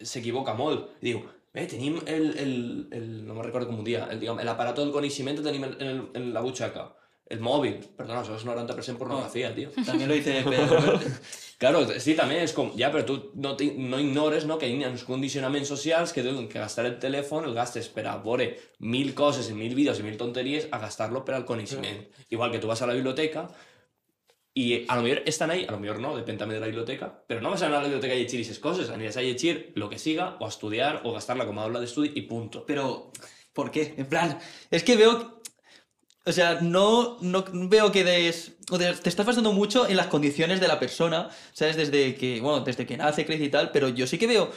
s'equivoca 0.03 0.55
molt. 0.59 0.91
Diu, 1.01 1.23
bé, 1.55 1.65
tenim 1.71 2.01
el, 2.05 2.27
el, 2.43 2.55
el 2.93 3.09
no 3.25 3.37
me'n 3.37 3.47
recordo 3.47 3.71
com 3.71 3.81
un 3.81 3.87
dia, 3.87 4.05
l'aparato 4.45 4.85
del 4.85 4.93
coneixement 4.95 5.41
tenim 5.41 5.65
en, 5.71 5.77
en, 5.81 6.03
en 6.21 6.33
la 6.35 6.45
butxaca. 6.45 6.91
El 7.27 7.41
mòbil, 7.43 7.81
perdona, 7.99 8.21
això 8.21 8.37
és 8.37 8.45
90% 8.47 9.01
pornografia, 9.01 9.49
tio. 9.55 9.73
También 9.85 10.09
lo 10.09 10.15
dice 10.15 10.45
Pedro. 10.47 11.01
Claro, 11.59 11.81
sí, 11.99 12.15
també 12.15 12.43
és 12.45 12.53
com, 12.55 12.69
ja, 12.79 12.91
però 12.93 13.03
tu 13.09 13.17
no, 13.43 13.55
te, 13.59 13.71
no 13.81 13.99
ignores 13.99 14.45
no, 14.47 14.59
que 14.61 14.69
hi 14.69 14.77
ha 14.85 14.91
uns 14.93 15.07
condicionaments 15.09 15.73
socials 15.73 16.13
que 16.13 16.23
diuen 16.23 16.47
que 16.53 16.61
gastar 16.61 16.85
el 16.87 16.99
telèfon 17.03 17.49
el 17.49 17.57
gastes 17.57 17.89
per 17.91 18.05
a 18.07 18.19
veure 18.23 18.53
mil 18.79 19.15
coses, 19.19 19.49
i 19.51 19.57
mil 19.57 19.75
vídeos 19.75 19.99
i 19.99 20.05
mil 20.07 20.19
tonteries 20.21 20.69
a 20.71 20.79
gastar-lo 20.83 21.25
per 21.25 21.35
al 21.35 21.49
coneixement. 21.49 22.05
Igual 22.29 22.53
que 22.53 22.61
tu 22.63 22.71
vas 22.71 22.83
a 22.83 22.91
la 22.91 22.95
biblioteca 22.95 23.49
i 24.57 24.87
a 24.89 24.97
lo 24.97 25.03
millor 25.03 25.23
estan 25.27 25.51
ahí, 25.51 25.67
a 25.69 25.73
lo 25.73 25.79
millor 25.79 25.99
no, 26.01 26.15
depèn 26.17 26.39
també 26.41 26.55
de 26.57 26.63
la 26.63 26.71
biblioteca, 26.71 27.11
però 27.29 27.43
no 27.45 27.51
vas 27.53 27.61
a 27.61 27.67
anar 27.67 27.83
a 27.83 27.85
la 27.85 27.91
biblioteca 27.91 28.15
a 28.15 28.17
llegir 28.17 28.39
aquestes 28.41 28.61
coses, 28.65 28.89
aniràs 28.89 29.19
a 29.21 29.25
llegir 29.25 29.73
lo 29.77 29.91
que 29.91 29.99
siga, 30.01 30.31
o 30.41 30.47
a 30.47 30.49
estudiar, 30.49 31.03
o 31.05 31.13
gastar-la 31.13 31.45
com 31.45 31.61
a 31.61 31.67
aula 31.67 31.83
d'estudi 31.83 32.15
i 32.17 32.23
punto. 32.25 32.65
Pero, 32.65 33.13
¿por 33.53 33.71
qué? 33.71 33.95
En 33.99 34.07
plan, 34.07 34.39
es 34.71 34.83
que 34.83 34.97
veo... 34.97 35.36
O 36.29 36.33
sea, 36.33 36.59
no, 36.61 37.19
no 37.21 37.45
veo 37.53 37.93
que 37.93 38.03
des, 38.03 38.53
o 38.71 38.79
de- 38.79 38.95
te 38.95 39.09
estás 39.09 39.25
basando 39.27 39.53
mucho 39.53 39.87
en 39.89 39.97
las 39.97 40.09
condiciones 40.09 40.61
de 40.61 40.67
la 40.69 40.81
persona, 40.81 41.29
¿sabes? 41.53 41.77
Desde 41.77 42.17
que, 42.17 42.41
bueno, 42.41 42.61
desde 42.61 42.85
que 42.85 42.97
nace, 42.97 43.25
crece 43.25 43.45
y 43.45 43.49
tal, 43.49 43.71
pero 43.71 43.89
yo 43.89 44.07
sí 44.09 44.19
que 44.19 44.27
veo 44.27 44.51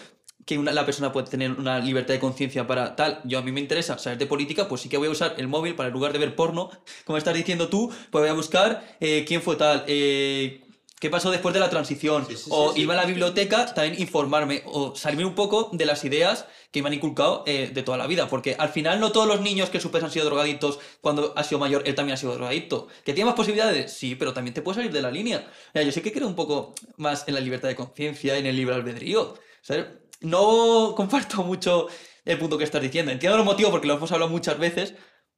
que 0.45 0.57
la 0.57 0.83
persona 0.85 1.11
puede 1.11 1.27
tener 1.27 1.51
una 1.51 1.77
libertad 1.79 2.15
de 2.15 2.19
conciencia 2.19 2.65
para 2.65 2.95
tal. 2.95 3.21
Yo 3.23 3.37
a 3.37 3.41
mí 3.43 3.51
me 3.51 3.59
interesa 3.59 3.99
saber 3.99 4.17
de 4.17 4.25
política, 4.25 4.67
pues 4.67 4.81
sí 4.81 4.89
que 4.89 4.97
voy 4.97 5.09
a 5.09 5.11
usar 5.11 5.35
el 5.37 5.47
móvil 5.47 5.75
para 5.75 5.87
en 5.89 5.93
lugar 5.93 6.11
de 6.11 6.17
ver 6.19 6.35
porno, 6.35 6.71
como 7.05 7.17
estás 7.19 7.35
diciendo 7.35 7.69
tú, 7.69 7.89
pues 8.09 8.21
voy 8.23 8.29
a 8.29 8.33
buscar 8.33 8.83
eh, 8.99 9.25
quién 9.27 9.41
fue 9.43 9.55
tal, 9.55 9.83
eh, 9.87 10.61
qué 10.99 11.09
pasó 11.09 11.31
después 11.31 11.53
de 11.53 11.59
la 11.59 11.69
transición, 11.69 12.27
o 12.49 12.73
irme 12.75 12.93
a 12.93 12.97
la 12.97 13.05
biblioteca, 13.05 13.73
también 13.73 14.01
informarme, 14.01 14.63
o 14.65 14.95
salirme 14.95 15.25
un 15.25 15.35
poco 15.35 15.69
de 15.71 15.85
las 15.85 16.03
ideas 16.03 16.45
que 16.71 16.81
me 16.81 16.89
han 16.89 16.93
inculcado 16.93 17.43
eh, 17.47 17.71
de 17.73 17.83
toda 17.83 17.97
la 17.97 18.07
vida, 18.07 18.27
porque 18.27 18.55
al 18.59 18.69
final 18.69 18.99
no 18.99 19.11
todos 19.11 19.27
los 19.27 19.41
niños 19.41 19.69
que 19.69 19.79
supes 19.79 20.03
han 20.03 20.11
sido 20.11 20.25
drogadictos, 20.25 20.79
cuando 21.01 21.33
ha 21.35 21.43
sido 21.43 21.59
mayor 21.59 21.83
él 21.85 21.95
también 21.95 22.13
ha 22.13 22.17
sido 22.17 22.33
drogadicto. 22.33 22.87
¿Que 23.03 23.13
tiene 23.13 23.27
más 23.29 23.35
posibilidades? 23.35 23.93
Sí, 23.93 24.15
pero 24.15 24.33
también 24.33 24.53
te 24.53 24.61
puedes 24.61 24.75
salir 24.75 24.91
de 24.91 25.01
la 25.01 25.11
línea. 25.11 25.49
Mira, 25.73 25.85
yo 25.85 25.91
sí 25.91 26.01
que 26.01 26.11
creo 26.11 26.27
un 26.27 26.35
poco 26.35 26.75
más 26.97 27.27
en 27.27 27.33
la 27.33 27.39
libertad 27.39 27.69
de 27.69 27.75
conciencia, 27.75 28.37
en 28.37 28.45
el 28.45 28.55
libre 28.55 28.75
albedrío. 28.75 29.35
¿sabes? 29.61 29.87
No 30.21 30.93
comparto 30.95 31.43
mucho 31.43 31.87
el 32.25 32.37
punto 32.37 32.57
que 32.57 32.63
estás 32.63 32.81
diciendo. 32.81 33.11
Entiendo 33.11 33.37
los 33.37 33.45
motivos 33.45 33.71
porque 33.71 33.87
lo 33.87 33.95
hemos 33.95 34.11
hablado 34.11 34.31
muchas 34.31 34.57
veces. 34.57 34.95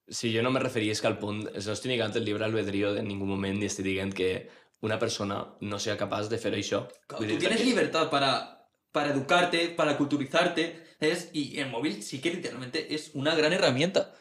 Sí, 0.07 0.35
jo 0.35 0.41
no 0.43 0.51
me 0.51 0.59
referia 0.59 0.91
és 0.91 0.99
que 0.99 1.07
al 1.07 1.19
punt... 1.21 1.45
No 1.53 1.71
estic 1.71 1.87
negant 1.87 2.15
el 2.19 2.25
llibre 2.27 2.43
albedrío 2.43 2.89
en 2.99 3.07
ningú 3.07 3.23
moment 3.29 3.55
ni 3.61 3.69
estic 3.69 3.85
dient 3.85 4.11
que 4.11 4.49
una 4.81 4.97
persona 4.99 5.55
no 5.61 5.79
sea 5.79 5.97
capaç 5.97 6.29
de 6.29 6.37
fer 6.37 6.53
això. 6.57 6.87
Tú 7.07 7.25
tienes 7.37 7.63
libertad 7.65 8.09
para, 8.09 8.67
para 8.91 9.11
educarte, 9.11 9.69
para 9.69 9.97
culturizarte, 9.97 10.83
¿sabes? 10.99 11.29
y 11.33 11.59
el 11.59 11.69
móvil 11.69 12.01
sí 12.03 12.19
que 12.19 12.31
literalmente 12.31 12.93
es 12.93 13.11
una 13.13 13.35
gran 13.35 13.53
herramienta. 13.53 14.13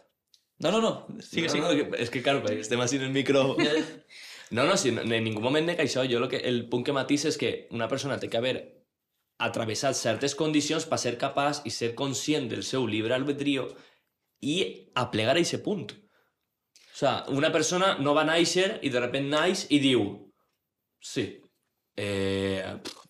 No, 0.58 0.70
no, 0.70 0.80
no. 0.80 1.06
Sigue, 1.22 1.46
no, 1.46 1.52
sigue. 1.52 1.64
no, 1.64 1.90
que- 1.90 2.02
és 2.02 2.10
que, 2.10 2.22
claro, 2.22 2.44
estem 2.48 2.80
així 2.80 2.96
en 2.96 3.08
el 3.08 3.10
micro... 3.16 3.56
No, 4.50 4.64
no, 4.66 4.76
si 4.76 4.88
en 4.88 5.06
ningú 5.22 5.38
moment 5.40 5.62
nega 5.64 5.84
això. 5.84 6.02
Jo 6.10 6.18
lo 6.18 6.26
que, 6.28 6.40
el 6.42 6.64
punt 6.68 6.82
que 6.84 6.92
matís 6.92 7.22
és 7.24 7.36
que 7.38 7.68
una 7.70 7.86
persona 7.86 8.16
té 8.18 8.26
que 8.28 8.36
haver 8.36 8.56
atravessat 9.38 9.94
certes 9.94 10.34
condicions 10.34 10.84
per 10.90 10.98
ser 10.98 11.12
capaç 11.20 11.60
i 11.64 11.70
ser 11.70 11.92
conscient 11.94 12.48
del 12.50 12.64
seu 12.66 12.88
llibre 12.90 13.14
albedrío 13.14 13.68
i 14.42 14.90
aplegar 14.98 15.36
a 15.36 15.38
aquest 15.38 15.62
punt. 15.62 15.92
O 15.94 16.96
sea, 16.98 17.24
una 17.28 17.52
persona 17.54 17.92
no 18.02 18.12
va 18.12 18.26
néixer 18.26 18.80
i 18.82 18.90
de 18.90 19.00
repente 19.00 19.30
naix 19.30 19.68
i 19.70 19.78
diu 19.78 20.02
sí, 21.00 21.42
eh, 21.96 22.62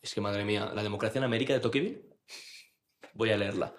és 0.03 0.15
que 0.15 0.23
madre 0.25 0.45
mía, 0.45 0.71
la 0.75 0.85
democràcia 0.87 1.21
en 1.21 1.27
Amèrica 1.27 1.55
de 1.55 1.61
Tocqueville 1.61 2.11
voy 3.15 3.31
a 3.31 3.37
leerla. 3.37 3.75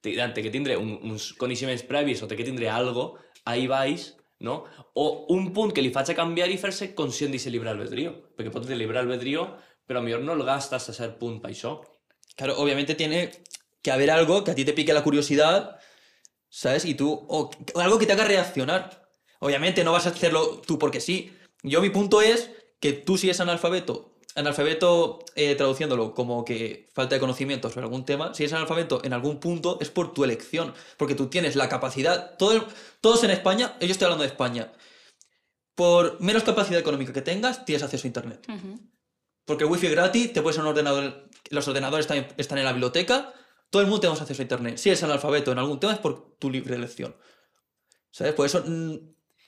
Té 0.00 0.14
que 0.14 0.50
tindre 0.54 0.76
un, 0.78 0.94
uns 1.02 1.32
coneixements 1.34 1.84
o 2.22 2.28
té 2.28 2.36
que 2.36 2.46
tindre 2.46 2.70
algo 2.70 3.18
ahí 3.44 3.66
baix, 3.66 4.14
no? 4.40 4.64
O 4.94 5.26
un 5.34 5.52
punt 5.52 5.72
que 5.74 5.82
li 5.82 5.90
faci 5.90 6.14
canviar 6.14 6.48
i 6.50 6.58
fer-se 6.58 6.94
conscient 6.94 7.32
d'aquest 7.32 7.52
llibre 7.52 7.70
albedrío. 7.70 8.14
Perquè 8.36 8.52
pot 8.54 8.64
tenir 8.64 8.78
llibre 8.78 9.00
albedrío, 9.00 9.46
però 9.86 10.02
millor 10.02 10.22
no 10.22 10.36
el 10.36 10.44
gastes 10.46 10.88
a 10.88 10.94
cert 10.94 11.18
punt 11.18 11.40
per. 11.42 11.54
Claro, 12.36 12.56
obviamente 12.58 12.94
tiene 12.94 13.30
que 13.82 13.90
haber 13.90 14.10
algo 14.10 14.44
que 14.44 14.52
a 14.52 14.54
ti 14.54 14.64
te 14.64 14.72
pique 14.72 14.92
la 14.92 15.02
curiosidad, 15.02 15.78
¿sabes? 16.48 16.84
Y 16.84 16.94
tú, 16.94 17.26
o 17.28 17.50
algo 17.74 17.98
que 17.98 18.06
te 18.06 18.12
haga 18.12 18.24
reaccionar. 18.24 19.08
Obviamente 19.40 19.84
no 19.84 19.92
vas 19.92 20.06
a 20.06 20.10
hacerlo 20.10 20.60
tú 20.66 20.78
porque 20.78 21.00
sí. 21.00 21.32
Yo 21.62 21.80
mi 21.80 21.90
punto 21.90 22.22
es 22.22 22.50
que 22.80 22.92
tú 22.92 23.18
si 23.18 23.26
eres 23.26 23.40
analfabeto, 23.40 24.18
analfabeto 24.34 25.24
eh, 25.34 25.54
traduciéndolo 25.54 26.14
como 26.14 26.44
que 26.44 26.88
falta 26.94 27.14
de 27.16 27.20
conocimiento 27.20 27.70
sobre 27.70 27.84
algún 27.84 28.04
tema, 28.04 28.34
si 28.34 28.44
eres 28.44 28.52
analfabeto 28.52 29.02
en 29.04 29.12
algún 29.12 29.40
punto 29.40 29.78
es 29.80 29.90
por 29.90 30.12
tu 30.12 30.24
elección, 30.24 30.74
porque 30.96 31.14
tú 31.14 31.26
tienes 31.26 31.56
la 31.56 31.68
capacidad, 31.68 32.36
todo 32.36 32.66
todos 33.00 33.24
en 33.24 33.30
España, 33.30 33.76
yo 33.80 33.88
estoy 33.88 34.06
hablando 34.06 34.22
de 34.22 34.28
España, 34.28 34.72
por 35.74 36.20
menos 36.20 36.42
capacidad 36.44 36.80
económica 36.80 37.12
que 37.12 37.22
tengas, 37.22 37.64
tienes 37.64 37.82
acceso 37.82 38.06
a 38.06 38.08
Internet. 38.08 38.46
Porque 39.44 39.64
el 39.64 39.70
wifi 39.70 39.86
es 39.86 39.92
gratis, 39.92 40.32
te 40.32 40.42
puedes 40.42 40.58
un 40.58 40.66
ordenador, 40.66 41.28
los 41.50 41.66
ordenadores 41.66 42.06
también 42.06 42.28
están 42.36 42.58
en 42.58 42.64
la 42.64 42.72
biblioteca, 42.72 43.32
todo 43.70 43.82
el 43.82 43.88
mundo 43.88 44.00
tenemos 44.00 44.20
acceso 44.20 44.42
a 44.42 44.44
internet. 44.44 44.76
Si 44.78 44.88
eres 44.88 45.02
analfabeto 45.02 45.52
en 45.52 45.58
algún 45.58 45.78
tema 45.78 45.92
es 45.92 45.98
por 45.98 46.36
tu 46.38 46.50
libre 46.50 46.74
elección. 46.74 47.16
¿Sabes? 48.10 48.34
Por 48.34 48.46
eso 48.46 48.64
mm, 48.66 48.96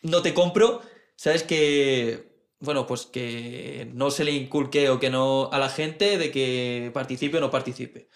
no 0.02 0.22
te 0.22 0.34
compro, 0.34 0.82
¿sabes? 1.16 1.42
Que, 1.42 2.29
bueno, 2.60 2.86
pues 2.86 3.06
que 3.06 3.88
no 3.94 4.10
se 4.10 4.24
le 4.24 4.32
inculque 4.32 4.88
o 4.90 5.00
que 5.00 5.10
no 5.10 5.48
a 5.52 5.58
la 5.58 5.68
gente 5.68 6.18
de 6.18 6.30
que 6.30 6.90
participe 6.94 7.38
o 7.38 7.40
no 7.40 7.50
participe. 7.50 8.08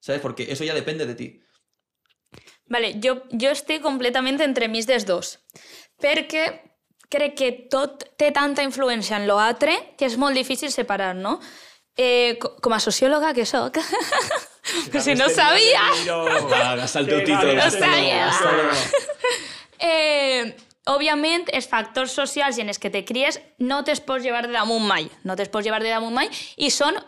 ¿Sabes? 0.00 0.20
Porque 0.20 0.46
eso 0.52 0.64
ya 0.64 0.74
depende 0.74 1.06
de 1.06 1.14
ti. 1.14 1.40
Vale, 2.66 2.98
jo, 3.02 3.22
jo 3.30 3.50
estic 3.52 3.82
completament 3.84 4.40
entremig 4.40 4.86
dels 4.88 5.04
dos, 5.06 5.34
perquè 6.00 6.44
crec 7.12 7.34
que 7.38 7.50
tot 7.70 8.02
té 8.18 8.30
tanta 8.32 8.64
influència 8.64 9.16
en 9.20 9.26
l'altre 9.28 9.74
que 9.98 10.08
és 10.08 10.16
molt 10.18 10.34
difícil 10.34 10.72
separar, 10.72 11.12
no? 11.14 11.38
Eh, 11.96 12.34
co- 12.40 12.56
com 12.64 12.72
a 12.74 12.80
sociòloga 12.82 13.34
que 13.36 13.44
sóc, 13.46 13.76
que 14.92 15.00
si 15.04 15.14
no 15.18 15.26
ho 15.28 15.30
sabia, 15.30 15.84
Va, 16.50 16.74
gasta 16.80 17.00
el 17.04 17.06
teu 17.12 17.20
títol. 17.22 17.54
No 17.54 17.70
sabia. 17.70 18.32
eh, 19.78 20.56
òbviament, 20.90 21.46
els 21.56 21.66
factors 21.68 22.12
socials 22.12 22.58
en 22.60 22.68
els 22.68 22.78
que 22.80 22.90
te 22.92 23.04
cries 23.08 23.38
no 23.64 23.80
te'ls 23.84 24.02
pots 24.04 24.24
llevar 24.24 24.44
de 24.44 24.52
damunt 24.52 24.84
mai. 24.84 25.06
No 25.24 25.36
te'ls 25.36 25.48
pots 25.52 25.64
llevar 25.64 25.80
de 25.82 25.88
damunt 25.88 26.12
mai 26.12 26.28
i 26.60 26.68
són 26.70 26.98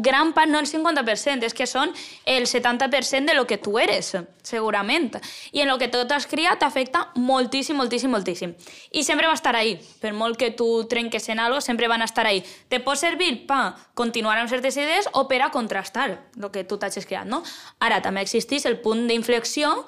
gran 0.00 0.32
part, 0.32 0.48
no 0.48 0.62
el 0.62 0.68
50%, 0.70 1.44
és 1.44 1.56
que 1.56 1.66
són 1.68 1.92
el 2.24 2.48
70% 2.48 3.28
de 3.28 3.36
lo 3.36 3.46
que 3.46 3.58
tu 3.60 3.76
eres, 3.78 4.14
segurament. 4.42 5.18
I 5.52 5.62
en 5.62 5.68
lo 5.68 5.76
que 5.78 5.90
tu 5.92 6.00
t'has 6.08 6.26
criat 6.26 6.62
t'afecta 6.62 7.10
moltíssim, 7.20 7.76
moltíssim, 7.76 8.10
moltíssim. 8.10 8.56
I 8.96 9.04
sempre 9.04 9.28
va 9.28 9.36
estar 9.36 9.54
ahí. 9.56 9.76
Per 10.00 10.14
molt 10.16 10.40
que 10.40 10.50
tu 10.50 10.86
trenques 10.88 11.28
en 11.28 11.40
algo, 11.44 11.60
sempre 11.60 11.88
van 11.88 12.02
estar 12.02 12.26
ahí. 12.26 12.42
Te 12.68 12.80
pot 12.80 12.96
servir 12.96 13.46
per 13.46 13.74
continuar 13.94 14.38
amb 14.40 14.48
certes 14.48 14.80
idees 14.80 15.08
o 15.12 15.28
per 15.28 15.42
a 15.44 15.52
contrastar 15.52 16.10
el 16.16 16.50
que 16.50 16.64
tu 16.64 16.80
t'has 16.80 17.04
criat, 17.04 17.28
no? 17.28 17.42
Ara, 17.78 18.00
també 18.00 18.24
existeix 18.24 18.64
el 18.64 18.80
punt 18.80 19.04
d'inflexió 19.08 19.84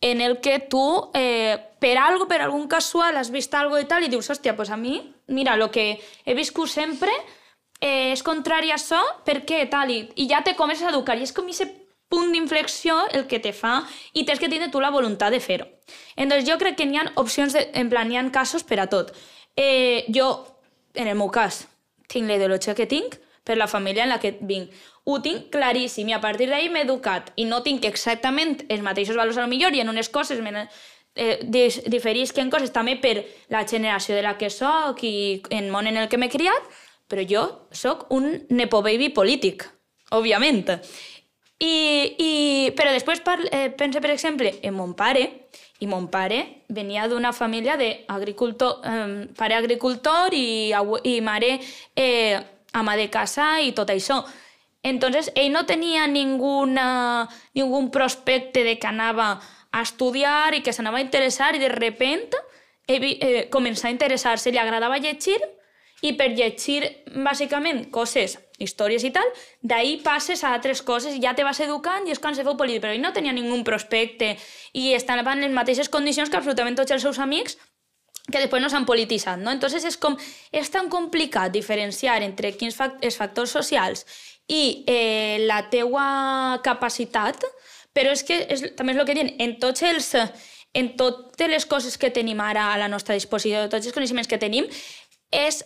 en 0.00 0.20
el 0.20 0.40
que 0.40 0.58
tú, 0.58 1.10
eh, 1.14 1.58
per 1.80 1.96
algo, 1.98 2.28
per 2.28 2.42
algun 2.42 2.68
casual, 2.68 3.16
has 3.16 3.30
vist 3.30 3.54
algo 3.54 3.78
i 3.78 3.86
tal, 3.88 4.04
i 4.04 4.10
dius, 4.12 4.28
hòstia, 4.30 4.56
pues 4.56 4.70
a 4.70 4.76
mi, 4.76 4.98
mira, 5.26 5.56
lo 5.56 5.70
que 5.70 6.00
he 6.24 6.34
viscut 6.34 6.68
sempre 6.68 7.12
eh, 7.80 8.12
és 8.12 8.22
contrari 8.22 8.70
a 8.70 8.76
això, 8.76 9.00
per 9.24 9.42
què 9.48 9.64
tal? 9.70 9.90
I, 9.90 10.04
I 10.16 10.28
ja 10.28 10.42
te 10.44 10.56
comences 10.56 10.86
a 10.86 10.92
educar, 10.92 11.16
i 11.18 11.24
és 11.24 11.32
com 11.32 11.48
aquest 11.48 11.80
punt 12.12 12.30
d'inflexió 12.32 12.98
el 13.12 13.26
que 13.26 13.40
te 13.40 13.52
fa, 13.56 13.82
i 14.12 14.24
tens 14.24 14.40
que 14.40 14.50
tindre 14.52 14.70
tu 14.70 14.80
la 14.80 14.92
voluntat 14.94 15.32
de 15.32 15.40
fer-ho. 15.40 15.66
Entonces, 16.16 16.48
jo 16.48 16.58
crec 16.60 16.76
que 16.78 16.86
n'hi 16.86 17.00
ha 17.00 17.10
opcions, 17.20 17.56
de, 17.56 17.68
en 17.74 17.90
plan, 17.90 18.08
n'hi 18.08 18.20
ha 18.20 18.24
casos 18.32 18.64
per 18.64 18.80
a 18.80 18.88
tot. 18.92 19.14
Eh, 19.56 20.04
jo, 20.14 20.30
en 20.94 21.08
el 21.08 21.18
meu 21.18 21.30
cas, 21.30 21.64
tinc 22.08 22.28
la 22.28 22.36
ideologia 22.38 22.74
que 22.74 22.86
tinc 22.86 23.18
per 23.44 23.58
la 23.60 23.68
família 23.68 24.04
en 24.04 24.10
la 24.10 24.18
que 24.20 24.34
vinc. 24.40 24.72
Ho 25.04 25.20
tinc 25.20 25.50
claríssim 25.52 26.08
i 26.08 26.16
a 26.16 26.20
partir 26.20 26.48
d'ahir 26.48 26.70
m'he 26.72 26.82
educat 26.86 27.30
i 27.36 27.44
no 27.44 27.60
tinc 27.62 27.84
exactament 27.84 28.64
els 28.68 28.82
mateixos 28.82 29.16
valors 29.20 29.36
a 29.36 29.44
lo 29.44 29.52
millor 29.52 29.76
i 29.76 29.84
en 29.84 29.92
unes 29.92 30.08
coses 30.08 30.40
me, 30.40 30.66
eh, 31.14 31.38
diferisc 31.86 32.38
en 32.38 32.50
coses 32.50 32.72
també 32.72 32.96
per 32.96 33.24
la 33.52 33.66
generació 33.68 34.16
de 34.16 34.24
la 34.24 34.36
que 34.38 34.50
sóc 34.50 35.04
i 35.04 35.42
en 35.50 35.70
món 35.70 35.86
en 35.86 36.00
el 36.00 36.08
que 36.08 36.18
m'he 36.18 36.32
criat, 36.32 36.72
però 37.08 37.24
jo 37.28 37.44
sóc 37.70 38.08
un 38.10 38.46
nepo 38.48 38.82
baby 38.82 39.10
polític, 39.12 39.68
òbviament. 40.10 40.80
I, 41.60 41.74
i, 42.18 42.32
però 42.76 42.90
després 42.92 43.22
eh, 43.52 43.70
pense, 43.76 44.00
per 44.00 44.10
exemple, 44.10 44.50
en 44.62 44.74
mon 44.74 44.94
pare, 44.94 45.28
i 45.80 45.86
mon 45.86 46.08
pare 46.08 46.64
venia 46.68 47.06
d'una 47.08 47.32
família 47.32 47.76
d'agricultor, 47.76 48.80
eh, 48.84 49.28
pare 49.36 49.54
agricultor 49.54 50.34
i, 50.34 50.72
i 51.04 51.20
mare 51.20 51.58
eh, 51.94 52.40
ama 52.74 52.96
de 52.98 53.08
casa 53.10 53.62
i 53.62 53.72
tot 53.72 53.90
això. 53.94 54.20
Entonces, 54.84 55.30
ell 55.34 55.52
no 55.54 55.64
tenia 55.64 56.06
ninguna, 56.06 57.28
ningún 57.54 57.90
prospecte 57.90 58.64
de 58.64 58.78
que 58.78 58.90
anava 58.90 59.40
a 59.72 59.82
estudiar 59.82 60.52
i 60.54 60.60
que 60.62 60.74
s'anava 60.76 61.00
a 61.00 61.06
interessar 61.06 61.54
i 61.56 61.62
de 61.62 61.70
repente 61.72 62.36
eh, 62.86 63.48
començà 63.50 63.88
a 63.88 63.94
interessar-se, 63.94 64.52
li 64.52 64.60
agradava 64.60 65.00
llegir 65.00 65.40
i 66.04 66.12
per 66.18 66.34
llegir 66.36 66.84
bàsicament 67.24 67.86
coses, 67.94 68.36
històries 68.60 69.06
i 69.08 69.10
tal, 69.14 69.26
d'ahir 69.62 70.02
passes 70.04 70.44
a 70.44 70.52
altres 70.52 70.82
coses 70.84 71.16
i 71.16 71.22
ja 71.22 71.32
te 71.34 71.46
vas 71.48 71.62
educant 71.64 72.04
i 72.06 72.12
és 72.12 72.20
quan 72.20 72.36
se 72.36 72.44
feu 72.44 72.58
polític, 72.60 72.84
però 72.84 72.92
ell 72.92 73.02
no 73.02 73.14
tenia 73.16 73.32
ningú 73.32 73.56
prospecte 73.64 74.34
i 74.76 74.92
estava 74.92 75.32
en 75.32 75.46
les 75.46 75.54
mateixes 75.56 75.88
condicions 75.88 76.28
que 76.28 76.36
absolutament 76.36 76.76
tots 76.76 76.92
els 76.92 77.02
seus 77.02 77.18
amics 77.18 77.56
que 78.30 78.40
després 78.40 78.62
no 78.62 78.70
s'han 78.72 78.86
polititzat, 78.88 79.40
no? 79.40 79.52
Entonces 79.52 79.84
és 79.84 79.98
com, 80.00 80.16
és 80.52 80.70
tan 80.72 80.88
complicat 80.92 81.52
diferenciar 81.52 82.22
entre 82.24 82.54
quins 82.56 82.76
fac 82.76 82.96
els 83.04 83.18
factors 83.20 83.52
socials 83.52 84.06
i 84.48 84.84
eh, 84.88 85.44
la 85.44 85.62
teua 85.72 86.06
capacitat, 86.64 87.44
però 87.94 88.12
és 88.16 88.24
que 88.26 88.40
és, 88.48 88.64
també 88.78 88.94
és 88.94 89.00
el 89.00 89.06
que 89.08 89.16
diuen, 89.16 89.32
en 89.40 89.56
tots 89.60 89.84
els 89.84 90.12
en 90.74 90.90
totes 90.98 91.48
les 91.48 91.64
coses 91.70 91.96
que 91.96 92.10
tenim 92.10 92.40
ara 92.42 92.72
a 92.72 92.78
la 92.80 92.88
nostra 92.90 93.14
disposició, 93.14 93.68
tots 93.70 93.86
els 93.86 93.94
coneixements 93.94 94.26
que 94.26 94.40
tenim, 94.42 94.66
és 95.30 95.62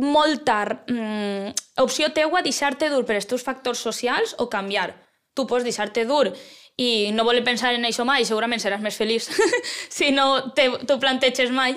molt 0.00 0.44
tard 0.46 0.86
mm, 0.88 1.50
opció 1.82 2.12
teua 2.14 2.44
deixar-te 2.46 2.88
dur 2.92 3.02
per 3.08 3.18
els 3.18 3.26
teus 3.28 3.42
factors 3.44 3.82
socials 3.82 4.36
o 4.38 4.46
canviar. 4.52 4.92
Tu 5.34 5.46
pots 5.50 5.66
deixar-te 5.66 6.06
dur 6.06 6.30
i 6.76 7.10
no 7.12 7.24
voler 7.24 7.42
pensar 7.44 7.74
en 7.74 7.84
això 7.84 8.04
mai, 8.04 8.24
segurament 8.24 8.60
seràs 8.62 8.80
més 8.80 8.96
feliç 8.96 9.28
si 9.88 10.10
no 10.12 10.52
te, 10.54 10.68
t'ho 10.86 10.98
planteges 11.00 11.50
mai, 11.50 11.74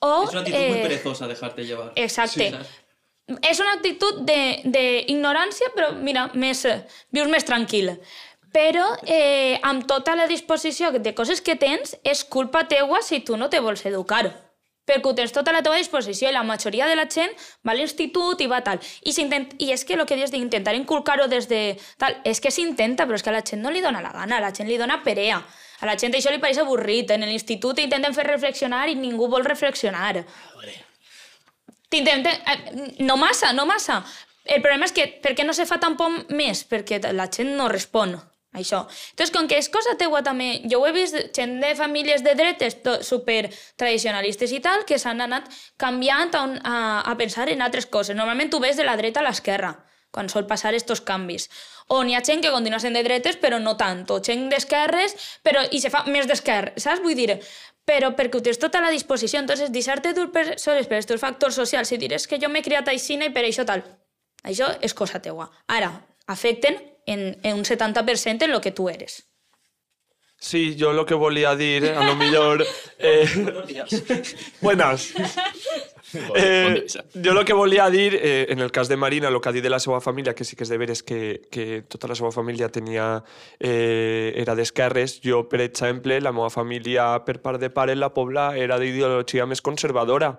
O, 0.00 0.22
Es 0.22 0.30
una 0.30 0.40
actitud 0.42 0.60
muy 0.60 0.78
eh, 0.78 0.82
perezosa 0.82 1.26
dejarte 1.26 1.64
llevar. 1.66 1.92
Exacte. 1.96 2.44
Sí, 2.44 2.50
saps? 2.54 2.68
és 3.50 3.58
una 3.60 3.72
actitud 3.74 4.20
de- 4.24 4.60
d'ignorància, 4.64 5.72
però 5.74 5.88
mira, 5.92 6.28
més, 6.34 6.64
eh, 6.64 6.84
vius 7.10 7.26
més 7.28 7.44
tranquil. 7.44 7.90
Però 8.54 8.84
eh, 9.06 9.58
amb 9.62 9.88
tota 9.90 10.14
la 10.14 10.28
disposició 10.30 10.92
de 10.92 11.14
coses 11.18 11.42
que 11.42 11.56
tens, 11.56 11.96
és 12.04 12.22
culpa 12.24 12.62
teua 12.70 13.02
si 13.02 13.18
tu 13.20 13.36
no 13.36 13.50
te 13.50 13.58
vols 13.60 13.84
educar. 13.90 14.30
Perquè 14.88 15.04
ho 15.04 15.14
tens 15.14 15.34
tota 15.36 15.52
la 15.52 15.60
teva 15.64 15.76
disposició 15.76 16.30
i 16.30 16.34
la 16.34 16.42
majoria 16.46 16.88
de 16.88 16.96
la 16.96 17.04
gent 17.12 17.34
va 17.66 17.74
a 17.74 17.76
l'institut 17.76 18.40
i 18.40 18.48
va 18.48 18.62
tal. 18.64 18.80
I, 19.04 19.12
I 19.12 19.72
és 19.74 19.84
que 19.84 19.98
el 19.98 20.06
que 20.08 20.16
dius 20.16 20.32
d'intentar 20.32 20.74
inculcar-ho 20.78 21.28
des 21.28 21.48
de 21.48 21.62
tal, 22.00 22.16
és 22.24 22.40
que 22.40 22.50
s'intenta, 22.50 23.06
però 23.06 23.20
és 23.20 23.22
que 23.22 23.30
a 23.30 23.36
la 23.36 23.44
gent 23.44 23.62
no 23.62 23.70
li 23.70 23.84
dona 23.84 24.00
la 24.00 24.14
gana, 24.14 24.38
a 24.38 24.46
la 24.48 24.52
gent 24.56 24.68
li 24.68 24.78
dona 24.80 25.02
perea. 25.04 25.42
A 25.80 25.86
la 25.86 25.96
gent 26.00 26.14
això 26.16 26.32
li 26.32 26.40
pareix 26.42 26.58
avorrit. 26.58 27.10
En 27.14 27.26
l'institut 27.28 27.78
intenten 27.78 28.16
fer 28.16 28.24
reflexionar 28.26 28.88
i 28.88 28.96
ningú 28.98 29.28
vol 29.28 29.44
reflexionar. 29.46 30.24
T'intenten... 31.88 32.32
eh, 32.32 32.96
No 33.04 33.16
massa, 33.16 33.52
no 33.52 33.66
massa. 33.66 34.02
El 34.44 34.62
problema 34.64 34.88
és 34.88 34.96
que 34.96 35.06
per 35.22 35.34
què 35.36 35.44
no 35.44 35.52
se 35.52 35.68
fa 35.68 35.78
tampoc 35.78 36.32
més? 36.32 36.64
Perquè 36.64 37.02
la 37.12 37.28
gent 37.28 37.54
no 37.56 37.68
respon 37.68 38.16
això. 38.52 38.86
Entonces, 39.10 39.34
com 39.34 39.48
que 39.48 39.58
és 39.60 39.68
cosa 39.68 39.96
teua 40.00 40.22
també, 40.24 40.62
jo 40.70 40.80
ho 40.80 40.86
he 40.88 40.92
vist 40.96 41.16
gent 41.36 41.58
de 41.60 41.74
famílies 41.76 42.24
de 42.24 42.34
dretes 42.34 42.78
super 43.06 43.50
tradicionalistes 43.76 44.52
i 44.52 44.60
tal, 44.64 44.84
que 44.88 44.98
s'han 44.98 45.20
anat 45.20 45.50
canviant 45.76 46.34
a, 46.34 46.42
un, 46.42 46.56
a, 46.64 46.78
a 47.04 47.16
pensar 47.20 47.48
en 47.52 47.62
altres 47.62 47.86
coses. 47.86 48.16
Normalment 48.16 48.50
tu 48.50 48.60
ves 48.60 48.76
de 48.76 48.86
la 48.88 48.96
dreta 48.96 49.20
a 49.20 49.28
l'esquerra, 49.28 49.74
quan 50.10 50.28
sol 50.32 50.46
passar 50.48 50.74
estos 50.74 51.00
canvis. 51.00 51.48
O 51.88 52.02
n'hi 52.04 52.16
ha 52.16 52.24
gent 52.24 52.42
que 52.44 52.52
continua 52.52 52.80
sent 52.80 52.96
de 52.96 53.04
dretes, 53.04 53.36
però 53.40 53.60
no 53.60 53.76
tant. 53.76 54.04
O 54.12 54.20
gent 54.24 54.48
d'esquerres, 54.52 55.16
però 55.44 55.64
i 55.70 55.80
se 55.80 55.92
fa 55.92 56.04
més 56.08 56.28
d'esquerra, 56.28 56.74
saps? 56.76 57.04
Vull 57.04 57.16
dir, 57.16 57.38
però 57.88 58.12
perquè 58.16 58.36
ho 58.36 58.44
tens 58.44 58.60
tota 58.60 58.82
la 58.84 58.92
disposició. 58.92 59.40
Entonces, 59.40 59.72
deixar-te 59.72 60.12
dur 60.16 60.28
per, 60.32 60.58
sols 60.60 60.88
per 60.88 60.98
aquests 60.98 61.20
factors 61.20 61.56
socials 61.56 61.92
i 61.92 62.00
dir 62.00 62.12
és 62.16 62.28
que 62.28 62.40
jo 62.40 62.52
m'he 62.52 62.64
criat 62.64 62.88
així 62.88 63.16
i 63.16 63.30
per 63.32 63.44
això 63.44 63.64
tal. 63.68 63.84
Això 64.44 64.68
és 64.84 64.94
cosa 64.94 65.20
teua. 65.20 65.48
Ara, 65.66 65.90
afecten 66.26 66.76
en, 67.08 67.38
en 67.42 67.56
un 67.56 67.64
70% 67.64 68.42
en 68.42 68.52
lo 68.52 68.60
que 68.60 68.72
tu 68.72 68.88
eres. 68.88 69.28
Sí, 70.40 70.76
yo 70.76 70.92
lo 70.92 71.04
que 71.04 71.14
volía 71.14 71.50
a 71.50 71.56
dir, 71.56 71.84
a 71.86 72.06
lo 72.06 72.14
mejor... 72.14 72.64
Eh, 72.98 73.26
buenas. 74.60 75.12
Eh, 76.36 76.86
jo 77.12 77.32
el 77.32 77.44
que 77.44 77.52
volia 77.52 77.90
dir, 77.90 78.14
eh, 78.14 78.46
en 78.48 78.60
el 78.60 78.70
cas 78.70 78.88
de 78.88 78.96
Marina, 78.96 79.28
el 79.28 79.40
que 79.40 79.48
ha 79.48 79.52
dit 79.52 79.62
de 79.62 79.70
la 79.70 79.80
seva 79.80 80.00
família, 80.00 80.34
que 80.34 80.44
sí 80.44 80.56
que 80.56 80.64
és 80.64 80.70
de 80.70 80.78
veres 80.78 81.02
que, 81.02 81.42
que 81.50 81.82
tota 81.82 82.08
la 82.08 82.14
seva 82.14 82.30
família 82.32 82.70
tenia, 82.72 83.24
eh, 83.58 84.32
era 84.36 84.54
d'esquerres, 84.54 85.18
jo, 85.24 85.42
per 85.50 85.60
exemple, 85.60 86.20
la 86.22 86.32
meva 86.32 86.48
família 86.54 87.10
per 87.26 87.40
part 87.42 87.60
de 87.60 87.68
pare, 87.68 87.96
la 87.96 88.12
Pobla, 88.14 88.52
era 88.56 88.78
d'ideologia 88.78 89.44
més 89.46 89.60
conservadora. 89.60 90.38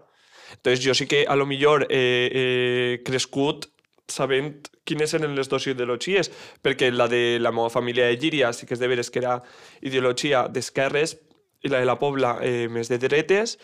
Entonces 0.55 0.82
jo 0.82 0.95
sí 0.95 1.05
que 1.05 1.26
a 1.28 1.36
lo 1.36 1.45
millor 1.45 1.86
he 1.89 1.99
eh, 1.99 2.32
eh, 2.34 3.01
crescut 3.05 3.67
sabent 4.12 4.68
quines 4.88 5.14
eren 5.14 5.36
les 5.38 5.49
dues 5.49 5.68
ideologies, 5.70 6.32
perquè 6.64 6.91
la 6.91 7.07
de 7.12 7.39
la 7.39 7.53
meva 7.55 7.70
família 7.70 8.10
de 8.10 8.18
Llíria 8.18 8.51
sí 8.53 8.68
que 8.68 8.76
és 8.76 8.82
de 8.82 8.89
veres 8.89 9.10
que 9.10 9.22
era 9.22 9.39
ideologia 9.82 10.47
d'esquerres 10.47 11.18
i 11.64 11.72
la 11.72 11.82
de 11.82 11.88
la 11.89 11.99
Pobla 11.99 12.38
eh, 12.41 12.68
més 12.72 12.89
de 12.89 12.99
dretes, 13.01 13.57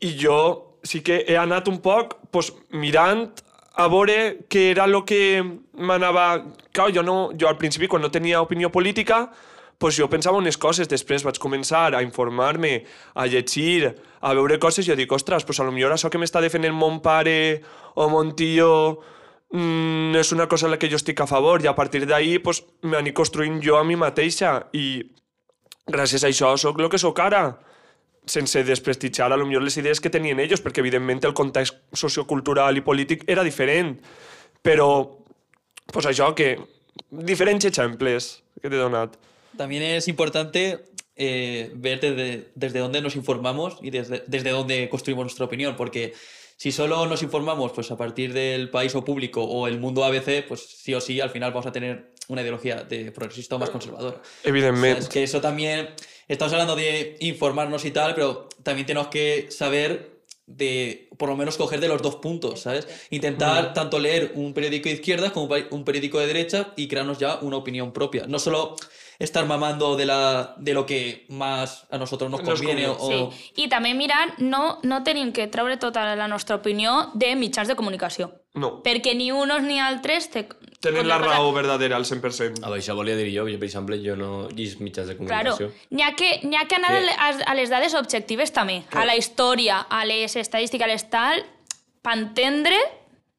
i 0.00 0.14
jo 0.18 0.38
sí 0.86 1.02
que 1.02 1.24
he 1.26 1.36
anat 1.38 1.68
un 1.68 1.80
poc 1.82 2.16
pues, 2.30 2.52
mirant 2.70 3.28
a 3.78 3.86
veure 3.90 4.44
què 4.50 4.70
era 4.72 4.88
el 4.88 4.96
que 5.06 5.42
m'anava... 5.78 6.42
Clar, 6.74 6.90
jo, 6.94 7.04
no, 7.06 7.30
jo 7.38 7.46
al 7.46 7.58
principi, 7.58 7.86
quan 7.86 8.02
no 8.02 8.10
tenia 8.10 8.42
opinió 8.42 8.72
política, 8.74 9.28
pues 9.78 9.94
jo 9.94 10.08
pensava 10.10 10.38
unes 10.38 10.58
coses, 10.58 10.90
després 10.90 11.22
vaig 11.22 11.38
començar 11.38 11.92
a 11.94 12.02
informar-me, 12.02 12.82
a 13.14 13.26
llegir, 13.30 13.92
a 14.20 14.34
veure 14.34 14.58
coses, 14.58 14.82
i 14.82 14.90
jo 14.90 14.96
dic, 14.98 15.14
ostres, 15.14 15.46
pues 15.46 15.60
a 15.62 15.66
lo 15.66 15.74
millor 15.74 15.94
això 15.94 16.10
que 16.10 16.18
m'està 16.18 16.42
defendent 16.42 16.74
mon 16.74 16.98
pare 17.04 17.62
o 17.94 18.08
mon 18.10 18.34
tio 18.34 18.72
mm, 19.52 20.16
és 20.20 20.32
una 20.32 20.48
cosa 20.48 20.66
a 20.66 20.70
la 20.70 20.78
que 20.78 20.90
jo 20.90 20.98
estic 21.00 21.20
a 21.20 21.26
favor, 21.26 21.62
i 21.62 21.68
a 21.68 21.76
partir 21.76 22.04
d'ahí 22.06 22.38
pues, 22.38 22.64
m'anir 22.82 23.14
construint 23.14 23.62
jo 23.64 23.78
a 23.78 23.84
mi 23.84 23.96
mateixa, 23.96 24.68
i 24.72 25.02
gràcies 25.88 26.24
a 26.24 26.28
això 26.28 26.56
sóc 26.56 26.80
el 26.80 26.90
que 26.92 27.00
sóc 27.00 27.18
ara 27.24 27.58
sense 28.28 28.62
desprestigiar 28.64 29.32
a 29.32 29.36
lo 29.36 29.46
millor 29.46 29.62
les 29.62 29.76
idees 29.80 30.00
que 30.00 30.12
tenien 30.12 30.40
ells, 30.40 30.60
perquè 30.60 30.82
evidentment 30.84 31.24
el 31.24 31.34
context 31.34 31.78
sociocultural 31.96 32.76
i 32.76 32.84
polític 32.84 33.24
era 33.26 33.44
diferent. 33.46 33.96
Però, 34.62 34.88
pues 35.88 36.08
això, 36.10 36.34
que 36.36 36.58
diferents 37.08 37.64
exemples 37.64 38.42
que 38.60 38.68
t'he 38.68 38.76
donat. 38.76 39.16
También 39.56 39.82
es 39.82 40.08
importante 40.08 40.84
eh, 41.16 41.72
ver 41.74 42.00
desde, 42.00 42.48
desde 42.54 42.78
dónde 42.78 43.00
nos 43.00 43.16
informamos 43.16 43.78
y 43.82 43.90
desde, 43.90 44.22
desde 44.26 44.50
dónde 44.50 44.88
construimos 44.88 45.24
nuestra 45.24 45.46
opinión, 45.46 45.74
porque 45.76 46.12
si 46.58 46.72
solo 46.72 47.06
nos 47.06 47.22
informamos 47.22 47.70
pues, 47.70 47.88
a 47.92 47.96
partir 47.96 48.32
del 48.32 48.68
país 48.68 48.92
o 48.96 49.04
público 49.04 49.44
o 49.44 49.68
el 49.68 49.78
mundo 49.78 50.04
ABC, 50.04 50.44
pues 50.46 50.60
sí 50.60 50.92
o 50.92 51.00
sí, 51.00 51.20
al 51.20 51.30
final 51.30 51.52
vamos 51.52 51.66
a 51.66 51.72
tener 51.72 52.14
una 52.26 52.42
ideología 52.42 52.82
de 52.82 53.12
progresista 53.12 53.54
o 53.54 53.60
más 53.60 53.70
conservadora. 53.70 54.20
O 54.90 54.98
sea, 54.98 54.98
es 54.98 55.08
que 55.08 55.22
eso 55.22 55.40
también, 55.40 55.90
estamos 56.26 56.52
hablando 56.52 56.74
de 56.74 57.16
informarnos 57.20 57.84
y 57.84 57.92
tal, 57.92 58.12
pero 58.16 58.48
también 58.64 58.86
tenemos 58.86 59.06
que 59.06 59.46
saber 59.52 60.18
de, 60.46 61.08
por 61.16 61.28
lo 61.28 61.36
menos, 61.36 61.56
coger 61.56 61.78
de 61.78 61.86
los 61.86 62.02
dos 62.02 62.16
puntos, 62.16 62.62
¿sabes? 62.62 62.88
Intentar 63.10 63.72
tanto 63.72 64.00
leer 64.00 64.32
un 64.34 64.52
periódico 64.52 64.88
de 64.88 64.96
izquierdas 64.96 65.30
como 65.30 65.54
un 65.70 65.84
periódico 65.84 66.18
de 66.18 66.26
derecha 66.26 66.72
y 66.74 66.88
crearnos 66.88 67.18
ya 67.18 67.38
una 67.40 67.58
opinión 67.58 67.92
propia. 67.92 68.26
No 68.26 68.40
solo 68.40 68.74
estar 69.18 69.44
mamando 69.46 69.96
de, 69.96 70.06
la, 70.06 70.54
de 70.58 70.74
lo 70.74 70.86
que 70.86 71.26
más 71.28 71.86
a 71.90 71.98
nosotros 71.98 72.30
nos 72.30 72.42
Nos 72.42 72.58
conviene 72.60 72.86
conviene. 72.86 73.24
o... 73.26 73.32
Sí. 73.32 73.62
I 73.64 73.68
també 73.68 73.92
mirar, 73.94 74.34
no, 74.38 74.78
no 74.84 75.02
tenim 75.02 75.32
que 75.32 75.48
treure 75.50 75.76
tota 75.76 76.14
la 76.14 76.28
nostra 76.28 76.56
opinió 76.56 77.10
de 77.14 77.34
mitjans 77.36 77.66
de 77.68 77.74
comunicació. 77.74 78.30
No. 78.54 78.78
Perquè 78.82 79.16
ni 79.18 79.32
uns 79.32 79.62
ni 79.66 79.80
altres... 79.80 80.30
Te, 80.30 80.46
Tenen 80.80 81.08
la 81.10 81.18
raó 81.18 81.50
verdadera 81.52 81.96
al 81.96 82.04
100%. 82.06 82.62
A 82.62 82.70
això 82.70 82.94
volia 82.94 83.16
dir 83.18 83.32
jo, 83.34 83.48
jo 83.50 83.58
per 83.58 83.66
exemple, 83.66 83.98
jo 83.98 84.14
no 84.14 84.46
llis 84.54 84.76
mitjans 84.78 85.08
de 85.10 85.16
Claro, 85.18 85.56
comunicació. 85.56 85.88
n'hi 85.90 86.02
ha, 86.06 86.12
que, 86.14 86.28
ha 86.56 86.68
que 86.70 86.76
anar 86.78 86.92
Que- 87.02 87.16
a, 87.18 87.50
a 87.50 87.54
les 87.58 87.68
dades 87.70 87.94
objectives 87.98 88.52
també, 88.54 88.84
a 88.94 89.04
la 89.04 89.16
història, 89.18 89.80
a 89.90 90.04
les 90.06 90.36
estadístiques, 90.36 90.86
a 90.86 90.92
les 90.92 91.08
tal, 91.10 91.42
per 92.02 92.14
entendre 92.14 92.78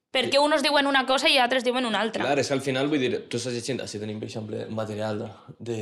per 0.09 0.23
què 0.33 0.39
uns 0.41 0.63
diuen 0.65 0.87
una 0.89 1.03
cosa 1.05 1.29
i 1.29 1.37
altres 1.37 1.63
diuen 1.65 1.85
una 1.85 1.99
altra. 2.01 2.23
Clar, 2.25 2.39
és 2.41 2.47
que 2.49 2.55
al 2.57 2.63
final, 2.65 2.87
vull 2.89 3.01
dir, 3.03 3.11
tu 3.29 3.37
estàs 3.37 3.53
llegint, 3.53 3.81
així 3.85 4.01
tenim, 4.01 4.17
per 4.21 4.29
exemple, 4.29 4.65
material 4.73 5.21
de, 5.59 5.77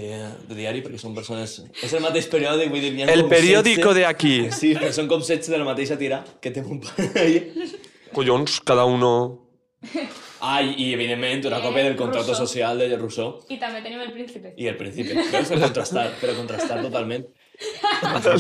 de 0.50 0.58
diari, 0.58 0.84
perquè 0.84 1.00
són 1.00 1.16
persones... 1.16 1.62
És 1.84 1.94
el 1.96 2.04
mateix 2.04 2.28
periòdic, 2.32 2.72
vull 2.74 2.84
dir... 2.84 2.92
hi 2.98 3.06
ha 3.06 3.12
El 3.14 3.24
16 3.32 3.96
de 3.96 4.06
aquí. 4.10 4.36
Sí, 4.52 4.74
però 4.76 4.92
són 4.96 5.08
com 5.08 5.24
16 5.24 5.54
de 5.56 5.62
la 5.62 5.68
mateixa 5.70 5.98
tira, 6.00 6.24
que 6.44 6.52
té 6.52 6.66
un 6.66 6.82
parell. 6.84 7.40
Collons, 8.14 8.60
cada 8.68 8.86
uno... 8.90 9.12
Ah, 10.42 10.60
i, 10.62 10.74
i 10.84 10.94
evidentment, 10.94 11.46
una 11.50 11.58
còpia 11.64 11.84
del 11.88 11.96
contrato 11.98 12.28
Rousseau. 12.34 12.46
social 12.46 12.78
de 12.78 12.98
Rousseau 12.98 13.32
I 13.50 13.58
també 13.62 13.80
tenim 13.82 14.02
el 14.04 14.12
príncipe. 14.14 14.52
i 14.58 14.68
el 14.70 14.76
principi. 14.78 15.16
Veus? 15.18 15.50
Per 15.50 15.60
contrastar, 15.64 16.04
per 16.22 16.36
contrastar 16.38 16.78
totalment. 16.84 17.26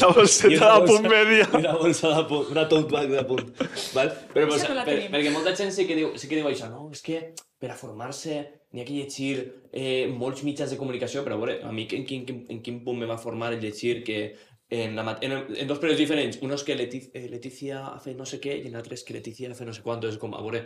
La 0.01 0.09
bolseta 0.13 0.79
de 0.79 0.85
punt 0.85 1.07
media. 1.09 1.47
I 1.51 1.57
una 1.57 1.73
bolsa 1.77 2.11
de 2.13 2.23
punt, 2.29 2.51
una 2.53 2.67
tote 2.69 2.91
bag 2.93 3.09
de 3.09 3.23
punt. 3.25 3.47
Val? 3.95 4.11
Però, 4.33 4.45
no 4.51 4.57
per, 4.59 4.83
tenim. 4.85 5.11
perquè 5.13 5.31
molta 5.33 5.55
gent 5.57 5.73
sí 5.73 5.87
que, 5.89 5.97
diu, 5.97 6.11
sí 6.19 6.29
que 6.29 6.37
diu 6.39 6.49
això, 6.49 6.69
no? 6.69 6.87
És 6.93 7.01
que 7.05 7.21
per 7.57 7.71
a 7.73 7.77
formar-se 7.79 8.37
n'hi 8.73 8.83
ha 8.83 8.85
que 8.85 8.97
llegir 8.97 9.37
eh, 9.71 10.05
molts 10.13 10.43
mitjans 10.45 10.69
de 10.73 10.77
comunicació, 10.77 11.23
però 11.25 11.37
a 11.37 11.41
veure, 11.41 11.57
a 11.65 11.71
mi 11.73 11.87
en 11.97 12.05
quin, 12.05 12.27
en, 12.29 12.43
en 12.53 12.61
quin 12.61 12.83
punt 12.85 12.99
me 12.99 13.09
va 13.09 13.17
formar 13.17 13.53
el 13.55 13.61
llegir 13.63 14.03
que 14.05 14.35
en, 14.69 14.95
la, 14.99 15.17
en, 15.21 15.33
en 15.55 15.67
dos 15.67 15.79
periodos 15.79 15.99
diferents, 16.03 16.37
unos 16.43 16.63
que 16.67 16.75
Leticia, 16.75 17.09
eh, 17.15 17.29
Leticia 17.31 17.87
hace 17.87 18.13
no 18.13 18.27
sé 18.27 18.41
què 18.43 18.59
i 18.59 18.67
en 18.67 18.75
altres 18.75 19.03
que 19.07 19.15
Leticia 19.15 19.49
hace 19.49 19.65
no 19.65 19.73
sé 19.73 19.81
quanto, 19.81 20.11
és 20.11 20.19
com, 20.21 20.35
a 20.35 20.43
veure, 20.43 20.65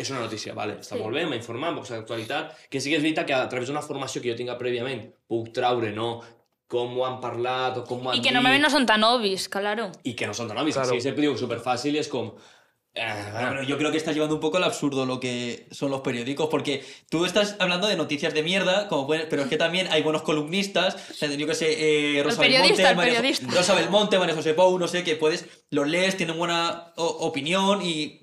és 0.00 0.08
una 0.14 0.22
notícia, 0.22 0.54
vale, 0.56 0.78
està 0.80 0.94
Sí. 0.96 1.02
molt 1.02 1.18
bé, 1.18 1.26
m'ha 1.26 1.36
informat, 1.36 1.74
pocs 1.76 1.90
d'actualitat, 1.92 2.54
que 2.70 2.80
sí 2.80 2.88
que 2.88 2.96
és 2.96 3.02
veritat 3.02 3.26
que 3.26 3.34
a 3.36 3.48
través 3.50 3.68
d'una 3.68 3.82
formació 3.82 4.22
que 4.22 4.30
jo 4.30 4.36
tinga 4.38 4.56
prèviament 4.56 5.10
puc 5.28 5.50
traure, 5.52 5.90
no?, 5.92 6.22
com 6.70 6.94
ho 6.96 7.04
han 7.06 7.18
parlat 7.20 7.76
o 7.80 7.84
com 7.84 7.98
ho 8.06 8.10
han 8.12 8.16
I 8.16 8.20
que 8.22 8.28
dit, 8.30 8.36
normalment 8.38 8.62
no 8.62 8.70
són 8.70 8.86
tan 8.86 9.02
obvis, 9.02 9.48
claro. 9.50 9.90
y 10.04 10.14
que 10.14 10.26
no 10.28 10.34
son 10.34 10.46
tan 10.48 10.56
obvios. 10.58 10.76
Claro. 10.78 10.90
Así 10.94 11.00
siempre 11.02 11.22
digo 11.26 11.36
súper 11.36 11.58
fácil 11.58 11.96
y 11.96 11.98
es 11.98 12.06
como... 12.08 12.36
eh, 12.94 13.24
Pero 13.50 13.62
yo 13.64 13.76
creo 13.78 13.90
que 13.90 13.96
estás 13.98 14.14
llevando 14.14 14.34
un 14.36 14.40
poco 14.40 14.56
al 14.58 14.64
absurdo 14.64 15.04
lo 15.06 15.18
que 15.20 15.66
son 15.72 15.90
los 15.90 16.00
periódicos, 16.02 16.48
porque 16.50 16.84
tú 17.08 17.24
estás 17.24 17.56
hablando 17.58 17.86
de 17.88 17.96
noticias 17.96 18.34
de 18.34 18.42
mierda, 18.42 18.86
como 18.88 19.06
pueden- 19.08 19.26
pero 19.28 19.42
es 19.42 19.48
que 19.48 19.56
también 19.56 19.88
hay 19.90 20.02
buenos 20.02 20.22
columnistas, 20.22 20.94
o 21.10 21.14
sea, 21.14 21.28
yo 21.28 21.46
que 21.46 21.54
sé, 21.54 21.68
eh, 22.18 22.22
Rosa 22.22 22.40
Belmonte, 22.42 22.82
el 22.88 22.96
María. 22.96 23.22
Rosa 23.48 23.74
Belmonte, 23.74 24.18
María 24.18 24.34
José 24.36 24.54
Pou, 24.54 24.78
no 24.78 24.86
sé, 24.88 25.02
que 25.04 25.16
puedes, 25.16 25.46
los 25.70 25.86
lees, 25.88 26.16
tienen 26.16 26.36
buena 26.38 26.92
opinión 26.96 27.80
y, 27.82 28.20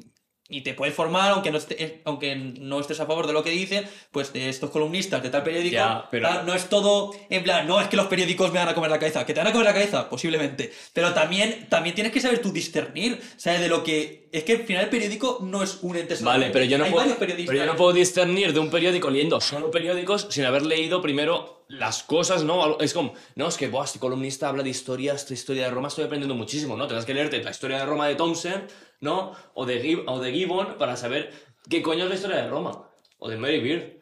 y 0.49 0.61
te 0.61 0.73
puedes 0.73 0.95
formar, 0.95 1.31
aunque 1.31 1.51
no, 1.51 1.57
esté- 1.57 2.01
aunque 2.05 2.35
no 2.35 2.79
estés 2.79 2.99
a 2.99 3.05
favor 3.05 3.27
de 3.27 3.33
lo 3.33 3.43
que 3.43 3.49
dicen, 3.49 3.85
pues 4.11 4.31
de 4.33 4.49
estos 4.49 4.69
columnistas 4.69 5.21
de 5.21 5.29
tal 5.29 5.43
periódico, 5.43 5.73
Ya, 5.75 6.07
pero- 6.09 6.27
tal, 6.27 6.45
no 6.45 6.53
es 6.53 6.69
todo 6.69 7.13
en 7.29 7.43
plan, 7.43 7.67
no 7.67 7.81
es 7.81 7.87
que 7.87 7.97
los 7.97 8.07
periódicos 8.07 8.51
me 8.51 8.59
van 8.59 8.69
a 8.69 8.73
comer 8.73 8.89
la 8.91 8.99
cabeza, 8.99 9.25
que 9.25 9.33
te 9.33 9.39
van 9.39 9.47
a 9.47 9.51
comer 9.51 9.65
la 9.67 9.73
cabeza, 9.73 10.09
posiblemente, 10.09 10.71
pero 10.93 11.13
también, 11.13 11.67
también 11.69 11.95
tienes 11.95 12.13
que 12.13 12.21
saber 12.21 12.39
tú 12.41 12.51
discernir, 12.51 13.19
¿sabes? 13.37 13.59
De 13.61 13.67
lo 13.67 13.83
que... 13.83 14.27
Es 14.29 14.43
que 14.43 14.53
al 14.53 14.63
final 14.63 14.83
el 14.83 14.89
periódico 14.89 15.39
no 15.41 15.63
es 15.63 15.79
un 15.81 15.95
ente 15.95 16.15
Vale, 16.21 16.49
pero 16.51 16.65
yo 16.65 16.77
no, 16.77 16.83
Hay 16.83 16.91
puedo, 16.91 17.15
pero 17.17 17.53
yo 17.53 17.65
no 17.65 17.75
puedo 17.77 17.93
discernir 17.93 18.51
de 18.53 18.59
un 18.59 18.69
periódico 18.69 19.09
leyendo 19.09 19.39
solo 19.39 19.71
periódicos 19.71 20.27
sin 20.29 20.43
haber 20.43 20.63
leído 20.63 21.01
primero 21.01 21.63
las 21.69 22.03
cosas, 22.03 22.43
¿no? 22.43 22.77
Es 22.79 22.93
como, 22.93 23.13
no, 23.35 23.47
es 23.47 23.55
que, 23.55 23.67
buah, 23.69 23.85
este 23.85 23.99
columnista 23.99 24.49
habla 24.49 24.63
de 24.63 24.69
historia, 24.69 25.13
esta 25.13 25.33
historia 25.33 25.63
de 25.63 25.69
Roma, 25.71 25.87
estoy 25.87 26.03
aprendiendo 26.03 26.35
muchísimo, 26.35 26.75
¿no? 26.75 26.87
Tendrás 26.87 27.05
que 27.05 27.13
leerte 27.13 27.41
la 27.41 27.51
historia 27.51 27.77
de 27.79 27.85
Roma 27.85 28.07
de 28.09 28.15
Thompson, 28.15 28.63
¿no? 28.99 29.35
O 29.53 29.65
de, 29.65 29.81
Gib- 29.83 30.03
o 30.07 30.19
de 30.19 30.31
Gibbon 30.31 30.77
para 30.77 30.95
saber 30.97 31.31
qué 31.69 31.81
coño 31.81 32.03
es 32.03 32.09
la 32.09 32.15
historia 32.15 32.37
de 32.37 32.49
Roma. 32.49 32.89
O 33.19 33.29
de 33.29 33.37
Mary 33.37 33.59
Beard. 33.59 33.97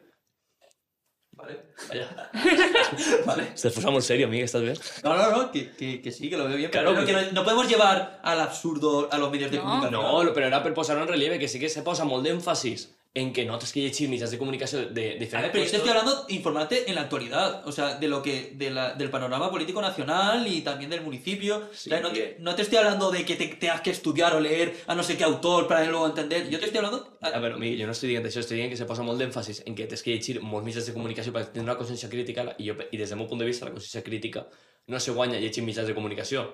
Vale. 1.32 1.60
Vaya. 1.88 2.30
Vale. 3.26 3.56
Se 3.56 3.70
puso 3.70 3.90
muy 3.92 4.00
serio, 4.00 4.26
Miguel, 4.26 4.46
¿estás 4.46 4.62
bien? 4.62 4.76
No, 5.04 5.16
no, 5.16 5.30
no, 5.36 5.50
que, 5.52 5.70
que, 5.76 6.00
que 6.00 6.10
sí, 6.10 6.30
que 6.30 6.36
lo 6.36 6.48
veo 6.48 6.56
bien. 6.56 6.70
Claro, 6.70 6.94
pero 6.94 7.04
que 7.06 7.12
no, 7.12 7.20
no 7.32 7.44
podemos 7.44 7.68
llevar 7.68 8.20
al 8.22 8.40
absurdo 8.40 9.08
a 9.12 9.18
los 9.18 9.30
medios 9.30 9.50
de 9.50 9.58
No. 9.58 9.64
comunicación. 9.64 10.00
No, 10.02 10.32
però 10.32 10.46
era 10.46 10.62
per 10.62 10.72
posar 10.72 10.96
en 10.98 11.08
relleve 11.08 11.38
que 11.38 11.48
sí 11.48 11.60
que 11.60 11.68
se 11.68 11.82
posa 11.82 12.04
molt 12.08 12.24
d'èmfasis 12.24 12.88
en 13.16 13.32
que 13.32 13.46
no 13.46 13.58
tens 13.58 13.72
que 13.72 13.80
llegir 13.80 14.10
mitjans 14.10 14.30
de 14.30 14.36
comunicació 14.36 14.78
de 14.78 14.84
A 14.84 14.92
ver, 14.94 15.18
diferents 15.18 15.50
pero 15.52 15.64
yo 15.64 15.70
te 15.70 15.76
estoy 15.78 15.88
hablando 15.90 16.24
de 16.24 16.34
informarte 16.34 16.88
en 16.88 16.94
la 16.94 17.00
actualidad, 17.00 17.66
o 17.66 17.72
sea, 17.72 17.94
de 17.98 18.08
lo 18.08 18.20
que, 18.22 18.52
de 18.54 18.68
la- 18.70 18.92
del 18.94 19.08
panorama 19.08 19.50
político 19.50 19.80
nacional 19.80 20.46
y 20.46 20.60
también 20.60 20.90
del 20.90 21.00
municipio. 21.00 21.68
Sí, 21.72 21.88
O 21.88 21.92
sea, 21.92 22.00
no, 22.02 22.10
te, 22.12 22.36
no 22.40 22.54
te 22.54 22.60
estoy 22.62 22.76
hablando 22.78 23.10
de 23.10 23.24
que 23.24 23.36
te 23.36 23.46
tengas 23.48 23.80
que 23.80 23.90
estudiar 23.90 24.34
o 24.36 24.40
leer 24.40 24.76
a 24.86 24.94
no 24.94 25.02
sé 25.02 25.16
qué 25.16 25.24
autor 25.24 25.66
para 25.66 25.82
luego 25.86 26.06
entender. 26.06 26.50
Yo 26.50 26.58
te 26.60 26.66
estoy 26.66 26.78
hablando. 26.84 27.16
A 27.22 27.38
Miguel, 27.40 27.80
jo 27.80 27.86
no 27.86 27.92
estic 27.96 28.10
dient 28.10 28.26
això, 28.28 28.40
estic 28.44 28.58
dient 28.60 28.70
que 28.70 28.76
se 28.76 28.84
posa 28.84 29.02
molt 29.02 29.18
d'èmfasis 29.18 29.62
en 29.66 29.74
que 29.74 29.86
tens 29.88 30.02
que 30.04 30.12
llegir 30.12 30.36
molts 30.42 30.66
mitjans 30.68 30.86
de 30.86 30.92
comunicació 30.92 31.32
per 31.32 31.46
tenir 31.46 31.64
una 31.64 31.78
consciència 31.80 32.10
crítica 32.12 32.44
i, 32.58 32.68
jo, 32.68 32.76
i 32.92 32.96
des 33.00 33.08
del 33.08 33.18
meu 33.18 33.26
punt 33.26 33.40
de 33.40 33.48
vista 33.48 33.64
la 33.64 33.72
consciència 33.72 34.04
crítica 34.04 34.44
no 34.86 35.00
se 35.00 35.10
guanya 35.16 35.40
llegint 35.40 35.64
mitjans 35.66 35.88
de 35.88 35.94
comunicació, 35.96 36.52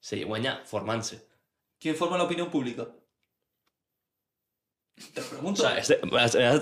se 0.00 0.22
guanya 0.24 0.60
formant-se. 0.64 1.24
¿Quién 1.80 1.96
forma 1.96 2.16
la 2.16 2.24
opinión 2.24 2.50
pública? 2.50 2.86
Te 5.12 5.20
lo 5.20 5.26
O 5.26 5.30
pregunto. 5.30 5.62
sea, 5.62 5.76
este, 5.78 5.98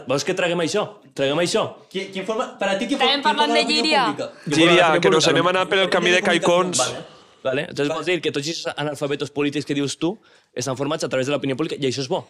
vols 0.06 0.24
que 0.24 0.32
traguem 0.34 0.58
això? 0.64 1.00
Traguem 1.14 1.38
això? 1.42 1.62
¿Quién, 1.90 2.10
quién 2.12 2.24
forma, 2.26 2.58
para 2.58 2.78
ti, 2.78 2.86
¿quién, 2.86 2.98
for- 2.98 3.06
También 3.08 3.22
quién 3.22 3.36
forma 3.36 3.38
parlan 3.44 3.48
la 3.48 3.54
de 3.54 3.64
pública? 3.64 4.32
Giria, 4.48 5.00
que 5.00 5.10
nos 5.10 5.28
anem 5.28 5.44
no? 5.44 5.50
anar 5.50 5.68
per 5.68 5.78
el 5.78 5.90
camí 5.90 6.10
de 6.10 6.22
caicons. 6.22 6.78
Vale. 6.78 6.98
Vale. 7.42 7.62
Entonces 7.68 7.88
vols 7.94 8.06
dir 8.06 8.20
que 8.22 8.30
tots 8.32 8.46
aquests 8.46 8.68
analfabetos 8.76 9.30
polítics 9.30 9.66
que 9.66 9.74
dius 9.74 9.98
tu 9.98 10.16
estan 10.54 10.76
formats 10.78 11.04
a 11.04 11.08
través 11.10 11.26
de 11.26 11.32
l'opinió 11.34 11.56
pública 11.56 11.76
i 11.76 11.84
això 11.90 12.00
és 12.00 12.08
bo. 12.08 12.22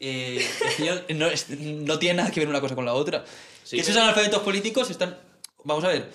Eh, 0.00 0.38
es 0.38 0.74
que 0.76 0.84
yo- 0.86 1.14
no, 1.14 1.26
es- 1.26 1.48
no 1.50 1.98
tiene 1.98 2.16
nada 2.18 2.30
que 2.30 2.40
ver 2.40 2.48
una 2.48 2.60
cosa 2.60 2.74
con 2.74 2.84
la 2.84 2.94
otra. 2.94 3.24
Sí, 3.62 3.76
que 3.76 3.82
esos 3.82 3.96
analfabetos 3.96 4.42
políticos 4.42 4.90
están. 4.90 5.16
Vamos 5.64 5.84
a 5.84 5.88
ver. 5.88 6.10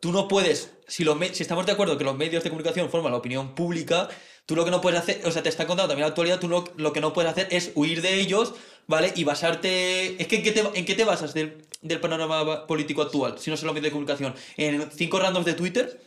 Tú 0.00 0.10
no 0.10 0.26
puedes. 0.26 0.72
Si, 0.88 1.04
los 1.04 1.16
si 1.32 1.42
estamos 1.44 1.64
de 1.64 1.72
acuerdo 1.72 1.96
que 1.96 2.04
los 2.04 2.16
medios 2.16 2.42
de 2.42 2.50
comunicación 2.50 2.90
forman 2.90 3.12
la 3.12 3.18
opinión 3.18 3.54
pública, 3.54 4.08
tú 4.52 4.56
lo 4.56 4.64
que 4.66 4.70
no 4.70 4.80
puedes 4.82 5.00
hacer. 5.00 5.22
O 5.24 5.30
sea, 5.30 5.42
te 5.42 5.48
está 5.48 5.66
contando 5.66 5.88
también 5.88 6.02
la 6.02 6.08
actualidad. 6.08 6.38
Tú 6.38 6.48
no- 6.48 6.64
lo 6.76 6.92
que 6.92 7.00
no 7.00 7.12
puedes 7.14 7.30
hacer 7.32 7.48
es 7.50 7.72
huir 7.74 8.02
de 8.02 8.20
ellos, 8.20 8.52
¿vale? 8.86 9.12
Y 9.16 9.24
basarte. 9.24 10.20
Es 10.20 10.26
que 10.28 10.36
¿en 10.36 10.42
qué 10.42 10.52
te, 10.52 10.60
en 10.74 10.84
qué 10.84 10.94
te 10.94 11.04
basas 11.04 11.32
del, 11.32 11.64
del 11.80 12.00
panorama 12.00 12.66
político 12.66 13.00
actual? 13.00 13.38
Si 13.38 13.50
no 13.50 13.56
son 13.56 13.66
los 13.68 13.74
medios 13.74 13.84
de 13.86 13.92
comunicación. 13.92 14.34
¿En 14.58 14.90
cinco 14.92 15.18
randoms 15.18 15.46
de 15.46 15.54
Twitter? 15.54 16.00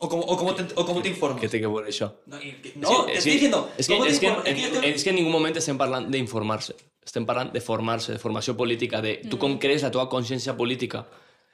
¿O 0.00 0.08
cómo, 0.08 0.22
o 0.24 0.36
cómo, 0.36 0.54
te, 0.54 0.64
o 0.74 0.86
cómo 0.86 1.02
te 1.02 1.08
informas? 1.08 1.40
Que 1.40 1.48
veure 1.48 1.88
això? 1.90 2.12
No, 2.26 2.38
que- 2.38 2.72
no, 2.76 3.04
te 3.06 3.12
és 3.12 3.18
estoy 3.18 3.32
diciendo. 3.32 3.68
És 3.78 3.86
que, 3.88 3.94
¿cómo 3.94 4.04
te 4.04 4.10
és 4.12 4.18
que, 4.20 4.26
Es 4.28 5.02
que 5.02 5.04
te- 5.04 5.10
en 5.10 5.16
ningú 5.16 5.30
moment 5.30 5.56
estem 5.58 5.76
parlant 5.78 6.06
d'informar-se. 6.10 6.74
Estem 7.04 7.24
parlant 7.26 7.50
de 7.52 7.60
formar-se, 7.60 8.12
de 8.12 8.18
formació 8.18 8.54
política, 8.56 9.00
de 9.02 9.16
tu 9.30 9.38
com 9.38 9.56
crees 9.58 9.82
la 9.82 9.90
teva 9.90 10.08
consciència 10.08 10.54
política. 10.56 11.06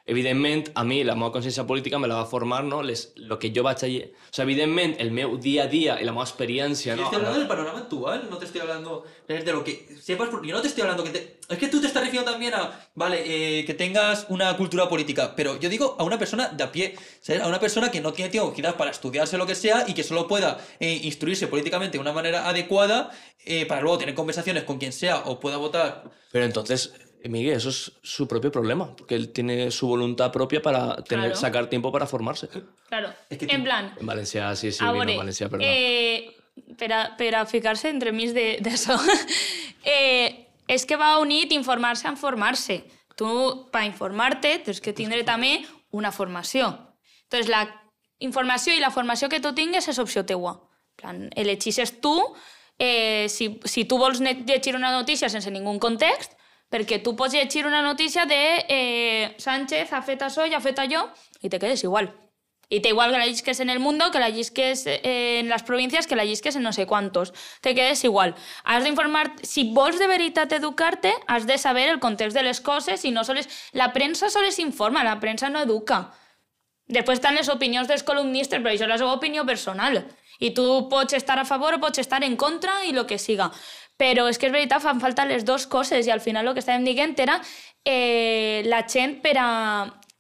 Evidentment, 0.07 0.69
a 0.77 0.83
mi 0.85 0.99
la 1.01 1.15
meva 1.17 1.31
consciència 1.33 1.65
política 1.65 1.97
me 1.99 2.09
la 2.11 2.19
va 2.19 2.27
formar 2.29 2.59
no? 2.65 2.83
Les, 2.85 3.07
lo 3.17 3.39
que 3.41 3.49
jo 3.57 3.63
vaig 3.65 3.85
allí. 3.87 4.03
O 4.05 4.35
sigui, 4.37 4.45
evidentment, 4.45 4.99
el 5.01 5.11
meu 5.17 5.39
dia 5.41 5.65
a 5.65 5.67
dia 5.67 5.95
i 5.97 6.05
la 6.05 6.13
meva 6.13 6.27
experiència... 6.27 6.93
No? 6.97 7.07
estoy 7.07 7.23
hablando 7.23 7.39
del 7.39 7.49
panorama 7.49 7.79
actual, 7.79 8.27
no 8.29 8.37
te 8.37 8.45
estoy 8.45 8.61
hablando 8.61 9.05
de 9.27 9.53
lo 9.53 9.65
que 9.65 9.97
sepas, 10.03 10.29
porque 10.29 10.49
yo 10.49 10.55
no 10.55 10.61
te 10.61 10.69
estoy 10.69 10.83
hablando 10.83 11.05
que 11.05 11.11
te... 11.11 11.39
Es 11.49 11.59
que 11.59 11.69
tú 11.69 11.81
te 11.81 11.87
estás 11.87 12.03
refiriendo 12.03 12.31
también 12.31 12.53
a, 12.53 12.89
vale, 12.95 13.23
eh, 13.25 13.65
que 13.65 13.73
tengas 13.73 14.27
una 14.29 14.55
cultura 14.59 14.91
política, 14.91 15.35
pero 15.35 15.59
yo 15.59 15.71
digo 15.71 15.97
a 15.99 16.05
una 16.05 16.19
persona 16.19 16.49
de 16.49 16.65
a 16.65 16.71
pie, 16.71 16.97
¿sabes? 17.23 17.41
A 17.41 17.49
una 17.49 17.61
persona 17.61 17.91
que 17.91 18.03
no 18.03 18.13
tiene 18.13 18.31
tiempo 18.31 18.53
quizás 18.53 18.75
para 18.75 18.91
estudiarse 18.91 19.39
lo 19.39 19.47
que 19.47 19.55
sea 19.55 19.87
y 19.89 19.95
que 19.95 20.03
solo 20.03 20.29
pueda 20.29 20.59
eh, 20.81 21.01
instruirse 21.05 21.47
políticamente 21.47 21.97
de 21.97 22.03
una 22.03 22.13
manera 22.13 22.47
adecuada 22.47 23.11
eh, 23.47 23.65
para 23.65 23.81
luego 23.81 23.97
tener 23.97 24.15
conversaciones 24.15 24.65
con 24.65 24.77
quien 24.77 24.93
sea 24.93 25.23
o 25.25 25.41
pueda 25.41 25.57
votar. 25.57 26.11
Pero 26.31 26.45
entonces, 26.45 26.93
Miguel, 27.31 27.57
eso 27.57 27.71
es 27.71 27.93
su 28.03 28.29
propio 28.29 28.51
problema, 28.53 28.95
porque 28.97 29.15
él 29.15 29.33
tiene 29.33 29.71
su 29.71 29.87
voluntad 29.89 30.31
propia 30.31 30.61
para 30.61 30.97
tener, 31.05 31.27
Claro. 31.27 31.41
sacar 31.41 31.67
tiempo 31.69 31.91
para 31.91 32.07
formarse. 32.07 32.49
Claro. 32.89 33.13
Es 33.31 33.39
que 33.39 33.47
en 33.47 33.59
tú- 33.59 33.65
plan, 33.65 33.95
En 33.99 34.07
Valencia, 34.07 34.55
sí, 34.57 34.71
sí, 34.73 34.85
a 34.85 34.93
vino 34.93 35.17
Valencia, 35.17 35.49
perdón. 35.49 35.67
eh, 35.71 36.37
per, 36.79 36.93
a, 36.93 37.17
per 37.17 37.35
a 37.35 37.47
ficar-se 37.47 37.89
entremig 37.89 38.33
de- 38.33 38.59
d'això, 38.61 38.97
eh, 39.85 40.49
és 40.69 40.85
que 40.87 40.97
va 40.97 41.19
unit 41.19 41.53
informar-se 41.53 42.09
amb 42.09 42.19
formar-se. 42.19 42.85
Tu, 43.17 43.27
per 43.71 43.85
informar-te, 43.87 44.59
tens 44.67 44.81
que 44.83 44.93
tindre 44.93 45.23
també 45.25 45.63
una 45.95 46.11
formació. 46.13 46.73
Entonces, 47.25 47.49
la 47.49 47.69
informació 48.19 48.75
i 48.75 48.81
la 48.81 48.91
formació 48.91 49.29
que 49.29 49.41
tu 49.41 49.53
tingues 49.55 49.87
és 49.89 49.99
opció 50.03 50.25
teua. 50.27 50.57
En 50.95 50.97
plan, 50.97 51.21
elegixes 51.37 52.01
tu, 52.01 52.15
eh, 52.79 53.27
si, 53.31 53.61
si 53.65 53.85
tu 53.85 53.99
vols 53.99 54.21
llegir 54.21 54.75
una 54.77 54.91
notícia 54.93 55.29
sense 55.29 55.51
ningú 55.51 55.79
context, 55.79 56.34
perquè 56.75 56.99
tu 56.99 57.15
pots 57.15 57.39
llegir 57.39 57.69
una 57.71 57.83
notícia 57.87 58.27
de 58.27 58.43
eh, 58.67 59.35
Sánchez 59.39 59.95
ha 59.95 60.03
fet 60.03 60.27
això 60.27 60.49
i 60.51 60.59
ha 60.59 60.61
fet 60.61 60.83
allò 60.83 61.07
te 61.49 61.59
quedes 61.59 61.85
igual. 61.85 62.15
Y 62.69 62.81
te 62.81 62.89
igual 62.89 63.13
que 63.13 63.19
la 63.19 63.27
llisques 63.27 63.61
en 63.61 63.69
el 63.69 63.79
mundo, 63.79 64.11
que 64.11 64.19
la 64.19 64.31
llisques 64.31 64.87
eh, 64.87 65.39
en 65.39 65.49
las 65.49 65.63
provincias, 65.63 66.07
que 66.07 66.17
la 66.17 66.25
llisques 66.25 66.57
en 66.57 66.63
no 66.63 66.73
sé 66.73 66.87
cuántos. 66.87 67.35
Te 67.61 67.75
quedes 67.75 68.03
igual. 68.05 68.35
Has 68.65 68.85
d'informar... 68.85 69.35
Si 69.43 69.71
vols 69.73 69.99
de 69.99 70.07
veritat 70.07 70.53
educar-te, 70.53 71.13
has 71.27 71.47
de 71.47 71.59
saber 71.59 71.91
el 71.91 72.01
context 72.01 72.35
de 72.35 72.43
les 72.43 72.61
coses 72.61 73.05
i 73.05 73.11
no 73.11 73.23
sols... 73.23 73.49
La 73.73 73.93
premsa 73.93 74.31
sols 74.31 74.59
informa, 74.59 75.05
la 75.05 75.21
premsa 75.21 75.51
no 75.51 75.61
educa. 75.61 76.15
Després 76.89 77.21
estan 77.21 77.37
les 77.37 77.53
opinions 77.53 77.89
dels 77.89 78.03
columnistes, 78.03 78.61
però 78.61 78.73
això 78.73 78.89
és 78.89 78.91
la 78.91 78.99
seva 78.99 79.13
opinió 79.13 79.45
personal. 79.45 80.01
I 80.41 80.51
tu 80.57 80.89
pots 80.91 81.15
estar 81.15 81.39
a 81.39 81.45
favor 81.45 81.77
o 81.77 81.81
pots 81.81 82.01
estar 82.01 82.25
en 82.25 82.37
contra 82.37 82.81
i 82.89 82.97
el 82.97 83.05
que 83.07 83.19
siga. 83.19 83.53
Però 83.97 84.27
és 84.29 84.39
que 84.39 84.49
és 84.49 84.53
veritat, 84.53 84.83
fan 84.83 85.01
falta 85.01 85.25
les 85.29 85.45
dues 85.47 85.67
coses 85.71 86.07
i 86.07 86.11
al 86.11 86.21
final 86.21 86.47
el 86.49 86.55
que 86.55 86.63
estàvem 86.65 86.85
dient 86.87 87.15
era 87.23 87.41
eh, 87.85 88.63
la 88.67 88.83
gent 88.89 89.21
per 89.23 89.37
a... 89.39 89.51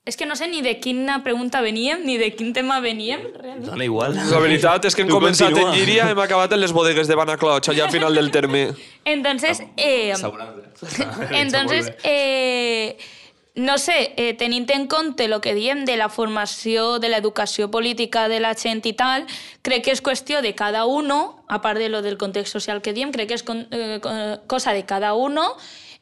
És 0.05 0.18
que 0.20 0.27
no 0.29 0.37
sé 0.37 0.51
ni 0.53 0.61
de 0.61 0.75
quina 0.85 1.22
pregunta 1.25 1.62
veníem, 1.64 2.03
ni 2.05 2.18
de 2.20 2.29
quin 2.37 2.53
tema 2.53 2.77
veníem, 2.85 3.22
realment. 3.41 3.64
Dona 3.70 3.87
igual. 3.87 4.18
La 4.29 4.39
veritat 4.43 4.85
és 4.85 4.95
que 4.95 5.01
hem 5.01 5.09
Tu 5.09 5.16
començat 5.16 5.49
continua. 5.49 5.70
en 5.72 5.79
Llíria 5.79 6.05
i 6.05 6.12
hem 6.12 6.20
acabat 6.20 6.53
en 6.53 6.61
les 6.61 6.75
bodegues 6.77 7.09
de 7.09 7.16
Banacloch, 7.16 7.70
allà 7.72 7.87
al 7.87 7.91
final 7.91 8.14
del 8.14 8.29
terme. 8.31 8.66
Entonces, 9.07 9.62
eh, 9.79 10.12
entonces 11.33 11.91
eh, 12.05 12.99
no 13.55 13.78
sé, 13.78 14.14
eh, 14.16 14.34
tenint 14.34 14.68
en 14.70 14.88
compte 14.88 15.24
el 15.26 15.40
que 15.40 15.55
diem 15.55 15.84
de 15.84 15.96
la 15.96 16.09
formació, 16.09 16.98
de 16.98 17.09
l'educació 17.09 17.70
política 17.70 18.28
de 18.28 18.40
la 18.40 18.55
gent 18.55 18.84
i 18.86 18.92
tal, 18.92 19.26
crec 19.62 19.84
que 19.84 19.92
és 19.94 20.02
qüestió 20.02 20.42
de 20.42 20.55
cada 20.55 20.86
uno, 20.86 21.44
a 21.48 21.61
part 21.62 21.78
de 21.78 21.88
lo 21.88 22.02
del 22.02 22.18
context 22.18 22.53
social 22.53 22.83
que 22.83 22.92
diem, 22.92 23.12
crec 23.12 23.29
que 23.29 23.34
és 23.38 23.45
con, 23.45 23.68
eh, 23.70 24.00
co- 24.03 24.42
cosa 24.49 24.72
de 24.72 24.84
cada 24.84 25.14
uno 25.14 25.57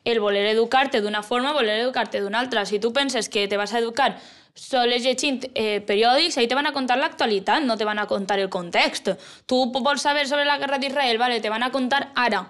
el 0.05 0.19
voler 0.19 0.47
educar-te 0.47 1.01
d'una 1.01 1.23
forma, 1.23 1.53
voler 1.53 1.79
educar-te 1.81 2.21
d'una 2.21 2.41
altra. 2.41 2.65
Si 2.67 2.79
tu 2.81 2.93
penses 2.93 3.29
que 3.29 3.47
te 3.49 3.57
vas 3.57 3.73
a 3.75 3.79
educar 3.79 4.19
sols 4.55 5.03
llegint 5.05 5.45
eh, 5.55 5.81
periòdics, 5.81 6.37
ahí 6.39 6.49
te 6.49 6.55
van 6.55 6.67
a 6.67 6.73
contar 6.73 6.97
l'actualitat, 6.99 7.63
no 7.63 7.77
te 7.77 7.85
van 7.85 7.99
a 7.99 8.07
contar 8.07 8.39
el 8.41 8.49
context. 8.49 9.11
Tu 9.47 9.65
vols 9.73 10.03
saber 10.03 10.27
sobre 10.27 10.45
la 10.45 10.59
guerra 10.59 10.79
d'Israel, 10.79 11.19
vale, 11.19 11.41
te 11.41 11.51
van 11.51 11.63
a 11.63 11.71
contar 11.71 12.11
ara. 12.15 12.43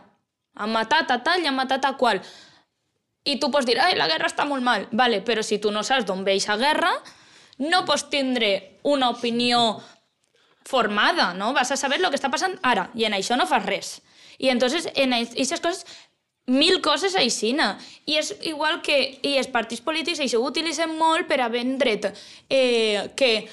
Han 0.55 0.73
matat 0.73 1.11
a 1.11 1.23
tal 1.23 1.43
i 1.43 1.47
han 1.47 1.55
matat 1.55 1.85
a 1.85 1.97
qual. 1.97 2.23
I 3.25 3.39
tu 3.39 3.51
pots 3.55 3.67
dir, 3.67 3.79
ai, 3.79 3.95
la 3.99 4.09
guerra 4.11 4.31
està 4.31 4.47
molt 4.49 4.65
mal. 4.67 4.89
Vale, 4.91 5.21
però 5.23 5.45
si 5.47 5.61
tu 5.63 5.71
no 5.71 5.85
saps 5.87 6.07
d'on 6.09 6.25
ve 6.27 6.37
aquesta 6.37 6.59
guerra, 6.59 6.93
no 7.63 7.85
pots 7.87 8.09
tindre 8.11 8.81
una 8.83 9.11
opinió 9.11 9.81
formada, 10.67 11.33
no? 11.35 11.53
Vas 11.53 11.71
a 11.71 11.77
saber 11.77 12.01
lo 12.01 12.11
que 12.11 12.19
està 12.19 12.31
passant 12.31 12.59
ara, 12.63 12.91
i 12.95 13.07
en 13.07 13.15
això 13.15 13.39
no 13.39 13.47
fas 13.47 13.67
res. 13.67 14.01
I 14.39 14.51
entonces, 14.51 14.89
en 14.95 15.15
aquestes 15.15 15.61
coses, 15.63 15.87
mil 16.47 16.81
coses 16.83 17.15
aixina. 17.15 17.77
I 18.07 18.19
és 18.19 18.33
igual 18.43 18.81
que 18.83 18.99
i 19.23 19.37
els 19.39 19.51
partits 19.51 19.83
polítics 19.85 20.21
això 20.21 20.41
ho 20.41 20.49
utilitzen 20.49 20.97
molt 20.99 21.29
per 21.31 21.41
a 21.41 21.51
vendre't 21.53 22.11
eh, 22.51 23.13
que 23.17 23.49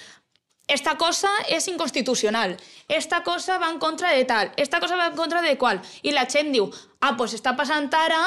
esta 0.70 0.96
cosa 0.98 1.30
és 1.50 1.68
inconstitucional, 1.68 2.56
esta 2.88 3.24
cosa 3.24 3.58
va 3.58 3.72
en 3.72 3.80
contra 3.80 4.12
de 4.14 4.24
tal, 4.26 4.52
esta 4.56 4.80
cosa 4.80 4.96
va 4.96 5.08
en 5.08 5.16
contra 5.16 5.42
de 5.42 5.58
qual. 5.58 5.82
I 6.04 6.14
la 6.14 6.28
gent 6.30 6.52
diu, 6.54 6.70
ah, 7.02 7.16
pues 7.18 7.34
està 7.34 7.56
passant 7.58 7.90
ara 7.98 8.20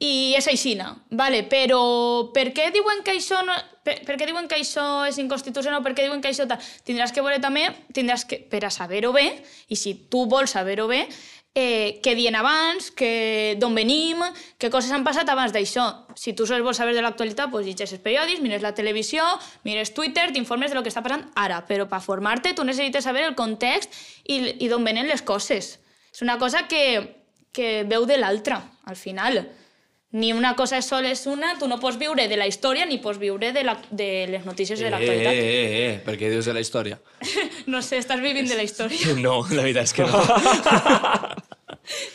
i 0.00 0.34
és 0.36 0.46
aixina. 0.48 0.94
Vale, 1.12 1.42
però 1.48 1.80
per 2.34 2.50
què 2.56 2.70
diuen 2.74 3.04
que 3.04 3.14
això 3.18 3.42
no... 3.44 3.56
Per, 3.84 3.98
per 4.04 4.16
què 4.20 4.26
diuen 4.28 4.48
que 4.48 4.58
això 4.60 5.04
és 5.08 5.18
inconstitucional? 5.20 5.82
Per 5.84 5.92
què 5.96 6.06
diuen 6.06 6.20
que 6.24 6.32
això 6.32 6.46
tal? 6.48 6.60
Tindràs 6.88 7.12
que 7.12 7.24
veure 7.24 7.40
també, 7.40 7.66
tindràs 7.96 8.24
que, 8.28 8.40
per 8.50 8.64
a 8.64 8.72
saber-ho 8.72 9.12
bé, 9.12 9.26
i 9.68 9.76
si 9.76 9.94
tu 10.12 10.24
vols 10.28 10.56
saber-ho 10.56 10.88
bé, 10.88 11.04
eh, 11.54 12.00
què 12.04 12.14
dient 12.16 12.36
abans, 12.38 12.90
d'on 13.60 13.76
venim, 13.76 14.22
què 14.60 14.70
coses 14.72 14.92
han 14.94 15.04
passat 15.04 15.28
abans 15.28 15.52
d'això. 15.52 15.86
Si 16.16 16.32
tu 16.32 16.46
sols 16.48 16.64
vols 16.64 16.80
saber 16.80 16.94
de 16.96 17.04
l'actualitat, 17.04 17.52
doncs 17.52 17.68
llegeixes 17.68 18.00
periòdics, 18.00 18.40
mires 18.40 18.64
la 18.64 18.74
televisió, 18.76 19.26
mires 19.64 19.92
Twitter, 19.96 20.30
t'informes 20.32 20.70
de 20.72 20.78
lo 20.78 20.84
que 20.84 20.92
està 20.92 21.04
passant 21.04 21.26
ara, 21.34 21.62
però 21.68 21.88
per 21.90 22.00
formar-te 22.04 22.54
tu 22.54 22.64
necessites 22.64 23.04
saber 23.04 23.26
el 23.28 23.36
context 23.36 23.92
i, 24.24 24.56
i 24.64 24.68
d'on 24.72 24.84
venen 24.84 25.08
les 25.10 25.22
coses. 25.22 25.78
És 26.10 26.22
una 26.22 26.38
cosa 26.38 26.66
que, 26.68 26.84
que 27.52 27.82
veu 27.84 28.06
de 28.06 28.16
l'altra, 28.16 28.62
al 28.86 28.96
final. 28.96 29.44
Ni 30.12 30.32
una 30.34 30.56
cosa 30.58 30.80
sol 30.82 31.04
és 31.06 31.20
una, 31.30 31.52
tu 31.58 31.68
no 31.70 31.76
pots 31.78 31.94
viure 32.00 32.24
de 32.26 32.36
la 32.36 32.46
història 32.50 32.82
ni 32.86 32.96
pots 32.98 33.18
viure 33.22 33.52
de, 33.54 33.62
la, 33.62 33.76
de 33.94 34.26
les 34.32 34.44
notícies 34.44 34.80
de 34.80 34.88
Eh, 34.88 34.90
l'actualitat. 34.90 35.32
eh, 35.32 35.38
eh, 35.38 35.84
eh, 35.94 35.98
per 36.04 36.16
què 36.18 36.30
dius 36.32 36.48
de 36.50 36.54
la 36.56 36.60
història? 36.64 36.98
No 37.70 37.78
sé, 37.82 37.98
estàs 38.02 38.18
vivint 38.20 38.48
de 38.50 38.56
la 38.58 38.64
història. 38.66 39.14
No, 39.22 39.36
la 39.54 39.62
veritat 39.62 39.84
és 39.86 39.94
que 39.94 40.02
no. 40.02 40.18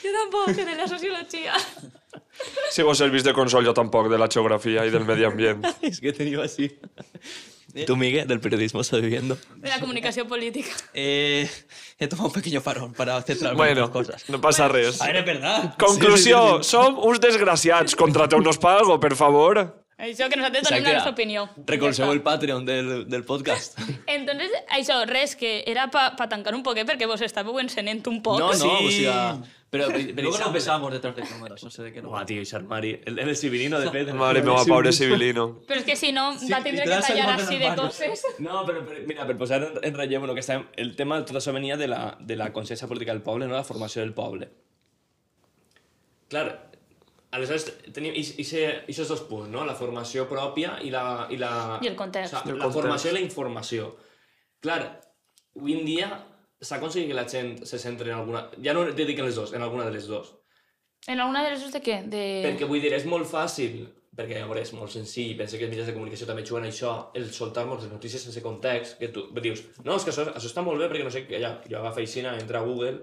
Jo 0.03 0.11
tampoc, 0.19 0.51
de 0.55 0.75
la 0.75 0.87
sociologia. 0.87 1.55
Si 2.71 2.83
vos 2.83 2.97
servís 2.99 3.23
de 3.23 3.31
consol, 3.33 3.63
jo 3.65 3.73
tampoc, 3.73 4.09
de 4.11 4.17
la 4.19 4.27
geografia 4.27 4.83
i 4.85 4.91
del 4.91 5.05
medi 5.07 5.23
ambient. 5.23 5.63
es 5.81 6.01
que 6.03 6.11
teniu 6.15 6.41
així. 6.43 6.67
Tú, 7.85 7.95
Miguel, 7.97 8.27
del 8.27 8.39
periodismo 8.39 8.81
estás 8.81 9.01
viviendo. 9.01 9.37
De 9.57 9.69
la 9.69 9.79
comunicació 9.79 10.27
política. 10.27 10.69
Eh, 10.93 11.49
he 11.99 12.07
tomado 12.07 12.29
un 12.29 12.33
pequeño 12.33 12.61
parón 12.61 12.93
para 12.93 13.21
centrarme 13.21 13.51
en 13.51 13.57
Bueno, 13.57 13.85
otras 13.85 14.07
cosas. 14.07 14.29
no 14.29 14.39
passa 14.39 14.67
res. 14.67 15.01
A 15.01 15.07
ver, 15.07 15.17
es 15.17 15.25
verdad. 15.25 15.75
Conclusió, 15.77 16.63
som 16.63 16.97
uns 16.99 17.19
desgraciats. 17.19 17.95
Contrateu-nos 17.95 18.57
per 18.57 18.71
algo, 18.79 18.99
per 18.99 19.15
favor. 19.15 19.81
Això 19.97 20.27
que 20.27 20.35
nosaltres 20.35 20.63
donem 20.67 20.83
la 20.83 20.93
nostra 20.97 21.11
opinió. 21.13 21.49
Recolzeu 21.65 22.11
el. 22.11 22.21
Patreon 22.21 22.65
del, 22.65 23.07
del 23.09 23.23
podcast. 23.23 23.79
Entonces, 24.07 24.51
això, 24.69 25.05
res, 25.07 25.35
que 25.39 25.63
era 25.67 25.89
pa, 25.89 26.15
pa 26.17 26.27
tancar 26.27 26.53
un 26.55 26.63
poquet 26.63 26.83
perquè 26.87 27.07
vos 27.07 27.21
estàveu 27.23 27.59
encenent 27.63 28.03
un 28.11 28.21
poc. 28.21 28.39
No, 28.39 28.49
no, 28.51 28.53
Sí. 28.55 28.67
o 28.67 28.91
sea... 28.91 29.37
Pero, 29.75 29.87
pero, 29.89 30.21
Luego 30.21 30.37
nos 30.37 30.53
besamos 30.53 30.91
detrás 30.93 31.15
de 31.17 31.23
cámaras, 31.23 31.61
no 31.61 31.69
sé 31.69 31.83
de 31.83 31.91
qué 31.91 32.01
no. 32.01 32.07
Buah, 32.09 32.25
tío, 32.25 32.39
y 32.39 32.45
Sarmari. 32.45 33.01
El, 33.03 33.19
el 33.19 33.35
civilino 33.35 33.77
de 33.77 33.91
Pedro. 33.91 34.15
Mare 34.15 34.41
meva, 34.41 34.63
pobre 34.63 34.93
Civilino. 34.93 35.59
Però 35.67 35.81
és 35.81 35.83
que 35.83 35.97
si 35.99 36.13
no, 36.15 36.29
va 36.47 36.61
tindre 36.63 36.85
que 36.85 36.99
tallar 37.03 37.33
així 37.33 37.57
de 37.59 37.73
coses. 37.75 38.23
No, 38.45 38.61
però, 38.67 38.85
però 38.87 39.01
mira, 39.09 39.25
per 39.27 39.35
posar 39.35 39.59
en, 39.65 39.81
en 39.83 39.97
relleu 39.97 40.23
el 40.23 40.31
que 40.37 40.43
estem, 40.45 40.63
el 40.79 40.93
tema 40.95 41.17
de 41.19 41.27
tot 41.27 41.41
això 41.41 41.51
venia 41.51 41.75
de 41.75 41.89
la, 41.91 41.99
de 42.21 42.37
la 42.39 42.53
consciència 42.55 42.87
política 42.87 43.11
del 43.11 43.23
poble, 43.25 43.49
no? 43.49 43.57
la 43.59 43.67
formació 43.67 43.99
del 44.05 44.13
poble. 44.15 44.47
Clar, 46.31 46.45
aleshores 47.35 47.67
tenim 47.91 48.15
aquests 48.15 49.11
dos 49.11 49.25
punts, 49.27 49.51
no? 49.51 49.65
la 49.67 49.75
formació 49.75 50.23
pròpia 50.31 50.77
i 50.87 50.93
la... 50.93 51.27
I, 51.27 51.41
la, 51.41 51.51
I 51.83 51.91
el 51.91 51.99
context. 51.99 52.31
O 52.31 52.45
sigui, 52.45 52.55
la 52.55 52.63
context. 52.63 52.79
formació 52.79 53.11
i 53.11 53.17
la 53.17 53.25
informació. 53.25 53.91
Clar, 54.63 54.79
avui 55.59 55.75
en 55.75 55.83
dia 55.91 56.13
s'ha 56.61 56.79
aconseguit 56.79 57.11
que 57.11 57.17
la 57.17 57.27
gent 57.29 57.57
se 57.67 57.79
centri 57.81 58.11
en 58.11 58.19
alguna... 58.19 58.45
Ja 58.63 58.73
no 58.73 58.85
dediquen 58.87 59.27
les 59.27 59.37
dues, 59.37 59.53
en 59.53 59.65
alguna 59.65 59.85
de 59.85 59.93
les 59.95 60.07
dues. 60.07 60.31
En 61.07 61.19
alguna 61.19 61.43
de 61.45 61.53
les 61.53 61.71
de 61.73 61.81
què? 61.83 62.01
De... 62.09 62.23
Perquè 62.45 62.67
vull 62.69 62.81
dir, 62.81 62.93
és 62.97 63.05
molt 63.09 63.27
fàcil, 63.29 63.83
perquè 64.15 64.39
a 64.39 64.47
veure, 64.47 64.63
és 64.63 64.71
molt 64.73 64.93
senzill, 64.93 65.35
penso 65.37 65.59
que 65.59 65.67
els 65.67 65.73
mitjans 65.73 65.91
de 65.91 65.95
comunicació 65.97 66.27
també 66.29 66.45
juguen 66.47 66.65
a 66.65 66.71
això, 66.71 66.93
el 67.19 67.27
soltar-nos 67.35 67.83
les 67.83 67.91
notícies 67.91 68.23
sense 68.25 68.41
context, 68.45 68.97
que 69.01 69.11
tu 69.13 69.27
dius, 69.43 69.65
no, 69.83 69.97
és 69.97 70.07
que 70.07 70.13
això, 70.13 70.29
això 70.31 70.49
està 70.49 70.63
molt 70.65 70.81
bé 70.81 70.87
perquè 70.89 71.05
no 71.05 71.13
sé 71.13 71.25
què, 71.27 71.41
ja, 71.43 71.57
jo 71.67 71.81
agafo 71.81 72.01
aixina, 72.01 72.37
entra 72.39 72.61
a 72.61 72.67
Google, 72.67 72.95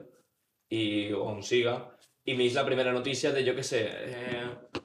i, 0.72 1.12
o 1.12 1.26
on 1.28 1.44
siga, 1.46 1.76
i 2.24 2.34
m'eix 2.38 2.56
la 2.56 2.64
primera 2.66 2.94
notícia 2.96 3.30
de, 3.34 3.44
jo 3.44 3.54
què 3.58 3.66
sé, 3.66 3.84
eh, 4.08 4.82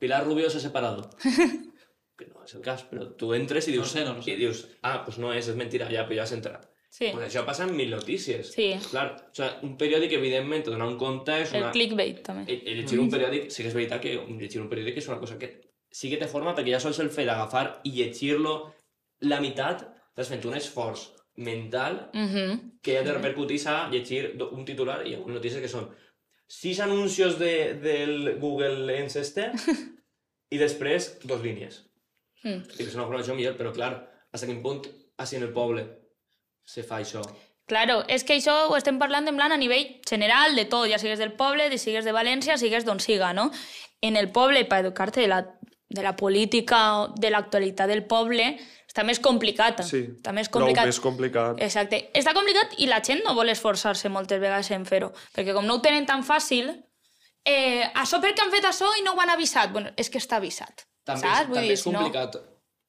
Pilar 0.00 0.24
Rubio 0.24 0.50
se 0.50 0.58
ha 0.58 0.66
separado. 0.66 1.10
que 2.20 2.26
no 2.28 2.44
és 2.44 2.54
el 2.56 2.64
cas, 2.64 2.82
però 2.88 3.06
tu 3.16 3.32
entres 3.36 3.68
i 3.68 3.74
dius, 3.76 3.86
No 3.86 3.92
sé, 3.92 4.04
no, 4.04 4.16
no 4.18 4.24
sé. 4.24 4.34
i 4.34 4.40
dius 4.40 4.66
ah, 4.82 5.00
doncs 5.06 5.20
no 5.22 5.32
és, 5.32 5.48
és 5.48 5.56
mentira, 5.56 5.88
ja, 5.92 6.04
però 6.08 6.20
ja 6.20 6.26
has 6.26 6.36
entrat. 6.36 6.66
Sí, 6.90 7.06
Pues 7.14 7.28
això 7.28 7.44
passa 7.46 7.64
en 7.68 7.76
mil 7.76 7.90
notícies. 7.94 8.48
Sí. 8.50 8.72
Clar, 8.90 9.06
o 9.30 9.34
sigui, 9.36 9.50
un 9.68 9.76
periòdic, 9.78 10.12
evidentment, 10.16 10.64
te 10.66 10.72
dona 10.72 10.88
un 10.90 10.96
context, 10.98 11.54
el 11.54 11.62
una... 11.62 11.70
clickbait, 11.70 12.18
també. 12.26 12.42
I, 12.50 12.56
i 12.66 12.74
llegir 12.80 12.98
un 12.98 13.10
periòdic, 13.12 13.46
sí 13.54 13.62
que 13.62 13.70
és 13.70 13.76
veritat 13.78 14.02
que 14.02 14.16
llegir 14.40 14.58
un 14.60 14.68
periòdic 14.72 14.98
és 14.98 15.06
una 15.08 15.20
cosa 15.22 15.38
que 15.38 15.52
sí 15.90 16.10
que 16.10 16.18
té 16.18 16.26
forma 16.30 16.52
perquè 16.56 16.74
ja 16.74 16.80
sols 16.82 16.98
el 17.02 17.10
fer 17.14 17.28
agafar 17.30 17.80
i 17.86 17.92
llegir-lo 17.94 18.56
la 19.30 19.38
meitat, 19.42 19.84
t'has 20.16 20.28
fet 20.34 20.44
un 20.50 20.54
esforç 20.58 21.06
mental 21.36 22.10
Mhm. 22.12 22.80
que 22.82 22.94
ja 22.98 23.04
te 23.04 23.12
repercutís 23.14 23.66
a 23.70 23.88
llegir 23.88 24.34
un 24.50 24.64
titular 24.64 25.06
i 25.06 25.14
algunes 25.14 25.36
notícies 25.38 25.62
que 25.62 25.68
són 25.70 25.88
sis 26.50 26.80
anuncios 26.80 27.38
de, 27.38 27.74
del 27.74 28.36
Google 28.40 28.82
Lens 28.90 29.14
este 29.16 29.52
i 30.50 30.58
després 30.58 31.20
dos 31.22 31.40
línies. 31.42 31.84
Mm. 32.42 32.66
I 32.80 32.82
és 32.82 32.94
una 32.96 33.06
formació 33.06 33.36
millor, 33.38 33.54
però 33.56 33.70
clar, 33.72 33.92
fins 34.32 34.42
a 34.42 34.46
quin 34.50 34.62
punt 34.64 34.82
així 35.20 35.36
en 35.38 35.44
el 35.46 35.52
poble 35.54 35.86
se 36.70 36.84
fa 36.86 37.00
això? 37.02 37.22
Claro, 37.70 38.00
és 38.10 38.24
que 38.26 38.34
això 38.34 38.54
ho 38.66 38.74
estem 38.74 38.98
parlant 38.98 39.28
en 39.30 39.36
plan 39.38 39.52
a 39.54 39.58
nivell 39.58 39.86
general 40.08 40.56
de 40.58 40.64
tot, 40.70 40.88
ja 40.90 40.98
sigues 40.98 41.20
del 41.22 41.36
poble, 41.38 41.68
de 41.70 41.78
sigues 41.78 42.06
de 42.06 42.14
València, 42.14 42.58
sigues 42.58 42.86
d'on 42.86 42.98
siga, 43.02 43.30
no? 43.36 43.50
En 44.02 44.18
el 44.18 44.30
poble, 44.34 44.64
per 44.66 44.80
educar-te 44.82 45.22
de 45.22 45.28
la, 45.30 45.44
de 45.88 46.02
la 46.02 46.16
política, 46.18 46.80
o 46.98 47.08
de 47.14 47.30
l'actualitat 47.30 47.90
del 47.90 48.02
poble, 48.10 48.56
està 48.90 49.04
més 49.06 49.22
complicat. 49.22 49.84
Sí, 49.86 50.02
està 50.18 50.34
més 50.34 50.50
prou 50.50 50.66
complicat. 50.66 50.90
més 50.90 51.00
complicat. 51.04 51.62
Exacte. 51.62 52.02
Està 52.18 52.34
complicat 52.34 52.74
i 52.82 52.90
la 52.90 52.98
gent 53.06 53.22
no 53.26 53.36
vol 53.38 53.54
esforçar-se 53.54 54.10
moltes 54.10 54.42
vegades 54.42 54.70
en 54.74 54.86
fer-ho, 54.88 55.12
perquè 55.36 55.54
com 55.54 55.66
no 55.66 55.78
ho 55.78 55.84
tenen 55.84 56.10
tan 56.10 56.26
fàcil, 56.26 56.72
eh, 57.46 57.86
això 57.94 58.18
perquè 58.18 58.42
han 58.42 58.54
fet 58.54 58.66
això 58.72 58.90
i 58.98 59.06
no 59.06 59.14
ho 59.14 59.22
han 59.22 59.30
avisat. 59.36 59.70
Bueno, 59.70 59.94
és 59.96 60.10
que 60.10 60.18
està 60.18 60.42
avisat. 60.42 60.88
També, 61.06 61.22
saps? 61.22 61.46
Vull 61.46 61.62
també 61.62 61.68
dir, 61.68 61.78
és 61.78 61.86
si 61.86 61.94
no... 61.94 62.08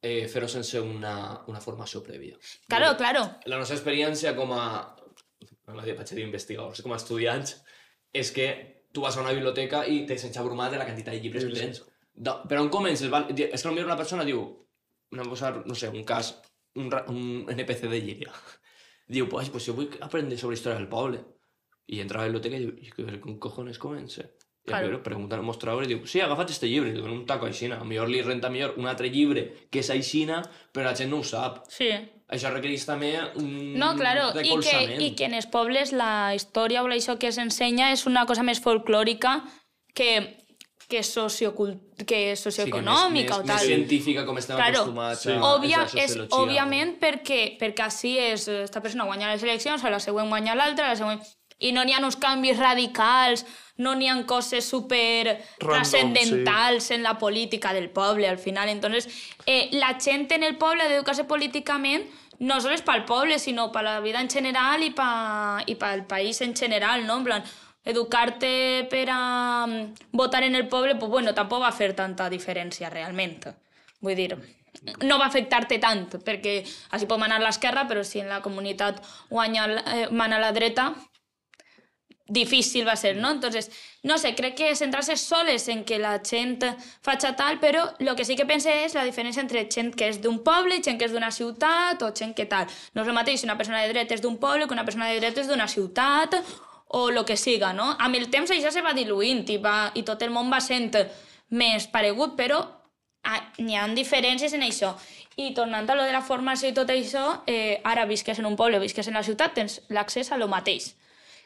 eh, 0.02 0.28
fer-ho 0.28 0.50
sense 0.50 0.82
una, 0.82 1.14
una 1.48 1.62
formació 1.62 2.02
prèvia. 2.06 2.38
Claro, 2.68 2.96
claro. 2.98 3.24
La 3.46 3.62
nostra 3.62 3.78
experiència 3.78 4.36
com 4.38 4.54
a... 4.58 4.66
No 5.72 5.78
vaig 5.78 6.00
a 6.02 6.16
dir 6.18 6.26
investigadors, 6.26 6.82
com 6.84 6.92
a 6.92 6.98
estudiants, 7.00 7.54
és 8.12 8.32
que 8.36 8.48
tu 8.92 9.06
vas 9.06 9.16
a 9.16 9.22
una 9.22 9.32
biblioteca 9.32 9.86
i 9.88 10.02
te 10.08 10.18
sents 10.20 10.40
abrumat 10.42 10.74
de 10.74 10.82
la 10.82 10.88
quantitat 10.88 11.16
de 11.16 11.22
llibres 11.24 11.46
que 11.48 11.56
tens. 11.56 11.84
No, 12.26 12.42
però 12.50 12.64
on 12.66 12.72
comences? 12.74 13.08
Val? 13.14 13.30
És 13.32 13.62
que 13.64 13.70
potser 13.70 13.86
una 13.88 14.00
persona 14.00 14.26
diu, 14.28 14.42
anem 15.14 15.30
a 15.30 15.32
posar, 15.32 15.54
no 15.64 15.78
sé, 15.78 15.88
un 15.88 16.04
cas, 16.08 16.34
un, 16.76 16.92
un 17.14 17.22
NPC 17.54 17.88
de 17.88 18.02
Llíria. 18.02 18.34
Diu, 19.12 19.30
pues, 19.32 19.50
pues 19.54 19.66
jo 19.68 19.78
vull 19.78 19.96
aprendre 20.04 20.38
sobre 20.40 20.58
història 20.58 20.80
del 20.80 20.92
poble. 20.92 21.24
I 21.92 22.02
entra 22.04 22.20
a 22.20 22.26
la 22.26 22.32
biblioteca 22.32 22.60
i 22.60 22.66
diu, 22.66 23.32
i 23.32 23.40
cojones 23.44 23.80
comença? 23.80 24.28
I 24.64 24.70
Claro. 24.70 25.02
pregunta 25.02 25.36
al 25.36 25.42
mostrador 25.42 25.84
i 25.84 25.88
diu, 25.90 26.04
sí, 26.06 26.20
agafa't 26.22 26.52
este 26.54 26.68
llibre, 26.70 26.92
i 26.92 26.94
dona 26.94 27.14
un 27.16 27.26
taco 27.26 27.48
aixina. 27.48 27.80
A 27.82 27.84
millor 27.84 28.10
li 28.10 28.22
renta 28.22 28.50
millor 28.50 28.76
un 28.78 28.86
altre 28.88 29.10
llibre 29.10 29.48
que 29.72 29.80
és 29.82 29.90
aixina, 29.90 30.44
però 30.72 30.86
la 30.92 30.96
gent 30.96 31.10
no 31.10 31.18
ho 31.20 31.24
sap. 31.24 31.64
Sí. 31.68 31.90
Això 32.32 32.52
requereix 32.54 32.86
també 32.86 33.16
un 33.42 33.74
No, 33.80 33.96
claro, 33.98 34.30
i 34.40 34.54
que, 34.62 34.78
i 35.04 35.10
que 35.18 35.26
en 35.26 35.34
els 35.34 35.48
pobles 35.52 35.92
la 35.92 36.36
història 36.36 36.84
o 36.84 36.88
això 36.88 37.18
que 37.20 37.32
s'ensenya 37.32 37.90
és 37.92 38.06
una 38.06 38.26
cosa 38.30 38.44
més 38.44 38.62
folclòrica 38.62 39.42
que, 39.94 40.38
que, 40.88 41.02
sociocult 41.04 42.06
que 42.08 42.36
socioeconòmica 42.38 43.34
sí, 43.36 43.42
que 43.42 43.42
més, 43.42 43.44
o 43.44 43.48
tal. 43.50 43.58
Més 43.58 43.68
científica, 43.68 44.26
com 44.26 44.38
estem 44.38 44.56
Claro, 44.62 44.86
acostumats 44.86 45.26
sí. 45.26 45.34
a, 45.34 45.42
Òbvia, 45.56 45.84
és 45.90 46.16
la 46.16 46.24
és, 46.30 46.32
òbviament 46.38 46.96
perquè, 47.02 47.42
perquè 47.60 47.84
així 47.90 48.16
és, 48.30 48.48
esta 48.48 48.80
persona 48.80 49.10
guanya 49.10 49.34
les 49.34 49.44
eleccions, 49.44 49.84
a 49.84 49.90
la 49.90 50.00
següent 50.00 50.30
guanya 50.30 50.56
l'altra, 50.56 50.86
a 50.86 50.96
la 50.96 51.00
següent... 51.02 51.22
I 51.62 51.70
no 51.76 51.84
n'hi 51.86 51.94
ha 51.94 52.00
uns 52.02 52.16
canvis 52.18 52.58
radicals, 52.58 53.44
no 53.82 53.96
n'hi 53.98 54.10
ha 54.12 54.16
coses 54.30 54.68
super 54.70 55.38
trascendentals 55.60 56.92
en 56.92 57.04
la 57.04 57.18
política 57.18 57.74
del 57.74 57.90
poble, 57.90 58.30
al 58.30 58.38
final. 58.38 58.70
Entonces, 58.70 59.10
eh, 59.46 59.70
la 59.74 59.98
gent 60.00 60.32
en 60.32 60.44
el 60.44 60.58
poble 60.58 60.84
ha 60.84 60.92
d'educar-se 60.92 61.26
políticament 61.26 62.06
no 62.42 62.58
sols 62.62 62.82
pel 62.82 63.04
poble, 63.06 63.38
sinó 63.40 63.70
per 63.72 63.84
la 63.86 64.00
vida 64.02 64.22
en 64.22 64.30
general 64.30 64.82
i, 64.82 64.90
pa, 64.98 65.62
i 65.70 65.76
pel 65.78 66.06
país 66.10 66.42
en 66.42 66.56
general, 66.58 67.06
no? 67.06 67.20
En 67.22 67.28
plan, 67.28 67.44
educar-te 67.86 68.88
per 68.90 69.06
a 69.14 69.66
mm, 69.68 70.10
votar 70.18 70.44
en 70.44 70.56
el 70.56 70.68
poble, 70.68 70.96
pues 70.96 71.12
bueno, 71.12 71.36
tampoc 71.38 71.62
va 71.62 71.72
fer 71.72 71.94
tanta 71.98 72.30
diferència 72.34 72.90
realment. 72.90 73.46
Vull 74.02 74.18
dir, 74.18 74.34
no 75.06 75.20
va 75.22 75.28
afectar-te 75.30 75.78
tant, 75.84 76.08
perquè 76.26 76.62
així 76.96 77.06
pot 77.06 77.22
manar 77.22 77.42
l'esquerra, 77.44 77.86
però 77.90 78.04
si 78.04 78.22
en 78.22 78.30
la 78.34 78.42
comunitat 78.42 79.02
guanya, 79.30 79.68
eh, 79.94 80.08
mana 80.10 80.42
la 80.42 80.52
dreta, 80.52 80.92
difícil 82.32 82.88
va 82.88 82.96
ser, 82.96 83.18
¿no? 83.18 83.32
Entonces, 83.32 83.72
no 84.04 84.18
sé, 84.18 84.34
crec 84.36 84.56
que 84.56 84.76
centrar-se 84.76 85.18
soles 85.18 85.68
en 85.68 85.84
que 85.84 86.00
la 86.00 86.22
gent 86.24 86.64
faci 87.02 87.28
tal, 87.38 87.60
però 87.60 87.94
el 88.00 88.16
que 88.16 88.26
sí 88.26 88.36
que 88.36 88.46
pense 88.46 88.72
és 88.86 88.96
la 88.96 89.04
diferència 89.06 89.44
entre 89.44 89.68
gent 89.70 89.92
que 89.96 90.08
és 90.10 90.22
d'un 90.24 90.40
poble, 90.44 90.80
gent 90.82 90.98
que 90.98 91.06
és 91.06 91.14
d'una 91.14 91.32
ciutat 91.32 92.02
o 92.02 92.12
gent 92.16 92.34
que 92.34 92.48
tal. 92.48 92.68
No 92.96 93.04
és 93.04 93.12
el 93.12 93.18
mateix 93.18 93.42
si 93.42 93.50
una 93.50 93.58
persona 93.60 93.84
de 93.84 93.92
dret 93.92 94.12
és 94.12 94.22
d'un 94.24 94.40
poble 94.40 94.68
que 94.68 94.74
una 94.74 94.86
persona 94.88 95.12
de 95.12 95.20
dret 95.20 95.38
és 95.38 95.48
d'una 95.52 95.68
ciutat 95.68 96.40
o 96.88 97.10
el 97.10 97.24
que 97.26 97.38
siga, 97.38 97.74
no? 97.74 97.96
Amb 98.00 98.16
el 98.16 98.30
temps 98.32 98.52
això 98.52 98.72
se 98.72 98.82
va 98.82 98.96
diluint 98.96 99.48
i, 99.50 99.58
va, 99.58 99.92
i 99.96 100.04
tot 100.04 100.22
el 100.24 100.32
món 100.32 100.52
va 100.52 100.62
sent 100.64 100.92
més 101.52 101.88
paregut, 101.92 102.38
però 102.40 102.64
n'hi 103.60 103.76
ha 103.78 103.86
diferències 103.92 104.56
en 104.56 104.64
això. 104.66 104.96
I 105.36 105.54
tornant 105.54 105.90
a 105.90 105.96
lo 105.96 106.08
de 106.08 106.16
la 106.16 106.24
formació 106.24 106.72
i 106.72 106.74
tot 106.76 106.90
això, 106.90 107.44
eh, 107.48 107.80
ara 107.84 108.06
visques 108.06 108.40
en 108.40 108.48
un 108.48 108.56
poble 108.56 108.80
visques 108.80 109.08
en 109.08 109.20
la 109.20 109.24
ciutat, 109.24 109.54
tens 109.54 109.82
l'accés 109.90 110.32
a 110.32 110.38
lo 110.38 110.48
mateix. 110.48 110.96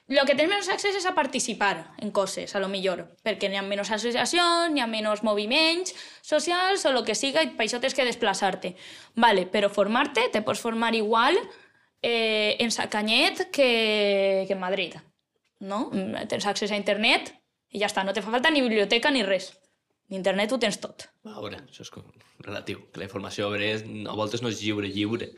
Lo 0.07 0.21
que 0.29 0.35
tens 0.37 0.51
menys 0.51 0.67
accés 0.69 0.93
és 0.99 1.05
a 1.09 1.15
participar 1.17 1.95
en 1.97 2.11
coses, 2.13 2.51
a 2.53 2.59
lo 2.61 2.67
millor, 2.69 3.01
perquè 3.25 3.49
n'hi 3.49 3.57
ha 3.57 3.63
menys 3.65 3.89
associacions, 3.95 4.69
n'hi 4.69 4.83
ha 4.83 4.85
menys 4.85 5.23
moviments 5.25 5.95
socials 6.21 6.85
o 6.85 6.91
el 6.91 7.01
que 7.07 7.15
siga, 7.17 7.41
i 7.41 7.55
per 7.57 7.65
això 7.65 7.79
tens 7.81 7.97
que 7.97 8.05
desplaçar-te. 8.05 8.75
Vale, 9.17 9.47
però 9.49 9.71
formar-te, 9.73 10.27
te 10.29 10.43
pots 10.45 10.61
formar 10.61 10.93
igual 10.93 11.39
eh, 12.05 12.53
en 12.61 12.69
Sacanyet 12.69 13.47
que, 13.49 14.45
que 14.45 14.53
en 14.53 14.61
Madrid, 14.61 14.99
no? 15.59 15.89
Tens 16.29 16.45
accés 16.45 16.69
a 16.69 16.77
internet 16.77 17.33
i 17.73 17.81
ja 17.81 17.89
està, 17.89 18.05
no 18.05 18.13
te 18.13 18.21
fa 18.21 18.29
falta 18.29 18.53
ni 18.53 18.61
biblioteca 18.61 19.09
ni 19.09 19.25
res. 19.25 19.55
Internet 20.13 20.53
ho 20.53 20.61
tens 20.61 20.77
tot. 20.77 21.07
A 21.25 21.39
veure, 21.41 21.63
això 21.65 21.81
és 21.81 21.89
relatiu, 22.45 22.85
que 22.93 23.01
la 23.01 23.09
informació 23.09 23.47
a 23.47 23.55
veure, 23.55 23.73
a 24.05 24.13
voltes 24.13 24.45
no 24.45 24.53
és 24.53 24.61
lliure, 24.61 24.85
lliure. 24.85 25.33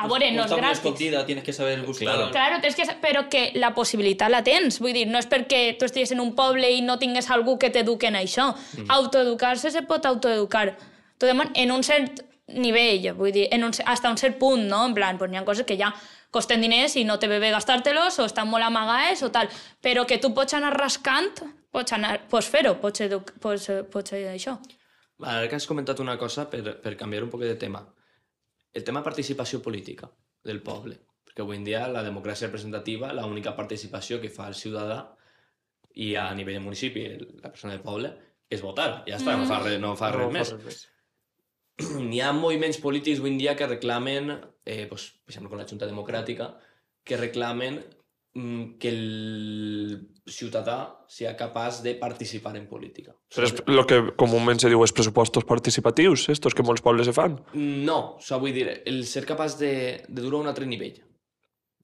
A 0.00 0.08
veure, 0.08 0.30
no 0.32 0.44
és 0.44 0.52
gratis. 0.54 0.78
escondida, 0.78 1.24
tienes 1.26 1.44
que 1.44 1.52
saber 1.52 1.80
buscar. 1.82 2.06
Claro. 2.08 2.30
Claro, 2.32 2.60
tens 2.62 2.76
que... 2.76 2.86
però 3.02 3.26
que 3.28 3.50
la 3.54 3.74
possibilitat 3.74 4.30
la 4.32 4.42
tens. 4.46 4.80
Vull 4.80 4.96
dir, 4.96 5.06
no 5.08 5.20
és 5.20 5.28
perquè 5.28 5.76
tu 5.78 5.84
estiguis 5.88 6.12
en 6.16 6.20
un 6.20 6.34
poble 6.34 6.70
i 6.70 6.80
no 6.80 6.98
tingués 6.98 7.30
algú 7.30 7.58
que 7.58 7.70
t'eduqui 7.70 8.08
en 8.08 8.16
això. 8.20 8.50
Mm. 8.78 8.88
Autoeducar-se 8.96 9.70
se 9.70 9.82
pot 9.88 10.06
autoeducar. 10.06 10.76
Tot 11.18 11.28
demon, 11.28 11.52
en 11.54 11.72
un 11.74 11.84
cert 11.84 12.24
nivell, 12.50 13.12
vull 13.14 13.32
dir, 13.32 13.46
en 13.52 13.64
un, 13.64 13.76
hasta 13.86 14.10
un 14.10 14.18
cert 14.18 14.38
punt, 14.38 14.66
no? 14.68 14.86
En 14.86 14.94
plan, 14.94 15.18
pues, 15.18 15.30
hi 15.30 15.36
ha 15.36 15.44
coses 15.44 15.66
que 15.66 15.76
ja 15.78 15.92
costen 16.30 16.62
diners 16.62 16.96
i 16.96 17.04
no 17.04 17.18
te 17.18 17.28
ve 17.28 17.38
bé 17.42 17.50
gastar-te-los 17.50 18.18
o 18.22 18.26
estan 18.26 18.48
molt 18.50 18.66
amagades 18.66 19.22
o 19.26 19.30
tal. 19.34 19.50
Però 19.82 20.06
que 20.06 20.18
tu 20.18 20.32
pots 20.34 20.54
anar 20.58 20.72
rascant, 20.76 21.44
pots, 21.70 21.94
anar, 21.96 22.20
pots 22.30 22.50
fer-ho, 22.50 22.76
pots, 22.80 23.02
pots, 23.42 23.68
eh, 23.70 23.82
pots 23.84 24.14
eh, 24.16 24.26
això. 24.34 24.56
Ara 25.20 25.48
que 25.48 25.58
has 25.58 25.66
comentat 25.68 26.00
una 26.00 26.16
cosa, 26.18 26.48
per, 26.50 26.62
per 26.80 26.96
canviar 26.96 27.26
un 27.26 27.32
poc 27.32 27.44
de 27.44 27.56
tema. 27.60 27.82
El 28.72 28.84
tema 28.86 29.02
participació 29.02 29.60
política 29.62 30.10
del 30.46 30.62
poble. 30.62 30.98
Perquè 31.26 31.42
avui 31.44 31.58
en 31.58 31.64
dia 31.66 31.86
la 31.90 32.02
democràcia 32.06 32.48
representativa, 32.48 33.12
l'única 33.14 33.54
participació 33.56 34.20
que 34.22 34.30
fa 34.32 34.48
el 34.50 34.56
ciutadà 34.58 35.00
i 35.94 36.14
a 36.18 36.28
nivell 36.34 36.58
de 36.58 36.64
municipi, 36.64 37.04
la 37.42 37.50
persona 37.50 37.74
del 37.74 37.82
poble, 37.82 38.12
és 38.50 38.62
votar. 38.62 39.02
Ja 39.08 39.18
està, 39.18 39.36
no 39.38 39.46
fa 39.46 39.60
res, 39.62 39.78
no 39.82 39.94
fa 39.98 40.10
res 40.14 40.26
No, 40.26 40.30
més. 40.34 40.50
fa 40.50 40.56
res 40.56 40.64
més. 40.66 40.86
N'hi 42.10 42.20
ha 42.20 42.32
moviments 42.36 42.78
polítics 42.82 43.22
avui 43.22 43.30
en 43.32 43.38
dia 43.40 43.54
que 43.56 43.66
reclamen, 43.66 44.34
eh, 44.66 44.86
pues, 44.90 45.06
per 45.24 45.32
exemple, 45.32 45.50
com 45.52 45.62
la 45.62 45.68
Junta 45.70 45.88
Democràtica, 45.88 46.50
que 47.04 47.16
reclamen 47.16 47.80
mm, 48.34 48.78
que 48.78 48.90
el 48.90 50.19
ciutadà 50.26 51.04
sigui 51.08 51.32
capaç 51.38 51.82
de 51.82 51.94
participar 51.98 52.54
en 52.56 52.66
política. 52.68 53.14
Però 53.34 53.46
és 53.46 53.54
el 53.66 53.84
que 53.86 54.00
comúment 54.16 54.58
se 54.60 54.68
diu 54.68 54.82
és 54.84 54.92
pressupostos 54.92 55.44
participatius, 55.48 56.28
estos 56.28 56.54
que 56.54 56.62
molts 56.66 56.82
pobles 56.84 57.06
se 57.08 57.14
fan. 57.16 57.38
No, 57.54 58.16
o 58.16 58.20
sigui, 58.20 58.40
vull 58.40 58.52
dir, 58.56 58.82
el 58.86 59.04
ser 59.06 59.24
capaç 59.26 59.56
de, 59.58 59.72
de 60.08 60.22
dur 60.22 60.34
a 60.34 60.42
un 60.44 60.50
altre 60.52 60.66
nivell. 60.66 61.00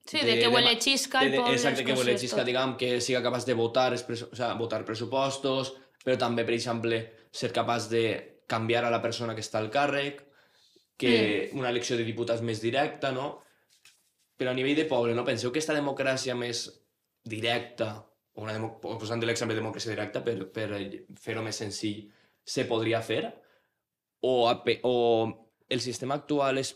Sí, 0.06 0.20
de, 0.22 0.36
que 0.38 0.46
huele 0.48 0.76
xisca 0.78 1.22
el 1.24 1.32
de- 1.32 1.36
de- 1.36 1.42
poble. 1.42 1.54
Exacte, 1.56 1.84
que 1.84 1.96
xisca, 2.18 2.36
tot. 2.42 2.46
diguem, 2.46 2.76
que 2.78 3.00
siga 3.00 3.22
capaç 3.24 3.44
de 3.48 3.54
votar, 3.58 3.88
els 3.92 4.04
presu- 4.06 4.28
o 4.30 4.36
sea, 4.38 4.52
votar 4.54 4.84
pressupostos, 4.84 5.72
però 6.04 6.16
també, 6.18 6.44
per 6.46 6.54
exemple, 6.54 7.00
ser 7.32 7.50
capaç 7.52 7.88
de 7.90 8.04
canviar 8.46 8.84
a 8.86 8.90
la 8.90 9.00
persona 9.02 9.34
que 9.34 9.42
està 9.42 9.58
al 9.58 9.70
càrrec, 9.74 10.22
que 10.96 11.50
una 11.58 11.68
elecció 11.68 11.96
de 11.98 12.04
diputats 12.06 12.40
més 12.40 12.60
directa, 12.62 13.10
no? 13.12 13.42
Però 14.38 14.50
a 14.52 14.54
nivell 14.54 14.76
de 14.76 14.84
poble, 14.86 15.14
no? 15.16 15.24
Penseu 15.24 15.50
que 15.50 15.58
aquesta 15.58 15.74
democràcia 15.74 16.36
més 16.38 16.68
directa, 17.24 18.06
una 18.36 18.52
demo... 18.52 18.76
posant 18.80 19.22
l'exemple 19.24 19.56
de 19.56 19.62
democràcia 19.62 19.92
directa 19.92 20.22
per, 20.24 20.36
per 20.52 20.68
fer-ho 21.20 21.44
més 21.44 21.60
senzill, 21.62 22.04
se 22.46 22.66
podria 22.68 23.02
fer? 23.02 23.24
O, 24.22 24.48
a 24.48 24.56
o 24.86 24.96
el 25.68 25.80
sistema 25.80 26.16
actual 26.20 26.60
és 26.62 26.74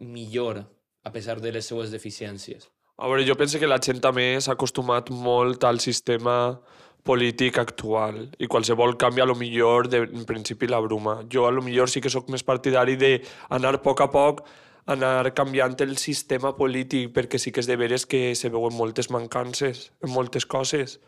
millor 0.00 0.62
a 1.04 1.12
pesar 1.12 1.40
de 1.40 1.52
les 1.52 1.66
seues 1.66 1.90
deficiències? 1.90 2.68
A 3.00 3.08
veure, 3.08 3.24
jo 3.24 3.36
penso 3.36 3.58
que 3.58 3.68
la 3.68 3.80
gent 3.80 4.00
també 4.04 4.34
s'ha 4.40 4.52
acostumat 4.52 5.08
molt 5.10 5.64
al 5.64 5.80
sistema 5.80 6.60
polític 7.02 7.56
actual 7.58 8.26
i 8.36 8.48
qualsevol 8.50 8.98
canvi 9.00 9.22
a 9.24 9.28
lo 9.28 9.34
millor 9.34 9.88
de, 9.88 10.02
en 10.04 10.26
principi 10.28 10.68
la 10.68 10.82
bruma. 10.84 11.22
Jo 11.32 11.46
a 11.48 11.52
lo 11.54 11.64
millor 11.64 11.88
sí 11.88 12.02
que 12.04 12.12
sóc 12.12 12.28
més 12.28 12.44
partidari 12.44 12.98
d'anar 13.00 13.78
a 13.78 13.80
poc 13.80 14.04
a 14.04 14.10
poc 14.12 14.44
anar 14.86 15.32
canviant 15.34 15.76
el 15.84 15.96
sistema 15.98 16.54
polític 16.56 17.12
perquè 17.14 17.38
sí 17.38 17.52
que 17.52 17.60
és 17.60 17.68
de 17.68 17.76
veres 17.76 18.06
que 18.06 18.34
se 18.34 18.50
veuen 18.50 18.76
moltes 18.76 19.10
mancances 19.10 19.90
en 20.02 20.12
moltes 20.14 20.46
coses. 20.46 20.98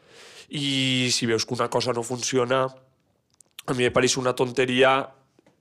I 0.49 1.11
si 1.13 1.27
veus 1.27 1.47
que 1.47 1.55
una 1.55 1.71
cosa 1.71 1.93
no 1.93 2.03
funciona 2.03 2.67
a 3.67 3.75
mi 3.75 3.85
me 3.85 3.91
pareix 3.95 4.17
una 4.19 4.35
tonteria 4.35 5.07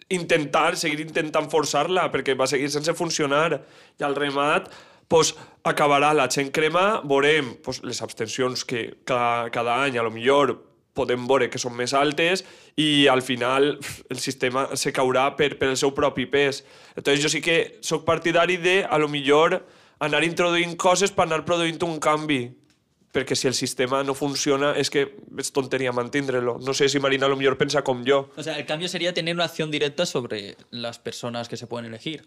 intentar, 0.10 0.76
seguir 0.76 1.00
intentant 1.06 1.48
forçar-la 1.50 2.10
perquè 2.12 2.36
va 2.38 2.48
seguir 2.50 2.70
sense 2.74 2.94
funcionar. 2.98 3.62
I 4.00 4.04
al 4.04 4.18
remat 4.18 4.72
pues, 5.08 5.36
acabarà 5.68 6.14
la 6.16 6.28
gent 6.32 6.52
crema, 6.56 7.02
veurem 7.04 7.56
pues, 7.64 7.82
les 7.84 8.02
abstencions 8.02 8.66
que 8.66 9.02
cada, 9.06 9.50
cada 9.52 9.82
any 9.84 9.98
a 10.00 10.04
lo 10.04 10.12
millor 10.12 10.71
podem 10.94 11.28
veure 11.28 11.50
que 11.50 11.60
són 11.62 11.76
més 11.78 11.94
altes 11.96 12.44
i 12.80 13.08
al 13.08 13.22
final 13.24 13.78
el 14.10 14.20
sistema 14.20 14.68
se 14.76 14.92
caurà 14.96 15.30
per, 15.38 15.54
per 15.60 15.72
el 15.72 15.78
seu 15.80 15.94
propi 15.96 16.28
pes. 16.28 16.64
Entonces 16.96 17.24
jo 17.24 17.32
sí 17.32 17.42
que 17.42 17.80
sóc 17.82 18.06
partidari 18.08 18.58
de 18.58 18.82
a 18.84 19.00
lo 19.00 19.08
millor 19.08 19.62
anar 20.00 20.24
introduint 20.26 20.76
coses 20.76 21.14
per 21.14 21.28
anar 21.28 21.46
produint 21.46 21.80
un 21.88 22.00
canvi 22.02 22.44
perquè 23.12 23.36
si 23.36 23.48
el 23.48 23.54
sistema 23.54 24.02
no 24.08 24.16
funciona 24.16 24.72
és 24.80 24.90
que 24.90 25.04
és 25.40 25.52
tonteria 25.52 25.92
mantindre-lo. 25.92 26.58
No 26.64 26.74
sé 26.74 26.88
si 26.90 27.00
Marina 27.04 27.28
a 27.28 27.32
lo 27.32 27.36
millor 27.36 27.58
pensa 27.60 27.84
com 27.84 28.06
jo. 28.08 28.30
O 28.38 28.44
sea, 28.44 28.58
el 28.58 28.66
cambio 28.66 28.88
sería 28.88 29.14
tener 29.14 29.36
una 29.36 29.46
acción 29.46 29.70
directa 29.70 30.06
sobre 30.06 30.56
las 30.72 31.00
personas 31.00 31.50
que 31.50 31.58
se 31.58 31.68
pueden 31.68 31.88
elegir. 31.88 32.24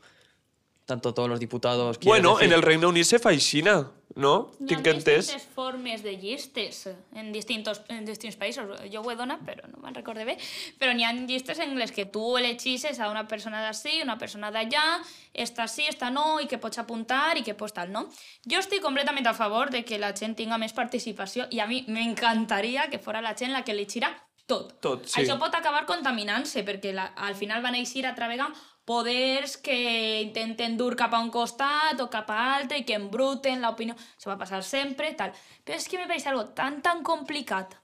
Tanto 0.87 1.15
todos 1.15 1.31
los 1.31 1.41
diputados... 1.41 1.99
Bueno, 2.01 2.35
decir. 2.35 2.49
en 2.49 2.53
el 2.53 2.63
Regne 2.63 2.87
Unit 2.87 3.05
se 3.09 3.19
fa 3.19 3.31
aixina, 3.31 3.91
no? 4.21 4.51
Ha 4.61 4.67
Tinc 4.69 4.87
entès. 4.87 5.31
formes 5.55 6.03
de 6.05 6.13
llistes 6.21 6.91
en 7.15 7.33
distintos, 7.33 7.81
en 7.89 8.05
distints 8.05 8.37
països. 8.37 8.69
Jo 8.93 9.01
ho 9.01 9.11
he 9.11 9.17
donat, 9.17 9.41
però 9.49 9.65
no 9.71 9.81
me'n 9.81 9.97
recorde 9.97 10.27
bé. 10.29 10.37
Però 10.79 10.93
n'hi 10.93 11.07
ha 11.09 11.13
llistes 11.17 11.59
en 11.65 11.73
les 11.79 11.91
que 11.91 12.05
tu 12.05 12.37
elegixes 12.37 13.01
a 13.01 13.09
una 13.09 13.25
persona 13.27 13.63
d'ací, 13.65 14.03
una 14.03 14.19
persona 14.19 14.51
d'allà, 14.53 15.01
esta 15.33 15.67
sí, 15.69 15.89
esta 15.89 16.11
no, 16.11 16.39
i 16.45 16.47
que 16.47 16.61
pots 16.61 16.79
apuntar 16.79 17.39
i 17.41 17.43
que 17.43 17.57
pots 17.57 17.73
tal, 17.73 17.91
no? 17.91 18.05
Jo 18.45 18.61
estic 18.61 18.85
completament 18.85 19.27
a 19.27 19.35
favor 19.35 19.73
de 19.73 19.87
que 19.89 19.99
la 19.99 20.13
gent 20.13 20.37
tinga 20.37 20.61
més 20.61 20.77
participació 20.77 21.49
i 21.51 21.65
a 21.65 21.67
mi 21.67 21.81
m'encantaria 21.89 22.91
que 22.91 23.01
fora 23.01 23.25
la 23.25 23.35
gent 23.35 23.57
la 23.57 23.65
que 23.65 23.73
elegirà 23.73 24.13
tot. 24.47 24.75
Tot, 24.85 25.09
sí. 25.09 25.23
Això 25.23 25.39
pot 25.41 25.55
acabar 25.57 25.87
contaminant-se, 25.89 26.61
perquè 26.69 26.93
la, 26.93 27.07
al 27.17 27.35
final 27.35 27.63
van 27.65 27.75
eixir 27.81 28.05
a 28.05 28.15
travegar 28.15 28.51
poders 28.85 29.57
que 29.57 30.23
intenten 30.23 30.77
dur 30.77 30.95
cap 30.97 31.15
a 31.15 31.21
un 31.25 31.31
costat 31.33 32.01
o 32.05 32.11
cap 32.13 32.29
a 32.31 32.41
altre 32.57 32.83
i 32.83 32.85
que 32.85 32.99
embruten 32.99 33.65
l'opinió. 33.65 33.97
Això 34.17 34.33
va 34.33 34.41
passar 34.41 34.63
sempre, 34.63 35.13
tal. 35.17 35.33
Però 35.65 35.79
és 35.79 35.89
que 35.89 36.01
me 36.01 36.09
pareix 36.09 36.27
algo 36.29 36.51
tan, 36.57 36.83
tan 36.85 37.03
complicat 37.03 37.79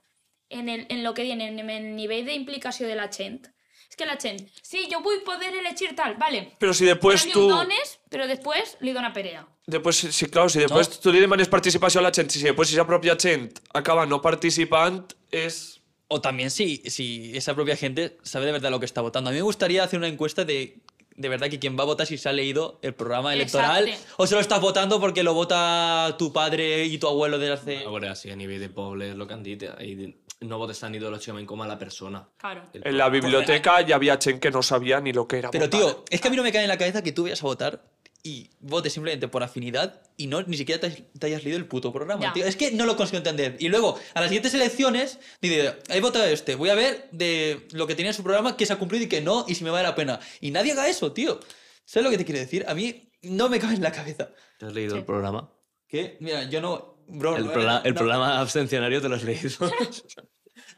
en, 0.49 0.69
el, 0.69 0.85
en 0.89 1.03
lo 1.03 1.13
que 1.13 1.23
diuen, 1.23 1.41
en 1.41 1.69
el 1.69 1.95
nivell 1.95 2.27
d'implicació 2.27 2.87
de 2.87 2.99
la 2.99 3.09
gent. 3.11 3.49
És 3.91 3.97
que 3.99 4.05
la 4.07 4.15
gent, 4.15 4.37
sí, 4.63 4.85
jo 4.87 5.01
vull 5.03 5.19
poder 5.27 5.49
elegir 5.51 5.89
tal, 5.97 6.13
vale. 6.15 6.45
Però 6.61 6.71
si 6.71 6.85
després 6.87 7.25
tu... 7.27 7.43
dones, 7.49 7.97
però 8.07 8.23
després 8.29 8.77
li 8.79 8.93
dona 8.95 9.09
perea. 9.11 9.43
Després, 9.67 10.05
sí, 10.15 10.29
clar, 10.31 10.47
si 10.49 10.63
després 10.63 10.93
tu 11.03 11.11
li 11.11 11.19
demanes 11.19 11.51
participació 11.51 11.99
a 11.99 12.05
la 12.05 12.13
gent, 12.15 12.31
si 12.31 12.45
després 12.45 12.71
si 12.71 12.79
la 12.79 12.87
pròpia 12.87 13.17
gent 13.19 13.49
acaba 13.75 14.07
no 14.07 14.21
participant, 14.23 15.03
és... 15.31 15.79
O 16.11 16.19
también 16.19 16.51
si, 16.51 16.81
si 16.91 17.31
esa 17.39 17.53
propia 17.55 17.77
gente 17.77 18.17
sabe 18.23 18.45
de 18.45 18.51
verdad 18.51 18.69
lo 18.69 18.81
que 18.81 18.85
está 18.85 18.99
votando. 18.99 19.29
A 19.29 19.31
mí 19.31 19.37
me 19.37 19.43
gustaría 19.43 19.81
hacer 19.81 19.97
una 19.97 20.09
encuesta 20.09 20.43
de 20.43 20.81
de 21.15 21.29
verdad 21.29 21.49
que 21.49 21.59
quien 21.59 21.77
va 21.77 21.83
a 21.83 21.85
votar 21.85 22.07
si 22.07 22.17
se 22.17 22.29
ha 22.29 22.33
leído 22.33 22.79
el 22.81 22.93
programa 22.93 23.33
electoral 23.33 23.87
Exacte. 23.87 24.13
o 24.17 24.27
solo 24.27 24.41
estás 24.41 24.61
votando 24.61 24.99
porque 24.99 25.23
lo 25.23 25.33
vota 25.33 26.15
tu 26.17 26.31
padre 26.33 26.85
y 26.85 26.97
tu 26.97 27.07
abuelo 27.07 27.37
desde 27.37 27.53
hace... 27.53 27.77
A 27.85 27.89
veure, 27.89 28.15
sí, 28.15 28.31
a 28.31 28.35
nivell 28.35 28.59
de 28.59 28.69
poble 28.69 29.09
és 29.11 29.15
el 29.15 29.27
que 29.27 29.33
han 29.33 29.43
dit, 29.43 29.63
i 29.81 30.15
no 30.41 30.57
votes 30.57 30.79
tan 30.81 30.95
ideològicament 30.97 31.45
com 31.45 31.61
a 31.61 31.67
la 31.69 31.77
persona. 31.77 32.23
Claro. 32.37 32.63
El- 32.73 32.81
En 32.87 32.97
la 32.97 33.09
biblioteca 33.09 33.75
hi 33.85 33.91
havia 33.93 34.17
gent 34.17 34.39
que 34.41 34.49
no 34.49 34.63
sabia 34.63 34.99
ni 34.99 35.13
lo 35.13 35.27
que 35.27 35.37
era 35.37 35.51
Pero 35.51 35.65
votar. 35.67 35.79
tío, 35.79 36.03
es 36.09 36.19
que 36.21 36.27
a 36.27 36.31
mí 36.31 36.37
no 36.37 36.41
me 36.43 36.51
cae 36.51 36.63
en 36.63 36.67
la 36.67 36.77
cabeza 36.79 37.03
que 37.03 37.11
tú 37.11 37.23
vayas 37.23 37.43
a 37.43 37.45
votar 37.45 37.81
y 38.23 38.49
votes 38.59 38.93
simplemente 38.93 39.27
por 39.27 39.43
afinidad 39.43 40.01
y 40.17 40.27
no 40.27 40.41
ni 40.43 40.57
siquiera 40.57 40.79
te, 40.79 41.25
hayas 41.25 41.43
leído 41.43 41.57
el 41.57 41.65
puto 41.67 41.91
programa, 41.91 42.21
Ya. 42.23 42.33
tío. 42.33 42.45
Es 42.45 42.55
que 42.55 42.71
no 42.71 42.85
lo 42.85 42.95
consigo 42.95 43.17
entender. 43.17 43.55
Y 43.59 43.69
luego, 43.69 43.97
a 44.13 44.19
las 44.21 44.29
siguientes 44.29 44.53
elecciones, 44.53 45.19
dice, 45.41 45.75
he 45.89 46.01
votado 46.01 46.25
este, 46.25 46.55
voy 46.55 46.69
a 46.69 46.75
ver 46.75 47.09
de 47.11 47.67
lo 47.71 47.87
que 47.87 47.95
tenía 47.95 48.11
en 48.11 48.15
su 48.15 48.23
programa, 48.23 48.55
que 48.57 48.65
se 48.65 48.73
ha 48.73 48.77
cumplido 48.79 49.05
y 49.05 49.09
que 49.09 49.21
no, 49.21 49.45
y 49.47 49.55
si 49.55 49.63
me 49.63 49.69
vale 49.71 49.87
la 49.87 49.95
pena. 49.95 50.19
Y 50.39 50.51
nadie 50.51 50.73
haga 50.73 50.87
eso, 50.87 51.11
tío. 51.13 51.39
¿Sabes 51.85 52.03
lo 52.05 52.11
que 52.11 52.17
te 52.17 52.25
quiero 52.25 52.39
decir? 52.39 52.63
A 52.67 52.73
mí 52.75 53.11
no 53.23 53.49
me 53.49 53.59
cabe 53.59 53.73
en 53.75 53.81
la 53.81 53.91
cabeza. 53.91 54.29
¿Te 54.59 54.65
has 54.67 54.73
leído 54.73 54.91
Sí. 54.93 54.99
el 54.99 55.05
programa? 55.05 55.51
Que, 55.87 56.17
mira, 56.19 56.43
yo 56.43 56.61
no... 56.61 56.91
Bro, 57.07 57.35
El, 57.37 57.45
no- 57.47 57.51
prola- 57.53 57.81
el 57.83 57.93
no- 57.93 57.97
programa 57.97 58.39
abstencionario 58.39 59.01
te 59.01 59.09
lo 59.09 59.15
has 59.15 59.23
leído. 59.23 59.49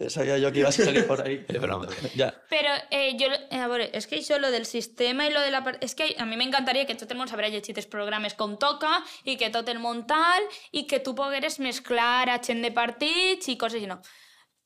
Sabía 0.09 0.37
yo 0.37 0.51
que 0.51 0.59
ibas 0.59 0.79
a 0.79 0.85
salir 0.85 1.07
por 1.07 1.21
ahí. 1.21 1.45
Es 1.47 1.61
broma. 1.61 1.87
Ya. 2.15 2.33
Però 2.49 2.73
eh, 2.89 3.15
jo, 3.19 3.27
eh, 3.31 3.59
a 3.59 3.67
veure, 3.67 3.89
és 3.93 4.07
que 4.07 4.17
això, 4.19 4.39
lo 4.39 4.51
del 4.51 4.65
sistema 4.65 5.27
i 5.27 5.33
lo 5.33 5.41
de 5.41 5.51
la... 5.51 5.63
És 5.81 5.95
que 5.95 6.13
a 6.17 6.25
mi 6.25 6.37
m'encantaria 6.39 6.85
que 6.85 6.95
tot 6.95 7.11
el 7.11 7.19
món 7.19 7.31
sabrà 7.31 7.49
llegir 7.49 7.75
els 7.77 7.89
programes 7.89 8.37
com 8.39 8.57
toca 8.57 8.91
i 9.23 9.37
que 9.37 9.51
tot 9.53 9.69
el 9.69 9.79
món 9.83 10.05
tal 10.07 10.47
i 10.71 10.85
que 10.87 10.99
tu 10.99 11.15
pogueres 11.15 11.59
mesclar 11.59 12.29
a 12.29 12.39
gent 12.43 12.63
de 12.65 12.71
partits 12.71 13.49
i 13.49 13.57
coses 13.57 13.81
així, 13.81 13.89
no. 13.89 13.99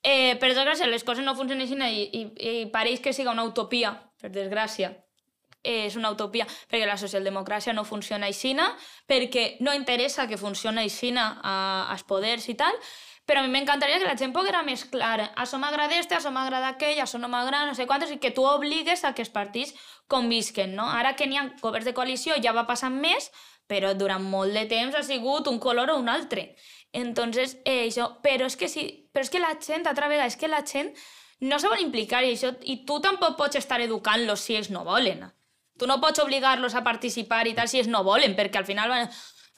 Eh, 0.04 0.38
per 0.40 0.54
desgràcia, 0.54 0.88
les 0.88 1.04
coses 1.04 1.26
no 1.26 1.36
funcionen 1.36 1.66
així 1.66 1.76
i, 1.76 2.08
i, 2.22 2.24
i 2.64 2.70
pareix 2.72 3.02
que 3.02 3.14
siga 3.14 3.34
una 3.34 3.44
utopia, 3.44 3.96
per 4.22 4.32
desgràcia. 4.32 4.94
Eh, 5.64 5.88
és 5.88 5.98
una 6.00 6.12
utopia, 6.14 6.46
perquè 6.70 6.86
la 6.88 6.96
socialdemocràcia 7.00 7.74
no 7.76 7.84
funciona 7.84 8.30
així, 8.30 8.54
perquè 9.10 9.58
no 9.60 9.74
interessa 9.76 10.28
que 10.28 10.38
funcioni 10.38 10.86
així 10.86 11.12
a, 11.18 11.28
als 11.92 12.06
poders 12.08 12.48
i 12.48 12.56
tal, 12.56 12.78
però 13.28 13.42
a 13.42 13.44
mi 13.44 13.52
m'encantaria 13.52 14.00
que 14.00 14.08
la 14.08 14.16
gent 14.16 14.32
poguera 14.34 14.64
mesclar 14.64 15.34
això 15.36 15.60
m'agrada 15.60 15.98
este, 16.00 16.16
això 16.16 16.32
m'agrada 16.32 16.72
aquell, 16.72 17.02
això 17.04 17.20
no 17.20 17.28
m'agrada, 17.28 17.68
no 17.68 17.76
sé 17.76 17.86
quantos, 17.86 18.14
i 18.16 18.22
que 18.24 18.32
tu 18.32 18.46
obligues 18.48 19.04
a 19.04 19.12
que 19.14 19.26
els 19.26 19.34
partits 19.34 19.76
convisquen, 20.08 20.74
no? 20.80 20.88
Ara 20.88 21.14
que 21.20 21.28
n'hi 21.28 21.38
ha 21.38 21.50
governs 21.60 21.86
de 21.86 21.94
coalició 21.98 22.40
ja 22.42 22.56
va 22.56 22.64
passant 22.70 22.96
més, 23.04 23.30
però 23.68 23.92
durant 24.00 24.24
molt 24.24 24.56
de 24.56 24.64
temps 24.72 24.96
ha 24.96 25.04
sigut 25.04 25.52
un 25.52 25.60
color 25.60 25.92
o 25.92 26.00
un 26.00 26.08
altre. 26.10 26.56
Entonces, 26.96 27.58
eh, 27.66 27.90
això, 27.90 28.14
però 28.24 28.48
és 28.48 28.56
que 28.56 28.72
sí, 28.72 28.88
però 29.12 29.28
és 29.28 29.30
que 29.30 29.44
la 29.44 29.58
gent, 29.60 29.86
altra 29.86 30.08
vegada, 30.08 30.32
és 30.32 30.40
que 30.40 30.48
la 30.48 30.64
gent 30.64 30.94
no 31.40 31.60
se 31.60 31.68
vol 31.68 31.84
implicar 31.84 32.24
i 32.24 32.32
això, 32.32 32.56
i 32.64 32.80
tu 32.88 33.02
tampoc 33.04 33.36
pots 33.38 33.60
estar 33.60 33.82
educant-los 33.84 34.40
si 34.40 34.56
ells 34.56 34.72
no 34.72 34.86
volen. 34.88 35.28
Tu 35.78 35.86
no 35.86 36.00
pots 36.02 36.24
obligar-los 36.24 36.74
a 36.76 36.84
participar 36.84 37.46
i 37.46 37.54
tal 37.54 37.68
si 37.68 37.84
ells 37.84 37.92
no 37.92 38.06
volen, 38.08 38.40
perquè 38.40 38.64
al 38.64 38.70
final 38.70 38.90
van... 38.90 39.12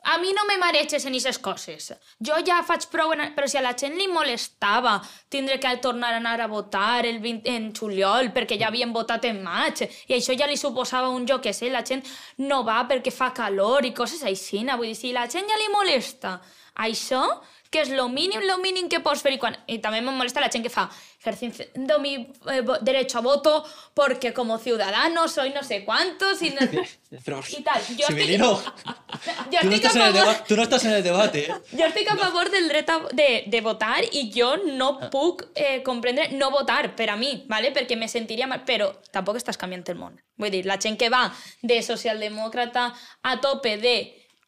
A 0.04 0.18
mi 0.18 0.32
no 0.34 0.46
me 0.48 0.58
mareges 0.58 1.04
en 1.06 1.14
aquestes 1.14 1.40
coses. 1.44 1.90
Jo 2.24 2.38
ja 2.46 2.62
faig 2.64 2.88
prou... 2.92 3.12
En... 3.14 3.34
Però 3.36 3.48
si 3.52 3.60
a 3.60 3.64
la 3.64 3.76
gent 3.78 3.98
li 4.00 4.08
molestava 4.08 4.96
tindre 5.30 5.60
que 5.60 5.76
tornar 5.84 6.14
a 6.14 6.22
anar 6.22 6.40
a 6.42 6.48
votar 6.48 7.06
el 7.06 7.20
20... 7.20 7.50
en 7.52 7.70
juliol 7.76 8.32
perquè 8.36 8.58
ja 8.60 8.70
havien 8.72 8.94
votat 8.96 9.28
en 9.28 9.44
maig 9.44 9.84
i 9.84 10.16
això 10.16 10.38
ja 10.40 10.48
li 10.48 10.58
suposava 10.58 11.12
un 11.12 11.28
jo 11.28 11.42
que 11.44 11.54
sé, 11.54 11.70
la 11.70 11.84
gent 11.84 12.06
no 12.48 12.64
va 12.64 12.86
perquè 12.88 13.12
fa 13.12 13.34
calor 13.36 13.86
i 13.86 13.94
coses 13.94 14.24
així. 14.24 14.64
Vull 14.70 14.92
dir, 14.92 14.96
si 14.96 15.14
la 15.14 15.28
gent 15.28 15.48
ja 15.50 15.60
li 15.60 15.70
molesta 15.74 16.40
això, 16.80 17.24
que 17.70 17.82
és 17.84 17.90
lo 17.94 18.08
mínim, 18.10 18.42
lo 18.48 18.58
mínim 18.58 18.88
que 18.90 19.00
pots 19.00 19.22
fer. 19.22 19.34
I, 19.36 19.38
quan... 19.38 19.56
I 19.70 19.78
també 19.78 20.00
me 20.02 20.12
molesta 20.12 20.42
la 20.42 20.50
gent 20.50 20.64
que 20.66 20.72
fa 20.74 20.88
ejerciendo 21.22 22.00
mi 22.00 22.14
eh, 22.50 22.62
derecho 22.82 23.18
a 23.20 23.22
voto 23.22 23.64
porque 23.94 24.34
como 24.34 24.58
ciudadano 24.58 25.28
soy 25.28 25.50
no 25.52 25.62
sé 25.64 25.84
cuántos 25.86 26.42
y, 26.42 26.50
no... 26.52 26.62
Pero, 27.26 27.42
y 27.50 27.62
tal. 27.62 27.80
Estic, 27.82 28.06
Civilino, 28.08 28.56
jo 28.56 29.60
tú 29.62 29.68
no, 29.70 29.76
estás 29.76 29.96
a 29.96 30.00
en 30.00 30.06
el 30.08 30.14
favor... 30.14 30.34
deba- 30.36 30.44
tú 30.48 30.56
no 30.56 30.64
estás 30.64 30.86
en 30.86 30.92
el 30.94 31.04
debate, 31.04 31.40
¿eh? 31.52 31.54
Jo 31.78 31.86
estic 31.86 32.10
a 32.10 32.16
favor 32.18 32.50
del 32.50 32.68
dret 32.70 32.90
a, 32.90 33.00
de, 33.12 33.44
de 33.48 33.62
votar 33.62 34.04
i 34.12 34.32
jo 34.36 34.56
no 34.58 34.90
Ah. 35.02 35.10
puc 35.12 35.46
eh, 35.56 35.84
comprendre 35.84 36.30
no 36.32 36.50
votar 36.52 36.96
per 36.96 37.10
a 37.10 37.16
mi, 37.16 37.46
¿vale? 37.48 37.72
perquè 37.74 37.96
me 37.98 38.08
sentiria 38.08 38.48
mal, 38.48 38.64
però 38.66 38.90
tampoc 39.12 39.38
estàs 39.38 39.58
canviant 39.58 39.86
el 39.90 39.96
món. 40.02 40.18
Vull 40.38 40.50
dir, 40.52 40.66
la 40.66 40.78
gent 40.82 40.98
que 40.98 41.10
va 41.10 41.28
de 41.62 41.82
socialdemòcrata 41.84 42.94
a 43.24 43.40
tope 43.42 43.78
de 43.78 43.96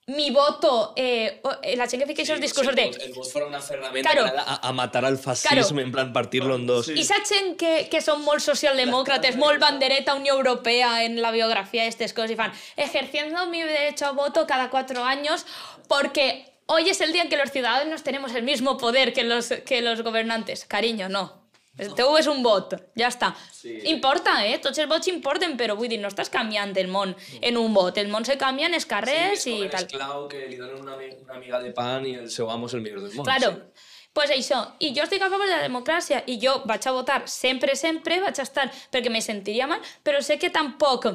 mi 0.08 0.30
voto, 0.32 0.94
eh, 0.96 1.42
eh, 1.64 1.76
la 1.78 1.88
que 1.88 2.06
fica 2.06 2.22
aquests 2.24 2.42
discursos 2.42 2.76
de... 2.76 2.90
El 2.90 3.14
vot 3.14 3.30
fuera 3.32 3.48
una 3.48 3.60
herramienta 3.60 4.12
Claro. 4.12 4.36
a, 4.46 4.68
a 4.68 4.74
matar 4.74 5.06
al 5.06 5.18
fascismo, 5.18 5.68
Claro. 5.68 5.80
en 5.82 5.92
plan 5.92 6.12
partirlo 6.14 6.56
en 6.56 6.66
dos. 6.68 6.90
I 6.90 7.04
saps 7.04 7.32
que, 7.58 7.88
que 7.90 8.02
són 8.02 8.24
molt 8.26 8.42
socialdemòcrates, 8.42 9.38
molt 9.38 9.62
bandereta 9.62 10.16
Unió 10.16 10.34
Europea 10.34 11.04
en 11.06 11.22
la 11.22 11.32
biografía, 11.32 11.86
estas 11.86 12.14
cosas, 12.14 12.32
y 12.32 12.36
fan, 12.36 12.52
ejerciendo 12.76 13.46
mi 13.48 13.62
derecho 13.62 14.08
a 14.08 14.12
voto 14.12 14.46
cada 14.48 14.70
cuatro 14.70 15.04
años 15.04 15.46
porque 15.88 16.46
hoy 16.66 16.90
es 16.90 17.00
el 17.02 17.14
día 17.14 17.22
en 17.24 17.30
que 17.30 17.38
los 17.38 17.52
ciudadanos 17.52 18.02
tenemos 18.04 18.34
el 18.34 18.44
mismo 18.44 18.78
poder 18.78 19.14
que 19.14 19.24
los, 19.24 19.50
que 19.66 19.82
los 19.82 20.02
gobernantes. 20.02 20.66
Cariño, 20.66 21.10
no. 21.10 21.41
El 21.80 21.94
teu 21.96 22.18
és 22.20 22.28
un 22.28 22.42
vot, 22.44 22.74
ja 23.00 23.08
està. 23.08 23.32
Sí. 23.56 23.78
Importa, 23.94 24.34
eh? 24.46 24.58
Tots 24.60 24.78
els 24.84 24.90
vots 24.92 25.08
importen, 25.08 25.56
però 25.58 25.78
vull 25.80 25.88
dir, 25.90 26.02
no 26.02 26.10
estàs 26.12 26.30
canviant 26.30 26.76
el 26.78 26.90
món 26.92 27.16
en 27.40 27.58
un 27.58 27.74
vot. 27.74 27.98
El 27.98 28.10
món 28.12 28.26
se 28.28 28.36
canvia 28.38 28.68
en 28.68 28.76
els 28.76 28.86
carrers 28.86 29.46
Sí, 29.48 29.56
i 29.64 29.70
tal. 29.72 29.88
l'esclau 29.88 30.28
que 30.28 30.46
li 30.50 30.58
donen 30.60 30.82
una, 30.82 30.98
una 30.98 31.40
miga 31.40 31.62
de 31.64 31.72
pan 31.72 32.06
i 32.06 32.18
el 32.20 32.30
seu 32.30 32.52
amo 32.52 32.68
és 32.68 32.76
el 32.76 32.82
millor 32.82 33.02
del 33.02 33.16
món. 33.16 33.26
Claro. 33.26 33.54
sí. 33.56 33.88
Pues 34.14 34.30
això, 34.36 34.58
i 34.84 34.90
jo 34.92 35.06
estic 35.06 35.22
a 35.24 35.30
favor 35.32 35.48
de 35.48 35.56
la 35.56 35.64
democràcia 35.64 36.18
i 36.28 36.36
jo 36.42 36.58
vaig 36.68 36.84
a 36.86 36.92
votar 36.92 37.22
sempre, 37.32 37.78
sempre, 37.80 38.20
vaig 38.20 38.42
a 38.42 38.44
estar 38.44 38.66
perquè 38.92 39.10
me 39.10 39.22
sentiria 39.24 39.70
mal, 39.72 39.80
però 40.04 40.20
sé 40.20 40.36
que 40.38 40.50
tampoc 40.52 41.08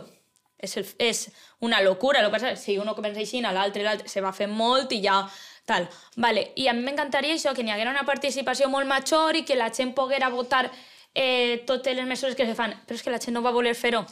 és, 0.57 0.79
el, 0.81 0.87
és 0.99 1.27
una 1.61 1.83
locura, 1.83 2.21
el 2.23 2.31
que 2.31 2.33
passa 2.39 2.55
si 2.57 2.79
uno 2.81 2.95
comença 2.97 3.21
així, 3.21 3.43
l'altre, 3.45 3.85
l'altre, 3.85 4.09
se 4.09 4.23
va 4.25 4.33
fer 4.33 4.49
molt 4.49 4.97
i 4.97 5.03
ja 5.05 5.19
tal. 5.67 5.89
Vale. 6.17 6.53
I 6.57 6.69
a 6.71 6.73
mi 6.73 6.87
m'encantaria 6.87 7.35
això, 7.37 7.53
que 7.53 7.67
n'hi 7.67 7.75
haguera 7.75 7.93
una 7.93 8.07
participació 8.09 8.71
molt 8.73 8.89
major 8.89 9.37
i 9.37 9.45
que 9.45 9.59
la 9.59 9.69
gent 9.75 9.93
poguera 9.99 10.31
votar 10.33 10.71
eh, 11.13 11.63
totes 11.67 11.97
les 11.97 12.07
mesures 12.07 12.37
que 12.39 12.47
se 12.47 12.55
fan, 12.57 12.73
però 12.87 12.97
és 12.97 13.05
que 13.05 13.13
la 13.13 13.21
gent 13.21 13.37
no 13.37 13.43
va 13.45 13.53
voler 13.53 13.75
fer-ho. 13.77 14.07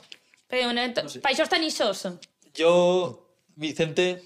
No 0.55 0.83
Per 0.95 1.31
això 1.33 1.43
estan 1.43 1.65
ixos. 1.65 2.05
Yo, 2.55 3.35
Vicente, 3.57 4.23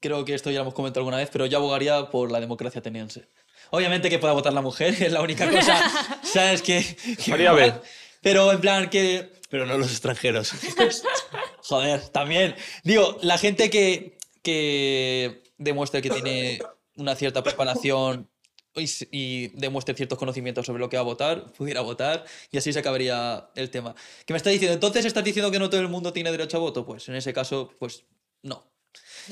creo 0.00 0.24
que 0.24 0.34
esto 0.34 0.50
ya 0.50 0.58
lo 0.58 0.62
hemos 0.62 0.74
comentado 0.74 1.00
alguna 1.00 1.18
vez, 1.18 1.28
pero 1.30 1.46
yo 1.46 1.58
abogaría 1.58 2.08
por 2.08 2.30
la 2.30 2.40
democracia 2.40 2.78
ateniense. 2.78 3.28
Obviamente 3.70 4.08
que 4.08 4.18
pueda 4.18 4.32
votar 4.32 4.52
la 4.52 4.62
mujer, 4.62 4.94
es 5.02 5.12
la 5.12 5.20
única 5.20 5.50
cosa, 5.50 5.78
¿sabes? 6.22 6.62
Que, 6.62 6.96
mola. 7.28 7.52
bien. 7.52 7.80
Pero 8.22 8.50
en 8.52 8.60
plan 8.60 8.90
que... 8.90 9.32
Pero 9.50 9.66
no 9.66 9.76
los 9.76 9.90
extranjeros. 9.90 10.52
Joder, 11.62 12.08
también. 12.08 12.54
Digo, 12.84 13.18
la 13.22 13.36
gente 13.36 13.68
que, 13.68 14.16
que 14.42 15.42
demuestre 15.60 16.00
que 16.02 16.10
tiene 16.10 16.58
una 16.96 17.14
cierta 17.14 17.42
preparación 17.42 18.28
y, 18.74 18.86
y 19.12 19.48
demuestre 19.48 19.94
ciertos 19.94 20.18
conocimientos 20.18 20.64
sobre 20.66 20.80
lo 20.80 20.88
que 20.88 20.96
va 20.96 21.02
a 21.02 21.04
votar, 21.04 21.52
pudiera 21.52 21.80
votar 21.82 22.24
y 22.50 22.58
así 22.58 22.72
se 22.72 22.78
acabaría 22.78 23.50
el 23.54 23.70
tema. 23.70 23.94
¿Qué 24.26 24.32
me 24.32 24.38
está 24.38 24.50
diciendo? 24.50 24.74
Entonces 24.74 25.04
estás 25.04 25.22
diciendo 25.24 25.50
que 25.50 25.58
no 25.58 25.68
todo 25.70 25.80
el 25.80 25.88
mundo 25.88 26.12
tiene 26.12 26.30
derecho 26.32 26.56
a 26.56 26.60
voto. 26.60 26.84
Pues 26.86 27.08
en 27.08 27.14
ese 27.16 27.32
caso, 27.32 27.72
pues 27.78 28.04
no. 28.42 28.64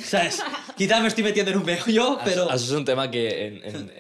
¿Sabes? 0.05 0.41
Quizás 0.77 1.01
me 1.03 1.09
estoy 1.09 1.25
metiendo 1.25 1.51
en 1.51 1.59
un 1.59 1.65
meollo, 1.65 2.19
pero... 2.25 2.47
Això 2.51 2.69
és 2.69 2.75
un 2.77 2.85
tema 2.85 3.09
que 3.11 3.25
en, 3.47 3.55
en, 3.65 3.91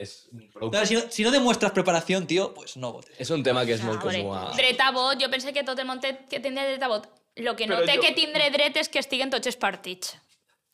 prou- 0.52 0.70
Claro, 0.70 0.86
si, 0.86 0.94
no, 0.94 1.02
si 1.10 1.24
no 1.24 1.30
demuestras 1.32 1.72
preparación, 1.72 2.26
tío, 2.28 2.52
pues 2.54 2.76
no 2.76 2.92
votes. 2.92 3.10
és 3.18 3.30
un 3.34 3.42
tema 3.42 3.64
que 3.66 3.74
molt 3.82 3.98
Ah, 3.98 4.04
veure, 4.04 4.20
comú 4.22 4.34
a... 4.34 4.52
A 4.86 4.90
vot, 4.94 5.18
jo 5.18 5.30
penso 5.32 5.50
que 5.52 5.64
tot 5.64 5.78
el 5.80 5.88
que 6.30 6.38
tindre 6.38 6.66
dret 6.68 6.82
a 6.82 6.88
vot. 6.92 7.08
El 7.34 7.50
que 7.56 7.66
no 7.66 7.76
Però 7.80 7.86
té 7.86 7.96
jo- 7.96 8.02
que 8.04 8.12
tindre 8.14 8.50
dret 8.54 8.76
és 8.76 8.88
que 8.88 8.98
estiguen 9.02 9.30
tots 9.30 9.46
els 9.50 9.56
partits. 9.56 10.14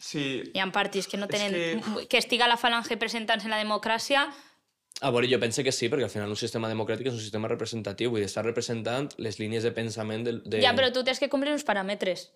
Sí, 0.04 0.24
Hi 0.52 0.60
ha 0.60 0.66
partits 0.74 1.08
que 1.08 1.16
no 1.20 1.26
És 1.30 1.32
tenen... 1.32 1.80
que- 1.80 2.06
Que... 2.12 2.18
estiga 2.20 2.48
la 2.50 2.58
falange 2.60 2.96
presentant-se 3.00 3.48
en 3.48 3.54
la 3.56 3.60
democràcia... 3.62 4.26
A 5.02 5.10
veure, 5.10 5.26
jo 5.26 5.40
penso 5.42 5.64
que 5.66 5.72
sí, 5.74 5.88
perquè 5.90 6.06
al 6.06 6.12
final 6.12 6.30
un 6.30 6.38
sistema 6.38 6.68
democràtic 6.70 7.08
és 7.10 7.16
un 7.16 7.22
sistema 7.22 7.48
representatiu, 7.50 8.12
vull 8.12 8.20
dir, 8.22 8.28
està 8.28 8.44
representant 8.44 9.08
les 9.18 9.40
línies 9.40 9.64
de 9.66 9.72
pensament 9.74 10.22
del, 10.26 10.42
de... 10.46 10.60
Ja, 10.62 10.70
però 10.76 10.92
tu 10.94 11.02
tens 11.06 11.18
que 11.18 11.28
complir 11.32 11.50
uns 11.56 11.64
paràmetres. 11.66 12.28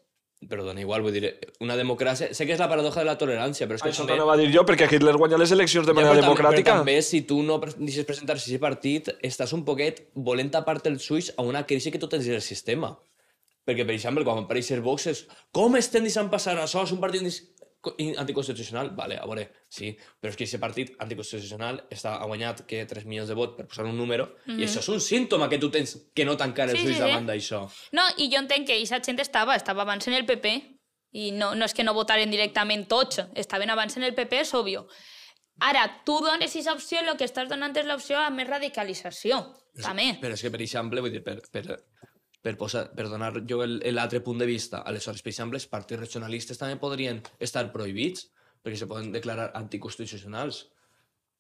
Però 0.49 0.63
dona 0.67 0.81
igual, 0.83 1.03
vull 1.07 1.15
dir, 1.15 1.31
una 1.63 1.77
democràcia... 1.79 2.33
Sé 2.35 2.47
que 2.47 2.55
és 2.57 2.61
la 2.63 2.69
paradoja 2.71 3.03
de 3.03 3.07
la 3.07 3.15
tolerància, 3.19 3.67
però 3.71 3.79
és 3.79 3.85
que 3.85 3.93
això 3.93 4.03
també... 4.05 4.17
t'anava 4.17 4.35
a 4.35 4.41
dir 4.41 4.49
jo, 4.55 4.65
perquè 4.67 4.89
Hitler 4.91 5.15
guanya 5.19 5.39
les 5.39 5.53
eleccions 5.55 5.87
de 5.87 5.93
Ja, 5.95 5.99
manera 6.01 6.15
però 6.15 6.21
també- 6.23 6.31
democràtica. 6.33 6.73
Però 6.73 6.83
també, 6.83 6.97
si 7.07 7.21
tu 7.31 7.39
no 7.47 7.61
deixes 7.77 8.07
presentar-se 8.09 8.47
a 8.47 8.51
aquest 8.51 8.63
partit, 8.65 9.13
estàs 9.31 9.55
un 9.55 9.63
poquet 9.69 10.09
volent 10.15 10.51
tapar-te 10.55 10.91
els 10.95 11.07
ulls 11.15 11.31
a 11.37 11.47
una 11.47 11.63
crisi 11.67 11.91
que 11.95 11.99
tu 12.03 12.09
tens 12.11 12.27
del 12.27 12.43
sistema. 12.43 12.97
Perquè, 13.69 13.85
per 13.87 13.93
exemple, 13.95 14.25
quan 14.25 14.39
apareix 14.47 14.71
Vox 14.81 15.07
és 15.11 15.25
com 15.53 15.75
estem 15.77 16.07
deixant 16.07 16.31
passar 16.33 16.55
això? 16.63 16.87
És 16.87 16.95
un 16.95 17.03
partit 17.03 17.23
anticonstitucional? 18.19 18.91
Vale, 18.97 19.19
a 19.19 19.27
veure, 19.27 19.49
sí, 19.69 19.93
però 20.21 20.33
és 20.33 20.37
que 20.39 20.45
aquest 20.47 20.61
partit 20.63 20.95
anticonstitucional 21.03 21.83
està, 21.91 22.17
ha 22.19 22.27
guanyat 22.27 22.65
que 22.69 22.85
3 22.89 23.07
milions 23.07 23.29
de 23.31 23.37
vot 23.39 23.57
per 23.57 23.67
posar 23.69 23.87
un 23.87 23.97
número 23.97 24.29
i 24.47 24.65
això 24.67 24.83
és 24.83 24.89
un 24.93 25.01
símptoma 25.01 25.49
que 25.49 25.59
tu 25.59 25.71
tens 25.71 25.97
que 26.15 26.25
no 26.27 26.37
tancar 26.37 26.69
els 26.69 26.79
Sí, 26.79 26.87
ulls 26.87 26.97
sí, 26.97 26.99
sí. 26.99 27.05
davant 27.07 27.29
d'això. 27.29 27.63
No, 27.93 28.09
i 28.19 28.29
jo 28.33 28.41
entenc 28.43 28.67
que 28.67 28.77
aquesta 28.77 29.01
gent 29.05 29.21
estava, 29.21 29.57
estava 29.57 29.83
abans 29.83 30.07
en 30.09 30.15
el 30.19 30.27
PP, 30.27 30.57
i 31.13 31.31
no, 31.33 31.55
no 31.55 31.65
és 31.65 31.73
que 31.75 31.85
no 31.87 31.95
votaren 31.97 32.31
directament 32.31 32.87
tots, 32.89 33.23
estaven 33.35 33.71
abans 33.71 33.97
en 33.97 34.05
el 34.05 34.15
PP, 34.15 34.43
és 34.45 34.55
òbvio. 34.55 34.87
Ara, 35.65 35.87
tu 36.05 36.19
dones 36.23 36.53
aquesta 36.53 36.75
opció, 36.77 37.01
el 37.01 37.17
que 37.17 37.25
estàs 37.27 37.49
donant 37.49 37.75
és 37.77 37.87
l'opció 37.87 38.19
a 38.21 38.29
més 38.31 38.47
radicalització, 38.47 39.41
també. 39.83 40.13
Però 40.21 40.35
és 40.37 40.43
que, 40.45 40.51
per 40.53 40.61
exemple, 40.63 41.01
vull 41.01 41.11
dir, 41.11 41.23
per, 41.25 41.41
per, 41.51 41.65
per, 42.49 42.57
posar, 42.57 42.87
per 42.97 43.07
donar 43.13 43.35
jo 43.45 43.61
el- 43.67 43.79
l'altre 43.93 44.23
punt 44.25 44.41
de 44.41 44.47
vista, 44.49 44.81
aleshores, 44.89 45.21
per 45.23 45.35
exemple, 45.35 45.61
els 45.61 45.69
partits 45.69 46.01
regionalistes 46.01 46.59
també 46.59 46.79
podrien 46.81 47.21
estar 47.39 47.67
prohibits 47.75 48.31
perquè 48.65 48.77
se 48.81 48.89
poden 48.91 49.13
declarar 49.13 49.51
anticonstitucionals. 49.59 50.65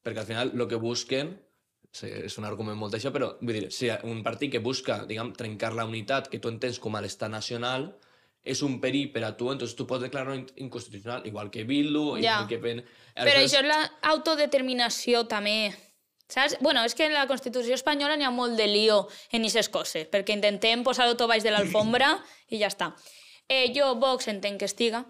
Perquè 0.04 0.20
al 0.22 0.26
final 0.28 0.52
el 0.54 0.66
que 0.70 0.76
busquen, 0.80 1.32
és 2.04 2.36
un 2.38 2.44
argument 2.44 2.76
molt 2.78 2.92
d'això, 2.94 3.10
però 3.14 3.30
vull 3.40 3.56
dir, 3.56 3.70
si 3.72 3.88
un 4.04 4.20
partit 4.22 4.52
que 4.52 4.60
busca, 4.60 5.00
diguem, 5.08 5.32
trencar 5.34 5.72
la 5.74 5.86
unitat 5.88 6.28
que 6.28 6.38
tu 6.38 6.48
entens 6.52 6.78
com 6.78 6.94
a 6.96 7.00
l'estat 7.00 7.30
nacional, 7.32 7.88
és 8.44 8.60
un 8.62 8.78
perill 8.80 9.10
per 9.12 9.24
a 9.24 9.32
tu, 9.36 9.48
entonces 9.50 9.74
tu 9.76 9.86
pots 9.88 10.04
declarar 10.04 10.36
in- 10.36 10.46
inconstitucional, 10.56 11.24
igual 11.26 11.50
que 11.50 11.64
Bildu, 11.64 12.18
Ja. 12.20 12.36
igual 12.44 12.48
que... 12.48 12.58
Pen... 12.62 12.84
Però 13.16 13.40
això 13.40 13.60
és 13.64 13.66
l'autodeterminació 14.04 15.24
també. 15.26 15.72
Saps? 16.28 16.58
Bueno, 16.60 16.84
és 16.84 16.94
que 16.94 17.06
en 17.08 17.14
la 17.16 17.26
Constitució 17.26 17.72
espanyola 17.72 18.16
n'hi 18.16 18.26
ha 18.28 18.32
molt 18.32 18.58
de 18.60 18.66
lío 18.68 18.98
en 19.32 19.46
aquestes 19.46 19.70
coses, 19.72 20.08
perquè 20.12 20.36
intentem 20.36 20.82
posar-ho 20.84 21.16
tot 21.16 21.30
baix 21.30 21.44
de 21.44 21.54
l'alfombra 21.54 22.10
i 22.52 22.60
ja 22.60 22.68
està. 22.68 22.90
Eh, 23.48 23.72
jo, 23.72 23.94
Vox, 23.96 24.28
entenc 24.28 24.60
que 24.60 24.68
estiga. 24.68 25.06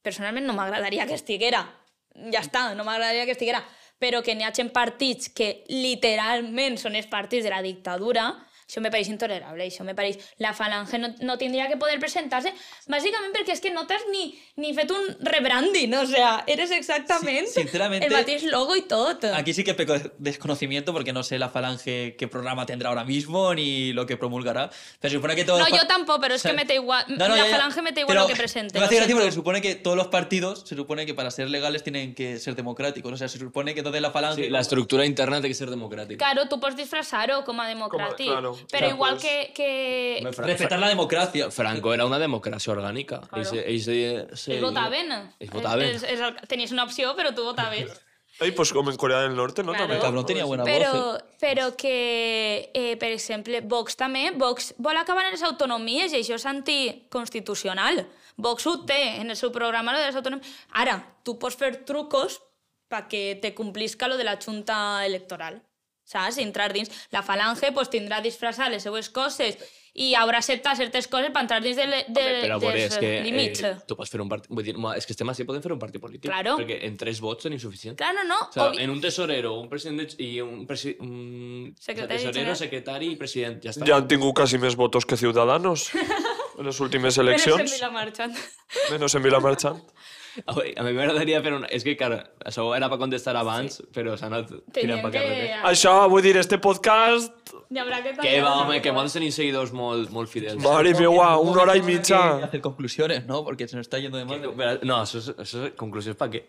Personalment 0.00 0.46
no 0.48 0.54
m'agradaria 0.56 1.04
que 1.04 1.18
estiguera. 1.18 1.66
Ja 2.32 2.40
està, 2.40 2.70
no 2.74 2.86
m'agradaria 2.88 3.26
que 3.28 3.36
estiguera. 3.36 3.60
Però 4.00 4.22
que 4.24 4.32
n'hi 4.36 4.44
hagi 4.44 4.64
partits 4.72 5.28
que 5.36 5.64
literalment 5.68 6.80
són 6.80 6.96
els 6.96 7.08
partits 7.12 7.44
de 7.44 7.52
la 7.52 7.60
dictadura, 7.64 8.30
això 8.66 8.82
me 8.82 8.90
pareix 8.90 9.08
intolerable, 9.08 9.64
això 9.64 9.84
me 9.86 9.94
pareix... 9.94 10.18
La 10.42 10.52
falange 10.52 10.98
no, 10.98 11.12
no 11.22 11.36
tindria 11.38 11.68
que 11.70 11.76
poder 11.78 12.00
presentar-se, 12.02 12.50
bàsicament 12.90 13.32
perquè 13.34 13.54
és 13.54 13.62
que 13.62 13.70
no 13.70 13.86
t'has 13.86 14.02
ni, 14.10 14.32
ni 14.58 14.72
fet 14.74 14.90
un 14.90 15.06
rebranding, 15.22 15.94
o 15.94 16.04
sea, 16.10 16.42
eres 16.50 16.72
exactament 16.74 17.46
Sí, 17.46 17.62
sinceramente, 17.62 18.08
el 18.08 18.12
mateix 18.12 18.42
logo 18.50 18.74
i 18.76 18.82
tot. 18.90 19.24
Aquí 19.36 19.54
sí 19.54 19.62
que 19.64 19.74
peco 19.74 19.94
de 19.94 20.10
desconocimiento 20.18 20.92
porque 20.92 21.12
no 21.12 21.22
sé 21.22 21.38
la 21.38 21.48
falange 21.48 22.16
qué 22.18 22.28
programa 22.28 22.66
tendrá 22.66 22.88
ahora 22.88 23.04
mismo 23.04 23.54
ni 23.54 23.92
lo 23.92 24.06
que 24.06 24.16
promulgará. 24.16 24.70
Pero 25.00 25.10
se 25.10 25.16
supone 25.16 25.36
que 25.36 25.44
todos 25.44 25.60
No, 25.60 25.68
yo 25.68 25.86
tampoco, 25.86 26.20
pero 26.20 26.34
es 26.34 26.42
que 26.42 26.52
me 26.52 26.64
da 26.64 26.74
igual. 26.74 27.04
No, 27.08 27.28
no, 27.28 27.36
la 27.36 27.44
ya, 27.44 27.50
ya. 27.50 27.56
falange 27.56 27.82
me 27.82 27.92
da 27.92 28.00
igual 28.00 28.16
Pero 28.16 28.22
lo 28.22 28.28
que 28.28 28.36
presente. 28.36 28.78
Me 28.78 28.84
hace 28.84 28.96
gracia 28.96 29.14
porque 29.14 29.32
supone 29.32 29.62
que 29.62 29.76
todos 29.76 29.96
los 29.96 30.08
partidos, 30.08 30.64
se 30.66 30.74
supone 30.74 31.06
que 31.06 31.14
para 31.14 31.30
ser 31.30 31.50
legales 31.50 31.84
tienen 31.84 32.14
que 32.14 32.38
ser 32.38 32.56
democráticos. 32.56 33.12
O 33.12 33.16
sea, 33.16 33.28
se 33.28 33.38
supone 33.38 33.74
que 33.74 33.80
entonces 33.80 34.02
la 34.02 34.10
falange... 34.10 34.44
Sí, 34.44 34.50
la 34.50 34.60
estructura 34.60 35.06
interna 35.06 35.40
té 35.40 35.48
que 35.48 35.54
ser 35.54 35.70
democràtica. 35.70 36.18
Claro, 36.18 36.48
tú 36.48 36.58
puedes 36.60 36.76
disfrazar-ho 36.76 37.44
com 37.44 37.60
a 37.60 37.68
democràtic. 37.68 38.26
claro. 38.26 38.55
Pero 38.70 38.86
Ya, 38.88 38.94
igual 38.94 39.18
que... 39.18 39.52
que... 39.54 40.20
Respetar 40.36 40.78
la 40.78 40.88
democracia. 40.88 41.50
Franco 41.50 41.92
era 41.94 42.06
una 42.06 42.18
democràcia 42.18 42.72
orgànica. 42.72 43.20
Claro. 43.28 43.52
Ells, 43.64 43.86
ells, 43.88 44.40
sí, 44.40 44.52
Ells 44.52 44.62
votaven. 44.62 45.12
Ells 45.38 45.52
votaven. 45.52 45.88
És, 45.94 46.02
és, 46.02 46.20
el- 46.20 46.36
tenies 46.48 46.72
una 46.72 46.84
opció, 46.84 47.14
però 47.16 47.34
tu 47.34 47.44
votaves. 47.44 47.90
Ai, 48.38 48.50
pues 48.52 48.68
com 48.76 48.84
en 48.90 48.96
Corea 49.00 49.22
del 49.24 49.34
Norte, 49.34 49.62
no? 49.64 49.72
Claro. 49.72 49.86
També. 49.88 49.98
Cabrón 50.02 50.26
tenía 50.26 50.44
buena 50.44 50.64
Però, 50.68 50.90
voz. 50.92 51.22
eh. 51.22 51.36
però 51.40 51.70
que, 51.74 52.70
eh, 52.74 52.96
per 53.00 53.08
exemple, 53.14 53.62
Vox 53.62 53.96
també, 53.96 54.26
Vox 54.36 54.74
vol 54.76 54.98
acabar 55.00 55.24
en 55.24 55.32
les 55.32 55.42
autonomies 55.42 56.12
i 56.12 56.20
això 56.20 56.36
és 56.36 56.44
anticonstitucional. 56.44 58.06
Vox 58.36 58.66
ho 58.66 58.74
té 58.84 59.16
en 59.22 59.30
el 59.30 59.36
seu 59.36 59.50
programa, 59.52 59.92
lo 59.92 59.98
de 59.98 60.06
les 60.10 60.16
autonomies. 60.16 60.46
Ara, 60.72 60.98
tu 61.24 61.38
pots 61.38 61.56
fer 61.56 61.84
trucos 61.88 62.42
perquè 62.92 63.40
te 63.40 63.54
complisca 63.54 64.06
lo 64.08 64.18
de 64.18 64.24
la 64.28 64.36
Junta 64.36 65.04
Electoral. 65.06 65.62
Saps? 66.06 66.38
Entrar 66.38 66.70
dins. 66.72 66.90
La 67.10 67.22
falange 67.26 67.72
pues, 67.74 67.90
tindrà 67.90 68.20
disfressar 68.22 68.70
les 68.70 68.84
seues 68.86 69.08
coses 69.10 69.58
i 69.96 70.10
haurà 70.14 70.38
acceptat 70.42 70.76
certes 70.76 71.06
coses 71.08 71.30
per 71.32 71.40
entrar 71.42 71.56
dins 71.64 71.78
de, 71.80 71.86
de, 71.88 72.24
Home, 72.26 72.40
però 72.44 72.58
dels 72.60 72.82
és 72.82 72.98
que 73.00 73.10
límits. 73.24 73.62
eh, 73.64 73.70
tu 73.88 73.96
pots 73.96 74.10
fer 74.12 74.20
un 74.20 74.28
partit... 74.28 74.50
Vull 74.52 74.62
dir, 74.66 74.74
és 74.94 75.06
que 75.08 75.14
estem 75.16 75.30
així, 75.32 75.46
podem 75.48 75.62
fer 75.64 75.72
un 75.72 75.80
partit 75.80 76.02
polític. 76.02 76.28
Claro. 76.28 76.58
Perquè 76.60 76.76
en 76.84 76.98
tres 77.00 77.18
vots 77.24 77.46
tenim 77.48 77.58
suficient. 77.58 77.96
Clar, 77.96 78.12
no, 78.14 78.26
no. 78.28 78.36
O 78.44 78.52
sea, 78.52 78.66
obvi- 78.68 78.82
en 78.84 78.92
un 78.92 79.00
tesorero, 79.00 79.54
un 79.58 79.70
president 79.72 80.02
de- 80.04 80.22
i 80.22 80.40
un, 80.44 80.66
presi 80.68 80.92
un 81.00 81.72
Secretari 81.80 82.18
tesorero, 82.20 82.38
general. 82.42 82.56
secretari 82.60 83.10
i 83.14 83.16
president. 83.16 83.58
Ja 83.64 83.72
està. 83.72 83.88
Ja 83.88 83.96
han 83.96 84.06
tingut 84.06 84.36
quasi 84.36 84.60
més 84.62 84.76
votos 84.76 85.06
que 85.08 85.16
Ciudadanos 85.16 85.88
en 85.96 86.66
les 86.68 86.78
últimes 86.80 87.16
Menos 87.16 87.18
en 87.18 87.26
eleccions. 87.26 87.72
Vilamarxant. 87.80 88.36
Menos 88.92 89.14
en 89.16 89.22
Vilamarxant. 89.30 89.80
A 90.78 90.84
mi 90.84 90.92
m'agradaria 90.92 91.40
fer 91.44 91.52
una... 91.56 91.68
És 91.72 91.84
que, 91.86 91.94
clar, 91.98 92.18
això 92.46 92.66
era 92.76 92.90
per 92.92 92.98
contestar 93.00 93.34
abans, 93.40 93.78
sí. 93.80 93.86
però 93.94 94.16
s'ha 94.18 94.28
anat 94.30 94.52
tirant 94.76 95.02
per 95.04 95.10
que... 95.14 95.22
carrer. 95.22 95.48
Això, 95.70 95.94
vull 96.12 96.24
dir, 96.26 96.36
este 96.40 96.60
podcast... 96.62 97.32
Hi 97.72 97.80
haurà 97.82 97.98
que 98.04 98.12
Que 98.20 98.36
va, 98.44 98.52
home, 98.62 98.78
que 98.84 98.92
molts 98.94 99.16
tenim 99.16 99.32
seguidors 99.34 99.72
molt, 99.74 100.12
molt 100.14 100.30
fidels. 100.30 100.60
Mare 100.62 100.92
meua, 100.98 101.32
una 101.42 101.64
hora 101.64 101.74
i 101.78 101.82
mitja. 101.86 102.20
hacer 102.46 102.60
conclusiones, 102.62 103.26
¿no? 103.26 103.42
Porque 103.44 103.66
se 103.66 103.76
nos 103.76 103.86
está 103.86 103.98
yendo 103.98 104.18
de 104.18 104.24
madre. 104.24 104.78
No, 104.86 105.00
això 105.02 105.18
és, 105.22 105.32
això 105.34 105.66
és 105.66 105.76
conclusions 105.80 106.18
per 106.20 106.30
què? 106.30 106.44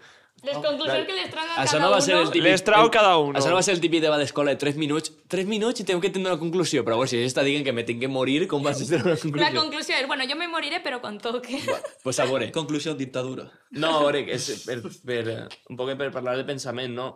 Les 0.46 0.54
conclusions 0.62 1.06
que 1.08 1.16
les 1.18 1.30
traga 1.34 1.56
Això 1.64 1.78
cada 1.78 1.84
no 1.84 1.90
va 1.90 1.98
uno. 1.98 2.06
ser 2.06 2.16
el 2.16 2.28
típic... 2.30 2.44
Les 2.46 2.64
trau 2.64 2.92
cada 2.94 3.18
uno. 3.18 3.40
Això 3.40 3.50
no 3.50 3.56
va 3.58 3.64
ser 3.66 3.74
el 3.74 3.82
típic 3.82 4.04
debat 4.04 4.20
d'escola 4.22 4.54
de 4.54 4.60
3 4.62 4.78
minuts. 4.78 5.12
3 5.34 5.48
minuts 5.50 5.82
i 5.82 5.84
tengo 5.84 6.00
que 6.00 6.12
tindre 6.14 6.32
una 6.32 6.40
conclusió. 6.40 6.84
Però 6.86 6.96
bueno, 7.00 7.10
si 7.10 7.18
ells 7.18 7.34
està 7.34 7.44
dient 7.44 7.66
que 7.66 7.74
me 7.74 7.84
tinc 7.84 8.00
que 8.04 8.08
morir, 8.08 8.46
com 8.48 8.62
vas 8.64 8.78
a 8.80 8.86
tenir 8.86 9.02
una 9.04 9.16
La 9.16 9.20
conclusió? 9.24 9.62
conclusió 9.62 9.98
és, 9.98 10.08
bueno, 10.08 10.24
yo 10.30 10.36
me 10.38 10.48
moriré, 10.48 10.80
pero 10.84 11.02
con 11.02 11.18
toque. 11.18 11.60
Pues 12.04 12.20
a 12.20 12.26
veure. 12.26 12.52
Conclusión, 12.60 12.98
dictadura. 12.98 13.50
No, 13.72 13.98
a 13.98 14.04
veure, 14.06 14.28
és 14.32 14.64
per, 14.68 14.78
per, 15.04 15.48
un 15.70 15.76
poc 15.80 15.96
per 15.98 16.12
parlar 16.12 16.38
de 16.38 16.46
pensament, 16.46 16.94
no? 16.94 17.10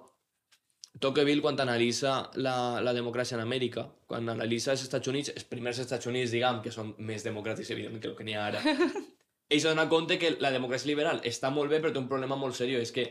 Tocqueville, 1.00 1.42
quan 1.42 1.56
analitza 1.62 2.32
la, 2.36 2.82
la 2.84 2.92
democràcia 2.94 3.38
en 3.38 3.46
Amèrica, 3.46 3.86
quan 4.10 4.28
analitza 4.30 4.74
els 4.74 4.82
Estats 4.84 5.08
Units, 5.08 5.32
els 5.32 5.46
primers 5.48 5.80
Estats 5.80 6.06
Units, 6.10 6.34
diguem, 6.34 6.60
que 6.62 6.74
són 6.74 6.92
més 7.00 7.24
democràtics, 7.24 7.70
evidentment, 7.72 8.02
que 8.04 8.10
el 8.12 8.16
que 8.18 8.26
n'hi 8.28 8.36
ha 8.36 8.48
ara, 8.50 8.60
ell 9.52 9.60
s'adona 9.60 9.90
compte 9.92 10.18
que 10.18 10.38
la 10.40 10.54
democràcia 10.54 10.88
liberal 10.88 11.20
està 11.28 11.52
molt 11.52 11.72
bé, 11.72 11.82
però 11.84 11.92
té 11.92 12.00
un 12.00 12.08
problema 12.12 12.40
molt 12.40 12.56
seriós, 12.56 12.88
és 12.88 12.96
que 12.96 13.10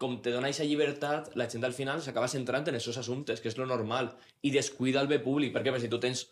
com 0.00 0.18
te 0.24 0.32
dona 0.32 0.48
aquesta 0.48 0.64
llibertat, 0.68 1.32
la 1.36 1.46
gent 1.52 1.64
al 1.64 1.76
final 1.76 2.02
s'acaba 2.04 2.28
centrant 2.28 2.68
en 2.68 2.76
aquests 2.76 3.00
assumptes, 3.02 3.40
que 3.40 3.50
és 3.52 3.56
lo 3.58 3.66
normal, 3.68 4.14
i 4.44 4.52
descuida 4.52 5.00
el 5.00 5.08
bé 5.08 5.18
públic, 5.24 5.52
perquè 5.56 5.72
per 5.72 5.80
si 5.80 5.90
tu 5.92 6.00
tens 6.00 6.26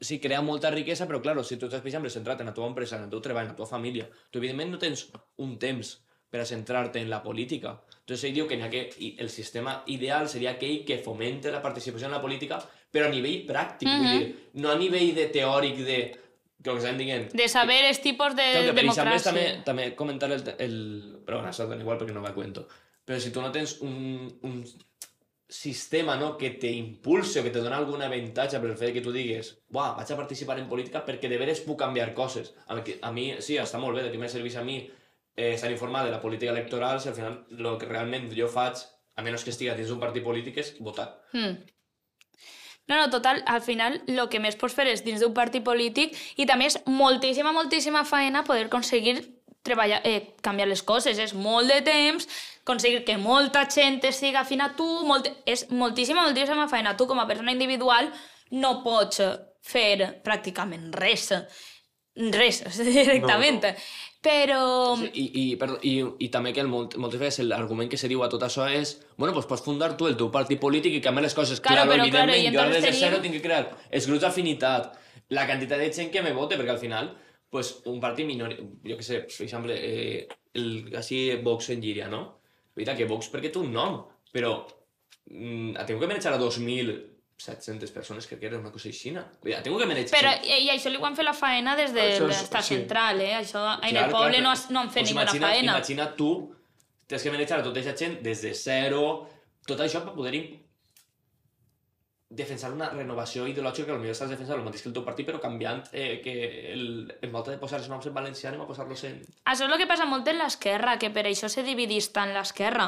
sí, 0.00 0.18
crea 0.20 0.40
molta 0.44 0.70
riquesa, 0.72 1.06
però 1.08 1.20
claro, 1.20 1.44
si 1.44 1.56
tu 1.56 1.68
estàs, 1.68 1.82
per 1.84 1.92
exemple, 1.92 2.12
centrat 2.12 2.40
en 2.40 2.48
la 2.50 2.54
teva 2.56 2.68
empresa, 2.68 2.96
en 2.96 3.06
el 3.06 3.12
teu 3.12 3.22
treball, 3.24 3.48
en 3.48 3.52
la 3.54 3.58
teva 3.58 3.68
família, 3.68 4.08
tu 4.30 4.40
evidentment 4.40 4.72
no 4.74 4.80
tens 4.80 5.06
un 5.44 5.58
temps 5.60 5.98
per 6.30 6.40
a 6.40 6.46
centrar-te 6.46 7.00
en 7.00 7.10
la 7.10 7.22
política. 7.22 7.74
Entonces 8.00 8.24
ell 8.28 8.36
diu 8.36 8.46
que, 8.48 8.56
que 8.70 9.14
el 9.18 9.30
sistema 9.30 9.80
ideal 9.86 10.28
seria 10.28 10.54
aquell 10.54 10.84
que 10.86 11.00
fomente 11.02 11.50
la 11.52 11.62
participació 11.62 12.06
en 12.06 12.14
la 12.14 12.22
política, 12.22 12.60
però 12.90 13.08
a 13.08 13.12
nivell 13.12 13.44
pràctic, 13.46 13.88
mm 13.88 13.90
-hmm. 13.90 14.12
vull 14.12 14.18
dir, 14.18 14.50
no 14.54 14.70
a 14.70 14.78
nivell 14.78 15.14
de 15.14 15.26
teòric 15.26 15.76
de 15.84 16.00
que 16.62 16.76
estem 16.76 17.00
dient. 17.00 17.30
De 17.36 17.48
saber 17.48 17.80
els 17.88 18.02
tipus 18.04 18.36
de 18.36 18.46
Claro 18.52 18.68
que 18.68 18.76
per 18.76 18.84
democràcia. 18.84 19.24
també, 19.30 19.44
també 19.64 19.88
comentar 19.96 20.30
el, 20.30 20.44
el... 20.58 20.76
Però 21.24 21.40
bueno, 21.40 21.50
això 21.52 21.66
dona 21.68 21.80
igual 21.80 21.98
perquè 22.00 22.16
no 22.16 22.24
me 22.24 22.34
cuento. 22.36 22.66
Però 23.06 23.18
si 23.20 23.32
tu 23.32 23.42
no 23.42 23.50
tens 23.54 23.78
un, 23.86 24.28
un 24.46 24.60
sistema 25.50 26.14
no, 26.16 26.36
que 26.38 26.50
te 26.50 26.70
impulse 26.70 27.40
o 27.40 27.42
que 27.42 27.50
te 27.50 27.58
dona 27.64 27.80
algun 27.80 28.04
avantatge 28.06 28.60
per 28.62 28.70
el 28.70 28.78
fet 28.78 28.92
que 28.94 29.02
tu 29.02 29.10
digues 29.10 29.56
Buah, 29.68 29.96
vaig 29.96 30.12
a 30.12 30.20
participar 30.20 30.60
en 30.60 30.68
política 30.70 31.02
perquè 31.06 31.28
de 31.32 31.40
veres 31.40 31.64
puc 31.64 31.80
canviar 31.80 32.12
coses. 32.14 32.52
A 32.68 32.78
mi, 32.78 32.94
a 33.02 33.10
mi 33.10 33.26
sí, 33.42 33.58
està 33.58 33.80
molt 33.82 33.98
bé, 33.98 34.06
de 34.06 34.12
què 34.14 34.20
me 34.20 34.30
serveix 34.30 34.60
a 34.60 34.64
mi 34.66 34.78
eh, 34.84 35.54
estar 35.56 35.72
informat 35.72 36.06
de 36.06 36.14
la 36.14 36.22
política 36.22 36.52
electoral 36.54 37.00
si 37.00 37.10
al 37.10 37.18
final 37.18 37.42
el 37.50 37.76
que 37.80 37.90
realment 37.90 38.30
jo 38.36 38.46
faig, 38.52 38.78
a 39.16 39.26
menys 39.26 39.44
que 39.44 39.50
estigui 39.50 39.74
dins 39.76 39.90
d'un 39.90 40.00
partit 40.02 40.24
polític, 40.24 40.62
és 40.62 40.76
votar. 40.78 41.10
Mm. 41.34 41.58
No, 42.90 42.96
no, 42.98 43.08
total, 43.08 43.44
al 43.46 43.60
final 43.62 44.00
el 44.10 44.24
que 44.26 44.40
més 44.42 44.56
pots 44.58 44.74
fer 44.74 44.88
és 44.90 45.04
dins 45.06 45.22
d'un 45.22 45.34
partit 45.34 45.62
polític 45.62 46.16
i 46.42 46.46
també 46.48 46.66
és 46.66 46.80
moltíssima, 46.90 47.52
moltíssima 47.54 48.02
feina 48.08 48.42
poder 48.42 48.64
aconseguir 48.66 49.20
treballar, 49.62 50.00
eh, 50.04 50.34
canviar 50.42 50.66
les 50.66 50.82
coses. 50.82 51.20
És 51.22 51.34
molt 51.34 51.70
de 51.70 51.80
temps, 51.86 52.26
aconseguir 52.64 53.04
que 53.06 53.16
molta 53.16 53.62
gent 53.70 54.00
siga 54.10 54.42
afina 54.42 54.72
a 54.72 54.74
tu, 54.74 54.88
molt, 55.06 55.30
és 55.46 55.68
moltíssima, 55.70 56.24
moltíssima 56.26 56.66
feina. 56.68 56.96
Tu, 56.96 57.06
com 57.06 57.20
a 57.22 57.28
persona 57.30 57.54
individual, 57.54 58.10
no 58.50 58.80
pots 58.82 59.22
fer 59.62 60.18
pràcticament 60.26 60.90
res. 60.98 61.30
Res, 62.16 62.64
directament. 62.90 63.62
No, 63.62 63.70
no. 63.70 64.09
Però... 64.20 64.96
Sí, 65.00 65.08
i, 65.16 65.24
i, 65.40 65.44
perdó, 65.56 65.78
i, 65.86 65.94
I 66.26 66.28
també 66.32 66.52
que 66.52 66.60
el, 66.60 66.68
molt, 66.68 66.98
moltes 67.00 67.20
vegades 67.22 67.40
l'argument 67.48 67.88
que 67.88 67.96
se 68.00 68.08
diu 68.10 68.20
a 68.20 68.28
tot 68.28 68.42
això 68.44 68.66
és 68.68 68.98
bueno, 69.16 69.32
pues 69.32 69.48
pots 69.48 69.64
fundar 69.64 69.94
tu 69.96 70.10
el 70.10 70.18
teu 70.20 70.28
partit 70.34 70.60
polític 70.60 70.98
i 70.98 71.00
canviar 71.04 71.24
les 71.24 71.36
coses. 71.36 71.62
Claro, 71.64 71.86
Claro, 71.86 71.94
però, 71.94 72.10
claro, 72.10 72.28
evidentment, 72.28 72.44
i 72.44 72.52
jo 72.52 72.60
ara 72.60 72.74
des 72.74 72.84
de 72.84 72.92
zero 72.98 73.22
tinc 73.24 73.38
que 73.38 73.44
crear 73.46 73.62
els 73.88 74.08
grups 74.10 74.26
d'afinitat, 74.26 74.90
la 75.32 75.46
quantitat 75.48 75.80
de 75.80 75.88
gent 75.96 76.12
que 76.12 76.24
me 76.26 76.34
vote, 76.36 76.58
perquè 76.60 76.74
al 76.76 76.82
final 76.82 77.14
pues, 77.50 77.72
un 77.88 78.00
partit 78.02 78.28
minori... 78.28 78.60
Jo 78.86 78.98
què 78.98 79.06
sé, 79.06 79.22
per 79.30 79.46
exemple, 79.46 79.76
eh, 79.76 80.28
el, 80.60 80.68
així 81.00 81.22
Vox 81.44 81.70
en 81.72 81.80
Llíria, 81.80 82.10
no? 82.12 82.22
Veritat 82.76 83.00
que 83.00 83.08
Vox 83.08 83.32
perquè 83.32 83.50
té 83.52 83.60
un 83.60 83.72
nom, 83.74 84.02
però 84.34 84.52
mm, 85.30 85.80
tengo 85.86 86.00
que 86.02 86.10
manejar 86.12 86.36
a 86.36 86.42
2.700 87.40 87.92
persones, 87.92 88.26
crec 88.28 88.40
que 88.40 88.46
era 88.50 88.58
una 88.58 88.70
cosa 88.72 88.88
així. 88.90 89.10
Veritat, 89.14 89.64
tengo 89.64 89.78
que 89.80 89.86
manejar... 89.88 90.12
Però 90.12 90.32
i, 90.44 90.62
i 90.66 90.70
això 90.74 90.92
li 90.92 91.00
ho 91.00 91.06
han 91.08 91.16
fet 91.16 91.24
la 91.26 91.34
faena 91.36 91.74
des 91.78 91.94
de 91.96 92.04
Això 92.12 92.28
és- 92.28 92.34
l'estat 92.36 92.66
sí. 92.66 92.74
central, 92.76 93.20
eh? 93.24 93.34
Això 93.40 93.62
en 93.78 93.90
Clar, 93.90 94.06
el 94.06 94.14
poble 94.14 94.38
clar, 94.38 94.46
no, 94.46 94.54
no 94.76 94.80
han 94.84 94.90
fet 94.92 95.02
doncs 95.06 95.14
ninguna 95.14 95.28
imagina, 95.30 95.52
faena. 95.54 95.76
Imagina 95.78 96.08
tu, 96.16 96.30
tens 97.10 97.22
que 97.24 97.32
manejar 97.34 97.62
tota 97.64 97.80
aquesta 97.80 97.96
gent 98.04 98.18
des 98.22 98.42
de 98.44 98.52
zero, 98.54 99.04
tot 99.66 99.80
això 99.80 100.04
per 100.04 100.14
poder 100.14 100.42
defensar 102.30 102.70
una 102.70 102.86
renovació 102.92 103.42
ideològica 103.50 103.88
que 103.88 103.96
potser 103.98 104.12
estàs 104.14 104.30
defensant 104.30 104.60
el 104.60 104.66
mateix 104.66 104.84
que 104.84 104.88
el 104.92 104.94
teu 104.94 105.02
partit, 105.06 105.26
però 105.26 105.40
canviant 105.42 105.80
eh, 105.90 106.20
que 106.22 106.34
el, 106.76 106.84
en 107.26 107.32
volta 107.34 107.50
de 107.50 107.58
posar 107.58 107.80
els 107.80 107.88
noms 107.90 108.06
en 108.06 108.14
valencià 108.14 108.52
anem 108.52 108.62
a 108.62 108.68
posar-los 108.68 109.02
en... 109.08 109.16
Això 109.50 109.66
és 109.66 109.72
el 109.72 109.80
que 109.80 109.88
passa 109.90 110.06
molt 110.06 110.28
en 110.30 110.38
l'esquerra, 110.38 110.94
que 111.02 111.10
per 111.10 111.24
això 111.26 111.50
se 111.50 111.64
dividís 111.66 112.12
tant 112.14 112.30
l'esquerra, 112.36 112.86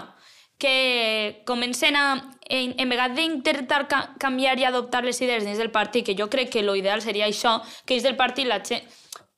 que 0.58 1.42
comencen 1.46 1.96
a, 1.96 2.36
en, 2.48 2.74
en 2.78 2.88
vegades 2.88 3.16
d'intentar 3.16 3.88
ca 3.88 4.14
canviar 4.18 4.58
i 4.60 4.64
adoptar 4.64 5.04
les 5.04 5.20
idees 5.20 5.44
dins 5.44 5.58
del 5.58 5.70
partit, 5.74 6.04
que 6.06 6.14
jo 6.18 6.28
crec 6.30 6.50
que 6.50 6.62
l'ideal 6.62 7.02
seria 7.02 7.26
això, 7.26 7.60
que 7.84 7.94
dins 7.94 8.04
del 8.06 8.16
partit 8.16 8.46
la 8.46 8.60
gent... 8.64 8.84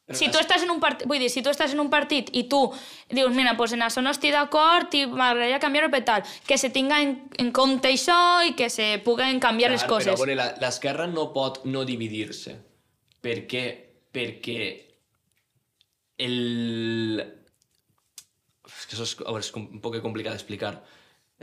Però 0.05 0.19
Si 0.19 0.27
les- 0.27 0.35
tu 0.35 0.39
estàs 0.43 0.61
en 0.63 0.69
un 0.69 0.81
partit, 0.83 1.07
vull 1.09 1.17
dir, 1.19 1.31
si 1.33 1.41
tu 1.41 1.49
estàs 1.49 1.73
en 1.73 1.81
un 1.81 1.89
partit 1.89 2.29
i 2.37 2.43
tu 2.45 2.59
dius, 3.09 3.33
mira, 3.33 3.55
pues 3.57 3.73
en 3.73 3.81
això 3.81 4.03
no 4.05 4.11
estic 4.13 4.35
d'acord 4.37 4.93
i 4.93 5.07
m'agradaria 5.09 5.57
canviar-ho 5.63 5.89
per 5.89 6.03
tal, 6.05 6.27
que 6.47 6.59
se 6.61 6.69
tinga 6.69 6.99
en, 7.01 7.15
en 7.41 7.49
compte 7.57 7.89
això 7.89 8.45
i 8.45 8.53
que 8.53 8.69
se 8.69 8.99
puguen 9.03 9.41
canviar 9.41 9.71
les 9.73 9.81
Clar, 9.81 9.89
coses. 9.95 10.13
Però, 10.13 10.19
veure, 10.27 10.35
la- 10.37 10.51
l'esquerra 10.61 11.07
no 11.09 11.31
pot 11.33 11.63
no 11.65 11.87
dividir-se. 11.89 12.59
Per 13.25 13.47
què? 13.49 13.65
Perquè 14.13 14.61
el... 16.19 17.25
És 18.69 18.87
que 18.89 18.97
això 18.97 19.07
és, 19.09 19.17
veure, 19.25 19.41
és 19.41 19.51
un 19.57 19.81
poc 19.81 19.97
complicat 20.05 20.37
d'explicar. 20.37 20.75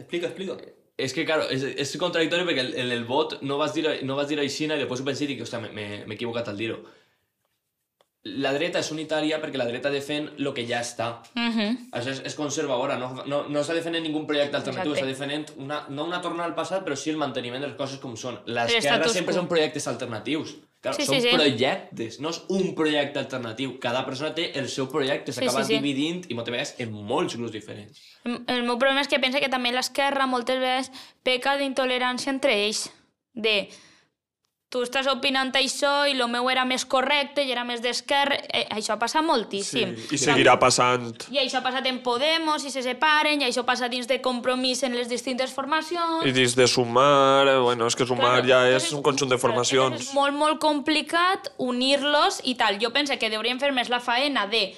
Explica, 0.01 0.27
explica. 0.31 0.55
És 1.01 1.13
que, 1.15 1.23
claro, 1.25 1.47
és, 1.53 1.63
és 1.81 1.93
contradictori 2.01 2.45
perquè 2.47 2.61
el- 2.65 2.75
en 2.83 2.91
el 2.93 3.05
vot 3.09 3.37
no 3.47 3.57
vas 3.61 3.73
dir, 3.73 3.85
no 4.05 4.17
vas 4.19 4.27
dir 4.29 4.37
així 4.41 4.67
i 4.67 4.69
després 4.83 5.01
ho 5.01 5.05
pensé 5.07 5.25
i 5.25 5.29
dic, 5.31 5.41
hòstia, 5.45 5.61
m'he 5.63 6.17
equivocat 6.17 6.51
al 6.51 6.59
dir-ho. 6.61 6.81
La 8.23 8.51
dreta 8.53 8.77
és 8.83 8.91
unitària 8.93 9.39
perquè 9.41 9.57
la 9.57 9.65
dreta 9.65 9.89
defèn 9.89 10.27
el 10.37 10.49
que 10.53 10.67
ja 10.69 10.81
està. 10.85 11.23
Mhm. 11.33 11.87
Això 11.97 12.11
és, 12.11 12.19
és 12.29 12.35
conservadora, 12.37 12.97
no, 13.01 13.23
no, 13.25 13.47
no 13.49 13.59
està 13.63 13.73
defendent 13.73 14.03
ningú 14.05 14.27
projecte 14.29 14.59
alternatiu, 14.59 14.93
està 14.93 15.07
defendent 15.07 15.47
una, 15.57 15.87
no 15.89 16.05
una 16.05 16.21
tornada 16.21 16.45
al 16.49 16.53
passat, 16.55 16.83
però 16.85 16.95
sí 16.95 17.09
el 17.09 17.17
manteniment 17.17 17.61
de 17.61 17.71
les 17.71 17.77
coses 17.77 17.97
com 17.99 18.13
són. 18.15 18.37
L'esquerra 18.45 19.09
sempre 19.09 19.33
són 19.33 19.47
projectes 19.49 19.87
alternatius. 19.89 20.53
Clar, 20.81 20.95
Sí, 20.97 21.05
són 21.05 21.19
sí, 21.19 21.29
sí. 21.29 21.35
projectes, 21.35 22.19
no 22.19 22.29
és 22.33 22.39
un 22.49 22.71
projecte 22.73 23.19
alternatiu. 23.19 23.75
Cada 23.79 24.01
persona 24.05 24.33
té 24.33 24.47
el 24.57 24.67
seu 24.69 24.87
projecte, 24.89 25.31
Sí, 25.31 25.39
s'acaba 25.39 25.63
sí, 25.63 25.75
sí. 25.75 25.79
dividint 25.79 26.23
i 26.29 26.33
moltes 26.33 26.51
vegades 26.51 26.75
en 26.81 26.91
molts 26.93 27.35
grups 27.37 27.51
diferents. 27.53 27.99
El 28.25 28.39
el 28.47 28.63
meu 28.63 28.77
problema 28.79 29.01
és 29.01 29.07
que 29.07 29.19
pensa 29.19 29.39
que 29.39 29.49
també 29.49 29.71
l'esquerra 29.71 30.25
moltes 30.25 30.57
vegades 30.57 30.91
peca 31.21 31.55
d'intolerància 31.57 32.29
entre 32.33 32.53
ells. 32.65 32.89
De, 33.33 33.69
tu 34.71 34.79
estàs 34.85 35.07
opinant 35.11 35.49
això 35.59 36.05
i 36.07 36.13
el 36.15 36.21
meu 36.31 36.47
era 36.49 36.63
més 36.63 36.85
correcte 36.87 37.43
i 37.43 37.51
era 37.51 37.65
més 37.67 37.81
d'esquerra. 37.83 38.37
Eh, 38.55 38.63
això 38.71 38.95
passa 38.97 39.19
moltíssim. 39.21 39.91
I 40.15 40.17
seguirà 40.17 40.53
passant. 40.61 41.09
I 41.27 41.41
això 41.41 41.59
ha 41.59 41.63
passat 41.65 41.89
en 41.91 41.99
Podemos, 42.05 42.63
i 42.63 42.71
se 42.71 42.79
separen, 42.85 43.41
i 43.43 43.49
això 43.49 43.65
passa 43.67 43.89
dins 43.91 44.07
de 44.07 44.21
compromís 44.23 44.83
en 44.87 44.95
les 44.95 45.09
distintes 45.11 45.51
formacions. 45.51 46.23
I 46.25 46.31
dins 46.31 46.55
de 46.55 46.69
sumar, 46.71 47.49
eh, 47.51 47.57
bueno, 47.59 47.85
és 47.91 47.97
que 47.99 48.07
sumar 48.07 48.37
Claro, 48.41 48.47
ja 48.47 48.61
entonces- 48.69 48.87
és 48.87 48.93
un 48.93 49.03
conjunt 49.03 49.29
de 49.35 49.37
formacions. 49.37 49.99
És 50.07 50.13
molt, 50.13 50.33
molt 50.33 50.59
complicat 50.59 51.51
unir-los 51.57 52.39
i 52.45 52.55
tal. 52.55 52.79
Jo 52.79 52.93
penso 52.93 53.19
que 53.19 53.35
hauríem 53.35 53.59
fer 53.59 53.73
més 53.73 53.89
la 53.89 53.99
faena 53.99 54.47
de, 54.47 54.73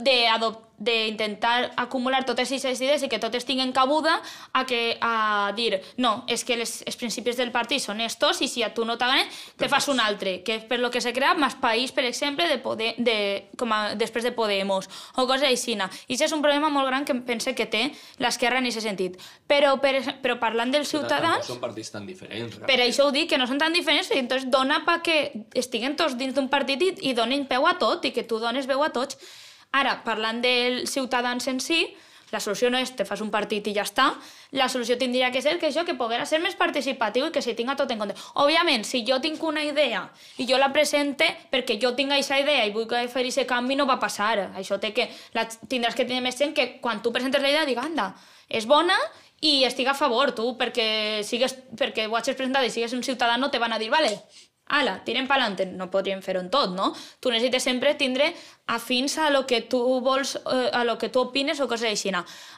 de 0.00 0.26
adop 0.28 0.63
d'intentar 0.78 1.72
acumular 1.76 2.24
totes 2.26 2.48
aquestes 2.50 2.80
idees 2.80 3.04
i 3.04 3.10
que 3.10 3.20
totes 3.22 3.46
tinguen 3.46 3.72
cabuda 3.72 4.16
a, 4.52 4.64
que, 4.66 4.96
a 5.00 5.52
dir, 5.56 5.80
no, 5.96 6.24
és 6.30 6.44
que 6.44 6.56
les, 6.58 6.80
els 6.86 6.98
principis 6.98 7.38
del 7.38 7.52
partit 7.54 7.82
són 7.82 8.00
estos 8.04 8.40
i 8.42 8.48
si 8.50 8.64
a 8.64 8.72
tu 8.74 8.84
no 8.84 8.98
t'agraden, 8.98 9.30
te 9.58 9.68
fas 9.70 9.88
un 9.92 10.00
altre, 10.02 10.40
que 10.46 10.58
és 10.60 10.66
per 10.68 10.80
lo 10.82 10.90
que 10.90 11.02
s'ha 11.02 11.14
creat 11.14 11.38
Más 11.38 11.56
País, 11.60 11.92
per 11.92 12.04
exemple, 12.08 12.48
de 12.48 12.58
poder, 12.58 12.94
de, 12.98 13.16
com 13.60 13.72
a, 13.72 13.94
després 13.98 14.24
de 14.24 14.32
Podemos, 14.34 14.88
o 15.14 15.26
coses 15.28 15.48
així. 15.48 15.74
I 15.74 16.14
això 16.14 16.28
és 16.28 16.34
un 16.36 16.42
problema 16.44 16.68
molt 16.70 16.86
gran 16.86 17.06
que 17.08 17.14
pense 17.26 17.54
que 17.56 17.66
té 17.66 17.86
l'esquerra 18.22 18.60
en 18.60 18.68
aquest 18.68 18.84
sentit. 18.84 19.16
Però, 19.50 19.74
per, 19.82 19.96
però 20.22 20.36
parlant 20.42 20.70
dels 20.74 20.90
ciutadans, 20.92 21.46
són 21.48 21.60
partits 21.62 21.90
tan 21.94 22.06
diferents. 22.06 22.60
per 22.66 22.78
això 22.84 23.08
ho 23.08 23.14
dic, 23.14 23.30
que 23.32 23.38
no 23.40 23.48
són 23.50 23.58
tan 23.62 23.74
diferents, 23.74 24.10
i 24.14 24.20
entonces 24.22 24.50
dona 24.50 24.82
pa 24.86 25.00
que 25.02 25.46
estiguen 25.54 25.96
tots 25.96 26.18
dins 26.20 26.34
d'un 26.36 26.50
partit 26.52 26.82
i, 26.82 26.92
i 27.10 27.14
donin 27.16 27.48
peu 27.50 27.66
a 27.66 27.74
tot, 27.80 28.04
i 28.04 28.12
que 28.14 28.26
tu 28.28 28.38
dones 28.42 28.68
veu 28.70 28.84
a 28.84 28.92
tots. 28.94 29.18
Ara, 29.74 29.98
parlant 30.06 30.40
dels 30.44 30.92
ciutadans 30.94 31.48
en 31.50 31.60
si, 31.60 31.82
la 32.34 32.40
solució 32.42 32.70
no 32.70 32.78
és 32.82 32.90
te 32.96 33.04
fas 33.06 33.20
un 33.22 33.30
partit 33.30 33.66
i 33.70 33.74
ja 33.76 33.84
està, 33.86 34.08
la 34.58 34.68
solució 34.72 34.96
tindria 34.98 35.30
que 35.30 35.42
ser 35.42 35.54
que 35.60 35.68
això, 35.70 35.84
que 35.86 35.94
poguera 35.98 36.26
ser 36.26 36.40
més 36.42 36.56
participatiu 36.58 37.28
i 37.28 37.32
que 37.34 37.42
se 37.44 37.54
tinga 37.58 37.76
tot 37.78 37.90
en 37.94 38.00
compte. 38.00 38.16
Òbviament, 38.42 38.86
si 38.88 39.04
jo 39.06 39.20
tinc 39.22 39.42
una 39.46 39.62
idea 39.66 40.04
i 40.42 40.48
jo 40.50 40.58
la 40.58 40.72
presente 40.74 41.28
perquè 41.52 41.78
jo 41.82 41.94
tinc 41.94 42.14
aquesta 42.14 42.40
idea 42.42 42.64
i 42.66 42.72
vull 42.74 42.88
fer 42.90 43.26
aquest 43.26 43.44
canvi, 43.50 43.78
no 43.78 43.86
va 43.90 44.00
passar. 44.02 44.48
Això 44.58 44.80
té 44.82 44.92
que, 44.96 45.08
la, 45.36 45.46
tindràs 45.46 45.94
que 45.94 46.08
tenir 46.08 46.22
més 46.24 46.38
gent 46.38 46.56
que 46.56 46.80
quan 46.82 47.02
tu 47.02 47.12
presentes 47.14 47.42
la 47.42 47.52
idea 47.52 47.68
diga, 47.68 47.86
anda, 47.86 48.12
és 48.48 48.66
bona 48.66 48.96
i 49.44 49.62
estic 49.68 49.90
a 49.90 49.94
favor, 49.94 50.32
tu, 50.34 50.54
perquè, 50.58 51.22
sigues, 51.26 51.54
perquè 51.76 52.08
ho 52.08 52.16
hagis 52.16 52.38
presentat 52.38 52.64
i 52.64 52.72
sigues 52.72 52.94
un 52.96 53.04
ciutadà, 53.04 53.36
no 53.38 53.50
te 53.52 53.60
van 53.60 53.74
a 53.76 53.78
dir, 53.78 53.90
vale, 53.92 54.14
ala, 54.66 54.98
tirem 55.04 55.26
pa'lante. 55.28 55.66
No 55.66 55.90
podríem 55.90 56.22
fer-ho 56.22 56.40
en 56.40 56.50
tot, 56.50 56.74
no? 56.74 56.92
Tu 57.20 57.30
necessites 57.30 57.62
sempre 57.62 57.94
tindre 57.94 58.32
afins 58.66 59.18
a 59.18 59.30
lo 59.30 59.46
que 59.46 59.60
tu 59.60 59.80
vols, 60.00 60.36
eh, 60.36 60.70
a 60.72 60.84
lo 60.84 60.98
que 60.98 61.08
tu 61.08 61.20
opines 61.20 61.60
o 61.60 61.68
coses 61.68 61.90
així. 61.90 62.12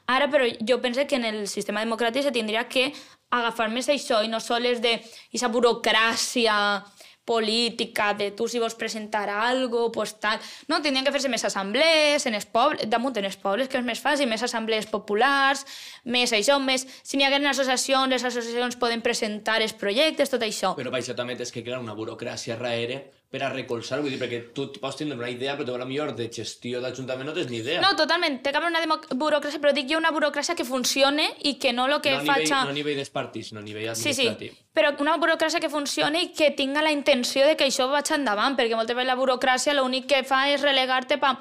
Ara, 0.07 0.31
però, 0.31 0.45
jo 0.69 0.81
penso 0.81 1.07
que 1.07 1.16
en 1.16 1.24
el 1.24 1.49
sistema 1.49 1.85
democràtic 1.85 2.23
se 2.23 2.33
tindria 2.33 2.69
que 2.69 2.93
agafar 3.31 3.69
més 3.70 3.89
això 3.89 4.23
i 4.24 4.28
no 4.28 4.41
sols 4.41 4.81
de 4.81 4.95
aquesta 4.95 5.49
burocràcia 5.49 6.85
política, 7.27 8.12
de 8.15 8.31
tu 8.31 8.47
si 8.48 8.62
vols 8.62 8.78
presentar 8.78 9.27
algo, 9.28 9.90
pues 9.93 10.15
tal... 10.23 10.39
No, 10.70 10.78
tindrien 10.81 11.05
que 11.05 11.12
fer-se 11.12 11.31
més 11.32 11.44
assemblees 11.44 12.24
en 12.31 12.39
els 12.39 12.47
pobles, 12.47 12.86
damunt 12.89 13.19
en 13.19 13.27
els 13.28 13.36
pobles, 13.43 13.69
que 13.69 13.81
és 13.81 13.85
més 13.85 14.01
fàcil, 14.01 14.31
més 14.31 14.47
assemblees 14.47 14.89
populars, 14.89 15.66
més 16.07 16.32
això, 16.32 16.61
més... 16.62 16.86
Si 17.03 17.19
n'hi 17.19 17.27
hagués 17.27 17.51
associacions, 17.51 18.15
les 18.15 18.24
associacions 18.31 18.78
poden 18.81 19.03
presentar 19.03 19.61
els 19.61 19.74
projectes, 19.77 20.31
tot 20.32 20.47
això. 20.47 20.77
Però 20.78 20.94
per 20.94 21.03
això 21.03 21.19
també 21.19 21.36
tens 21.36 21.53
que 21.53 21.66
crear 21.66 21.82
una 21.82 21.98
burocràcia 21.98 22.57
darrere 22.57 23.03
per 23.28 23.40
a 23.43 23.48
recolzar, 23.51 23.98
vull 24.01 24.12
dir, 24.15 24.19
perquè 24.20 24.39
tu 24.55 24.69
pots 24.81 24.97
tindre 25.01 25.16
una 25.19 25.28
idea, 25.28 25.57
però 25.59 25.66
tu 25.66 25.77
la 25.77 25.85
millor 25.85 26.12
de 26.15 26.28
gestió 26.32 26.78
d'Ajuntament 26.81 27.27
no 27.27 27.32
tens 27.35 27.48
ni 27.51 27.59
idea. 27.59 27.81
No, 27.82 27.90
totalment, 27.98 28.39
té 28.43 28.53
que 28.55 28.61
haver 28.61 28.70
una 28.70 28.81
burocràcia, 29.19 29.59
però 29.61 29.73
dic 29.74 29.90
jo 29.90 29.98
una 29.98 30.12
burocràcia 30.15 30.55
que 30.55 30.65
funcione 30.65 31.27
i 31.43 31.57
que 31.59 31.73
no 31.74 31.89
lo 31.90 31.98
que 32.01 32.12
no 32.15 32.20
a 32.20 32.23
nivell, 32.23 32.47
faig... 32.47 32.53
no 32.69 32.70
a 32.70 32.77
nivell 32.77 32.97
dels 33.03 33.11
partits, 33.11 33.51
no 33.53 33.61
a 33.61 33.65
nivell 33.66 33.90
Sí, 33.97 34.15
sí, 34.15 34.28
administratiu. 34.28 34.55
però 34.73 34.94
una 35.03 35.16
burocràcia 35.19 35.61
que 35.61 35.69
funcioni 35.73 36.23
i 36.28 36.32
que 36.39 36.53
tinga 36.53 36.82
la 36.86 36.93
intenció 36.94 37.44
de 37.47 37.57
que 37.57 37.66
això 37.66 37.90
vaig 37.90 38.12
endavant, 38.15 38.55
perquè 38.57 38.78
moltes 38.78 38.94
vegades 38.94 39.11
la 39.12 39.19
burocràcia 39.19 39.74
l'únic 39.74 40.07
que 40.07 40.23
fa 40.24 40.47
és 40.55 40.62
relegar-te 40.62 41.19
pa 41.19 41.35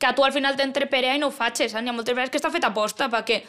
que 0.00 0.12
tu 0.16 0.24
al 0.24 0.32
final 0.32 0.56
t'entreperea 0.56 1.16
i 1.16 1.18
no 1.20 1.28
ho 1.28 1.34
facis, 1.34 1.72
saps? 1.72 1.84
Hi 1.84 1.88
ha 1.88 1.92
moltes 1.92 2.14
vegades 2.14 2.30
que 2.30 2.38
està 2.40 2.52
fet 2.52 2.64
aposta 2.64 3.08
perquè 3.12 3.42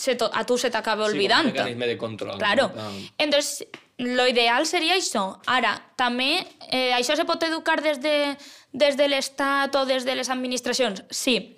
se 0.00 0.14
to, 0.16 0.30
a 0.32 0.44
tu 0.48 0.56
se 0.58 0.70
t'acaba 0.70 1.04
Sí, 1.04 1.10
com 1.10 1.12
un 1.12 1.16
olvidant. 1.18 1.46
mecanisme 1.52 1.86
de 1.86 1.96
control. 1.98 2.38
Claro. 2.38 2.70
no? 2.74 2.90
Entonces, 3.18 3.66
lo 3.98 4.26
ideal 4.26 4.64
seria 4.66 4.96
això. 4.96 5.38
Ara, 5.46 5.74
també, 5.96 6.46
eh, 6.70 6.92
això 6.96 7.16
se 7.16 7.26
pot 7.28 7.42
educar 7.44 7.82
des 7.84 8.00
de, 8.00 8.36
des 8.72 8.96
de 8.96 9.08
l'Estat 9.08 9.76
o 9.76 9.84
des 9.86 10.04
de 10.08 10.14
les 10.16 10.30
administracions? 10.32 11.02
Sí. 11.10 11.56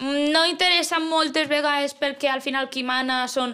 No 0.00 0.46
interessa 0.48 0.98
moltes 0.98 1.48
vegades 1.52 1.94
perquè 1.94 2.30
al 2.32 2.40
final 2.42 2.70
qui 2.72 2.82
mana 2.82 3.26
són 3.28 3.52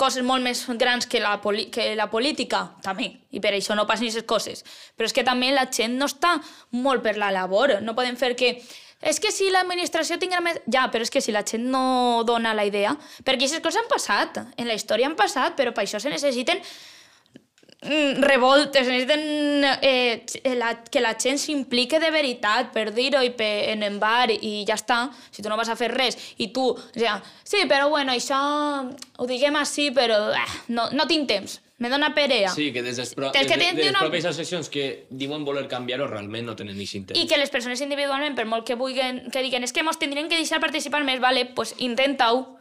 coses 0.00 0.24
molt 0.24 0.42
més 0.44 0.64
grans 0.80 1.06
que 1.06 1.20
la, 1.20 1.38
que 1.72 1.94
la 1.96 2.08
política, 2.12 2.62
també, 2.84 3.06
i 3.32 3.40
per 3.40 3.52
això 3.56 3.76
no 3.76 3.86
passen 3.88 4.08
aquestes 4.08 4.26
coses. 4.28 4.64
Però 4.96 5.06
és 5.08 5.14
que 5.16 5.24
també 5.24 5.52
la 5.52 5.68
gent 5.72 5.94
no 6.00 6.08
està 6.10 6.34
molt 6.72 7.02
per 7.04 7.14
la 7.20 7.30
labor, 7.30 7.78
no 7.82 7.94
podem 7.96 8.16
fer 8.16 8.34
que... 8.36 8.56
És 9.00 9.16
que 9.20 9.32
si 9.32 9.48
l'administració 9.48 10.18
tinguera 10.20 10.44
més... 10.44 10.60
Ja, 10.68 10.84
però 10.92 11.06
és 11.06 11.12
que 11.12 11.22
si 11.24 11.32
la 11.32 11.44
gent 11.46 11.64
no 11.72 12.22
dona 12.28 12.52
la 12.56 12.66
idea... 12.68 12.92
Perquè 13.24 13.46
aquestes 13.46 13.64
coses 13.64 13.80
han 13.80 13.88
passat, 13.88 14.40
en 14.60 14.68
la 14.68 14.76
història 14.76 15.08
han 15.08 15.16
passat, 15.16 15.56
però 15.56 15.72
per 15.76 15.86
això 15.86 16.00
se 16.02 16.12
necessiten 16.12 16.60
mm, 17.86 18.20
revoltes, 18.26 18.84
necessiten 18.84 19.64
eh, 19.80 20.52
la, 20.60 20.74
que 20.84 21.00
la 21.00 21.14
gent 21.16 21.40
s'implique 21.40 22.00
de 22.02 22.12
veritat 22.12 22.74
per 22.76 22.90
dir-ho 22.92 23.24
i 23.24 23.32
per, 23.36 23.50
en 23.72 23.88
en 23.88 23.96
bar 24.02 24.28
i 24.36 24.66
ja 24.68 24.76
està, 24.76 25.00
si 25.32 25.40
tu 25.40 25.48
no 25.48 25.56
vas 25.56 25.72
a 25.72 25.78
fer 25.80 25.88
res 25.94 26.20
i 26.36 26.50
tu, 26.52 26.68
o 26.76 26.92
sigui, 26.92 27.16
sí, 27.40 27.64
però 27.72 27.88
bueno, 27.88 28.12
això 28.12 28.36
ho 29.16 29.30
diguem 29.30 29.56
així, 29.56 29.88
però 29.96 30.26
eh, 30.36 30.46
no, 30.76 30.90
no 30.92 31.08
tinc 31.08 31.28
temps, 31.32 31.56
me 31.80 31.88
dona 31.88 32.12
perea. 32.14 32.52
Sí, 32.52 32.70
que 32.72 32.82
des, 32.84 32.96
des, 33.00 33.14
pro, 33.16 33.32
des, 33.32 33.46
que 33.48 33.56
des 33.56 33.72
de 33.74 33.82
les 33.82 33.90
una- 33.90 34.04
pròpies 34.04 34.26
associacions 34.28 34.68
que 34.70 35.06
diuen 35.10 35.44
voler 35.48 35.66
canviar-ho 35.66 36.06
realment 36.06 36.46
no 36.46 36.54
tenen 36.54 36.76
ni 36.78 36.84
intent. 36.84 37.16
I 37.16 37.26
que 37.26 37.40
les 37.40 37.50
persones 37.50 37.80
individualment, 37.80 38.36
per 38.36 38.44
molt 38.46 38.68
que 38.68 38.76
vulguin, 38.76 39.24
que 39.32 39.42
diguen 39.42 39.64
és 39.64 39.72
que 39.72 39.82
mos 39.82 39.98
tindrien 39.98 40.28
que 40.28 40.36
deixar 40.36 40.60
participar 40.60 41.02
més, 41.08 41.20
vale, 41.24 41.46
pues 41.56 41.74
intenta-ho. 41.78 42.56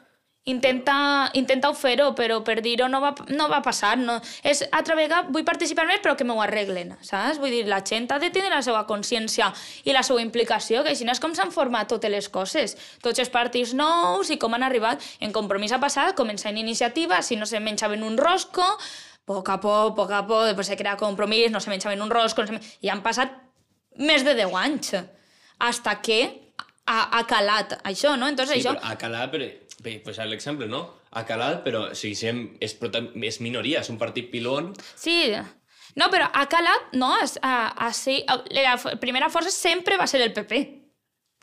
Intenta, 0.50 1.30
intenta 1.38 1.70
fer-ho, 1.78 2.14
però 2.16 2.40
per 2.48 2.62
dir-ho 2.64 2.88
no, 2.90 3.02
va, 3.04 3.12
no 3.36 3.50
va 3.52 3.60
passar. 3.62 3.98
No. 4.00 4.16
És, 4.42 4.64
altra 4.72 4.96
vegada, 4.98 5.28
vull 5.30 5.44
participar 5.46 5.84
més, 5.86 6.00
però 6.02 6.16
que 6.18 6.26
m'ho 6.26 6.40
arreglen, 6.42 6.96
saps? 7.06 7.38
Vull 7.44 7.52
dir, 7.54 7.66
la 7.70 7.82
gent 7.86 8.08
ha 8.16 8.18
de 8.24 8.32
tenir 8.34 8.50
la 8.50 8.64
seva 8.66 8.86
consciència 8.90 9.52
i 9.84 9.94
la 9.94 10.02
seva 10.02 10.24
implicació, 10.24 10.82
que 10.82 10.96
així 10.96 11.06
no 11.06 11.12
és 11.14 11.20
com 11.22 11.36
s'han 11.38 11.52
format 11.54 11.92
totes 11.92 12.10
les 12.10 12.32
coses. 12.34 12.78
Tots 13.04 13.20
els 13.20 13.30
partits 13.30 13.76
nous 13.78 14.32
i 14.32 14.40
com 14.42 14.56
han 14.56 14.64
arribat. 14.66 15.04
En 15.20 15.36
compromís 15.36 15.76
ha 15.76 15.82
passat, 15.84 16.18
en 16.18 16.58
iniciativa, 16.58 17.22
si 17.22 17.36
no 17.36 17.46
se 17.46 17.60
menjaven 17.60 18.02
un 18.02 18.18
rosco, 18.18 18.64
poc 19.30 19.50
a 19.54 19.60
poc, 19.62 19.94
poc 19.98 20.12
a 20.18 20.24
poc, 20.26 20.48
després 20.50 20.72
se 20.74 20.78
crea 20.80 20.98
compromís, 20.98 21.52
no 21.54 21.62
se 21.62 21.70
menjaven 21.70 22.02
un 22.02 22.10
rosco, 22.10 22.42
no 22.48 22.56
se... 22.58 22.78
i 22.82 22.90
han 22.90 23.04
passat 23.06 23.36
més 24.02 24.26
de 24.26 24.34
10 24.38 24.56
anys 24.66 24.96
hasta 25.70 25.98
que 26.02 26.20
ha, 26.90 27.02
ha 27.20 27.24
calat 27.30 27.78
això, 27.86 28.16
no? 28.18 28.28
Entonces, 28.32 28.58
Sí, 28.58 28.64
això... 28.66 28.74
però 28.80 28.90
a 28.94 28.98
calar, 28.98 29.28
però, 29.30 29.46
bé, 29.86 30.00
pues 30.04 30.18
l'exemple, 30.26 30.66
no? 30.72 30.82
A 31.12 31.24
calar, 31.26 31.60
però 31.66 31.88
si 31.98 32.14
sem, 32.18 32.44
és, 32.62 32.74
prota- 32.78 33.04
és 33.26 33.40
minoria, 33.42 33.82
és 33.86 33.90
un 33.94 33.98
partit 34.02 34.30
pilón. 34.32 34.72
Sí, 34.98 35.34
no, 36.00 36.08
però 36.14 36.28
ha 36.34 36.46
calat, 36.50 36.92
no? 36.98 37.12
És, 37.22 37.38
a, 37.42 37.54
a, 37.88 37.92
sí, 37.98 38.20
a, 38.30 38.40
la 38.56 38.76
primera 39.02 39.30
força 39.34 39.52
sempre 39.54 39.98
va 39.98 40.08
ser 40.10 40.22
el 40.26 40.34
PP. 40.34 40.60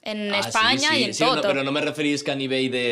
En 0.06 0.28
Ah, 0.32 0.38
Espanya 0.38 0.90
sí, 0.92 0.94
sí, 0.94 1.00
i 1.00 1.04
en 1.10 1.14
sí, 1.18 1.24
tot. 1.24 1.40
No, 1.42 1.48
però 1.50 1.64
no 1.66 1.72
me 1.74 1.82
referís 1.82 2.22
que 2.22 2.30
a 2.34 2.38
nivell 2.38 2.68
de... 2.70 2.84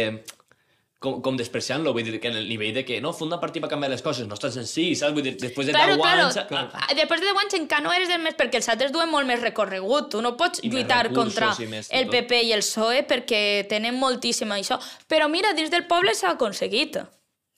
Com, 1.05 1.19
com 1.21 1.37
despreciant-lo, 1.37 1.93
vull 1.93 2.07
dir 2.07 2.17
que 2.23 2.31
en 2.33 2.39
el 2.41 2.47
nivell 2.49 2.73
de 2.79 2.85
que 2.89 2.97
no, 3.05 3.11
funda 3.13 3.37
un 3.37 3.43
partit 3.43 3.61
per 3.61 3.69
canviar 3.69 3.91
les 3.93 4.01
coses, 4.05 4.25
no 4.29 4.39
és 4.39 4.41
tan 4.41 4.53
senzill, 4.55 4.95
saps? 4.97 5.13
Vull 5.13 5.27
dir, 5.27 5.35
després 5.37 5.67
de 5.69 5.75
Claro, 5.77 5.99
10 5.99 6.47
claro. 6.49 6.71
anys... 6.71 6.79
ah, 6.81 6.95
Després 6.97 7.21
de 7.21 7.27
10 7.29 7.41
anys 7.43 7.57
encara 7.59 7.85
no 7.85 7.93
eres 7.93 8.09
del 8.09 8.23
més 8.25 8.39
perquè 8.39 8.63
els 8.63 8.69
altres 8.73 8.95
duen 8.95 9.11
molt 9.13 9.29
més 9.29 9.43
recorregut. 9.43 10.09
Tu 10.15 10.23
no 10.25 10.33
pots 10.41 10.63
I 10.65 10.71
lluitar 10.73 11.03
recursos 11.11 11.35
contra 11.37 11.51
i 11.61 11.69
més 11.69 11.91
el. 11.93 12.09
PP 12.09 12.41
i 12.49 12.55
el 12.57 12.65
PSOE 12.65 13.03
perquè 13.11 13.43
tenen 13.69 13.99
moltíssim 14.01 14.55
això. 14.57 14.79
Però 15.11 15.29
mira, 15.29 15.53
dins 15.53 15.69
del 15.75 15.85
poble 15.91 16.15
s'ha 16.17 16.33
aconseguit. 16.39 16.97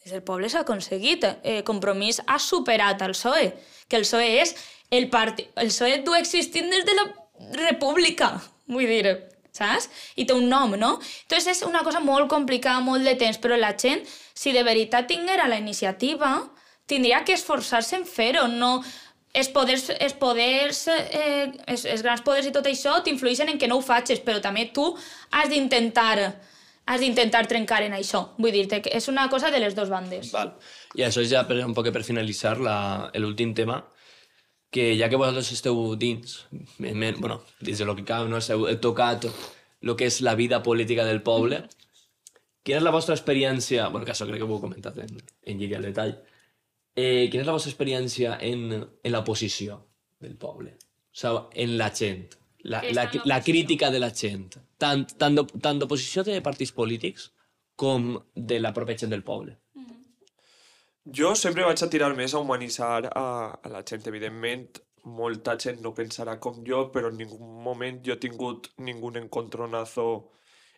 Dins 0.03 0.17
del 0.17 0.25
poble 0.27 0.51
s'ha 0.51 0.65
aconseguit. 0.67 1.25
Eh, 1.45 1.61
Compromís 1.67 2.19
ha 2.27 2.41
superat 2.43 3.03
el 3.07 3.15
PSOE. 3.15 3.53
Que 3.87 4.01
el 4.01 4.09
PSOE 4.09 4.41
és 4.43 4.57
el 4.91 5.07
partit... 5.11 5.53
El 5.55 5.71
PSOE 5.71 6.01
du 6.03 6.15
existint 6.19 6.67
des 6.75 6.85
de 6.87 6.99
la 6.99 7.07
república. 7.69 8.33
Vull 8.67 8.87
dir, 8.91 9.15
saps? 9.57 9.89
I 10.17 10.27
té 10.29 10.37
un 10.37 10.49
nom, 10.53 10.77
no? 10.79 10.97
Entonces 11.25 11.57
és 11.57 11.65
una 11.67 11.83
cosa 11.87 12.03
molt 12.05 12.31
complicada, 12.33 12.85
molt 12.85 13.07
de 13.07 13.17
temps, 13.19 13.41
però 13.43 13.59
la 13.59 13.75
gent, 13.79 14.05
si 14.35 14.53
de 14.53 14.63
veritat 14.67 15.09
tinguera 15.11 15.49
la 15.49 15.59
iniciativa, 15.59 16.37
tindria 16.87 17.25
que 17.25 17.35
esforçar-se 17.37 18.01
en 18.01 18.07
fer-ho, 18.07 18.47
no... 18.53 18.79
Els 19.37 19.51
poders, 19.53 19.91
els, 19.93 20.15
poders 20.17 20.79
eh, 20.89 21.51
els, 21.69 21.83
els 21.85 22.01
grans 22.01 22.23
poders 22.25 22.47
i 22.49 22.53
tot 22.55 22.65
això 22.71 22.95
t'influeixen 23.05 23.51
en 23.53 23.59
que 23.61 23.69
no 23.69 23.77
ho 23.77 23.83
facis, 23.85 24.23
però 24.25 24.41
també 24.41 24.71
tu 24.73 24.87
has 25.37 25.51
d'intentar 25.53 26.31
has 26.87 27.03
d'intentar 27.03 27.43
trencar 27.51 27.83
en 27.85 27.97
això. 27.99 28.23
Vull 28.39 28.55
dir-te 28.55 28.81
que 28.85 28.93
és 28.97 29.09
una 29.11 29.27
cosa 29.29 29.51
de 29.51 29.61
les 29.61 29.75
dues 29.77 29.91
bandes. 29.91 30.31
Val. 30.33 30.55
I 30.97 31.05
això 31.05 31.25
ja 31.27 31.43
per, 31.45 31.59
un 31.67 31.75
poc 31.75 31.91
per 31.93 32.05
finalitzar 32.07 32.57
l'últim 32.63 33.53
tema, 33.59 33.81
que 34.77 34.93
ja 35.01 35.09
que 35.09 35.17
vosaltres 35.17 35.49
esteu 35.55 35.97
dins, 35.97 36.43
bueno, 36.77 37.41
dins 37.65 37.79
de 37.81 37.87
lo 37.89 37.97
que 37.97 38.05
cal, 38.05 38.29
no? 38.29 38.43
Heu, 38.45 38.67
tocat 38.85 39.25
el 39.25 39.95
que 39.97 40.09
és 40.11 40.19
la 40.21 40.35
vida 40.37 40.59
política 40.67 41.07
del 41.09 41.23
poble, 41.25 41.63
quina 42.61 42.83
és 42.83 42.85
la 42.85 42.93
vostra 42.93 43.17
experiència, 43.17 43.87
bueno, 43.89 44.05
que 44.05 44.13
això 44.13 44.27
crec 44.29 44.43
que 44.43 44.45
ho 44.45 44.53
heu 44.53 44.61
comentat 44.61 44.99
en, 45.01 45.17
en 45.49 45.63
lliga 45.63 45.79
al 45.81 45.89
detall, 45.89 46.13
eh, 46.93 47.25
quina 47.33 47.47
és 47.47 47.49
la 47.49 47.57
vostra 47.57 47.73
experiència 47.73 48.37
en, 48.45 48.67
en 48.77 49.15
la 49.15 49.25
posició 49.25 49.79
del 50.21 50.37
poble? 50.37 50.75
O 50.77 51.21
sigui, 51.23 51.41
en 51.65 51.77
la 51.81 51.89
gent, 51.97 52.27
la, 52.67 52.83
la, 52.83 52.91
la 52.93 53.07
l'oposició. 53.07 53.45
crítica 53.49 53.91
de 53.95 54.03
la 54.03 54.13
gent, 54.13 54.59
tant, 54.77 55.07
tant 55.17 55.81
d'oposició 55.81 56.27
de 56.29 56.43
partits 56.45 56.77
polítics 56.77 57.31
com 57.81 58.19
de 58.35 58.61
la 58.61 58.77
pròpia 58.77 59.01
gent 59.07 59.17
del 59.17 59.25
poble. 59.25 59.57
Jo 61.07 61.37
sempre 61.39 61.63
vaig 61.63 61.83
a 61.83 61.87
tirar 61.87 62.11
més 62.19 62.35
a 62.35 62.41
humanitzar 62.43 63.07
a, 63.15 63.27
a 63.63 63.71
la 63.71 63.83
gent. 63.87 64.09
Evidentment, 64.11 64.81
molta 65.07 65.55
gent 65.63 65.79
no 65.85 65.95
pensarà 65.95 66.35
com 66.43 66.65
jo, 66.67 66.89
però 66.91 67.13
en 67.13 67.21
ningú 67.21 67.39
moment 67.39 68.01
jo 68.03 68.17
he 68.17 68.23
tingut 68.23 68.73
ningú 68.83 69.13
encontronazo 69.15 70.33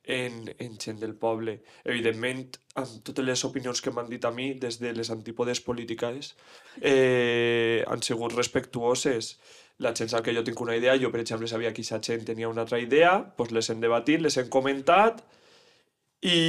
en, 0.04 0.54
en 0.58 0.76
gent 0.76 1.00
del 1.00 1.14
poble. 1.16 1.62
Evidentment, 1.84 2.44
amb 2.76 3.00
totes 3.08 3.24
les 3.24 3.44
opinions 3.48 3.80
que 3.80 3.92
m'han 3.92 4.12
dit 4.12 4.24
a 4.24 4.32
mi, 4.32 4.52
des 4.60 4.78
de 4.82 4.92
les 4.92 5.10
antípodes 5.10 5.60
polítiques, 5.64 6.34
eh, 6.82 7.84
han 7.88 8.04
sigut 8.04 8.36
respectuoses. 8.36 9.38
La 9.80 9.94
gent 9.96 10.12
sap 10.12 10.26
que 10.26 10.36
jo 10.36 10.44
tinc 10.44 10.60
una 10.60 10.76
idea, 10.76 10.98
jo 11.00 11.12
per 11.14 11.22
exemple 11.24 11.48
sabia 11.48 11.72
que 11.72 11.80
aquesta 11.80 12.02
gent 12.04 12.28
tenia 12.28 12.52
una 12.52 12.66
altra 12.66 12.80
idea, 12.84 13.16
doncs 13.38 13.56
les 13.56 13.72
hem 13.72 13.80
debatit, 13.80 14.20
les 14.20 14.36
hem 14.36 14.48
comentat 14.52 15.24
i, 16.20 16.40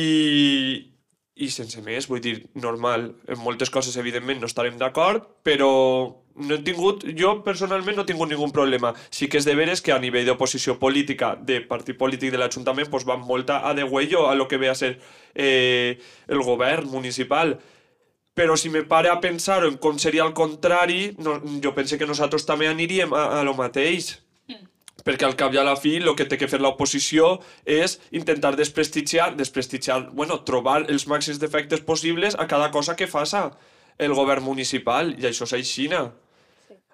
i 1.40 1.48
sense 1.54 1.80
més, 1.86 2.08
vull 2.12 2.22
dir, 2.24 2.36
normal. 2.60 3.10
En 3.32 3.40
moltes 3.40 3.72
coses, 3.72 3.96
evidentment, 3.98 4.42
no 4.42 4.50
estarem 4.50 4.76
d'acord, 4.80 5.26
però 5.48 5.70
no 6.40 6.56
he 6.56 6.62
tingut, 6.64 7.06
jo 7.20 7.32
personalment 7.46 7.98
no 7.98 8.04
he 8.04 8.10
tingut 8.10 8.32
ningun 8.32 8.52
problema. 8.56 8.94
Sí 9.12 9.30
que 9.32 9.40
és 9.40 9.48
de 9.48 9.56
veres 9.56 9.84
que 9.84 9.94
a 9.96 10.00
nivell 10.04 10.28
d'oposició 10.28 10.78
política, 10.82 11.34
de 11.36 11.62
partit 11.68 11.98
polític 12.00 12.34
de 12.34 12.40
l'Ajuntament, 12.42 12.92
pues, 12.92 13.08
van 13.08 13.24
molta 13.24 13.62
a 13.68 13.74
degüello 13.78 14.28
a 14.30 14.36
lo 14.36 14.48
que 14.48 14.60
ve 14.60 14.70
a 14.70 14.76
ser 14.76 14.98
eh, 15.34 16.00
el 16.28 16.44
govern 16.44 16.90
municipal. 16.92 17.58
Però 18.36 18.56
si 18.56 18.70
me 18.70 18.84
pare 18.88 19.10
a 19.12 19.20
pensar 19.20 19.64
en 19.68 19.80
com 19.84 20.00
seria 20.00 20.24
el 20.28 20.34
contrari, 20.34 21.16
no, 21.20 21.40
jo 21.64 21.74
pense 21.76 21.98
que 22.00 22.08
nosaltres 22.08 22.48
també 22.48 22.70
aniríem 22.70 23.16
a, 23.16 23.40
a 23.40 23.44
lo 23.44 23.56
mateix. 23.58 24.18
Perquè 25.06 25.28
al 25.28 25.36
cap 25.40 25.54
i 25.54 25.60
a 25.62 25.66
la 25.66 25.76
fi 25.80 25.96
el 26.00 26.16
que 26.18 26.26
té 26.30 26.38
que 26.40 26.50
fer 26.52 26.60
l'oposició 26.62 27.38
és 27.66 27.98
intentar 28.12 28.56
desprestigiar, 28.60 29.32
desprestigiar, 29.40 30.10
bueno, 30.12 30.42
trobar 30.48 30.82
els 30.88 31.08
màxims 31.08 31.40
defectes 31.40 31.84
possibles 31.86 32.36
a 32.36 32.48
cada 32.48 32.72
cosa 32.72 32.96
que 32.96 33.08
faça 33.08 33.50
el 34.00 34.14
govern 34.16 34.44
municipal, 34.44 35.14
i 35.20 35.28
això 35.28 35.48
és 35.50 35.56
aixina. 35.58 36.06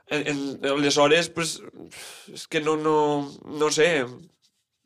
En, 0.08 0.22
en, 0.30 0.40
aleshores, 0.70 1.30
pues, 1.34 1.60
és 2.34 2.48
que 2.48 2.62
no, 2.62 2.76
no, 2.78 2.98
no 3.46 3.70
sé. 3.74 3.90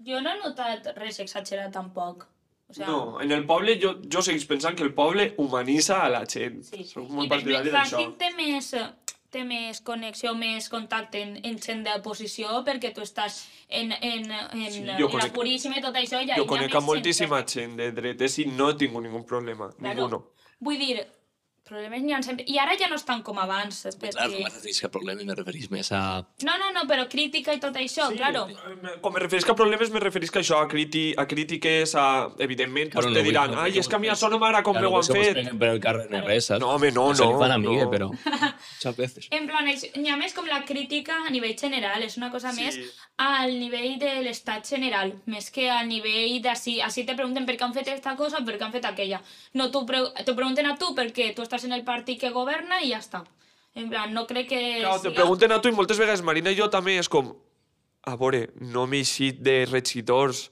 Jo 0.07 0.19
no 0.23 0.31
he 0.31 0.39
notat 0.39 0.93
res 0.99 1.19
exagerat 1.19 1.73
tampoc. 1.75 2.27
O 2.69 2.73
sea, 2.73 2.85
No, 2.85 3.19
en 3.19 3.31
el 3.31 3.45
poble 3.49 3.79
jo, 3.81 3.95
jo 4.13 4.21
segueix 4.21 4.45
pensant 4.47 4.77
que 4.77 4.85
el 4.85 4.93
poble 4.93 5.33
humanitza 5.41 6.03
a 6.05 6.09
la 6.13 6.21
gent. 6.29 6.61
Sí. 6.67 6.83
Soc 6.85 7.07
molt 7.09 7.25
I 7.25 7.31
després, 7.33 7.55
partidari 7.57 7.73
d'això. 7.73 8.03
Té 8.19 8.29
més, 8.37 8.69
té 9.29 9.43
més 9.45 9.79
connexió, 9.81 10.33
més 10.35 10.69
contacte 10.69 11.21
en, 11.21 11.35
en 11.45 11.59
gent 11.61 11.83
d'oposició 11.85 12.63
perquè 12.65 12.93
tu 12.95 13.01
estàs 13.05 13.43
en, 13.69 13.91
en, 13.91 14.31
en, 14.31 14.71
Sí, 14.71 14.79
en 14.81 14.97
jo 14.97 15.07
la 15.07 15.11
conec- 15.13 15.33
puríssima 15.35 15.77
i 15.77 15.81
tot 15.81 15.95
això. 15.95 16.21
I 16.23 16.31
Jo 16.35 16.45
conec 16.49 16.73
a 16.75 16.79
moltíssima 16.81 17.43
gent. 17.45 17.75
de 17.77 17.91
dretes 17.91 18.39
i 18.39 18.45
no 18.45 18.75
tinc 18.75 18.93
ningun 18.97 19.23
problema, 19.25 19.69
Claro. 19.77 19.95
ninguno. 19.95 20.23
Vull 20.59 20.77
dir, 20.77 21.05
problemes 21.69 22.01
n'hi 22.03 22.13
ha 22.17 22.21
sempre. 22.25 22.45
I 22.49 22.57
ara 22.59 22.75
ja 22.79 22.89
no 22.91 22.97
estan 22.99 23.21
com 23.23 23.37
abans. 23.39 23.83
Perquè... 23.85 24.11
Clar, 24.17 24.27
no 24.33 24.39
me 24.43 24.49
referís 24.49 24.81
a 24.83 24.89
problemes, 24.91 25.25
me 25.29 25.35
referís 25.37 25.69
més 25.71 25.91
a... 25.95 26.01
No, 26.45 26.57
no, 26.61 26.71
no, 26.75 26.83
però 26.89 27.05
crítica 27.11 27.53
i 27.55 27.61
tot 27.63 27.77
això, 27.79 28.09
sí, 28.11 28.17
claro. 28.19 28.47
Quan 29.01 29.13
me 29.15 29.23
referisc 29.23 29.49
a 29.53 29.55
problemes, 29.55 29.91
me 29.93 30.01
referisc 30.03 30.35
a 30.35 30.43
això, 30.43 30.59
a, 30.63 30.67
criti 30.71 31.05
a 31.17 31.27
crítiques, 31.29 31.95
a... 31.95 32.07
Evidentment, 32.39 32.91
Claro, 32.93 33.07
pues, 33.07 33.13
no 33.15 33.19
te 33.21 33.25
diran, 33.29 33.51
no 33.55 33.61
ai, 33.61 33.77
és 33.79 33.87
que 33.87 33.95
a 33.95 33.99
mi 34.01 34.09
que 34.09 34.15
això 34.17 34.29
no 34.33 34.39
m'agrada 34.41 34.63
com 34.65 34.73
Claro, 34.73 34.89
me 34.89 34.95
ho 34.95 34.99
han 34.99 35.05
no 35.05 35.09
se 35.09 35.13
fet. 35.19 35.35
peguen 35.37 35.59
per 35.61 35.69
el 35.75 35.79
carrer 35.83 36.07
ni 36.11 36.21
res, 36.25 36.49
saps? 36.49 36.59
No, 36.63 36.73
home, 36.75 36.91
no, 36.95 37.07
no, 37.13 37.29
fan 37.39 37.53
a 37.53 37.59
Migue, 37.61 37.85
no. 37.85 37.91
però... 37.93 38.09
Muchas 38.79 38.95
veces. 38.97 39.27
En 39.35 39.45
plan, 39.47 39.67
n'hi 39.69 40.09
ha 40.09 40.17
més 40.17 40.33
com 40.33 40.47
la 40.49 40.63
crítica 40.65 41.19
a 41.27 41.29
nivell 41.33 41.55
general, 41.59 42.03
és 42.03 42.17
una 42.17 42.31
cosa 42.33 42.51
Sí. 42.55 42.63
més 42.65 42.79
al 43.19 43.51
nivell 43.59 43.97
de 43.99 44.13
l'estat 44.23 44.65
general, 44.67 45.11
més 45.27 45.49
que 45.51 45.67
al 45.69 45.87
nivell 45.89 46.37
d'ací. 46.41 46.77
Així 46.81 47.03
te 47.05 47.15
pregunten 47.19 47.45
per 47.45 47.57
què 47.59 47.65
han 47.67 47.73
fet 47.75 47.89
esta 47.91 48.15
cosa, 48.15 48.39
per 48.47 48.55
què 48.57 48.63
han 48.65 48.71
fet 48.71 48.85
aquella. 48.87 49.19
No, 49.59 49.69
tu 49.71 49.85
pre 49.85 49.99
te 50.23 50.33
pregunten 50.33 50.65
a 50.71 50.77
tu 50.79 50.93
perquè 50.95 51.33
tu 51.35 51.43
estàs 51.43 51.58
en 51.67 51.73
el 51.73 51.83
partit 51.85 52.19
que 52.21 52.29
governa 52.35 52.81
i 52.81 52.91
ja 52.93 52.99
està. 52.99 53.23
En 53.75 53.89
plan, 53.89 54.13
no 54.13 54.25
crec 54.27 54.47
que... 54.49 54.61
Clar, 54.81 54.99
te 55.01 55.11
pregunten 55.15 55.51
a 55.51 55.59
tu 55.61 55.69
i 55.69 55.75
moltes 55.75 55.99
vegades 56.01 56.23
Marina 56.25 56.51
i 56.51 56.57
jo 56.57 56.69
també 56.73 56.97
és 56.99 57.07
com 57.09 57.33
a 58.09 58.15
veure, 58.17 58.49
no 58.61 58.85
m'he 58.87 59.01
eixit 59.03 59.41
de 59.45 59.65
regidors 59.69 60.49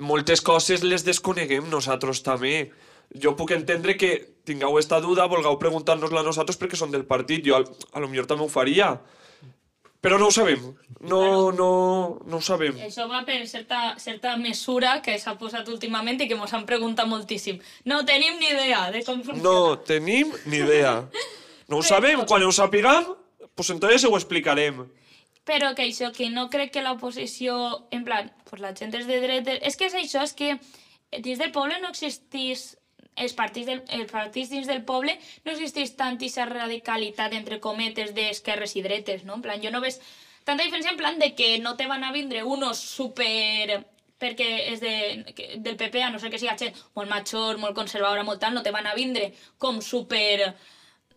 moltes 0.00 0.40
coses 0.44 0.82
les 0.84 1.04
desconeguem 1.04 1.68
nosaltres 1.72 2.22
també. 2.22 2.70
Jo 3.14 3.34
puc 3.36 3.52
entendre 3.54 3.94
que 3.96 4.10
tingueu 4.44 4.78
esta 4.78 4.98
duda 5.00 5.24
volgueu 5.30 5.56
preguntar-nos-la 5.58 6.20
a 6.20 6.26
nosaltres 6.26 6.58
perquè 6.60 6.76
són 6.76 6.90
del 6.92 7.04
partit. 7.06 7.44
Jo 7.46 7.56
al- 7.56 7.68
a 7.92 8.00
lo 8.00 8.08
millor 8.08 8.26
també 8.26 8.44
ho 8.44 8.48
faria 8.52 8.90
però 10.06 10.20
no 10.22 10.28
ho 10.30 10.34
sabem. 10.34 10.62
No, 11.00 11.50
no, 11.50 11.70
no 12.30 12.38
ho 12.38 12.44
sabem. 12.44 12.78
Això 12.86 13.08
va 13.10 13.24
per 13.26 13.40
certa, 13.50 13.96
certa 13.98 14.36
mesura 14.38 15.00
que 15.02 15.16
s'ha 15.18 15.34
posat 15.40 15.66
últimament 15.72 16.22
i 16.22 16.28
que 16.30 16.38
mos 16.38 16.54
han 16.54 16.66
preguntat 16.68 17.10
moltíssim. 17.10 17.58
No 17.90 18.04
tenim 18.06 18.38
ni 18.38 18.52
idea 18.54 18.86
de 18.94 19.02
com 19.02 19.24
funciona. 19.26 19.42
no 19.42 19.78
tenim 19.82 20.30
ni 20.46 20.62
idea. 20.62 21.00
No 21.66 21.80
ho 21.80 21.82
sabem, 21.82 22.22
quan 22.30 22.46
ho 22.46 22.52
sapiguem 22.54 23.16
pues 23.56 23.70
entonces 23.70 24.04
ho 24.04 24.14
explicarem. 24.14 24.84
Però 25.48 25.74
que 25.74 25.86
això, 25.88 26.12
que 26.12 26.28
no 26.30 26.48
crec 26.50 26.72
que 26.74 26.82
l'oposició, 26.84 27.86
en 27.90 28.04
plan, 28.04 28.30
pues 28.50 28.62
la 28.62 28.74
gent 28.76 28.94
és 28.94 29.06
de 29.08 29.18
dret... 29.22 29.48
És 29.62 29.78
que 29.78 29.88
és 29.88 29.94
això, 29.94 30.22
és 30.26 30.34
que 30.36 30.58
dins 31.22 31.40
del 31.40 31.54
poble 31.54 31.80
no 31.80 31.90
existís 31.94 32.76
els 33.16 33.34
partits, 33.36 33.66
del, 33.66 33.82
els 33.88 34.12
partits 34.12 34.52
dins 34.52 34.68
del 34.68 34.84
poble 34.84 35.16
no 35.44 35.52
existeix 35.52 35.94
tant 35.96 36.18
aquesta 36.20 36.46
radicalitat 36.50 37.34
entre 37.36 37.60
cometes 37.64 38.14
d'esquerres 38.14 38.76
i 38.76 38.84
dretes, 38.84 39.24
no? 39.24 39.38
En 39.38 39.44
plan, 39.44 39.60
jo 39.62 39.72
no 39.72 39.82
ves 39.84 40.00
tanta 40.44 40.62
diferència 40.62 40.92
en 40.92 41.00
plan 41.00 41.18
de 41.18 41.32
que 41.34 41.56
no 41.58 41.74
te 41.76 41.88
van 41.90 42.04
a 42.04 42.12
vindre 42.12 42.44
unos 42.44 42.78
super 42.78 43.82
perquè 44.16 44.46
és 44.72 44.80
de, 44.80 44.94
del 45.60 45.76
PP, 45.76 46.00
a 46.02 46.10
no 46.10 46.20
ser 46.20 46.30
que 46.32 46.40
siga 46.40 46.56
gent 46.56 46.76
molt 46.96 47.10
major, 47.10 47.58
molt 47.60 47.76
conservadora, 47.76 48.24
molt 48.24 48.40
tal, 48.40 48.54
no 48.56 48.62
te 48.64 48.72
van 48.72 48.86
a 48.88 48.94
vindre 48.96 49.32
com 49.60 49.82
super 49.84 50.54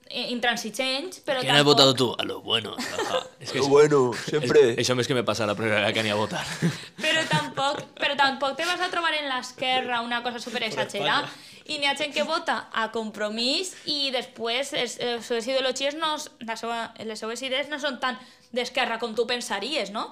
intransigents, 0.09 1.19
però 1.21 1.39
¿Quién 1.41 1.51
has 1.51 1.57
tampoc... 1.59 1.73
votado 1.75 1.93
tú? 1.93 2.15
A 2.17 2.23
lo 2.23 2.41
bueno. 2.41 2.75
Ajá. 2.77 3.25
Es 3.39 3.51
que 3.51 3.61
bueno, 3.61 4.11
es- 4.13 4.77
Eso 4.77 4.99
es 4.99 5.07
que 5.07 5.13
me 5.13 5.23
pasa 5.23 5.45
la 5.45 5.55
primera 5.55 5.79
vez 5.85 5.93
que 5.93 6.03
ni 6.03 6.09
a 6.09 6.15
votar. 6.15 6.45
Però 6.99 7.21
tampoc, 7.29 7.79
però 7.95 8.17
tampoc 8.17 8.57
te 8.57 8.65
vas 8.65 8.81
a 8.81 8.89
trobar 8.89 9.13
en 9.13 9.29
l'esquerra 9.29 10.01
una 10.01 10.21
cosa 10.21 10.39
super 10.39 10.61
exagerada. 10.63 11.29
I 11.69 11.77
n'hi 11.79 11.85
ha 11.87 11.95
gent 11.95 12.11
que 12.13 12.23
vota 12.27 12.67
a 12.73 12.89
compromís 12.91 13.75
i 13.85 14.09
després 14.11 14.73
les, 14.73 14.97
les 14.99 15.23
seves 15.25 15.47
ideologies 15.47 15.95
no, 15.95 16.17
seva, 16.19 16.91
les 17.05 17.19
seves 17.19 17.41
idees 17.45 17.69
no 17.69 17.79
són 17.79 17.99
tan 18.01 18.17
d'esquerra 18.51 18.97
com 18.99 19.15
tu 19.15 19.25
pensaries, 19.29 19.91
no? 19.95 20.09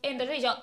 Entonces, 0.00 0.38
això, 0.38 0.54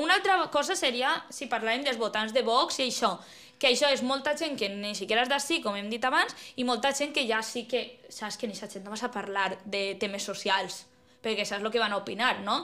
una 0.00 0.16
altra 0.18 0.48
cosa 0.50 0.74
seria 0.74 1.12
si 1.30 1.46
parlàvem 1.46 1.84
dels 1.86 2.00
votants 2.00 2.32
de 2.34 2.42
Vox 2.42 2.80
i 2.80 2.88
això, 2.88 3.14
que 3.60 3.68
això 3.68 3.90
és 3.92 4.00
molta 4.02 4.32
gent 4.40 4.56
que 4.58 4.70
ni 4.72 4.94
siquiera 4.96 5.26
és 5.26 5.30
d'ací, 5.30 5.60
com 5.60 5.76
hem 5.76 5.90
dit 5.92 6.04
abans, 6.08 6.32
i 6.56 6.64
molta 6.64 6.94
gent 6.96 7.12
que 7.16 7.26
ja 7.28 7.42
sí 7.44 7.66
que 7.68 8.00
saps 8.08 8.40
que 8.40 8.48
ni 8.48 8.56
sa 8.56 8.70
gent 8.72 8.86
no 8.86 8.94
vas 8.94 9.04
a 9.04 9.12
parlar 9.12 9.58
de 9.68 9.82
temes 10.00 10.24
socials, 10.24 10.86
perquè 11.20 11.44
saps 11.44 11.60
el 11.60 11.70
que 11.70 11.82
van 11.82 11.92
a 11.92 12.00
opinar, 12.00 12.40
no? 12.40 12.62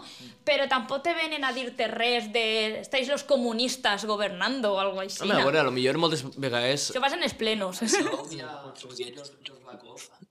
Però 0.49 0.65
tampoc 0.73 1.05
te 1.05 1.13
venen 1.15 1.45
a 1.45 1.53
dir-te 1.53 1.91
res 1.93 2.33
de 2.33 2.47
estáis 2.81 3.13
los 3.13 3.29
comunistas 3.29 4.09
gobernando 4.09 4.73
o 4.73 4.81
algo 4.81 5.05
així. 5.05 5.21
Home, 5.27 5.37
a 5.37 5.45
veure, 5.45 5.61
a 5.61 5.69
lo 5.69 5.77
millor 5.77 6.01
moltes 6.01 6.25
vegades... 6.41 6.89
Això 6.95 7.05
passa 7.05 7.21
en 7.21 7.29
els 7.29 7.37
plenos. 7.37 7.85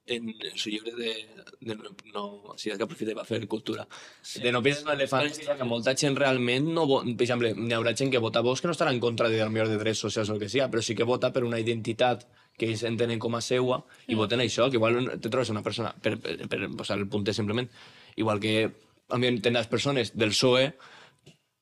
en 0.08 0.34
su 0.56 0.70
llibre 0.70 0.92
de, 0.94 1.14
de 1.62 1.76
no, 1.76 1.84
no, 2.14 2.24
o 2.54 2.58
sigui, 2.58 2.78
que 2.78 2.84
aprofita 2.86 3.12
i 3.12 3.18
va 3.18 3.24
fer 3.26 3.40
cultura. 3.50 3.88
De 4.44 4.52
no 4.54 4.62
pienses 4.62 4.84
en 4.86 4.92
elefants, 4.94 5.40
que 5.58 5.66
molta 5.68 5.96
gent 5.98 6.18
realment 6.20 6.68
no... 6.76 6.86
vo- 6.86 7.02
Per 7.06 7.26
exemple, 7.26 7.50
hi 7.58 7.74
haurà 7.74 7.96
gent 7.98 8.12
que 8.14 8.22
vota 8.22 8.44
Vox 8.46 8.62
que 8.62 8.70
no 8.70 8.76
estarà 8.78 8.94
en 8.94 9.00
contra 9.02 9.30
de, 9.30 9.42
millor 9.50 9.68
de 9.72 9.80
drets 9.82 10.04
socials 10.06 10.30
o 10.30 10.36
el 10.36 10.40
que 10.44 10.50
sigui, 10.50 10.68
però 10.70 10.84
sí 10.86 10.94
que 10.96 11.08
vota 11.10 11.32
per 11.34 11.44
una 11.44 11.60
identitat 11.60 12.28
que 12.56 12.70
ells 12.70 12.86
entenen 12.88 13.20
com 13.20 13.34
a 13.36 13.42
seua 13.42 13.82
i 14.08 14.16
voten 14.16 14.40
això, 14.46 14.70
que 14.70 14.78
igual 14.78 15.16
te 15.20 15.30
trobes 15.34 15.50
una 15.52 15.64
persona, 15.66 15.92
per, 16.02 16.18
per, 16.22 16.38
per 16.48 16.62
posar 16.78 17.00
el 17.02 17.08
punter 17.10 17.34
simplement, 17.34 17.68
igual 18.16 18.40
que 18.40 18.70
a 19.10 19.18
mi 19.18 19.34
tenen 19.42 19.60
les 19.60 19.68
persones 19.68 20.14
del 20.16 20.30
PSOE 20.32 20.70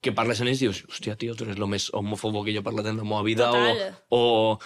que 0.03 0.11
parles 0.15 0.41
en 0.43 0.49
ells 0.51 0.61
i 0.61 0.67
dius, 0.67 0.83
hòstia, 0.89 1.15
tio, 1.19 1.33
tu 1.39 1.47
eres 1.47 1.57
el 1.57 1.69
més 1.71 1.89
homòfobo 1.95 2.43
que 2.43 2.53
jo 2.55 2.61
he 2.61 2.65
parlat 2.65 2.89
en 2.91 2.99
la 2.99 3.07
meva 3.07 3.23
vida, 3.25 3.47
Total. 3.53 3.95
o, 4.09 4.19
o, 4.19 4.59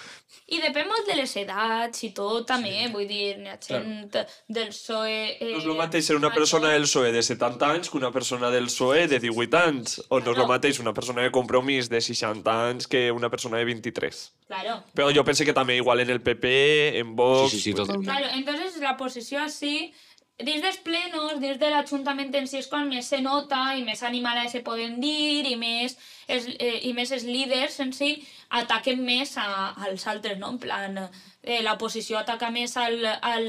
I 0.48 0.58
depèn 0.62 0.86
molt 0.88 1.04
de 1.08 1.14
les 1.18 1.32
edats 1.36 2.02
i 2.06 2.10
tot, 2.16 2.46
també. 2.48 2.86
Vull 2.92 3.04
dir, 3.08 3.34
n'hi 3.36 3.50
ha 3.52 3.58
gent 3.60 4.14
del 4.48 4.70
PSOE... 4.72 5.18
Eh, 5.36 5.50
No 5.52 5.60
és 5.60 5.66
el 5.68 5.76
mateix 5.76 6.06
ser 6.08 6.16
una 6.16 6.30
persona 6.32 6.70
del 6.72 6.86
PSOE 6.86 7.12
de 7.12 7.22
70 7.26 7.68
anys 7.68 7.90
que 7.92 7.98
una 8.00 8.10
persona 8.14 8.48
del 8.54 8.70
PSOE 8.70 9.06
de 9.12 9.20
18 9.20 9.58
anys. 9.60 9.98
O 10.08 10.20
no 10.24 10.32
és 10.32 10.40
el 10.40 10.48
mateix 10.48 10.80
una 10.80 10.94
persona 10.96 11.26
de 11.26 11.32
compromís 11.34 11.90
de 11.92 12.00
60 12.00 12.56
anys 12.70 12.88
que 12.88 13.10
una 13.12 13.28
persona 13.28 13.60
de 13.60 13.68
23. 13.68 14.22
Claro. 14.48 14.78
Però 14.96 15.10
jo 15.12 15.24
penso 15.28 15.44
que 15.44 15.52
també 15.52 15.76
igual 15.76 16.00
en 16.00 16.16
el 16.16 16.22
PP, 16.24 16.98
en 17.02 17.12
Vox... 17.16 17.52
Sí, 17.52 17.58
sí, 17.58 17.62
sí, 17.70 17.76
totalment. 17.76 18.08
Claro, 18.08 18.32
entonces 18.40 18.80
la 18.80 18.96
posició 18.96 19.42
així, 19.44 19.92
dins 20.38 20.62
dels 20.62 20.78
plenos, 20.86 21.40
dins 21.42 21.58
de 21.58 21.70
l'Ajuntament 21.72 22.30
en 22.38 22.46
si 22.46 22.60
és 22.60 22.68
quan 22.70 22.86
més 22.88 23.08
se 23.10 23.18
nota 23.22 23.72
i 23.74 23.82
més 23.86 24.04
animada 24.06 24.44
se 24.50 24.60
poden 24.62 25.00
dir 25.02 25.42
i 25.50 25.56
més, 25.58 25.96
els, 26.30 26.46
eh, 26.62 26.78
i 26.86 26.92
més 26.94 27.10
els 27.12 27.24
líders 27.26 27.80
en 27.82 27.90
si 27.92 28.12
ataquen 28.54 29.02
més 29.02 29.34
a, 29.36 29.74
als 29.88 30.06
altres, 30.06 30.38
no? 30.38 30.52
En 30.54 30.60
plan, 30.62 31.00
eh, 31.42 31.58
l'oposició 31.66 32.20
ataca 32.20 32.52
més 32.54 32.76
al, 32.78 33.02
al 33.04 33.48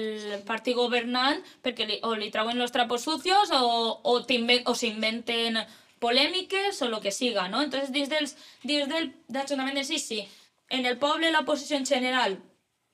partit 0.49 0.75
governant 0.75 1.43
perquè 1.61 1.85
li, 1.85 1.99
o 2.01 2.15
li 2.17 2.31
trauen 2.33 2.57
los 2.57 2.73
trapos 2.73 3.05
sucios 3.05 3.53
o, 3.53 4.01
o, 4.01 4.17
o 4.19 4.73
s'inventen 4.73 5.61
polèmiques 5.99 6.81
o 6.81 6.89
lo 6.89 7.01
que 7.01 7.11
siga, 7.11 7.49
no? 7.49 7.61
Entonces, 7.61 7.93
dins, 7.93 8.09
dels, 8.09 8.37
dins 8.63 8.89
del, 8.89 9.13
de 9.27 9.43
l'Ajuntament 9.43 9.77
en 9.77 9.85
si, 9.85 10.01
sí. 10.01 10.23
En 10.69 10.85
el 10.85 10.97
poble, 10.97 11.29
l'oposició 11.33 11.77
en 11.77 11.85
general, 11.85 12.39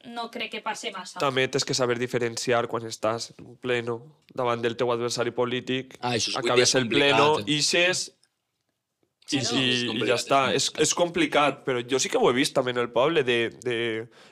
no 0.08 0.30
crec 0.32 0.52
que 0.52 0.62
passe 0.62 0.92
massa. 0.92 1.20
També 1.20 1.48
tens 1.48 1.66
que 1.66 1.74
saber 1.74 1.98
diferenciar 2.00 2.68
quan 2.68 2.84
estàs 2.86 3.32
en 3.38 3.46
un 3.46 3.56
pleno 3.58 4.02
davant 4.34 4.62
del 4.62 4.76
teu 4.76 4.92
adversari 4.92 5.32
polític, 5.32 5.98
Ah, 6.02 6.14
això 6.16 6.30
és- 6.30 6.38
acabes 6.38 6.76
el 6.76 6.88
pleno, 6.90 7.36
complicat, 7.36 7.50
eh? 7.50 7.58
ixes 7.58 8.12
I, 9.32 9.40
Claro. 9.40 9.58
i, 9.58 9.98
i 9.98 10.06
ja 10.06 10.16
està. 10.20 10.40
És, 10.54 10.68
és 10.78 10.92
complicat, 10.94 11.64
però 11.66 11.80
jo 11.90 11.98
sí 11.98 12.12
que 12.14 12.20
ho 12.22 12.28
he 12.30 12.34
vist 12.38 12.54
també 12.54 12.70
en 12.76 12.78
el 12.78 12.92
poble, 12.94 13.24
de, 13.26 13.50
de 13.66 13.78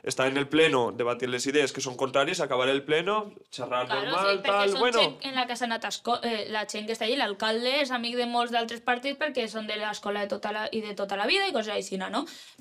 estar 0.03 0.27
en 0.29 0.37
el 0.37 0.45
pleno, 0.47 0.91
debatir 0.93 1.29
les 1.33 1.47
idees 1.49 1.73
que 1.73 1.81
són 1.81 1.95
contràries, 1.97 2.39
acabar 2.45 2.67
el 2.69 2.83
pleno, 2.85 3.33
xerrar 3.49 3.87
Claro, 3.87 4.03
normal, 4.11 4.35
sí, 4.37 4.43
tal, 4.45 4.75
bueno... 4.77 4.99
gent 4.99 5.25
en 5.25 5.33
la 5.39 5.47
que 5.49 5.55
s'ha 5.57 5.65
anat 5.65 5.87
esco- 5.89 6.19
eh, 6.21 6.45
la 6.53 6.67
gent 6.69 6.85
que 6.85 6.93
està 6.93 7.07
allà, 7.07 7.17
l'alcalde 7.23 7.73
és 7.81 7.89
amic 7.91 8.15
de 8.21 8.27
molts 8.29 8.53
d'altres 8.53 8.81
partits 8.85 9.17
perquè 9.17 9.47
són 9.49 9.65
de 9.65 9.79
l'escola 9.81 10.21
de 10.27 10.29
tota 10.35 10.51
la, 10.53 10.67
i 10.71 10.81
de 10.85 10.93
tota 10.93 11.17
la 11.17 11.25
vida 11.25 11.47
i 11.49 11.55
coses 11.57 11.73
així, 11.73 11.97
no? 11.97 12.05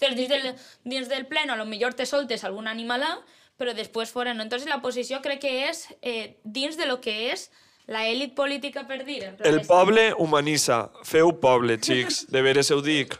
Entonces, 0.00 0.16
dins 0.16 0.28
del, 0.32 0.54
dins 0.88 1.08
del 1.12 1.26
pleno, 1.26 1.52
a 1.52 1.56
lo 1.60 1.66
millor 1.68 1.92
te 1.92 2.06
soltes 2.08 2.44
algun 2.48 2.66
animalà, 2.66 3.18
però 3.60 3.74
després 3.76 4.08
fora, 4.10 4.32
no? 4.32 4.42
Entonces, 4.42 4.66
la 4.72 4.80
posició 4.80 5.20
crec 5.20 5.44
que 5.44 5.68
és 5.68 5.84
eh, 6.00 6.38
dins 6.44 6.80
de 6.80 6.86
lo 6.88 7.02
que 7.04 7.30
és 7.34 7.50
la 7.86 8.06
elit 8.08 8.34
política 8.34 8.86
per 8.86 9.04
dir. 9.04 9.22
en 9.24 9.36
plan, 9.36 9.52
El 9.54 9.66
poble 9.66 10.14
humanitza. 10.18 10.90
Feu 11.04 11.38
poble, 11.40 11.78
xics. 11.78 12.26
De 12.30 12.42
veres 12.42 12.70
ho 12.70 12.80
dic. 12.82 13.18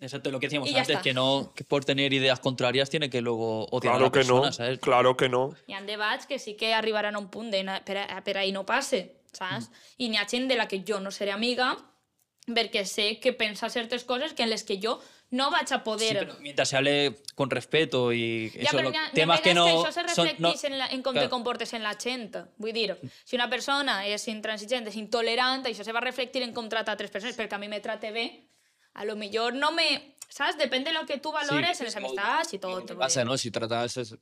Exacto, 0.00 0.30
lo 0.30 0.38
que 0.38 0.46
decíamos 0.46 0.68
Y 0.70 0.74
antes, 0.76 0.90
está. 0.90 1.02
que 1.02 1.12
no 1.12 1.52
que 1.56 1.64
por 1.64 1.84
tener 1.84 2.12
ideas 2.12 2.38
contrarias 2.38 2.88
tiene 2.88 3.10
que 3.10 3.20
luego 3.20 3.64
odiar 3.66 3.94
a 3.94 3.98
la 3.98 3.98
Claro 3.98 4.12
que 4.12 4.18
persona, 4.20 4.46
no. 4.46 4.52
¿sabes? 4.52 4.78
Claro 4.78 5.16
que 5.16 5.28
no. 5.28 5.54
Hi 5.66 5.72
ha 5.72 5.82
debats 5.82 6.26
que 6.26 6.38
sí 6.38 6.54
que 6.54 6.72
arribaran 6.72 7.16
a 7.16 7.18
un 7.18 7.28
punt 7.28 7.50
de 7.50 7.64
per, 7.84 7.98
a, 7.98 8.22
per 8.22 8.38
ahí 8.38 8.52
no 8.52 8.64
passe, 8.64 9.16
saps? 9.32 9.70
I 9.98 10.08
n'hi 10.08 10.16
ha 10.16 10.26
gent 10.28 10.46
de 10.48 10.54
la 10.56 10.68
que 10.68 10.84
jo 10.86 11.00
no 11.00 11.10
seré 11.10 11.32
amiga 11.32 11.76
perquè 12.46 12.84
sé 12.86 13.18
que 13.20 13.32
pensa 13.32 13.68
certes 13.68 14.04
coses 14.04 14.32
que 14.34 14.42
en 14.44 14.50
les 14.50 14.62
que 14.64 14.78
jo 14.80 15.00
no 15.30 15.50
vaig 15.50 15.66
a 15.72 15.76
Sí, 15.76 15.82
poder... 15.84 16.18
pero 16.18 16.36
mientras 16.40 16.68
se 16.70 16.76
hable 16.76 17.16
con 17.34 17.50
respeto 17.50 18.12
y 18.12 18.50
Ja, 18.50 18.60
eso, 18.62 18.76
però 18.78 18.82
lo- 18.84 18.90
hi 18.90 18.96
ha 18.96 19.42
que 19.42 19.54
no 19.54 19.64
que 19.66 19.72
això 19.74 19.92
se 19.92 20.08
son... 20.14 20.26
no- 20.38 20.48
reflecteix 20.52 20.64
en, 20.64 20.78
la, 20.78 20.86
en 20.86 21.02
com 21.02 21.12
Claro. 21.12 21.26
te 21.26 21.30
comportes 21.30 21.72
en 21.74 21.82
la 21.82 21.94
gent. 22.00 22.36
Vull 22.56 22.72
dir, 22.72 22.96
si 23.24 23.36
una 23.36 23.48
persona 23.50 24.06
és 24.08 24.26
intransigent, 24.28 24.86
és 24.88 24.96
intolerant, 24.96 25.64
això 25.66 25.84
se 25.84 25.92
va 25.92 26.00
reflectir 26.00 26.42
en 26.42 26.54
com 26.54 26.68
trata 26.68 26.90
a 26.92 26.94
altres 26.96 27.10
persones, 27.10 27.36
perquè 27.36 27.54
a 27.54 27.58
mi 27.58 27.68
me 27.68 27.80
trate 27.80 28.10
bé, 28.10 28.26
a 28.94 29.04
lo 29.04 29.16
millor 29.16 29.54
no 29.54 29.70
me... 29.72 30.14
Saps? 30.28 30.58
Depèn 30.58 30.84
de 30.84 30.92
lo 30.92 31.06
que 31.06 31.16
tu 31.18 31.30
valores 31.32 31.78
en 31.80 31.86
les 31.86 31.96
amistats 31.96 32.52
i 32.52 32.58
tot. 32.58 32.84
Què 32.90 32.96
passa, 32.96 33.24
no? 33.24 33.36
Si 33.38 33.50
trates... 33.50 33.96
És... 33.96 34.14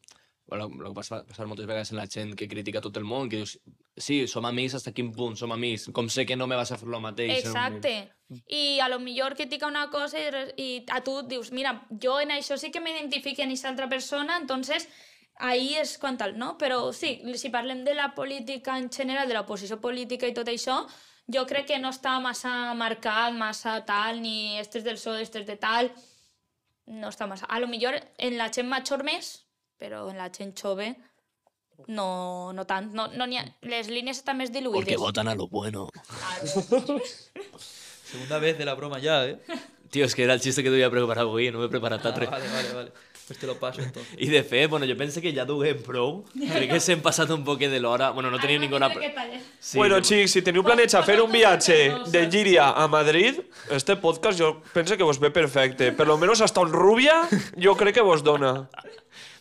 Bueno, 0.47 0.66
el 0.70 0.93
que 0.93 0.95
passa, 0.95 1.24
passa 1.27 1.47
moltes 1.47 1.66
vegades 1.66 1.91
en 1.91 1.97
la 1.99 2.07
gent 2.07 2.37
que 2.39 2.47
critica 2.47 2.81
tot 2.81 2.97
el 2.97 3.03
món, 3.03 3.28
que 3.28 3.41
dius, 3.41 3.57
sí, 3.97 4.27
som 4.28 4.44
amics, 4.44 4.77
fins 4.77 4.94
quin 4.94 5.10
punt 5.14 5.36
som 5.40 5.52
amics? 5.52 5.89
Com 5.97 6.09
sé 6.12 6.27
que 6.27 6.36
no 6.36 6.47
me 6.47 6.56
vas 6.56 6.73
a 6.73 6.78
fer 6.78 6.89
el 6.89 7.01
mateix? 7.01 7.32
un 7.32 7.39
Exacte. 7.39 7.94
I 8.51 8.78
a 8.82 8.89
lo 8.89 8.98
millor 8.98 9.36
critica 9.39 9.66
una 9.66 9.89
cosa 9.90 10.18
i, 10.18 10.31
i 10.60 10.70
a 10.93 11.01
tu 11.06 11.20
dius, 11.28 11.52
mira, 11.52 11.77
jo 12.02 12.18
en 12.20 12.35
això 12.35 12.59
sí 12.59 12.73
que 12.74 12.82
m'identifico 12.82 13.43
en 13.43 13.55
aquesta 13.55 13.70
altra 13.70 13.89
persona, 13.89 14.36
entonces 14.36 14.89
ahí 15.39 15.74
és 15.77 15.97
quan 15.98 16.16
tal, 16.18 16.36
no? 16.39 16.56
Però 16.59 16.93
sí, 16.93 17.20
si 17.36 17.51
parlem 17.51 17.85
de 17.85 17.94
la 17.94 18.14
política 18.14 18.78
en 18.78 18.90
general, 18.90 19.28
de 19.28 19.36
l'oposició 19.36 19.81
política 19.81 20.27
i 20.27 20.35
tot 20.35 20.48
això, 20.48 20.82
jo 21.27 21.47
crec 21.47 21.66
que 21.73 21.78
no 21.78 21.90
està 21.94 22.18
massa 22.23 22.74
marcat, 22.74 23.35
massa 23.35 23.81
tal, 23.86 24.20
ni 24.23 24.59
estes 24.59 24.85
del 24.85 24.97
PSOE, 24.98 25.23
estes 25.23 25.47
de 25.47 25.56
tal, 25.56 25.90
no 26.86 27.10
està 27.10 27.27
massa. 27.27 27.47
A 27.47 27.60
lo 27.60 27.68
millor 27.68 27.98
en 28.18 28.39
la 28.39 28.51
gent 28.52 28.68
major 28.68 29.02
més, 29.05 29.47
però 29.78 30.06
en 30.10 30.18
la 30.18 30.31
gent 30.32 30.55
jove 30.59 30.94
no, 31.86 32.53
no 32.53 32.65
tant. 32.66 32.93
No, 32.93 33.09
no 33.09 33.24
ha, 33.24 33.44
les 33.62 33.89
línies 33.89 34.19
estan 34.19 34.36
més 34.39 34.51
diluïdes. 34.53 34.74
Porque 34.85 34.97
votan 34.97 35.28
a 35.28 35.35
lo 35.35 35.48
bueno. 35.48 35.89
Segunda 38.05 38.39
vez 38.39 38.57
de 38.59 38.65
la 38.65 38.74
broma 38.74 38.98
ya, 38.98 39.27
¿eh? 39.27 39.39
Tio, 39.90 40.05
és 40.05 40.15
que 40.19 40.24
era 40.27 40.35
el 40.35 40.40
xiste 40.43 40.65
que 40.66 40.70
duia 40.73 40.89
preparat 40.90 41.23
avui, 41.23 41.47
no 41.55 41.61
m'he 41.62 41.69
preparat 41.70 42.03
Ah, 42.05 42.09
altre. 42.11 42.27
vale, 42.27 42.48
vale, 42.51 42.73
vale. 42.74 42.90
Pues 43.27 43.39
te 43.39 43.47
lo 43.47 43.55
paso 43.59 43.81
entonces. 43.81 44.15
I 44.19 44.27
de 44.28 44.43
fet, 44.43 44.69
bueno, 44.70 44.86
jo 44.86 44.97
pense 44.98 45.20
que 45.23 45.32
ja 45.35 45.44
duguem 45.47 45.78
prou. 45.82 46.24
Crec 46.35 46.70
que 46.70 46.81
s'hem 46.82 47.01
passat 47.03 47.31
un 47.35 47.44
poquet 47.47 47.70
de 47.70 47.78
l'hora. 47.81 48.11
Bueno, 48.11 48.31
no 48.31 48.39
tenim 48.39 48.61
ninguna... 48.61 48.90
Sí, 49.59 49.78
bueno, 49.78 49.97
no- 49.98 50.05
xics, 50.05 50.31
si 50.36 50.43
teniu 50.43 50.62
planeja 50.66 51.03
fer 51.07 51.20
un 51.23 51.31
viatge 51.32 51.78
de 52.15 52.27
Llíria 52.31 52.69
a 52.70 52.86
Madrid, 52.90 53.40
este 53.70 53.97
podcast 53.97 54.39
jo 54.39 54.53
penso 54.74 54.97
que 54.97 55.03
vos 55.07 55.19
ve 55.19 55.31
perfecte. 55.31 55.90
Per 55.93 56.07
lo 56.07 56.19
menos 56.19 56.40
hasta 56.40 56.61
un 56.61 56.73
rubia, 56.73 57.23
jo 57.59 57.77
crec 57.77 57.94
que 57.94 58.03
vos 58.07 58.23
dona. 58.23 58.69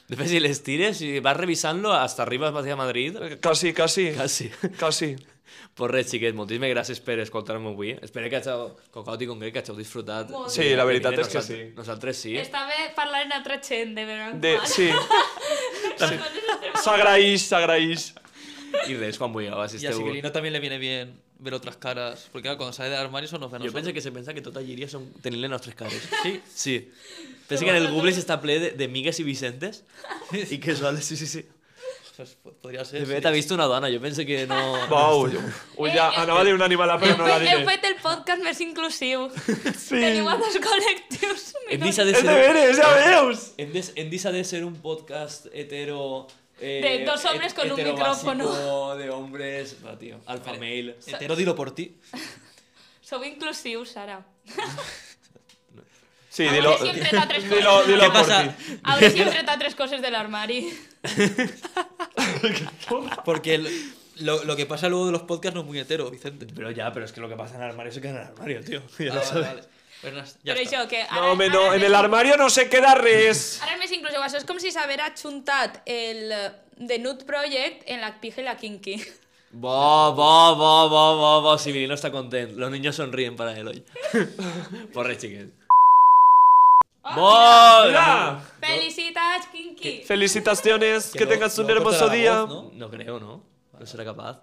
De 0.07 0.15
fet, 0.15 0.27
si 0.30 0.40
les 0.40 0.60
tires, 0.61 0.98
si 0.98 1.19
vas 1.19 1.38
revisant-lo, 1.38 1.94
hasta 1.94 2.23
arribes 2.23 2.52
vas 2.53 2.65
a 2.68 2.76
Madrid. 2.76 3.15
Quasi, 3.41 3.73
quasi. 3.73 4.11
Quasi. 4.14 4.49
Quasi. 4.80 5.15
Pues 5.76 5.91
res, 5.91 6.07
xiquets, 6.07 6.32
moltíssimes 6.36 6.69
gràcies 6.72 7.02
per 7.03 7.18
escoltar-me 7.19 7.68
avui. 7.68 7.90
Espero 8.02 8.30
que 8.32 8.38
hàgiu, 8.40 8.69
Cocaut 8.95 9.19
i 9.22 9.27
Concret, 9.27 9.52
que 9.52 9.60
hàgiu 9.60 9.76
disfrutat. 9.76 10.30
Molt 10.32 10.48
Sí, 10.53 10.69
la 10.76 10.86
veritat 10.88 11.18
és 11.19 11.27
que 11.27 11.41
Nosaltres- 11.41 11.48
sí. 11.48 11.73
Nosaltres 11.76 12.22
sí. 12.23 12.36
Està 12.40 12.61
bé 12.69 12.94
parlar 12.95 13.26
en 13.26 13.34
altra 13.36 13.57
gent, 13.61 13.91
de 13.98 14.06
veritat. 14.07 14.40
De, 14.40 14.53
sí, 14.72 14.88
s'agraïix, 16.84 17.48
s'agraïix. 17.49 18.07
I 18.88 18.95
res, 18.99 19.18
quan 19.19 19.32
vulgueu, 19.34 19.53
Y 19.56 19.60
a 19.60 19.64
assisteu. 19.64 19.98
Sibilino 19.98 20.32
también 20.32 20.53
le 20.53 20.60
viene 20.60 20.77
bien 20.77 21.14
ver 21.45 21.53
otras 21.53 21.77
caras. 21.77 22.27
Porque 22.31 22.47
claro, 22.49 22.57
cuando 22.57 22.73
sale 22.73 22.89
del 22.89 22.99
armario 22.99 23.30
eso 23.30 23.38
nos 23.38 23.51
ve 23.51 23.57
a 23.57 23.59
nosotros. 23.59 23.80
penso 23.81 23.93
que 23.93 24.01
se 24.01 24.11
pensa 24.11 24.34
que 24.34 24.41
tota 24.41 24.61
Llíria 24.65 24.89
són 24.91 25.05
tenint 25.23 25.45
les 25.45 25.51
nostres 25.53 25.76
cares. 25.77 26.01
Sí? 26.23 26.39
Sí. 26.53 26.77
Pensa 27.47 27.63
que 27.63 27.72
en 27.72 27.77
el 27.84 27.91
Google 27.93 28.11
està 28.17 28.41
ple 28.41 28.59
de, 28.59 28.72
de 28.76 28.88
Migues 28.89 29.22
i 29.22 29.26
Vicentes 29.27 29.84
i 30.49 30.57
que 30.59 30.76
sols, 30.76 31.05
sí, 31.05 31.15
sí, 31.15 31.27
sí. 31.30 31.45
Pues, 32.15 32.38
pues, 32.41 32.55
podría 32.61 32.85
ser. 32.85 33.01
De 33.01 33.05
sí. 33.05 33.11
fet, 33.11 33.26
ha 33.27 33.31
vist 33.35 33.51
una 33.51 33.65
dona, 33.67 33.89
jo 33.91 33.99
penso 33.99 34.23
que 34.26 34.45
no... 34.47 34.59
Uau, 34.88 35.26
ui, 35.84 35.89
ja 35.95 36.05
Eh, 36.13 36.22
anava 36.22 36.39
a 36.41 36.45
dir 36.47 36.53
un 36.55 36.61
animal, 36.63 36.93
però 37.01 37.17
no 37.17 37.27
la 37.27 37.35
Heu 37.35 37.43
diré. 37.43 37.65
fet 37.67 37.84
el 37.89 37.97
podcast 37.99 38.41
més 38.45 38.61
inclusiu. 38.63 39.27
Sí. 39.76 39.99
Teniu 39.99 40.30
col·lectius. 40.63 41.51
Hem 41.67 41.84
deixat 41.84 42.07
de 42.07 42.15
És 42.15 42.23
ser... 42.23 42.30
de 42.30 42.39
veres, 42.39 42.80
ja 42.80 42.93
veus! 43.01 43.43
Hem, 43.59 43.73
de, 43.76 43.84
hem 43.99 44.09
deixat 44.09 44.34
de 44.34 44.45
ser 44.47 44.63
un 44.63 44.80
podcast 44.80 45.51
hetero... 45.51 46.26
Eh, 46.60 46.82
De 46.99 47.06
dos 47.06 47.23
hombres 47.26 47.53
con 47.53 47.72
un 47.72 47.84
micrófono. 47.84 48.95
de 48.95 49.10
hombres... 49.10 49.76
Va, 49.86 49.98
tío, 49.98 50.19
alfa 50.26 50.53
male. 50.53 50.95
Entero 51.06 51.36
dilo 51.36 51.56
por 51.56 51.73
ti. 51.76 51.98
Sou 53.02 53.23
inclusius, 53.23 53.98
ara. 53.98 54.26
Sí, 56.30 56.48
A 56.48 56.53
dilo, 56.53 56.72
veure 56.77 56.84
si 56.84 56.90
hem 56.90 56.99
tret 57.07 57.22
altres 57.22 57.49
dilo, 57.49 57.84
dilo 57.86 57.99
¿Qué 58.02 58.06
por 58.07 58.14
pasa? 58.14 58.44
ti. 58.57 58.80
A 58.84 58.95
veure 58.95 59.11
si 59.15 59.22
hem 59.22 59.30
tret 59.30 59.49
altres 59.49 59.76
coses 59.76 60.02
de 60.02 60.11
l'armari. 60.11 60.73
Porque 63.26 63.56
el- 63.56 63.94
lo, 64.19 64.44
lo 64.44 64.56
que 64.56 64.65
pasa 64.65 64.88
luego 64.90 65.06
de 65.07 65.11
los 65.11 65.23
podcasts 65.23 65.56
no 65.56 65.61
es 65.61 65.68
muy 65.68 65.80
hetero, 65.80 66.10
Vicente. 66.10 66.48
Pero 66.56 66.72
ya, 66.72 66.91
pero 66.94 67.06
es 67.06 67.11
que 67.11 67.22
lo 67.22 67.30
que 67.30 67.36
pasa 67.36 67.56
en 67.56 67.64
el 67.64 67.69
armario 67.69 67.91
se 67.91 68.02
queda 68.02 68.11
en 68.11 68.18
el 68.18 68.23
armario, 68.27 68.64
tío. 68.64 68.82
Ya 68.99 69.11
Ah, 69.11 69.15
lo 69.15 69.15
vale, 69.15 69.26
sabes. 69.26 69.48
vale. 69.48 69.64
Pues 70.06 70.38
ya 70.44 70.53
Però 70.53 70.61
això, 70.61 70.84
que 70.88 71.02
ara, 71.02 71.15
No, 71.22 71.32
home, 71.34 71.48
no, 71.49 71.61
ara 71.65 71.76
en 71.80 71.84
el 71.84 71.95
armario 71.95 72.38
no 72.38 72.49
se 72.53 72.68
queda 72.69 72.94
res. 72.99 73.60
Ara 73.64 73.73
és 73.73 73.80
més 73.82 73.91
inclusiu. 73.95 74.22
Això 74.22 74.38
és 74.38 74.45
com 74.45 74.60
si 74.61 74.69
s'haver 74.72 74.99
ajuntat 75.02 75.82
el 75.86 76.32
eh, 76.32 76.52
The 76.77 76.99
Nude 76.99 77.26
Project 77.26 77.84
en 77.90 78.02
la 78.06 78.11
pija 78.22 78.41
i 78.41 78.45
la 78.45 78.56
kinky. 78.60 78.99
Bo, 79.52 80.14
bo, 80.14 80.56
bo, 80.60 80.72
bo, 80.90 81.03
bo, 81.18 81.41
bo, 81.41 81.57
Sibilino 81.57 81.94
está 81.95 82.11
contento. 82.11 82.60
Los 82.60 82.69
niños 82.72 82.95
sonríen 82.98 83.36
para 83.36 83.57
él 83.57 83.68
hoy. 83.68 83.84
Por 84.94 85.07
res, 85.07 85.18
chiques. 85.18 85.48
¡Bo! 87.15 87.86
Mira. 87.86 88.41
Felicitats, 88.60 89.48
kinky! 89.52 90.03
Felicitaciones, 90.06 91.11
que 91.11 91.19
Que 91.19 91.26
no- 91.26 91.32
tengas 91.32 91.57
un 91.60 91.68
no 91.68 91.73
hermoso 91.73 92.10
día. 92.10 92.41
voz, 92.41 92.49
¿no? 92.49 92.72
No 92.73 92.90
creo, 92.90 93.19
¿no? 93.19 93.41
No 93.80 93.86
serà 93.86 94.03
capaz. 94.03 94.40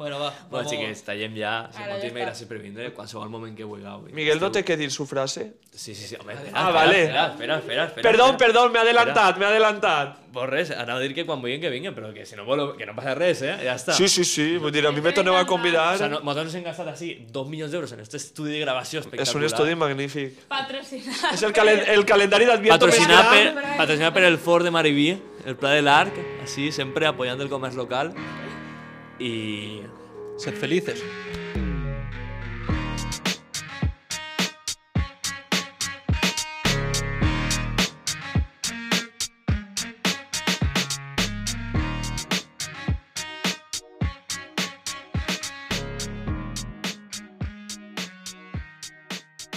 Bueno, 0.00 0.16
va. 0.18 0.30
Bueno, 0.48 0.64
vamos- 0.64 0.70
xiquets, 0.72 1.02
tallem 1.04 1.34
ja. 1.36 1.50
Ara, 1.66 1.72
ja 1.76 1.88
Moltíssimes 1.90 2.22
està. 2.22 2.28
gràcies 2.30 2.48
per 2.48 2.58
vindre. 2.58 2.86
Qualsevol 2.96 3.28
moment 3.28 3.52
que 3.54 3.64
vulgueu. 3.68 4.06
Miguel, 4.16 4.40
no 4.40 4.48
té 4.50 4.62
que 4.64 4.74
dir 4.80 4.90
su 4.90 5.04
frase. 5.04 5.42
Sí, 5.76 5.94
sí, 5.94 6.06
sí. 6.08 6.16
Home, 6.18 6.32
espera, 6.32 6.52
Ah, 6.54 6.60
espera, 6.68 6.72
vale. 6.72 7.02
Espera, 7.02 7.26
espera, 7.26 7.56
espera. 7.58 7.84
espera 7.84 8.08
Perdón, 8.08 8.30
espera. 8.30 8.46
perdón, 8.46 8.72
me 8.72 8.78
he 8.78 8.82
adelantat, 8.82 9.36
me 9.36 9.44
he 9.44 9.48
adelantat. 9.48 10.16
Pues 10.32 10.48
res, 10.48 10.70
anava 10.70 11.00
a 11.00 11.02
dir 11.02 11.12
que 11.14 11.26
quan 11.26 11.42
vulguin 11.42 11.60
que 11.60 11.68
vinguin, 11.68 11.92
però 11.94 12.14
que 12.14 12.24
si 12.24 12.34
no 12.34 12.46
voleu, 12.46 12.76
que 12.78 12.86
no 12.86 12.94
passa 12.96 13.14
res, 13.14 13.42
eh? 13.42 13.58
Ja 13.62 13.74
està. 13.76 13.92
Sí, 13.92 14.08
sí, 14.08 14.24
sí, 14.24 14.56
vull 14.56 14.72
dir, 14.72 14.86
a 14.86 14.90
mi 14.92 15.02
me 15.02 15.12
torneu 15.12 15.34
a 15.34 15.40
O 15.40 15.40
sea, 15.42 15.46
convidar. 15.46 16.00
no, 16.08 16.20
nosaltres 16.20 16.54
hem 16.54 16.64
gastat 16.64 16.88
així 16.88 17.26
dos 17.30 17.46
milions 17.48 17.70
d'euros 17.70 17.92
en 17.92 18.00
este 18.00 18.16
estudi 18.16 18.52
de 18.52 18.60
gravació 18.60 19.00
espectacular. 19.00 19.28
És 19.28 19.34
un 19.34 19.44
estudi 19.44 19.74
magnífic. 19.74 20.46
Patrocinat. 20.48 21.34
És 21.34 21.42
el, 21.42 21.52
calen 21.52 21.82
el 21.88 22.06
calendari 22.06 22.46
d'Adviento 22.46 22.86
Patrocinat 22.86 23.30
per, 23.30 23.76
patrocinat 23.76 24.14
per 24.14 24.24
el 24.24 24.38
Ford 24.38 24.64
de 24.64 24.70
Mariví, 24.70 25.10
el 25.44 25.56
Pla 25.56 25.72
de 25.76 25.82
l'Arc, 25.82 26.14
així, 26.42 26.70
sempre 26.72 27.04
apoyant 27.06 27.38
el 27.40 27.50
comerç 27.50 27.74
local. 27.76 28.14
y 29.20 29.82
ser 30.36 30.54
felices. 30.54 31.04